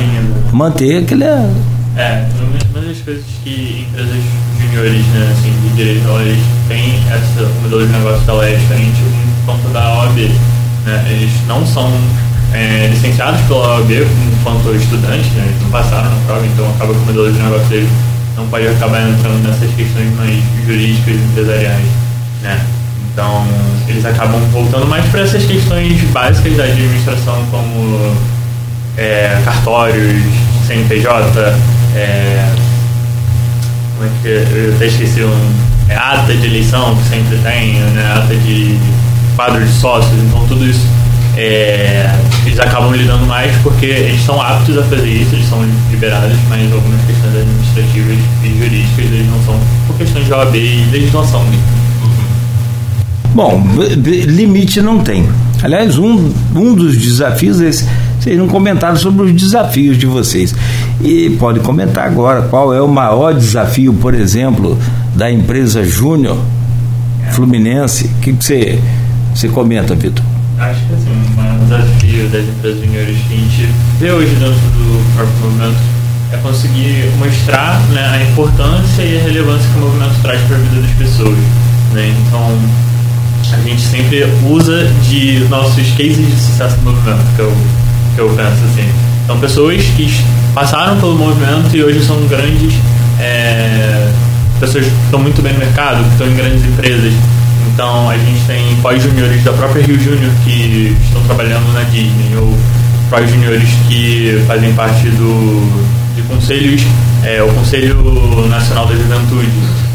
manter 0.52 1.04
aquele. 1.04 1.24
É, 1.24 2.28
uma 2.74 2.82
das 2.86 2.98
coisas 3.00 3.24
que 3.44 3.88
empresas 3.90 4.24
juniores, 4.76 5.06
né, 5.08 5.32
assim, 5.32 5.52
de 5.62 5.76
direito, 5.76 6.08
eles 6.20 6.44
têm 6.68 7.02
essa 7.10 7.48
modelo 7.62 7.88
de 7.88 7.94
negócio 7.94 8.20
dela 8.26 8.46
é 8.46 8.56
diferente 8.56 9.02
quanto 9.46 9.68
da 9.72 10.00
OAB. 10.00 10.18
Né? 10.86 11.06
Eles 11.10 11.32
não 11.48 11.66
são 11.66 11.92
é, 12.54 12.88
licenciados 12.92 13.40
pela 13.42 13.78
OAB 13.78 13.92
enquanto 13.92 14.76
estudantes, 14.76 15.32
né? 15.32 15.46
eles 15.48 15.62
não 15.62 15.70
passaram 15.70 16.10
na 16.10 16.26
prova, 16.26 16.46
então 16.46 16.70
acaba 16.72 16.94
que 16.94 17.00
o 17.00 17.06
modelo 17.06 17.32
de 17.32 17.40
negócio 17.40 17.68
deles 17.68 17.90
não 18.36 18.48
pode 18.48 18.68
acabar 18.68 19.02
entrando 19.02 19.48
nessas 19.48 19.74
questões 19.76 20.14
mais 20.18 20.44
jurídicas 20.66 21.16
e 21.16 21.18
empresariais. 21.18 21.88
Né? 22.42 22.66
Então, 23.14 23.48
eles 23.88 24.04
acabam 24.04 24.42
voltando 24.52 24.86
mais 24.88 25.06
para 25.06 25.22
essas 25.22 25.46
questões 25.46 26.02
básicas 26.12 26.58
da 26.58 26.64
administração, 26.64 27.46
como 27.50 28.14
é, 28.98 29.42
cartórios, 29.46 30.22
CNPJ, 30.68 31.56
é, 31.96 32.65
como 33.96 34.08
é 34.08 34.12
que 34.22 34.28
eu 34.28 34.76
até 34.76 34.88
esqueci 34.88 35.24
um 35.24 35.54
é, 35.90 35.96
ata 35.96 36.34
de 36.34 36.46
eleição 36.46 36.96
que 36.96 37.04
sempre 37.10 37.38
tem, 37.38 37.76
né, 37.80 38.14
ata 38.18 38.36
de 38.36 38.78
quadro 39.36 39.64
de 39.64 39.72
sócios, 39.72 40.14
então 40.24 40.46
tudo 40.48 40.66
isso 40.66 40.86
é, 41.38 42.10
eles 42.46 42.60
acabam 42.60 42.94
lidando 42.94 43.26
mais 43.26 43.56
porque 43.62 43.86
eles 43.86 44.22
são 44.22 44.42
aptos 44.42 44.78
a 44.78 44.84
fazer 44.84 45.08
isso, 45.08 45.36
eles 45.36 45.48
são 45.48 45.60
liberados, 45.92 46.38
mas 46.50 46.72
algumas 46.72 47.02
questões 47.06 47.36
administrativas 47.36 48.18
e 48.44 48.58
jurídicas 48.58 49.06
eles 49.06 49.30
não 49.30 49.44
são 49.44 49.60
por 49.88 49.98
questões 49.98 50.26
de 50.26 50.34
OAB 50.34 50.56
e 50.56 50.88
legislação 50.92 51.44
mesmo. 51.44 51.64
Bom, 53.36 53.62
limite 54.28 54.82
não 54.82 55.00
tem. 55.00 55.28
Aliás, 55.62 55.98
um, 55.98 56.32
um 56.56 56.74
dos 56.74 56.98
desafios 56.98 57.60
é 57.60 57.68
esse. 57.68 57.86
Vocês 58.18 58.38
não 58.38 58.48
comentaram 58.48 58.96
sobre 58.96 59.26
os 59.26 59.34
desafios 59.34 59.98
de 59.98 60.06
vocês. 60.06 60.56
E 61.04 61.32
pode 61.32 61.60
comentar 61.60 62.08
agora 62.08 62.44
qual 62.44 62.74
é 62.74 62.82
o 62.82 62.88
maior 62.88 63.34
desafio, 63.34 63.94
por 63.94 64.14
exemplo, 64.14 64.80
da 65.14 65.30
empresa 65.30 65.84
Júnior 65.84 66.38
Fluminense. 67.32 68.06
O 68.06 68.22
que, 68.22 68.32
você, 68.32 68.80
você 69.34 69.50
comenta, 69.50 69.94
Vitor? 69.96 70.24
Acho 70.58 70.80
que 70.86 70.94
assim, 70.94 71.12
um 71.12 71.66
desafio 71.66 72.30
das 72.30 72.46
empresas 72.46 72.86
juniores 72.86 73.18
que 73.28 73.34
a 73.34 73.38
gente 73.38 73.70
vê 74.00 74.12
hoje 74.14 74.34
dentro 74.36 74.54
do 74.54 75.14
próprio 75.14 75.38
movimento 75.42 75.78
é 76.32 76.38
conseguir 76.38 77.12
mostrar 77.20 77.82
né, 77.90 78.08
a 78.14 78.24
importância 78.32 79.02
e 79.02 79.20
a 79.20 79.24
relevância 79.24 79.70
que 79.74 79.78
o 79.78 79.82
movimento 79.82 80.22
traz 80.22 80.40
para 80.44 80.56
a 80.56 80.60
vida 80.60 80.82
das 80.82 80.92
pessoas. 80.92 81.38
Né? 81.92 82.16
Então, 82.26 82.58
a 83.56 83.62
gente 83.62 83.82
sempre 83.82 84.26
usa 84.48 84.86
de 85.10 85.40
nossos 85.50 85.88
cases 85.92 86.18
de 86.18 86.40
sucesso 86.40 86.76
do 86.78 86.92
movimento, 86.92 87.36
que 87.36 87.42
eu, 87.42 87.54
que 88.16 88.22
eu 88.22 88.30
penso 88.30 88.66
assim. 88.72 88.90
São 89.26 89.40
pessoas 89.40 89.82
que 89.96 90.08
passaram 90.54 91.00
pelo 91.00 91.16
movimento 91.16 91.76
e 91.76 91.84
hoje 91.84 92.04
são 92.04 92.18
grandes 92.28 92.74
é, 93.20 94.12
pessoas 94.60 94.86
que 94.86 94.92
estão 95.06 95.20
muito 95.20 95.42
bem 95.42 95.54
no 95.54 95.60
mercado, 95.60 96.04
que 96.04 96.12
estão 96.12 96.28
em 96.28 96.36
grandes 96.36 96.64
empresas. 96.66 97.14
Então 97.74 98.10
a 98.10 98.18
gente 98.18 98.46
tem 98.46 98.76
pós-juniores 98.82 99.44
da 99.44 99.54
própria 99.54 99.84
Rio 99.84 100.00
Júnior 100.00 100.32
que 100.44 100.96
estão 101.04 101.22
trabalhando 101.24 101.74
na 101.74 101.84
Disney, 101.84 102.36
ou 102.38 102.56
pós-juniores 103.10 103.68
que 103.88 104.44
fazem 104.48 104.74
parte 104.74 105.08
do, 105.10 106.16
de 106.16 106.22
conselhos, 106.24 106.82
é, 107.24 107.42
o 107.42 107.48
Conselho 107.54 108.48
Nacional 108.50 108.86
da 108.86 108.96
Juventude, 108.96 109.50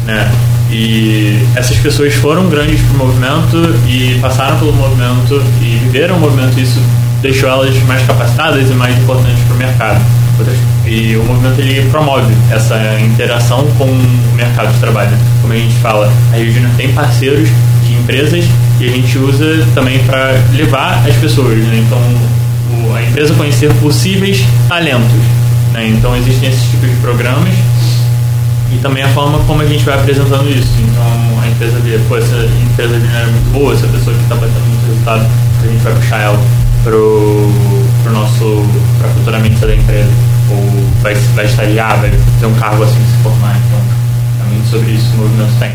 né? 0.05 0.31
E 0.71 1.45
essas 1.55 1.77
pessoas 1.77 2.13
foram 2.15 2.47
grandes 2.49 2.79
para 2.81 2.93
o 2.93 2.97
movimento 2.97 3.75
e 3.87 4.17
passaram 4.21 4.57
pelo 4.57 4.71
movimento 4.71 5.43
e 5.61 5.77
viveram 5.83 6.15
o 6.15 6.19
movimento. 6.19 6.57
E 6.57 6.63
isso 6.63 6.81
deixou 7.21 7.49
elas 7.49 7.75
mais 7.83 8.05
capacitadas 8.07 8.69
e 8.69 8.73
mais 8.73 8.97
importantes 8.97 9.43
para 9.43 9.55
o 9.55 9.57
mercado. 9.57 10.01
E 10.85 11.15
o 11.17 11.23
movimento 11.23 11.59
ele 11.59 11.87
promove 11.89 12.33
essa 12.49 12.75
interação 12.99 13.67
com 13.77 13.85
o 13.85 14.33
mercado 14.35 14.73
de 14.73 14.79
trabalho. 14.79 15.11
Como 15.41 15.53
a 15.53 15.57
gente 15.57 15.75
fala, 15.75 16.11
a 16.33 16.37
Júnior 16.37 16.71
tem 16.77 16.91
parceiros 16.93 17.49
de 17.85 17.93
empresas 17.93 18.45
e 18.79 18.85
a 18.85 18.91
gente 18.91 19.17
usa 19.17 19.65
também 19.75 19.99
para 19.99 20.39
levar 20.53 21.03
as 21.07 21.15
pessoas. 21.17 21.57
Né? 21.57 21.83
Então, 21.85 21.99
a 22.95 23.03
empresa 23.03 23.33
conhecer 23.35 23.71
possíveis 23.75 24.43
talentos. 24.67 25.11
Né? 25.73 25.89
Então, 25.89 26.15
existem 26.15 26.49
esses 26.49 26.63
tipos 26.71 26.89
de 26.89 26.95
programas 26.95 27.53
e 28.71 28.77
também 28.77 29.03
a 29.03 29.09
forma 29.09 29.39
como 29.39 29.61
a 29.61 29.65
gente 29.65 29.83
vai 29.83 29.95
apresentando 29.95 30.49
isso. 30.49 30.71
Então 30.79 31.41
a 31.41 31.47
empresa 31.47 31.77
vê, 31.79 31.99
pô, 32.07 32.17
essa 32.17 32.35
empresa 32.63 32.99
de 32.99 33.05
é 33.05 33.25
muito 33.25 33.51
boa, 33.51 33.73
essa 33.73 33.87
pessoa 33.87 34.15
que 34.15 34.23
está 34.23 34.35
batendo 34.35 34.67
muito 34.67 34.87
resultado, 34.87 35.25
a 35.61 35.67
gente 35.67 35.83
vai 35.83 35.93
puxar 35.93 36.19
ela 36.19 36.39
pro, 36.83 37.51
pro 38.03 38.13
nosso, 38.13 38.65
para 38.99 39.09
futuramente 39.09 39.55
da 39.59 39.75
empresa. 39.75 40.11
Ou 40.49 40.85
vai, 41.01 41.15
vai 41.15 41.45
estagiar, 41.45 41.99
vai 41.99 42.11
ter 42.39 42.45
um 42.45 42.55
cargo 42.55 42.83
assim 42.83 42.99
se 42.99 43.23
formar. 43.23 43.57
Então, 43.57 43.79
também 44.39 44.61
sobre 44.69 44.91
isso 44.91 45.13
o 45.13 45.17
movimento 45.17 45.59
tem. 45.59 45.71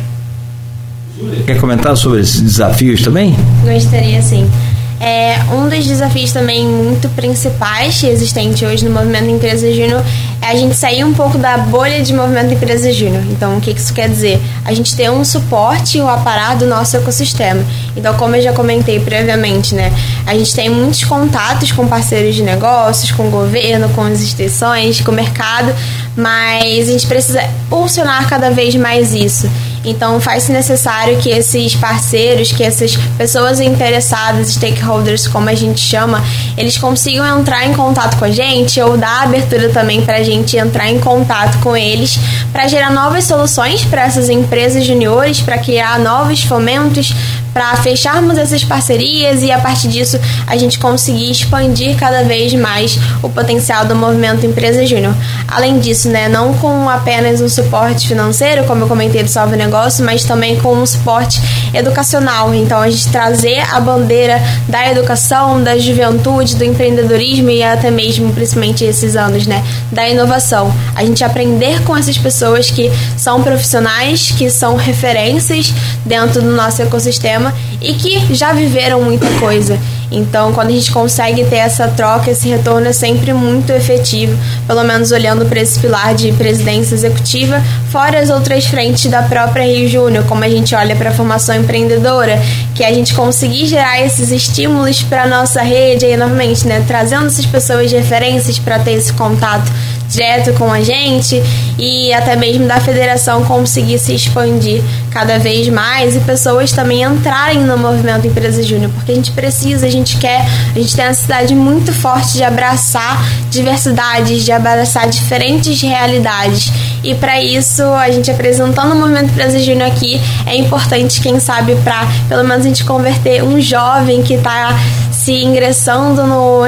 Quer 1.47 1.59
comentar 1.59 1.97
sobre 1.97 2.21
esses 2.21 2.41
desafios 2.43 3.03
também? 3.03 3.35
Gostaria 3.65 4.21
sim. 4.21 4.51
É, 4.99 5.39
um 5.53 5.69
dos 5.69 5.87
desafios 5.87 6.33
também 6.33 6.67
muito 6.67 7.09
principais 7.11 8.03
existente 8.03 8.65
hoje 8.65 8.83
no 8.83 8.91
movimento 8.91 9.29
Empresa 9.29 9.71
Júnior 9.71 10.03
é 10.41 10.47
a 10.47 10.57
gente 10.57 10.75
sair 10.75 11.05
um 11.05 11.13
pouco 11.13 11.37
da 11.37 11.59
bolha 11.59 12.03
de 12.03 12.15
movimento 12.15 12.55
Empresa 12.55 12.91
Júnior. 12.93 13.23
Então, 13.31 13.59
o 13.59 13.61
que 13.61 13.71
isso 13.71 13.93
quer 13.93 14.09
dizer? 14.09 14.41
A 14.65 14.73
gente 14.73 14.97
ter 14.97 15.11
um 15.11 15.25
suporte 15.25 15.99
e 15.99 16.01
um 16.01 16.09
aparato 16.09 16.61
do 16.61 16.67
nosso 16.67 16.97
ecossistema. 16.97 17.63
Então, 17.95 18.15
como 18.15 18.37
eu 18.37 18.43
já 18.43 18.53
comentei 18.53 18.99
previamente, 18.99 19.75
né? 19.75 19.93
A 20.27 20.35
gente 20.35 20.55
tem 20.55 20.71
muitos 20.71 21.05
contatos 21.05 21.73
com 21.73 21.87
parceiros 21.87 22.35
de 22.35 22.43
negócios, 22.43 23.11
com 23.11 23.29
o 23.29 23.31
governo, 23.31 23.89
com 23.91 24.03
as 24.03 24.21
instituições, 24.21 25.01
com 25.01 25.11
o 25.11 25.15
mercado, 25.15 25.75
mas 26.17 26.89
a 26.89 26.93
gente 26.93 27.07
precisa 27.07 27.43
funcionar 27.69 28.29
cada 28.29 28.51
vez 28.51 28.75
mais 28.77 29.13
isso. 29.13 29.51
Então, 29.87 30.21
faz-se 30.21 30.51
necessário 30.53 31.17
que 31.19 31.31
esses 31.31 31.77
parceiros, 31.77 32.51
que 32.51 32.65
essas 32.65 32.97
pessoas 33.17 33.61
interessadas, 33.61 34.49
stakeholders, 34.53 35.29
como 35.29 35.49
a 35.49 35.55
gente 35.55 35.81
chama, 35.81 36.23
eles 36.59 36.77
consigam 36.77 37.39
entrar 37.39 37.65
em 37.65 37.73
contato 37.73 38.19
com 38.19 38.25
a 38.25 38.31
gente 38.31 38.81
ou 38.81 38.97
dar 38.97 39.23
abertura 39.23 39.69
também 39.69 40.05
para 40.05 40.19
a 40.19 40.23
gente 40.25 40.57
entrar 40.57 40.91
em 40.91 40.99
contato 40.99 41.59
com 41.61 41.77
eles 41.77 42.19
para 42.53 42.67
gerar 42.67 42.91
novas 42.91 43.25
soluções 43.25 43.85
para 43.85 44.03
essas 44.03 44.29
empresas 44.29 44.85
juniores, 44.85 45.41
para 45.41 45.59
criar 45.59 46.01
novos 46.01 46.43
fomentos, 46.43 47.15
para 47.57 47.75
fecharmos 47.77 48.37
essas 48.37 48.63
parcerias 48.63 49.43
e 49.43 49.51
a 49.51 49.59
partir 49.59 49.89
disso 49.89 50.21
a 50.47 50.59
gente 50.59 50.79
conseguir 50.79 51.31
expandir 51.31 51.97
cada 51.97 52.23
vez 52.23 52.53
mais 52.53 52.99
o 53.23 53.31
potencial 53.31 53.87
do 53.87 53.97
movimento 53.97 54.45
Empresa 54.45 54.85
Júnior. 54.85 55.15
Além 55.49 55.79
disso, 55.79 56.11
né, 56.11 56.29
não 56.29 56.53
com 56.53 56.87
apenas 56.87 57.41
um 57.41 57.49
suporte 57.49 58.09
financeiro, 58.09 58.65
como 58.65 58.83
eu 58.83 58.87
comentei 58.87 59.23
do 59.23 59.31
Salve 59.31 59.57
Negócio, 59.57 60.05
mas 60.05 60.23
também 60.23 60.61
com 60.61 60.75
um 60.75 60.85
suporte 60.85 61.41
educacional. 61.73 62.55
Então 62.55 62.79
a 62.79 62.91
gente 62.91 63.09
trazer 63.09 63.61
a 63.73 63.81
bandeira 63.81 64.39
da 64.69 64.91
educação, 64.91 65.63
da 65.63 65.79
juventude, 65.79 66.57
do 66.57 66.65
empreendedorismo 66.65 67.49
e 67.49 67.63
até 67.63 67.91
mesmo, 67.91 68.35
principalmente 68.35 68.85
esses 68.85 69.17
anos, 69.17 69.47
né, 69.47 69.65
da 69.91 70.07
inovação. 70.07 70.71
A 70.95 71.03
gente 71.03 71.25
aprender 71.25 71.83
com 71.85 71.97
essas 71.97 72.19
pessoas 72.19 72.71
que 72.71 72.93
são 73.17 73.43
profissionais, 73.43 74.31
que 74.37 74.51
são 74.51 74.77
referências 74.77 75.73
dentro 76.05 76.43
do 76.43 76.51
nosso 76.51 76.83
ecossistema 76.83 77.46
e 77.81 77.95
que 77.95 78.35
já 78.35 78.53
viveram 78.53 79.03
muita 79.03 79.29
coisa. 79.39 79.79
Então, 80.11 80.53
quando 80.53 80.69
a 80.69 80.73
gente 80.73 80.91
consegue 80.93 81.45
ter 81.45 81.57
essa 81.57 81.89
troca, 81.89 82.31
esse 82.31 82.49
retorno 82.49 82.87
é 82.87 82.93
sempre 82.93 83.33
muito 83.33 83.71
efetivo, 83.73 84.39
pelo 84.67 84.85
menos 84.85 85.11
olhando 85.11 85.45
para 85.47 85.61
esse 85.61 85.79
pilar 85.81 86.15
de 86.15 86.33
presidência 86.33 86.95
executiva, 86.95 87.61
fora 87.91 88.21
as 88.21 88.31
outras 88.31 88.67
frentes 88.67 89.11
da 89.11 89.23
própria 89.23 89.65
Rio 89.65 89.89
Júnior, 89.89 90.25
como 90.25 90.45
a 90.45 90.49
gente 90.49 90.75
olha 90.75 90.95
para 90.95 91.11
a 91.11 91.13
formação 91.13 91.57
empreendedora, 91.57 92.41
que 92.75 92.85
é 92.85 92.89
a 92.89 92.95
gente 92.95 93.15
conseguir 93.15 93.67
gerar 93.67 94.01
esses 94.01 94.31
estímulos 94.31 95.03
para 95.03 95.25
a 95.25 95.27
nossa 95.27 95.63
rede, 95.63 96.07
aí 96.07 96.17
novamente, 96.17 96.67
né, 96.67 96.85
trazendo 96.87 97.27
essas 97.27 97.47
pessoas 97.47 97.91
de 97.91 97.97
referências 97.97 98.59
para 98.59 98.79
ter 98.79 98.93
esse 98.93 99.13
contato 99.13 99.71
direto 100.09 100.53
com 100.55 100.73
a 100.73 100.81
gente 100.83 101.43
e 101.79 102.13
até 102.13 102.37
mesmo 102.37 102.67
da 102.67 102.81
federação 102.81 103.45
conseguir 103.45 103.99
se 103.99 104.15
expandir 104.15 104.83
cada 105.11 105.39
vez 105.39 105.69
mais 105.69 106.15
e 106.15 106.21
pessoas 106.21 106.73
também 106.73 107.03
entrarem 107.03 107.61
no 107.61 107.77
movimento 107.77 108.27
Empresa 108.27 108.63
Júnior, 108.63 108.91
porque 108.95 109.13
a 109.13 109.15
gente 109.15 109.33
precisa, 109.33 109.87
a 109.87 109.91
gente 109.97 110.17
quer, 110.19 110.47
a 110.75 110.79
gente 110.79 110.95
tem 110.95 111.05
a 111.05 111.09
necessidade 111.09 111.55
muito 111.55 111.93
forte 111.93 112.35
de 112.35 112.45
abraçar 112.45 113.25
diversidades, 113.51 114.45
de 114.45 114.53
abraçar 114.53 115.09
diferentes 115.09 115.81
realidades. 115.81 116.71
E 117.03 117.15
para 117.15 117.41
isso, 117.43 117.83
a 117.83 118.11
gente 118.11 118.31
apresentando 118.31 118.93
o 118.93 118.97
movimento 118.97 119.31
Empresa 119.31 119.59
Júnior 119.59 119.89
aqui, 119.89 120.21
é 120.47 120.57
importante, 120.57 121.21
quem 121.21 121.39
sabe, 121.39 121.75
para 121.77 122.07
pelo 122.29 122.45
menos 122.45 122.65
a 122.65 122.69
gente 122.69 122.85
converter 122.85 123.43
um 123.43 123.61
jovem 123.61 124.23
que 124.23 124.35
está 124.35 124.77
se 125.13 125.33
ingressando 125.33 126.27
no 126.27 126.63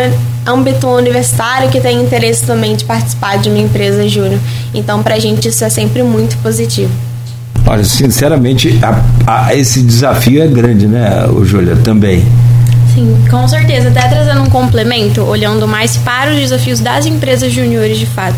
âmbito 0.46 0.88
universitário 0.88 1.68
que 1.70 1.80
tem 1.80 2.00
interesse 2.00 2.44
também 2.44 2.74
de 2.74 2.84
participar 2.84 3.38
de 3.38 3.48
uma 3.48 3.58
empresa 3.58 4.08
júnior. 4.08 4.40
Então, 4.74 5.02
para 5.02 5.16
a 5.16 5.18
gente, 5.18 5.48
isso 5.48 5.64
é 5.64 5.68
sempre 5.68 6.02
muito 6.02 6.36
positivo. 6.38 6.90
Olha, 7.66 7.84
sinceramente, 7.84 8.78
a, 8.82 9.46
a, 9.46 9.54
esse 9.54 9.82
desafio 9.82 10.42
é 10.42 10.46
grande, 10.46 10.86
né, 10.86 11.10
Júlia, 11.44 11.76
também. 11.76 12.24
Sim, 12.98 13.16
com 13.30 13.46
certeza. 13.46 13.90
Até 13.90 14.08
trazendo 14.08 14.42
um 14.42 14.50
complemento, 14.50 15.22
olhando 15.22 15.68
mais 15.68 15.96
para 15.96 16.32
os 16.32 16.36
desafios 16.36 16.80
das 16.80 17.06
empresas 17.06 17.52
júniores 17.52 17.96
de 17.96 18.06
fato. 18.06 18.36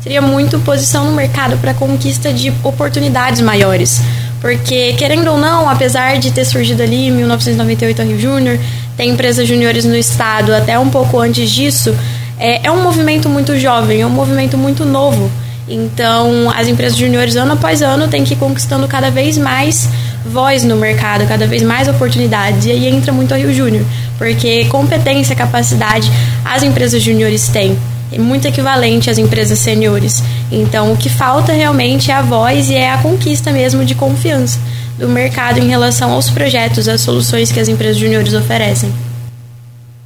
Seria 0.00 0.22
muito 0.22 0.60
posição 0.60 1.06
no 1.06 1.10
mercado 1.10 1.56
para 1.56 1.74
conquista 1.74 2.32
de 2.32 2.52
oportunidades 2.62 3.40
maiores. 3.40 4.00
Porque, 4.40 4.92
querendo 4.92 5.28
ou 5.32 5.38
não, 5.38 5.68
apesar 5.68 6.18
de 6.18 6.30
ter 6.30 6.44
surgido 6.44 6.84
ali 6.84 7.08
em 7.08 7.10
1998 7.10 8.00
a 8.00 8.04
Rio 8.04 8.20
Júnior, 8.20 8.60
tem 8.96 9.10
empresas 9.10 9.48
juniores 9.48 9.84
no 9.84 9.96
estado 9.96 10.54
até 10.54 10.78
um 10.78 10.88
pouco 10.88 11.18
antes 11.18 11.50
disso, 11.50 11.92
é, 12.38 12.64
é 12.64 12.70
um 12.70 12.84
movimento 12.84 13.28
muito 13.28 13.58
jovem, 13.58 14.02
é 14.02 14.06
um 14.06 14.10
movimento 14.10 14.56
muito 14.56 14.84
novo. 14.84 15.28
Então, 15.68 16.48
as 16.54 16.68
empresas 16.68 16.96
juniores, 16.96 17.34
ano 17.34 17.54
após 17.54 17.82
ano, 17.82 18.06
têm 18.06 18.22
que 18.22 18.34
ir 18.34 18.36
conquistando 18.36 18.86
cada 18.86 19.10
vez 19.10 19.36
mais 19.36 19.88
voz 20.30 20.64
no 20.64 20.76
mercado, 20.76 21.26
cada 21.26 21.46
vez 21.46 21.62
mais 21.62 21.88
oportunidades. 21.88 22.66
E 22.66 22.70
aí 22.70 22.86
entra 22.86 23.12
muito 23.12 23.32
a 23.32 23.36
Rio 23.36 23.52
Júnior, 23.52 23.84
porque 24.18 24.64
competência, 24.66 25.34
capacidade 25.34 26.10
as 26.44 26.62
empresas 26.62 27.02
júniores 27.02 27.48
têm. 27.48 27.76
É 28.12 28.18
muito 28.18 28.46
equivalente 28.46 29.10
às 29.10 29.18
empresas 29.18 29.58
seniores. 29.58 30.22
Então, 30.50 30.92
o 30.92 30.96
que 30.96 31.08
falta 31.08 31.52
realmente 31.52 32.10
é 32.10 32.14
a 32.14 32.22
voz 32.22 32.70
e 32.70 32.74
é 32.74 32.92
a 32.92 32.98
conquista 32.98 33.50
mesmo 33.50 33.84
de 33.84 33.94
confiança 33.94 34.58
do 34.98 35.08
mercado 35.08 35.58
em 35.58 35.68
relação 35.68 36.12
aos 36.12 36.30
projetos, 36.30 36.88
às 36.88 37.00
soluções 37.00 37.52
que 37.52 37.60
as 37.60 37.68
empresas 37.68 37.98
júniores 37.98 38.32
oferecem. 38.32 38.90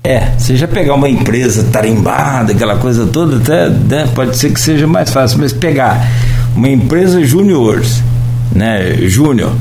É, 0.02 0.30
você 0.36 0.56
já 0.56 0.66
pegar 0.66 0.94
uma 0.94 1.08
empresa 1.08 1.62
tarimbada, 1.70 2.52
aquela 2.52 2.76
coisa 2.76 3.06
toda, 3.06 3.36
até 3.36 3.68
né, 3.68 4.08
pode 4.14 4.36
ser 4.36 4.50
que 4.50 4.60
seja 4.60 4.86
mais 4.86 5.10
fácil, 5.10 5.38
mas 5.38 5.52
pegar 5.52 6.08
uma 6.56 6.68
empresa 6.68 7.22
júniores, 7.22 8.02
né, 8.50 8.94
júnior, 9.02 9.52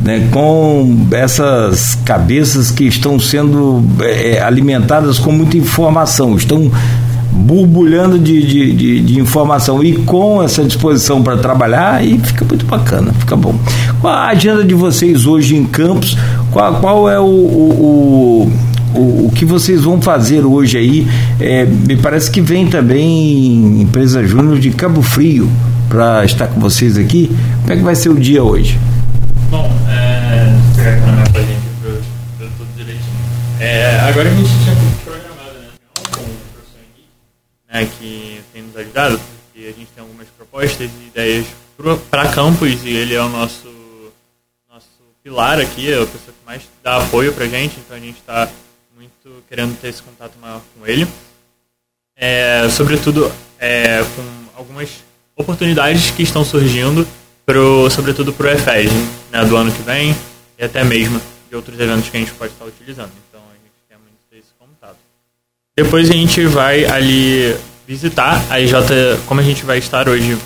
né, 0.00 0.28
com 0.30 1.06
essas 1.10 1.96
cabeças 2.04 2.70
que 2.70 2.84
estão 2.84 3.18
sendo 3.18 3.82
é, 4.00 4.40
alimentadas 4.40 5.18
com 5.18 5.32
muita 5.32 5.56
informação, 5.56 6.36
estão 6.36 6.70
borbulhando 7.30 8.18
de, 8.18 8.44
de, 8.44 8.72
de, 8.72 9.00
de, 9.00 9.20
informação 9.20 9.82
e 9.82 9.96
com 9.96 10.42
essa 10.42 10.64
disposição 10.64 11.22
para 11.22 11.36
trabalhar, 11.36 12.04
e 12.04 12.18
fica 12.18 12.44
muito 12.44 12.64
bacana, 12.66 13.12
fica 13.18 13.36
bom. 13.36 13.54
Qual 14.00 14.12
a 14.12 14.28
agenda 14.28 14.64
de 14.64 14.74
vocês 14.74 15.26
hoje 15.26 15.56
em 15.56 15.64
Campos? 15.64 16.16
Qual, 16.50 16.74
qual 16.76 17.08
é 17.08 17.18
o, 17.18 17.24
o, 17.24 18.52
o, 18.94 19.26
o 19.26 19.32
que 19.34 19.44
vocês 19.44 19.82
vão 19.82 20.00
fazer 20.00 20.44
hoje 20.44 20.78
aí? 20.78 21.06
É, 21.38 21.64
me 21.64 21.96
parece 21.96 22.30
que 22.30 22.40
vem 22.40 22.66
também 22.66 23.82
empresa 23.82 24.26
Júnior 24.26 24.58
de 24.58 24.70
Cabo 24.70 25.02
Frio 25.02 25.48
para 25.88 26.24
estar 26.24 26.48
com 26.48 26.60
vocês 26.60 26.96
aqui. 26.96 27.30
Como 27.60 27.72
é 27.72 27.76
que 27.76 27.82
vai 27.82 27.94
ser 27.94 28.08
o 28.08 28.14
dia 28.14 28.42
hoje? 28.42 28.78
Bom, 29.50 29.70
é, 30.88 31.30
pra 31.32 31.42
gente, 31.42 31.62
tudo 32.56 32.76
direitinho. 32.76 33.04
É, 33.60 34.00
agora 34.00 34.28
a 34.28 34.34
gente 34.34 34.48
tinha 34.64 34.74
né, 37.70 37.88
que 37.98 38.40
tem 38.52 38.62
nos 38.62 38.76
ajudado, 38.76 39.18
porque 39.18 39.66
a 39.66 39.72
gente 39.72 39.88
tem 39.94 40.02
algumas 40.02 40.26
propostas 40.28 40.90
e 40.90 41.06
ideias 41.08 41.46
para 42.10 42.28
campus 42.28 42.82
e 42.84 42.90
ele 42.90 43.14
é 43.14 43.20
o 43.20 43.28
nosso, 43.28 43.68
nosso 44.72 44.86
pilar 45.22 45.60
aqui, 45.60 45.92
é 45.92 45.96
a 45.96 46.06
pessoa 46.06 46.32
que 46.32 46.46
mais 46.46 46.62
dá 46.82 46.96
apoio 46.96 47.32
para 47.34 47.44
a 47.44 47.48
gente, 47.48 47.78
então 47.78 47.96
a 47.96 48.00
gente 48.00 48.18
está 48.18 48.48
muito 48.96 49.44
querendo 49.48 49.78
ter 49.80 49.88
esse 49.88 50.02
contato 50.02 50.32
maior 50.40 50.62
com 50.74 50.86
ele. 50.86 51.06
É, 52.16 52.68
sobretudo 52.70 53.30
é, 53.60 54.02
com 54.16 54.58
algumas 54.58 54.88
oportunidades 55.36 56.10
que 56.10 56.22
estão 56.22 56.44
surgindo, 56.44 57.06
pro, 57.44 57.88
sobretudo 57.90 58.32
para 58.32 58.46
o 58.46 58.50
EFES, 58.50 58.90
né, 59.30 59.44
do 59.44 59.56
ano 59.56 59.70
que 59.70 59.82
vem 59.82 60.16
e 60.58 60.64
até 60.64 60.82
mesmo 60.82 61.20
de 61.48 61.56
outros 61.56 61.78
eventos 61.78 62.10
que 62.10 62.16
a 62.16 62.20
gente 62.20 62.32
pode 62.32 62.52
estar 62.52 62.64
utilizando. 62.64 63.12
Depois 65.78 66.10
a 66.10 66.12
gente 66.12 66.44
vai 66.46 66.84
ali 66.86 67.56
visitar 67.86 68.44
a 68.50 68.60
IJ, 68.60 68.74
como 69.26 69.40
a 69.40 69.44
gente 69.44 69.64
vai 69.64 69.78
estar 69.78 70.08
hoje 70.08 70.36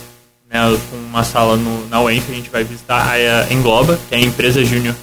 né, 0.50 0.60
com 0.90 0.96
uma 0.96 1.24
sala 1.24 1.56
no, 1.56 1.88
na 1.88 2.02
UENF, 2.02 2.30
a 2.30 2.34
gente 2.34 2.50
vai 2.50 2.62
visitar 2.62 3.10
a 3.10 3.50
Engloba, 3.50 3.98
que 4.10 4.14
é 4.14 4.18
a 4.18 4.20
empresa 4.20 4.62
júnior 4.62 4.94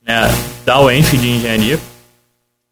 né, 0.00 0.22
da 0.64 0.80
UENF 0.80 1.16
de 1.16 1.28
engenharia. 1.28 1.80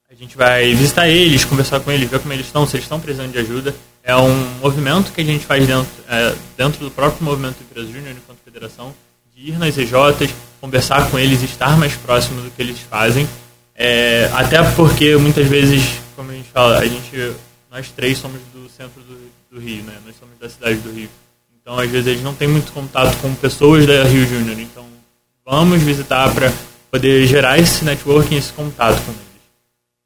A 0.08 0.14
gente 0.14 0.36
vai 0.36 0.72
visitar 0.72 1.08
eles, 1.08 1.44
conversar 1.44 1.80
com 1.80 1.90
eles, 1.90 2.08
ver 2.08 2.20
como 2.20 2.32
eles 2.32 2.46
estão, 2.46 2.64
se 2.64 2.76
eles 2.76 2.84
estão 2.84 3.00
precisando 3.00 3.32
de 3.32 3.38
ajuda. 3.40 3.74
É 4.04 4.14
um 4.14 4.32
movimento 4.62 5.10
que 5.10 5.20
a 5.20 5.24
gente 5.24 5.44
faz 5.44 5.66
dentro, 5.66 5.90
é, 6.08 6.32
dentro 6.56 6.84
do 6.84 6.92
próprio 6.92 7.24
movimento 7.24 7.56
empresa 7.60 7.90
júnior, 7.90 8.14
enquanto 8.16 8.38
federação, 8.44 8.90
de 8.90 9.09
ir 9.42 9.58
nas 9.58 9.76
EJs, 9.76 10.34
conversar 10.60 11.10
com 11.10 11.18
eles, 11.18 11.42
estar 11.42 11.76
mais 11.76 11.94
próximo 11.94 12.42
do 12.42 12.50
que 12.50 12.60
eles 12.60 12.78
fazem. 12.80 13.28
É, 13.74 14.30
até 14.34 14.62
porque 14.72 15.16
muitas 15.16 15.46
vezes 15.46 16.00
como 16.20 16.32
a 16.32 16.34
gente 16.34 16.50
fala, 16.50 16.78
a 16.78 16.86
gente, 16.86 17.32
nós 17.70 17.90
três 17.90 18.18
somos 18.18 18.38
do 18.52 18.68
centro 18.68 19.00
do, 19.00 19.30
do 19.50 19.58
Rio, 19.58 19.82
né? 19.84 19.96
Nós 20.04 20.14
somos 20.20 20.38
da 20.38 20.50
cidade 20.50 20.76
do 20.80 20.92
Rio. 20.92 21.08
Então, 21.58 21.78
às 21.78 21.90
vezes, 21.90 22.06
eles 22.06 22.22
não 22.22 22.34
têm 22.34 22.46
muito 22.46 22.72
contato 22.72 23.16
com 23.22 23.34
pessoas 23.34 23.86
da 23.86 24.04
Rio 24.04 24.26
Júnior. 24.26 24.58
Então, 24.58 24.84
vamos 25.46 25.82
visitar 25.82 26.30
para 26.34 26.52
poder 26.90 27.26
gerar 27.26 27.58
esse 27.58 27.86
networking, 27.86 28.36
esse 28.36 28.52
contato 28.52 29.02
com 29.02 29.12
eles. 29.12 29.24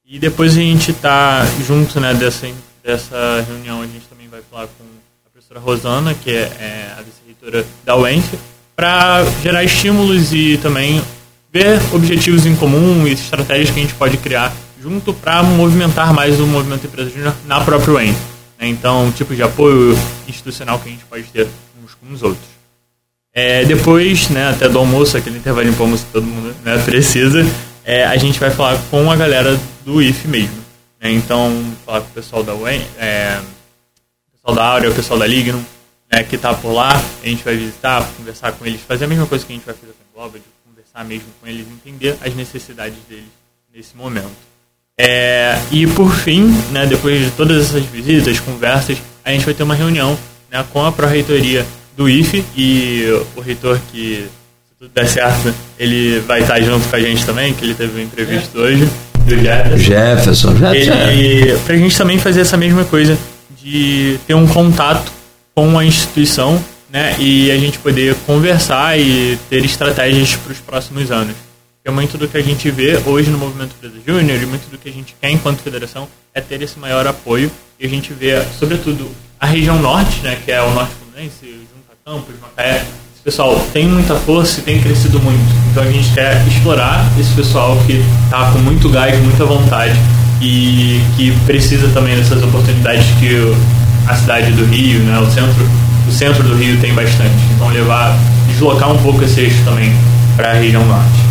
E 0.07 0.19
depois 0.21 0.53
a 0.53 0.61
gente 0.61 0.93
está 0.93 1.45
junto 1.67 1.99
né, 1.99 2.15
dessa, 2.15 2.49
dessa 2.83 3.45
reunião, 3.49 3.83
a 3.83 3.87
gente 3.87 4.07
também 4.07 4.29
vai 4.29 4.43
falar 4.49 4.69
com 4.69 4.85
a 5.27 5.31
professora 5.31 5.59
Rosana, 5.59 6.15
que 6.15 6.31
é, 6.31 6.43
é 6.43 6.95
a 6.97 7.03
vice-reitora 7.03 7.67
da 7.85 7.97
UENF, 7.97 8.39
para 8.77 9.25
gerar 9.43 9.65
estímulos 9.65 10.33
e 10.33 10.59
também 10.59 11.03
ver 11.53 11.81
objetivos 11.93 12.47
em 12.47 12.57
comum 12.57 13.07
e 13.07 13.13
estratégias 13.13 13.71
que 13.71 13.79
a 13.79 13.83
gente 13.83 13.95
pode 13.95 14.17
criar 14.17 14.53
junto 14.83 15.15
para 15.15 15.43
movimentar 15.43 16.13
mais 16.13 16.39
o 16.41 16.47
movimento 16.47 16.87
empresa 16.87 17.11
júnior 17.11 17.35
na 17.47 17.61
própria 17.61 17.95
UEM. 17.95 18.13
Né? 18.59 18.69
Então, 18.69 19.11
tipo 19.13 19.35
de 19.35 19.43
apoio 19.43 19.97
institucional 20.29 20.79
que 20.79 20.89
a 20.89 20.93
gente 20.93 21.05
pode 21.05 21.25
ter 21.25 21.49
uns 21.83 21.95
com 21.95 22.13
os 22.13 22.23
outros. 22.23 22.55
É, 23.33 23.65
depois, 23.65 24.29
né, 24.29 24.51
até 24.51 24.69
do 24.69 24.79
almoço, 24.79 25.17
aquele 25.17 25.39
intervalo 25.39 25.69
em 25.69 25.75
almoço 25.77 26.05
que 26.07 26.13
todo 26.13 26.27
mundo 26.27 26.55
né, 26.63 26.81
precisa, 26.85 27.45
é, 27.85 28.05
a 28.05 28.17
gente 28.17 28.39
vai 28.39 28.51
falar 28.51 28.79
com 28.91 29.11
a 29.11 29.17
galera 29.17 29.59
do 29.85 30.03
IF 30.03 30.29
mesmo. 30.29 30.63
Né? 31.01 31.13
Então, 31.13 31.65
falar 31.85 32.01
com 32.01 32.09
o 32.09 32.15
pessoal 32.15 32.43
da 32.43 32.55
UEM, 32.55 32.83
é, 32.99 33.41
pessoal 34.33 34.55
da 34.55 34.65
Áurea, 34.67 34.91
o 34.91 34.95
pessoal 34.95 35.19
da 35.19 35.27
Lignum, 35.27 35.65
né, 36.15 36.23
que 36.23 36.37
está 36.37 36.55
por 36.55 36.73
lá, 36.73 37.03
a 37.23 37.27
gente 37.27 37.43
vai 37.43 37.57
visitar, 37.57 38.09
conversar 38.17 38.53
com 38.53 38.65
eles, 38.65 38.81
fazer 38.87 39.07
a 39.07 39.09
mesma 39.09 39.27
coisa 39.27 39.45
que 39.45 39.53
a 39.53 39.57
gente 39.57 39.67
vai 39.67 39.75
fazer 39.75 39.93
com 39.93 40.21
o 40.21 40.21
Global, 40.21 40.39
de 40.39 40.45
conversar 40.71 41.05
mesmo 41.05 41.27
com 41.41 41.49
eles, 41.49 41.67
entender 41.67 42.17
as 42.25 42.33
necessidades 42.35 42.99
deles 43.09 43.25
nesse 43.75 43.97
momento. 43.97 44.31
É, 44.97 45.59
e 45.73 45.89
por 45.89 46.15
fim, 46.15 46.47
né, 46.71 46.87
depois 46.87 47.25
de 47.25 47.31
todas 47.33 47.65
essas 47.65 47.85
visitas, 47.87 48.39
conversas, 48.39 48.97
a 49.25 49.33
gente 49.33 49.45
vai 49.45 49.55
ter 49.55 49.65
uma 49.65 49.75
reunião 49.75 50.17
né, 50.49 50.65
com 50.73 50.85
a 50.85 50.93
pró-reitoria 50.93 51.67
do 51.97 52.09
IFE 52.09 52.45
e 52.57 53.07
o 53.35 53.41
reitor 53.41 53.81
que, 53.91 54.29
se 54.69 54.75
tudo 54.79 54.93
der 54.95 55.09
certo, 55.09 55.53
ele 55.77 56.21
vai 56.21 56.43
estar 56.43 56.61
junto 56.61 56.89
com 56.89 56.95
a 56.95 57.01
gente 57.01 57.27
também, 57.27 57.53
que 57.55 57.65
ele 57.65 57.75
teve 57.75 57.93
uma 57.93 58.03
entrevista 58.03 58.57
é. 58.57 58.61
hoje, 58.61 58.89
do 59.27 59.37
Jefferson. 59.37 59.79
Jefferson, 59.79 60.57
Jefferson. 60.59 61.65
Para 61.67 61.75
a 61.75 61.79
gente 61.79 61.99
também 61.99 62.19
fazer 62.19 62.43
essa 62.43 62.57
mesma 62.57 62.85
coisa, 62.85 63.19
de 63.61 64.21
ter 64.27 64.35
um 64.35 64.47
contato 64.47 65.11
com 65.55 65.79
a 65.79 65.85
instituição 65.85 66.63
né, 66.91 67.17
e 67.19 67.51
a 67.51 67.57
gente 67.59 67.79
poder 67.79 68.15
conversar 68.27 68.99
e 68.99 69.39
ter 69.49 69.65
estratégias 69.65 70.37
para 70.37 70.53
os 70.53 70.59
próximos 70.59 71.11
anos 71.11 71.37
é 71.87 71.91
muito 71.91 72.17
do 72.17 72.27
que 72.27 72.39
a 72.39 72.43
gente 72.43 72.71
vê 72.71 72.99
hoje 73.05 73.29
no 73.29 73.37
movimento 73.37 73.75
Presa 73.79 73.97
Júnior 74.07 74.43
e 74.43 74.47
muito 74.47 74.71
do 74.71 74.79
que 74.79 74.89
a 74.89 74.93
gente 74.93 75.15
quer 75.21 75.31
enquanto 75.31 75.59
federação 75.59 76.09
é 76.33 76.41
ter 76.41 76.63
esse 76.63 76.79
maior 76.79 77.07
apoio 77.07 77.51
e 77.79 77.85
a 77.85 77.89
gente 77.89 78.11
vê, 78.15 78.43
sobretudo, 78.59 79.07
a 79.39 79.45
região 79.45 79.79
norte, 79.79 80.21
né, 80.23 80.39
que 80.43 80.51
é 80.51 80.63
o 80.63 80.71
norte 80.71 80.93
fluminense, 80.95 81.45
junto 81.45 81.93
a 81.93 82.11
Campos, 82.11 82.35
Macaé, 82.41 82.87
esse 83.13 83.23
pessoal 83.23 83.61
tem 83.75 83.87
muita 83.87 84.15
força 84.15 84.61
e 84.61 84.63
tem 84.63 84.81
crescido 84.81 85.21
muito. 85.21 85.45
Então 85.71 85.83
a 85.83 85.93
gente 85.93 86.11
quer 86.15 86.43
explorar 86.49 87.05
esse 87.21 87.35
pessoal 87.35 87.77
que 87.87 88.03
está 88.25 88.51
com 88.51 88.61
muito 88.61 88.89
gás, 88.89 89.21
muita 89.21 89.45
vontade 89.45 89.95
e 90.41 91.03
que 91.19 91.39
precisa 91.45 91.89
também 91.89 92.17
dessas 92.17 92.43
oportunidades 92.43 93.05
que 93.21 93.55
a 94.07 94.15
cidade 94.15 94.53
do 94.53 94.65
Rio, 94.67 95.01
né, 95.01 95.19
o 95.19 95.31
centro, 95.31 95.69
o 96.07 96.13
centro 96.13 96.43
do 96.43 96.55
Rio 96.57 96.79
tem 96.81 96.95
bastante. 96.95 97.35
Então 97.55 97.69
levar, 97.69 98.17
deslocar 98.49 98.93
um 98.93 98.99
pouco 98.99 99.23
esse 99.25 99.41
eixo 99.41 99.63
também 99.65 99.93
para 100.37 100.51
a 100.51 100.55
região 100.55 100.85
norte. 100.87 101.25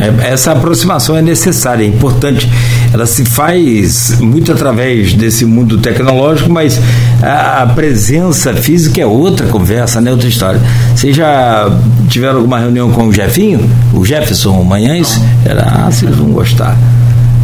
É, 0.00 0.32
essa 0.32 0.52
aproximação 0.52 1.16
é 1.16 1.22
necessária, 1.22 1.82
é 1.82 1.86
importante. 1.86 2.48
Ela 2.92 3.04
se 3.04 3.24
faz 3.24 4.18
muito 4.20 4.52
através 4.52 5.12
desse 5.12 5.44
mundo 5.44 5.78
tecnológico, 5.78 6.50
mas 6.50 6.80
a, 7.20 7.62
a 7.62 7.66
presença 7.66 8.54
física 8.54 9.00
é 9.00 9.06
outra 9.06 9.46
conversa, 9.46 10.00
né? 10.00 10.10
Outra 10.12 10.28
história. 10.28 10.60
Vocês 10.94 11.16
já 11.16 11.68
tiveram 12.08 12.36
alguma 12.36 12.58
reunião 12.58 12.90
com 12.92 13.08
o 13.08 13.12
Jefinho? 13.12 13.68
O 13.92 14.04
Jefferson 14.04 14.62
Manhães? 14.62 15.20
Era, 15.44 15.62
ah, 15.62 15.90
vocês 15.90 16.14
vão 16.14 16.28
gostar. 16.28 16.76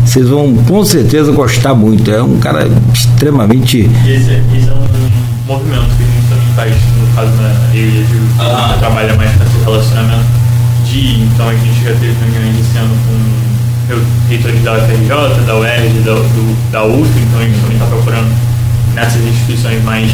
Vocês 0.04 0.28
vão 0.28 0.54
com 0.56 0.84
certeza 0.84 1.32
gostar 1.32 1.74
muito. 1.74 2.10
É 2.10 2.22
um 2.22 2.38
cara 2.38 2.68
extremamente. 2.92 3.90
Esse, 4.06 4.42
esse 4.56 4.68
é 4.68 4.72
um 4.72 5.46
movimento 5.46 5.96
que 5.96 6.02
a 6.02 6.06
gente 6.06 6.28
também 6.28 6.54
faz, 6.54 6.74
no 7.00 7.14
caso, 7.14 7.30
né? 7.42 7.70
Eu 7.74 7.80
e 7.80 8.06
a 8.38 8.44
ah. 8.44 8.76
trabalha 8.78 9.14
mais 9.14 9.30
com 9.36 9.44
esse 9.44 9.64
relacionamento 9.64 10.44
então 10.96 11.48
a 11.48 11.54
gente 11.54 11.82
já 11.82 11.90
teve 11.94 12.14
reuniões 12.20 12.60
esse 12.60 12.78
ano 12.78 12.96
com 13.08 14.28
reitores 14.28 14.62
da 14.62 14.74
UFRJ, 14.74 15.44
da 15.44 15.56
UERJ, 15.56 15.98
da, 16.04 16.14
do, 16.14 16.70
da 16.70 16.84
UF, 16.84 17.10
então 17.18 17.40
a 17.40 17.44
gente 17.44 17.60
também 17.60 17.76
está 17.76 17.86
procurando 17.86 18.32
nessas 18.94 19.20
instituições 19.22 19.82
mais 19.82 20.10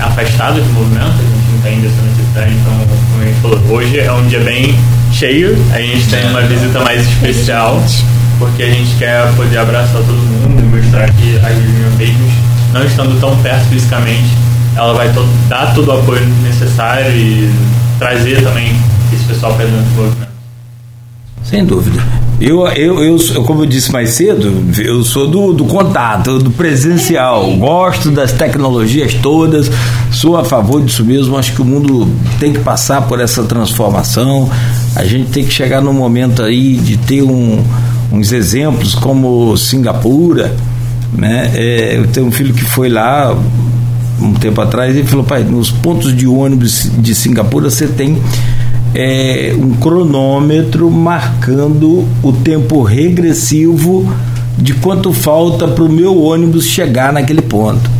afastadas 0.00 0.64
do 0.64 0.72
movimento, 0.72 1.04
a 1.04 1.22
gente 1.22 1.58
entende 1.58 1.86
essa 1.86 2.02
necessidade, 2.02 2.54
então, 2.54 2.72
como 3.10 3.22
a 3.22 3.26
gente 3.26 3.40
falou, 3.40 3.60
hoje 3.76 4.00
é 4.00 4.12
um 4.12 4.26
dia 4.26 4.40
bem 4.40 4.74
cheio, 5.12 5.56
a 5.72 5.80
gente 5.80 6.08
tem 6.08 6.26
uma 6.30 6.40
visita 6.40 6.80
mais 6.80 7.06
especial, 7.06 7.84
porque 8.38 8.62
a 8.62 8.70
gente 8.70 8.94
quer 8.96 9.32
poder 9.34 9.58
abraçar 9.58 10.02
todo 10.02 10.16
mundo 10.16 10.60
e 10.60 10.82
mostrar 10.82 11.10
que 11.12 11.36
a 11.38 11.48
reunião 11.48 11.90
mesmo, 11.96 12.32
não 12.72 12.84
estando 12.84 13.20
tão 13.20 13.36
perto 13.42 13.64
fisicamente, 13.68 14.36
ela 14.76 14.94
vai 14.94 15.12
dar 15.48 15.74
todo 15.74 15.88
o 15.88 15.92
apoio 15.92 16.26
necessário 16.42 17.10
e 17.12 17.50
trazer 17.98 18.42
também 18.42 18.76
esse 19.12 19.24
pessoal 19.24 19.54
perdendo 19.54 19.78
o 19.78 20.02
movimento. 20.02 20.34
Sem 21.44 21.64
dúvida. 21.64 22.02
Eu, 22.40 22.66
eu, 22.68 23.04
eu, 23.04 23.44
como 23.44 23.62
eu 23.62 23.66
disse 23.66 23.92
mais 23.92 24.10
cedo, 24.10 24.64
eu 24.82 25.04
sou 25.04 25.28
do, 25.28 25.52
do 25.52 25.64
contato, 25.66 26.38
do 26.40 26.50
presencial. 26.50 27.48
Gosto 27.56 28.10
das 28.10 28.32
tecnologias 28.32 29.14
todas, 29.14 29.70
sou 30.10 30.36
a 30.36 30.44
favor 30.44 30.82
disso 30.82 31.04
mesmo. 31.04 31.38
Acho 31.38 31.52
que 31.54 31.62
o 31.62 31.64
mundo 31.64 32.10
tem 32.40 32.52
que 32.52 32.58
passar 32.58 33.02
por 33.02 33.20
essa 33.20 33.44
transformação. 33.44 34.50
A 34.96 35.04
gente 35.04 35.30
tem 35.30 35.44
que 35.44 35.52
chegar 35.52 35.80
num 35.80 35.92
momento 35.92 36.42
aí 36.42 36.76
de 36.76 36.96
ter 36.96 37.22
um, 37.22 37.62
uns 38.14 38.32
exemplos 38.32 38.94
como 38.94 39.56
Singapura. 39.56 40.54
Né? 41.12 41.52
É, 41.54 41.96
eu 41.96 42.06
tenho 42.08 42.26
um 42.26 42.32
filho 42.32 42.54
que 42.54 42.64
foi 42.64 42.88
lá 42.88 43.36
um 44.20 44.32
tempo 44.34 44.60
atrás 44.60 44.96
e 44.96 45.02
falou: 45.04 45.24
pai, 45.24 45.42
nos 45.42 45.70
pontos 45.70 46.14
de 46.16 46.26
ônibus 46.26 46.90
de 46.98 47.14
Singapura 47.14 47.70
você 47.70 47.86
tem 47.86 48.18
é, 48.94 49.54
um 49.58 49.74
cronômetro 49.74 50.90
marcando 50.90 52.06
o 52.22 52.32
tempo 52.32 52.82
regressivo 52.82 54.12
de 54.56 54.72
quanto 54.74 55.12
falta 55.12 55.66
para 55.66 55.82
o 55.82 55.88
meu 55.88 56.22
ônibus 56.22 56.66
chegar 56.66 57.12
naquele 57.12 57.42
ponto. 57.42 57.90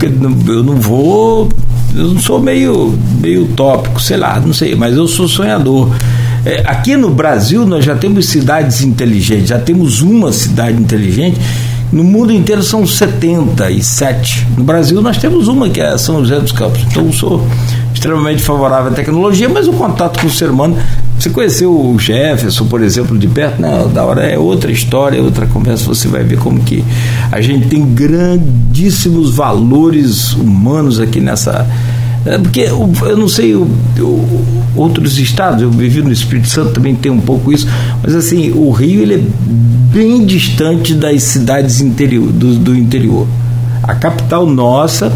Eu 0.00 0.62
não 0.62 0.76
vou, 0.76 1.48
eu 1.94 2.08
não 2.08 2.20
sou 2.20 2.40
meio, 2.40 2.96
meio 3.20 3.44
utópico, 3.44 4.00
sei 4.00 4.16
lá, 4.16 4.38
não 4.38 4.52
sei, 4.52 4.74
mas 4.74 4.94
eu 4.96 5.08
sou 5.08 5.26
sonhador. 5.26 5.90
É, 6.44 6.62
aqui 6.66 6.96
no 6.96 7.10
Brasil 7.10 7.64
nós 7.66 7.84
já 7.84 7.94
temos 7.94 8.28
cidades 8.28 8.82
inteligentes, 8.82 9.48
já 9.48 9.58
temos 9.58 10.02
uma 10.02 10.32
cidade 10.32 10.80
inteligente 10.80 11.38
no 11.92 12.02
mundo 12.02 12.32
inteiro 12.32 12.62
são 12.62 12.86
77. 12.86 14.48
No 14.56 14.64
Brasil 14.64 15.02
nós 15.02 15.18
temos 15.18 15.46
uma 15.46 15.68
que 15.68 15.78
é 15.78 15.98
São 15.98 16.20
José 16.20 16.40
dos 16.40 16.50
Campos. 16.50 16.80
Então 16.90 17.04
eu 17.04 17.12
sou 17.12 17.46
extremamente 17.92 18.42
favorável 18.42 18.90
à 18.90 18.94
tecnologia, 18.94 19.46
mas 19.46 19.68
o 19.68 19.74
contato 19.74 20.18
com 20.18 20.26
o 20.26 20.30
ser 20.30 20.48
humano. 20.48 20.74
Você 21.18 21.28
conheceu 21.28 21.70
o 21.70 21.98
Jefferson, 21.98 22.66
por 22.66 22.82
exemplo, 22.82 23.18
de 23.18 23.28
perto? 23.28 23.60
Não, 23.60 23.92
da 23.92 24.04
hora 24.04 24.22
é 24.22 24.38
outra 24.38 24.72
história, 24.72 25.18
é 25.18 25.20
outra 25.20 25.46
conversa. 25.46 25.84
Você 25.84 26.08
vai 26.08 26.24
ver 26.24 26.38
como 26.38 26.60
que 26.60 26.82
a 27.30 27.42
gente 27.42 27.68
tem 27.68 27.84
grandíssimos 27.84 29.34
valores 29.34 30.32
humanos 30.32 30.98
aqui 30.98 31.20
nessa. 31.20 31.68
É, 32.24 32.38
porque 32.38 32.60
eu 32.60 33.16
não 33.16 33.28
sei 33.28 33.54
outros 34.76 35.18
estados, 35.18 35.62
eu 35.62 35.70
vivi 35.70 36.02
no 36.02 36.12
Espírito 36.12 36.48
Santo 36.48 36.72
também 36.72 36.94
tem 36.94 37.10
um 37.10 37.20
pouco 37.20 37.52
isso, 37.52 37.66
mas 38.02 38.14
assim, 38.14 38.52
o 38.52 38.70
Rio 38.70 39.02
ele 39.02 39.14
é 39.14 39.22
bem 39.92 40.24
distante 40.24 40.94
das 40.94 41.22
cidades 41.22 41.80
interior, 41.80 42.30
do, 42.32 42.54
do 42.54 42.76
interior. 42.76 43.26
A 43.82 43.94
capital 43.94 44.46
nossa, 44.46 45.12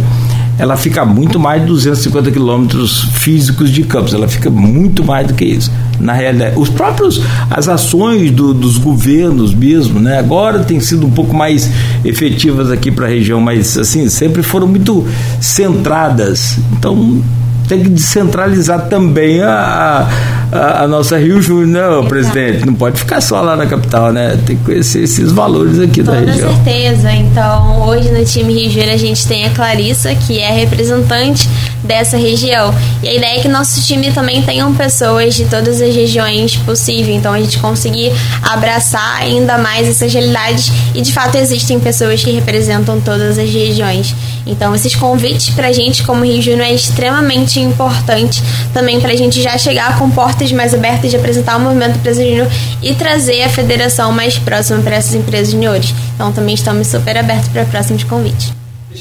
ela 0.59 0.77
fica 0.77 1.05
muito 1.05 1.39
mais 1.39 1.63
de 1.63 1.69
250 1.69 2.31
quilômetros 2.31 3.05
físicos 3.15 3.71
de 3.71 3.83
Campos, 3.83 4.15
ela 4.15 4.29
fica 4.29 4.51
muito 4.51 5.05
mais 5.05 5.27
do 5.27 5.35
que 5.35 5.45
isso. 5.45 5.71
Na 6.01 6.13
realidade, 6.13 6.59
os 6.59 6.69
próprios 6.69 7.21
as 7.51 7.69
ações 7.69 8.31
do, 8.31 8.53
dos 8.53 8.79
governos 8.79 9.55
mesmo, 9.55 10.01
né? 10.01 10.19
Agora 10.19 10.61
tem 10.61 10.81
sido 10.81 11.07
um 11.07 11.11
pouco 11.11 11.35
mais 11.35 11.71
efetivas 12.05 12.71
aqui 12.71 12.91
para 12.91 13.07
a 13.07 13.09
região, 13.09 13.41
mas 13.41 13.77
assim 13.79 14.09
sempre 14.09 14.43
foram 14.43 14.67
muito 14.67 15.07
centradas. 15.41 16.59
Então 16.73 17.23
tem 17.67 17.83
que 17.83 17.89
descentralizar 17.89 18.89
também 18.89 19.43
a, 19.43 20.09
a, 20.53 20.83
a 20.85 20.89
nossa 20.89 21.19
Rio 21.19 21.41
Júnior, 21.43 21.67
não, 21.67 22.03
né, 22.03 22.09
presidente? 22.09 22.67
Não 22.67 22.75
pode 22.75 22.99
ficar 22.99 23.21
só 23.21 23.41
lá 23.41 23.57
na 23.57 23.67
capital, 23.67 24.13
né? 24.13 24.39
Tem 24.47 24.57
que 24.57 24.65
conhecer 24.65 25.03
esses 25.03 25.33
valores 25.33 25.79
aqui 25.79 26.03
Toda 26.03 26.21
da 26.21 26.33
região. 26.33 26.49
Com 26.49 26.65
certeza. 26.65 27.13
Então, 27.13 27.89
hoje 27.89 28.11
no 28.11 28.25
time 28.25 28.55
Rio 28.55 28.71
Júnior 28.71 28.91
a 28.91 28.97
gente 28.97 29.27
tem 29.27 29.47
a 29.47 29.51
Clarissa, 29.51 30.15
que 30.15 30.39
é 30.39 30.51
representante 30.51 31.49
dessa 31.83 32.17
região. 32.17 32.75
E 33.03 33.09
a 33.09 33.15
ideia 33.15 33.39
é 33.39 33.43
que 33.43 33.49
nosso 33.49 33.81
time 33.83 34.13
também 34.13 34.43
tenham 34.43 34.75
pessoas 34.75 35.35
de 35.35 35.45
todas 35.47 35.81
as 35.81 35.95
regiões 35.95 36.57
possível. 36.57 37.15
Então, 37.15 37.33
a 37.33 37.41
gente 37.41 37.59
conseguir 37.59 38.13
abraçar 38.43 39.21
ainda 39.21 39.59
mais 39.59 39.89
essas 39.89 40.13
realidades. 40.13 40.73
E 40.95 41.03
de 41.03 41.13
fato 41.13 41.37
existem 41.37 41.79
pessoas 41.79 42.23
que 42.23 42.31
representam 42.31 43.01
todas 43.01 43.39
as 43.39 43.51
regiões. 43.51 44.15
Então, 44.47 44.75
esses 44.75 44.95
convites 44.95 45.51
para 45.51 45.69
a 45.69 45.73
gente, 45.73 46.05
como 46.05 46.25
Rio 46.25 46.41
Júnior, 46.41 46.67
é 46.67 46.73
extremamente 46.73 47.56
importante 47.61 48.43
também 48.73 49.01
para 49.01 49.13
a 49.13 49.17
gente 49.17 49.43
já 49.43 49.57
chegar 49.59 49.99
com 49.99 50.11
portas 50.11 50.53
mais 50.53 50.75
abertas 50.75 51.11
de 51.11 51.17
apresentar 51.17 51.57
o 51.57 51.61
movimento 51.61 51.97
empresa 51.97 52.25
júnior 52.25 52.49
e 52.83 52.95
trazer 52.95 53.43
a 53.43 53.49
federação 53.49 54.13
mais 54.13 54.39
próxima 54.39 54.81
para 54.81 54.97
essas 54.97 55.15
empresas 55.15 55.53
juniores. 55.53 55.95
Então, 56.15 56.33
também 56.33 56.55
estamos 56.55 56.87
super 56.87 57.17
abertos 57.17 57.49
para 57.49 57.65
próximos 57.65 58.05
convites. 58.05 58.53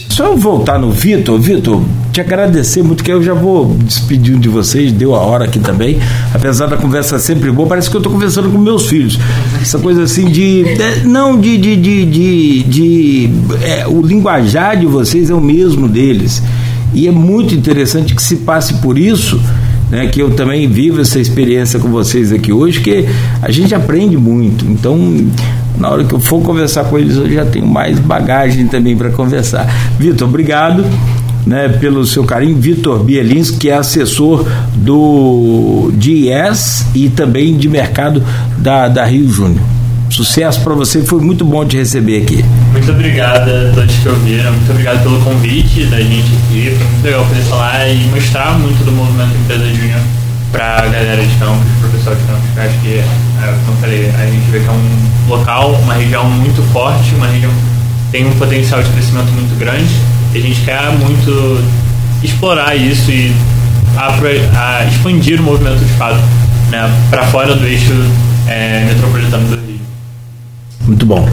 Só 0.10 0.36
voltar 0.36 0.77
no 0.77 0.91
Vitor, 0.91 1.40
Vitor, 1.40 1.82
te 2.11 2.19
agradecer 2.19 2.84
muito, 2.84 3.03
que 3.03 3.11
eu 3.11 3.23
já 3.23 3.34
vou 3.34 3.76
despedindo 3.80 4.40
de 4.40 4.49
vocês, 4.49 4.91
deu 4.91 5.15
a 5.15 5.19
hora 5.19 5.45
aqui 5.45 5.60
também, 5.60 5.99
apesar 6.34 6.68
da 6.68 6.77
conversa 6.77 7.18
sempre 7.18 7.49
boa, 7.52 7.68
parece 7.68 7.90
que 7.90 7.95
eu 7.95 7.99
estou 7.99 8.11
conversando 8.11 8.49
com 8.49 8.57
meus 8.57 8.88
filhos. 8.88 9.18
Essa 9.61 9.80
coisa 9.80 10.03
assim 10.03 10.26
de. 10.26 10.64
de 10.64 11.07
não, 11.07 11.40
de. 11.40 11.57
de, 11.57 11.76
de, 11.76 12.06
de, 12.06 12.64
de 12.64 13.30
é, 13.64 13.88
o 13.88 14.02
linguajar 14.02 14.77
de 14.77 14.86
vocês 14.86 15.30
é 15.30 15.34
o 15.34 15.41
mesmo 15.41 15.88
deles. 15.88 16.41
E 16.95 17.07
é 17.07 17.11
muito 17.11 17.53
interessante 17.53 18.15
que 18.15 18.23
se 18.23 18.38
passe 18.38 18.76
por 18.76 18.97
isso. 18.97 19.39
Né, 19.91 20.07
que 20.07 20.19
eu 20.19 20.31
também 20.31 20.67
vivo 20.67 20.99
essa 20.99 21.19
experiência 21.19 21.80
com 21.80 21.89
vocês 21.89 22.31
aqui 22.31 22.51
hoje, 22.51 22.81
que 22.81 23.05
a 23.39 23.51
gente 23.51 23.76
aprende 23.76 24.17
muito. 24.17 24.65
Então, 24.65 24.97
na 25.77 25.91
hora 25.91 26.03
que 26.03 26.15
eu 26.15 26.19
for 26.19 26.41
conversar 26.41 26.85
com 26.85 26.97
eles, 26.97 27.15
eu 27.15 27.31
já 27.31 27.45
tenho 27.45 27.67
mais 27.67 27.99
bagagem 27.99 28.65
também 28.65 28.97
para 28.97 29.11
conversar. 29.11 29.72
Vitor, 29.99 30.27
obrigado. 30.27 30.84
Né, 31.45 31.69
pelo 31.69 32.03
seu 32.07 32.23
carinho, 32.23 32.55
Vitor 32.55 33.03
Bielins, 33.03 33.51
que 33.51 33.69
é 33.69 33.76
assessor 33.76 34.43
do 34.73 35.91
DIES 35.93 36.88
e 36.95 37.07
também 37.07 37.55
de 37.55 37.69
mercado 37.69 38.23
da, 38.57 38.88
da 38.88 39.05
Rio 39.05 39.30
Júnior. 39.30 39.61
Sucesso 40.15 40.61
para 40.61 40.73
você, 40.73 41.03
foi 41.03 41.19
muito 41.19 41.43
bom 41.43 41.65
te 41.65 41.75
receber 41.75 42.21
aqui. 42.21 42.41
Muito 42.71 42.89
obrigado 42.89 43.49
a 43.49 43.73
todos 43.75 43.93
que 43.95 44.07
ouviram, 44.07 44.49
muito 44.53 44.71
obrigado 44.71 45.03
pelo 45.03 45.19
convite 45.19 45.83
da 45.87 45.97
gente 45.97 46.31
aqui, 46.37 46.73
foi 46.73 46.87
muito 46.87 47.03
legal 47.03 47.25
poder 47.25 47.41
falar 47.41 47.89
e 47.89 47.97
mostrar 48.05 48.57
muito 48.57 48.81
do 48.85 48.93
movimento 48.93 49.35
Empresa 49.35 49.65
Júnior 49.73 49.99
para 50.53 50.83
a 50.83 50.87
galera 50.87 51.21
de 51.21 51.35
campos, 51.35 51.67
para 51.81 51.89
o 51.89 51.91
pessoal 51.91 52.15
de 52.15 52.23
campos, 52.23 52.43
eu 52.55 52.63
acho 52.63 52.79
que, 52.79 52.93
é, 52.99 53.59
como 53.65 53.77
falei, 53.79 54.09
a 54.17 54.25
gente 54.25 54.51
vê 54.51 54.59
que 54.61 54.67
é 54.67 54.71
um 54.71 55.27
local, 55.27 55.73
uma 55.83 55.95
região 55.95 56.23
muito 56.29 56.61
forte, 56.71 57.13
uma 57.15 57.27
região 57.27 57.51
que 57.51 58.11
tem 58.13 58.25
um 58.25 58.31
potencial 58.35 58.81
de 58.81 58.89
crescimento 58.91 59.29
muito 59.33 59.59
grande, 59.59 59.93
e 60.33 60.37
a 60.37 60.41
gente 60.41 60.61
quer 60.61 60.91
muito 60.93 61.61
explorar 62.23 62.73
isso 62.73 63.11
e 63.11 63.35
a, 63.97 64.79
a 64.79 64.85
expandir 64.85 65.41
o 65.41 65.43
movimento 65.43 65.79
de 65.79 65.91
fato 65.95 66.21
né, 66.71 66.89
para 67.09 67.23
fora 67.27 67.53
do 67.53 67.67
eixo 67.67 67.91
é, 68.47 68.85
metropolitano 68.85 69.49
do 69.49 69.55
Rio. 69.57 69.74
Muito 70.87 71.05
bom. 71.05 71.27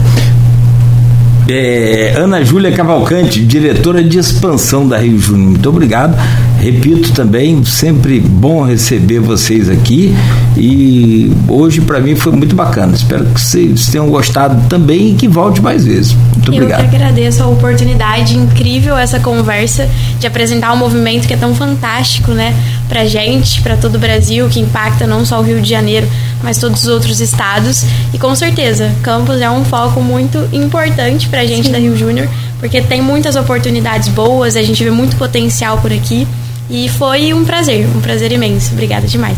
É, 1.47 2.13
Ana 2.17 2.43
Júlia 2.43 2.71
Cavalcante, 2.71 3.43
diretora 3.43 4.03
de 4.03 4.17
expansão 4.17 4.87
da 4.87 4.97
Rio 4.97 5.19
Júnior. 5.19 5.51
Muito 5.51 5.69
obrigado. 5.69 6.17
Repito 6.63 7.11
também, 7.11 7.65
sempre 7.65 8.21
bom 8.21 8.63
receber 8.63 9.19
vocês 9.19 9.69
aqui 9.69 10.15
e 10.55 11.29
hoje 11.49 11.81
para 11.81 11.99
mim 11.99 12.15
foi 12.15 12.31
muito 12.31 12.55
bacana. 12.55 12.95
Espero 12.95 13.25
que 13.25 13.41
vocês 13.41 13.87
tenham 13.87 14.09
gostado 14.09 14.65
também 14.69 15.09
e 15.09 15.13
que 15.13 15.27
volte 15.27 15.61
mais 15.61 15.83
vezes. 15.83 16.13
Muito 16.13 16.53
obrigado. 16.53 16.85
Eu 16.85 16.89
que 16.89 16.95
agradeço 16.95 17.43
a 17.43 17.47
oportunidade, 17.47 18.37
incrível 18.37 18.97
essa 18.97 19.19
conversa 19.19 19.89
de 20.17 20.25
apresentar 20.25 20.71
um 20.71 20.77
movimento 20.77 21.27
que 21.27 21.33
é 21.33 21.37
tão 21.37 21.53
fantástico, 21.53 22.31
né, 22.31 22.55
pra 22.87 23.03
gente, 23.05 23.61
para 23.61 23.75
todo 23.75 23.95
o 23.95 23.99
Brasil, 23.99 24.47
que 24.47 24.61
impacta 24.61 25.05
não 25.05 25.25
só 25.25 25.41
o 25.41 25.43
Rio 25.43 25.61
de 25.61 25.69
Janeiro, 25.69 26.07
mas 26.41 26.59
todos 26.59 26.83
os 26.83 26.87
outros 26.87 27.19
estados. 27.19 27.83
E 28.13 28.17
com 28.17 28.33
certeza, 28.35 28.89
Campos 29.03 29.41
é 29.41 29.49
um 29.49 29.65
foco 29.65 29.99
muito 29.99 30.47
importante 30.53 31.27
pra 31.27 31.45
gente 31.45 31.65
Sim. 31.65 31.71
da 31.73 31.77
Rio 31.77 31.97
Júnior, 31.97 32.29
porque 32.61 32.81
tem 32.81 33.01
muitas 33.01 33.35
oportunidades 33.35 34.07
boas, 34.07 34.55
a 34.55 34.61
gente 34.61 34.81
vê 34.81 34.91
muito 34.91 35.17
potencial 35.17 35.77
por 35.79 35.91
aqui. 35.91 36.25
E 36.69 36.89
foi 36.89 37.33
um 37.33 37.43
prazer, 37.43 37.87
um 37.95 38.01
prazer 38.01 38.31
imenso. 38.31 38.71
Obrigada 38.73 39.07
demais. 39.07 39.37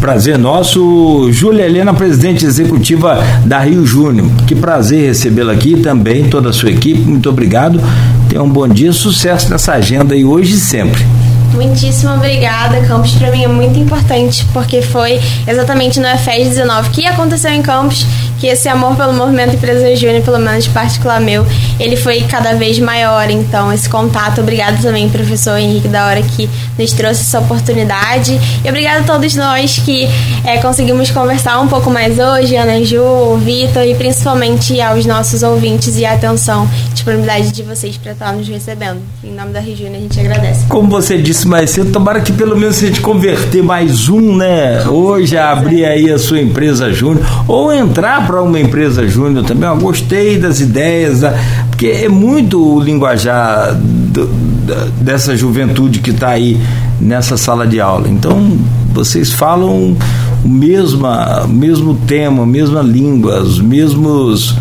Prazer 0.00 0.36
nosso, 0.36 1.30
Júlia 1.30 1.64
Helena, 1.64 1.94
presidente 1.94 2.44
executiva 2.44 3.22
da 3.44 3.60
Rio 3.60 3.86
Júnior. 3.86 4.28
Que 4.46 4.54
prazer 4.54 5.06
recebê-la 5.06 5.52
aqui 5.52 5.80
também, 5.80 6.28
toda 6.28 6.50
a 6.50 6.52
sua 6.52 6.70
equipe. 6.70 7.00
Muito 7.00 7.30
obrigado. 7.30 7.80
Tenha 8.28 8.42
um 8.42 8.48
bom 8.48 8.66
dia, 8.66 8.92
sucesso 8.92 9.48
nessa 9.48 9.74
agenda 9.74 10.16
e 10.16 10.24
hoje 10.24 10.54
e 10.54 10.58
sempre. 10.58 11.06
Muitíssimo 11.54 12.14
obrigada. 12.14 12.80
Campus 12.86 13.12
para 13.12 13.30
mim 13.30 13.44
é 13.44 13.48
muito 13.48 13.78
importante 13.78 14.44
porque 14.52 14.82
foi 14.82 15.20
exatamente 15.46 16.00
no 16.00 16.08
FES 16.18 16.48
19 16.48 16.90
que 16.90 17.06
aconteceu 17.06 17.52
em 17.52 17.62
Campos 17.62 18.06
que 18.42 18.48
esse 18.48 18.68
amor 18.68 18.96
pelo 18.96 19.12
movimento 19.12 19.54
Empresa 19.54 19.94
Júnior, 19.94 20.20
pelo 20.24 20.40
menos 20.40 20.66
particular 20.66 21.20
meu, 21.20 21.46
ele 21.78 21.96
foi 21.96 22.22
cada 22.22 22.54
vez 22.54 22.76
maior. 22.80 23.30
Então, 23.30 23.72
esse 23.72 23.88
contato, 23.88 24.40
obrigado 24.40 24.82
também, 24.82 25.08
professor 25.08 25.56
Henrique, 25.58 25.86
da 25.86 26.08
hora 26.08 26.20
que 26.20 26.50
nos 26.76 26.92
trouxe 26.92 27.20
essa 27.20 27.38
oportunidade. 27.38 28.36
E 28.64 28.68
obrigado 28.68 29.02
a 29.02 29.04
todos 29.04 29.36
nós 29.36 29.78
que 29.78 30.08
é, 30.44 30.58
conseguimos 30.58 31.08
conversar 31.12 31.60
um 31.60 31.68
pouco 31.68 31.88
mais 31.88 32.18
hoje, 32.18 32.56
Ana 32.56 32.84
Ju, 32.84 33.36
Vitor, 33.36 33.84
e 33.84 33.94
principalmente 33.94 34.80
aos 34.80 35.06
nossos 35.06 35.44
ouvintes 35.44 35.96
e 35.96 36.04
a 36.04 36.14
atenção, 36.14 36.68
disponibilidade 36.92 37.52
de 37.52 37.62
vocês 37.62 37.96
para 37.96 38.10
estar 38.10 38.32
nos 38.32 38.48
recebendo. 38.48 38.98
Em 39.22 39.30
nome 39.32 39.52
da 39.52 39.60
Regina, 39.60 39.96
a 39.96 40.00
gente 40.00 40.18
agradece. 40.18 40.66
Como 40.66 40.90
você 40.90 41.16
disse 41.16 41.46
mais 41.46 41.70
cedo, 41.70 41.92
tomara 41.92 42.20
que 42.20 42.32
pelo 42.32 42.56
menos 42.56 42.82
a 42.82 42.86
gente 42.88 43.00
converter 43.00 43.62
mais 43.62 44.08
um, 44.08 44.36
né? 44.36 44.82
Hoje 44.88 45.38
abrir 45.38 45.84
aí 45.84 46.10
a 46.10 46.18
sua 46.18 46.40
empresa 46.40 46.92
júnior, 46.92 47.24
ou 47.46 47.72
entrar 47.72 48.31
para 48.32 48.40
uma 48.40 48.58
empresa 48.58 49.06
júnior 49.06 49.44
também. 49.44 49.68
Eu 49.68 49.76
gostei 49.76 50.38
das 50.38 50.58
ideias, 50.58 51.20
da, 51.20 51.34
porque 51.68 51.86
é 51.88 52.08
muito 52.08 52.76
o 52.76 52.80
linguajar 52.80 53.74
do, 53.74 54.26
da, 54.66 54.86
dessa 55.02 55.36
juventude 55.36 55.98
que 55.98 56.12
está 56.12 56.30
aí 56.30 56.58
nessa 56.98 57.36
sala 57.36 57.66
de 57.66 57.78
aula. 57.78 58.08
Então, 58.08 58.56
vocês 58.94 59.30
falam 59.30 59.94
o 60.42 60.48
mesma, 60.48 61.46
mesmo 61.46 61.94
tema, 62.06 62.46
mesma 62.46 62.80
língua, 62.80 63.42
os 63.42 63.60
mesmos 63.60 64.56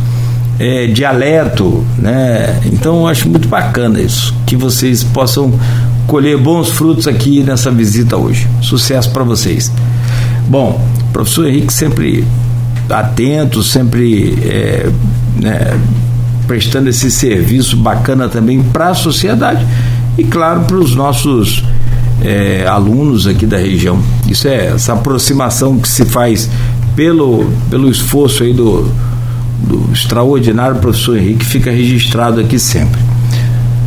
é, 0.60 0.88
dialeto, 0.88 1.81
né? 1.98 2.60
Então 2.65 2.98
eu 2.98 3.07
acho 3.07 3.30
muito 3.30 3.48
bacana 3.48 4.02
isso, 4.02 4.35
que 4.45 4.57
vocês 4.57 5.02
possam 5.02 5.53
colher 6.07 6.38
bons 6.38 6.72
frutos 6.72 7.07
aqui 7.07 7.41
nessa 7.41 7.72
visita 7.72 8.18
hoje. 8.18 8.49
Sucesso 8.61 9.10
para 9.11 9.23
vocês. 9.23 9.72
Bom, 10.49 10.85
professor 11.14 11.48
Henrique 11.48 11.72
sempre 11.72 12.26
atento, 12.91 13.63
sempre 13.63 14.38
é, 14.43 14.89
né, 15.39 15.80
prestando 16.47 16.89
esse 16.89 17.09
serviço 17.09 17.77
bacana 17.77 18.27
também 18.27 18.61
para 18.61 18.89
a 18.89 18.93
sociedade 18.93 19.65
e 20.18 20.23
claro 20.23 20.61
para 20.61 20.77
os 20.77 20.95
nossos 20.95 21.63
é, 22.23 22.65
alunos 22.68 23.27
aqui 23.27 23.45
da 23.45 23.57
região. 23.57 24.01
Isso 24.27 24.47
é 24.47 24.68
essa 24.68 24.93
aproximação 24.93 25.80
que 25.80 25.88
se 25.88 26.05
faz 26.05 26.49
pelo, 26.95 27.51
pelo 27.69 27.89
esforço 27.89 28.43
aí 28.43 28.53
do, 28.53 28.91
do 29.68 29.89
extraordinário 29.93 30.77
professor 30.77 31.18
Henrique, 31.18 31.45
fica 31.45 31.72
registrado 31.72 32.39
aqui 32.39 32.59
sempre. 32.59 32.99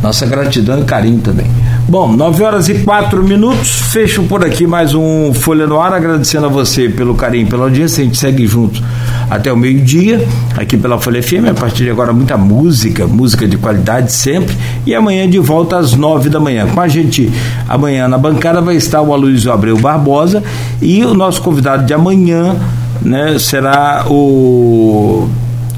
Nossa 0.01 0.25
gratidão 0.25 0.81
e 0.81 0.83
carinho 0.83 1.19
também. 1.19 1.47
Bom, 1.87 2.11
9 2.13 2.43
horas 2.43 2.67
e 2.67 2.79
4 2.79 3.23
minutos. 3.23 3.69
Fecho 3.91 4.23
por 4.23 4.43
aqui 4.43 4.65
mais 4.65 4.95
um 4.95 5.31
Folha 5.31 5.67
no 5.67 5.79
Ar, 5.79 5.93
agradecendo 5.93 6.47
a 6.47 6.49
você 6.49 6.89
pelo 6.89 7.13
carinho, 7.13 7.45
pela 7.45 7.65
audiência. 7.65 8.01
A 8.01 8.05
gente 8.05 8.17
segue 8.17 8.47
juntos 8.47 8.81
até 9.29 9.53
o 9.53 9.55
meio-dia, 9.55 10.27
aqui 10.57 10.77
pela 10.77 10.99
Folha 10.99 11.21
FM. 11.21 11.47
A 11.51 11.53
partir 11.53 11.83
de 11.83 11.91
agora, 11.91 12.11
muita 12.11 12.35
música, 12.37 13.05
música 13.05 13.47
de 13.47 13.55
qualidade 13.57 14.11
sempre. 14.11 14.57
E 14.83 14.95
amanhã 14.95 15.29
de 15.29 15.37
volta 15.37 15.77
às 15.77 15.93
9 15.93 16.27
da 16.27 16.39
manhã. 16.39 16.67
Com 16.67 16.81
a 16.81 16.87
gente 16.87 17.31
amanhã 17.69 18.07
na 18.07 18.17
bancada 18.17 18.61
vai 18.61 18.75
estar 18.75 19.03
o 19.03 19.13
Aloysio 19.13 19.51
Abreu 19.51 19.77
Barbosa 19.77 20.43
e 20.81 21.05
o 21.05 21.13
nosso 21.13 21.39
convidado 21.43 21.85
de 21.85 21.93
amanhã 21.93 22.55
né, 22.99 23.37
será 23.37 24.05
o 24.09 25.29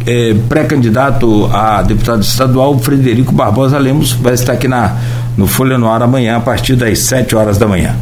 é, 0.08 0.34
pré-candidato 0.48 1.50
a 1.54 1.82
deputado 1.82 2.22
estadual, 2.22 2.80
Frederico 2.80 3.34
Barbosa 3.34 3.78
Lemos, 3.78 4.14
vai 4.14 4.34
estar 4.34 4.54
aqui 4.54 4.68
na, 4.68 4.96
no 5.36 5.46
Folha 5.46 5.78
no 5.78 5.92
Ar 5.92 6.02
amanhã, 6.02 6.38
a 6.38 6.40
partir 6.40 6.78
das 6.78 7.00
7 7.00 7.36
horas 7.36 7.58
da 7.58 7.68
manhã. 7.68 7.94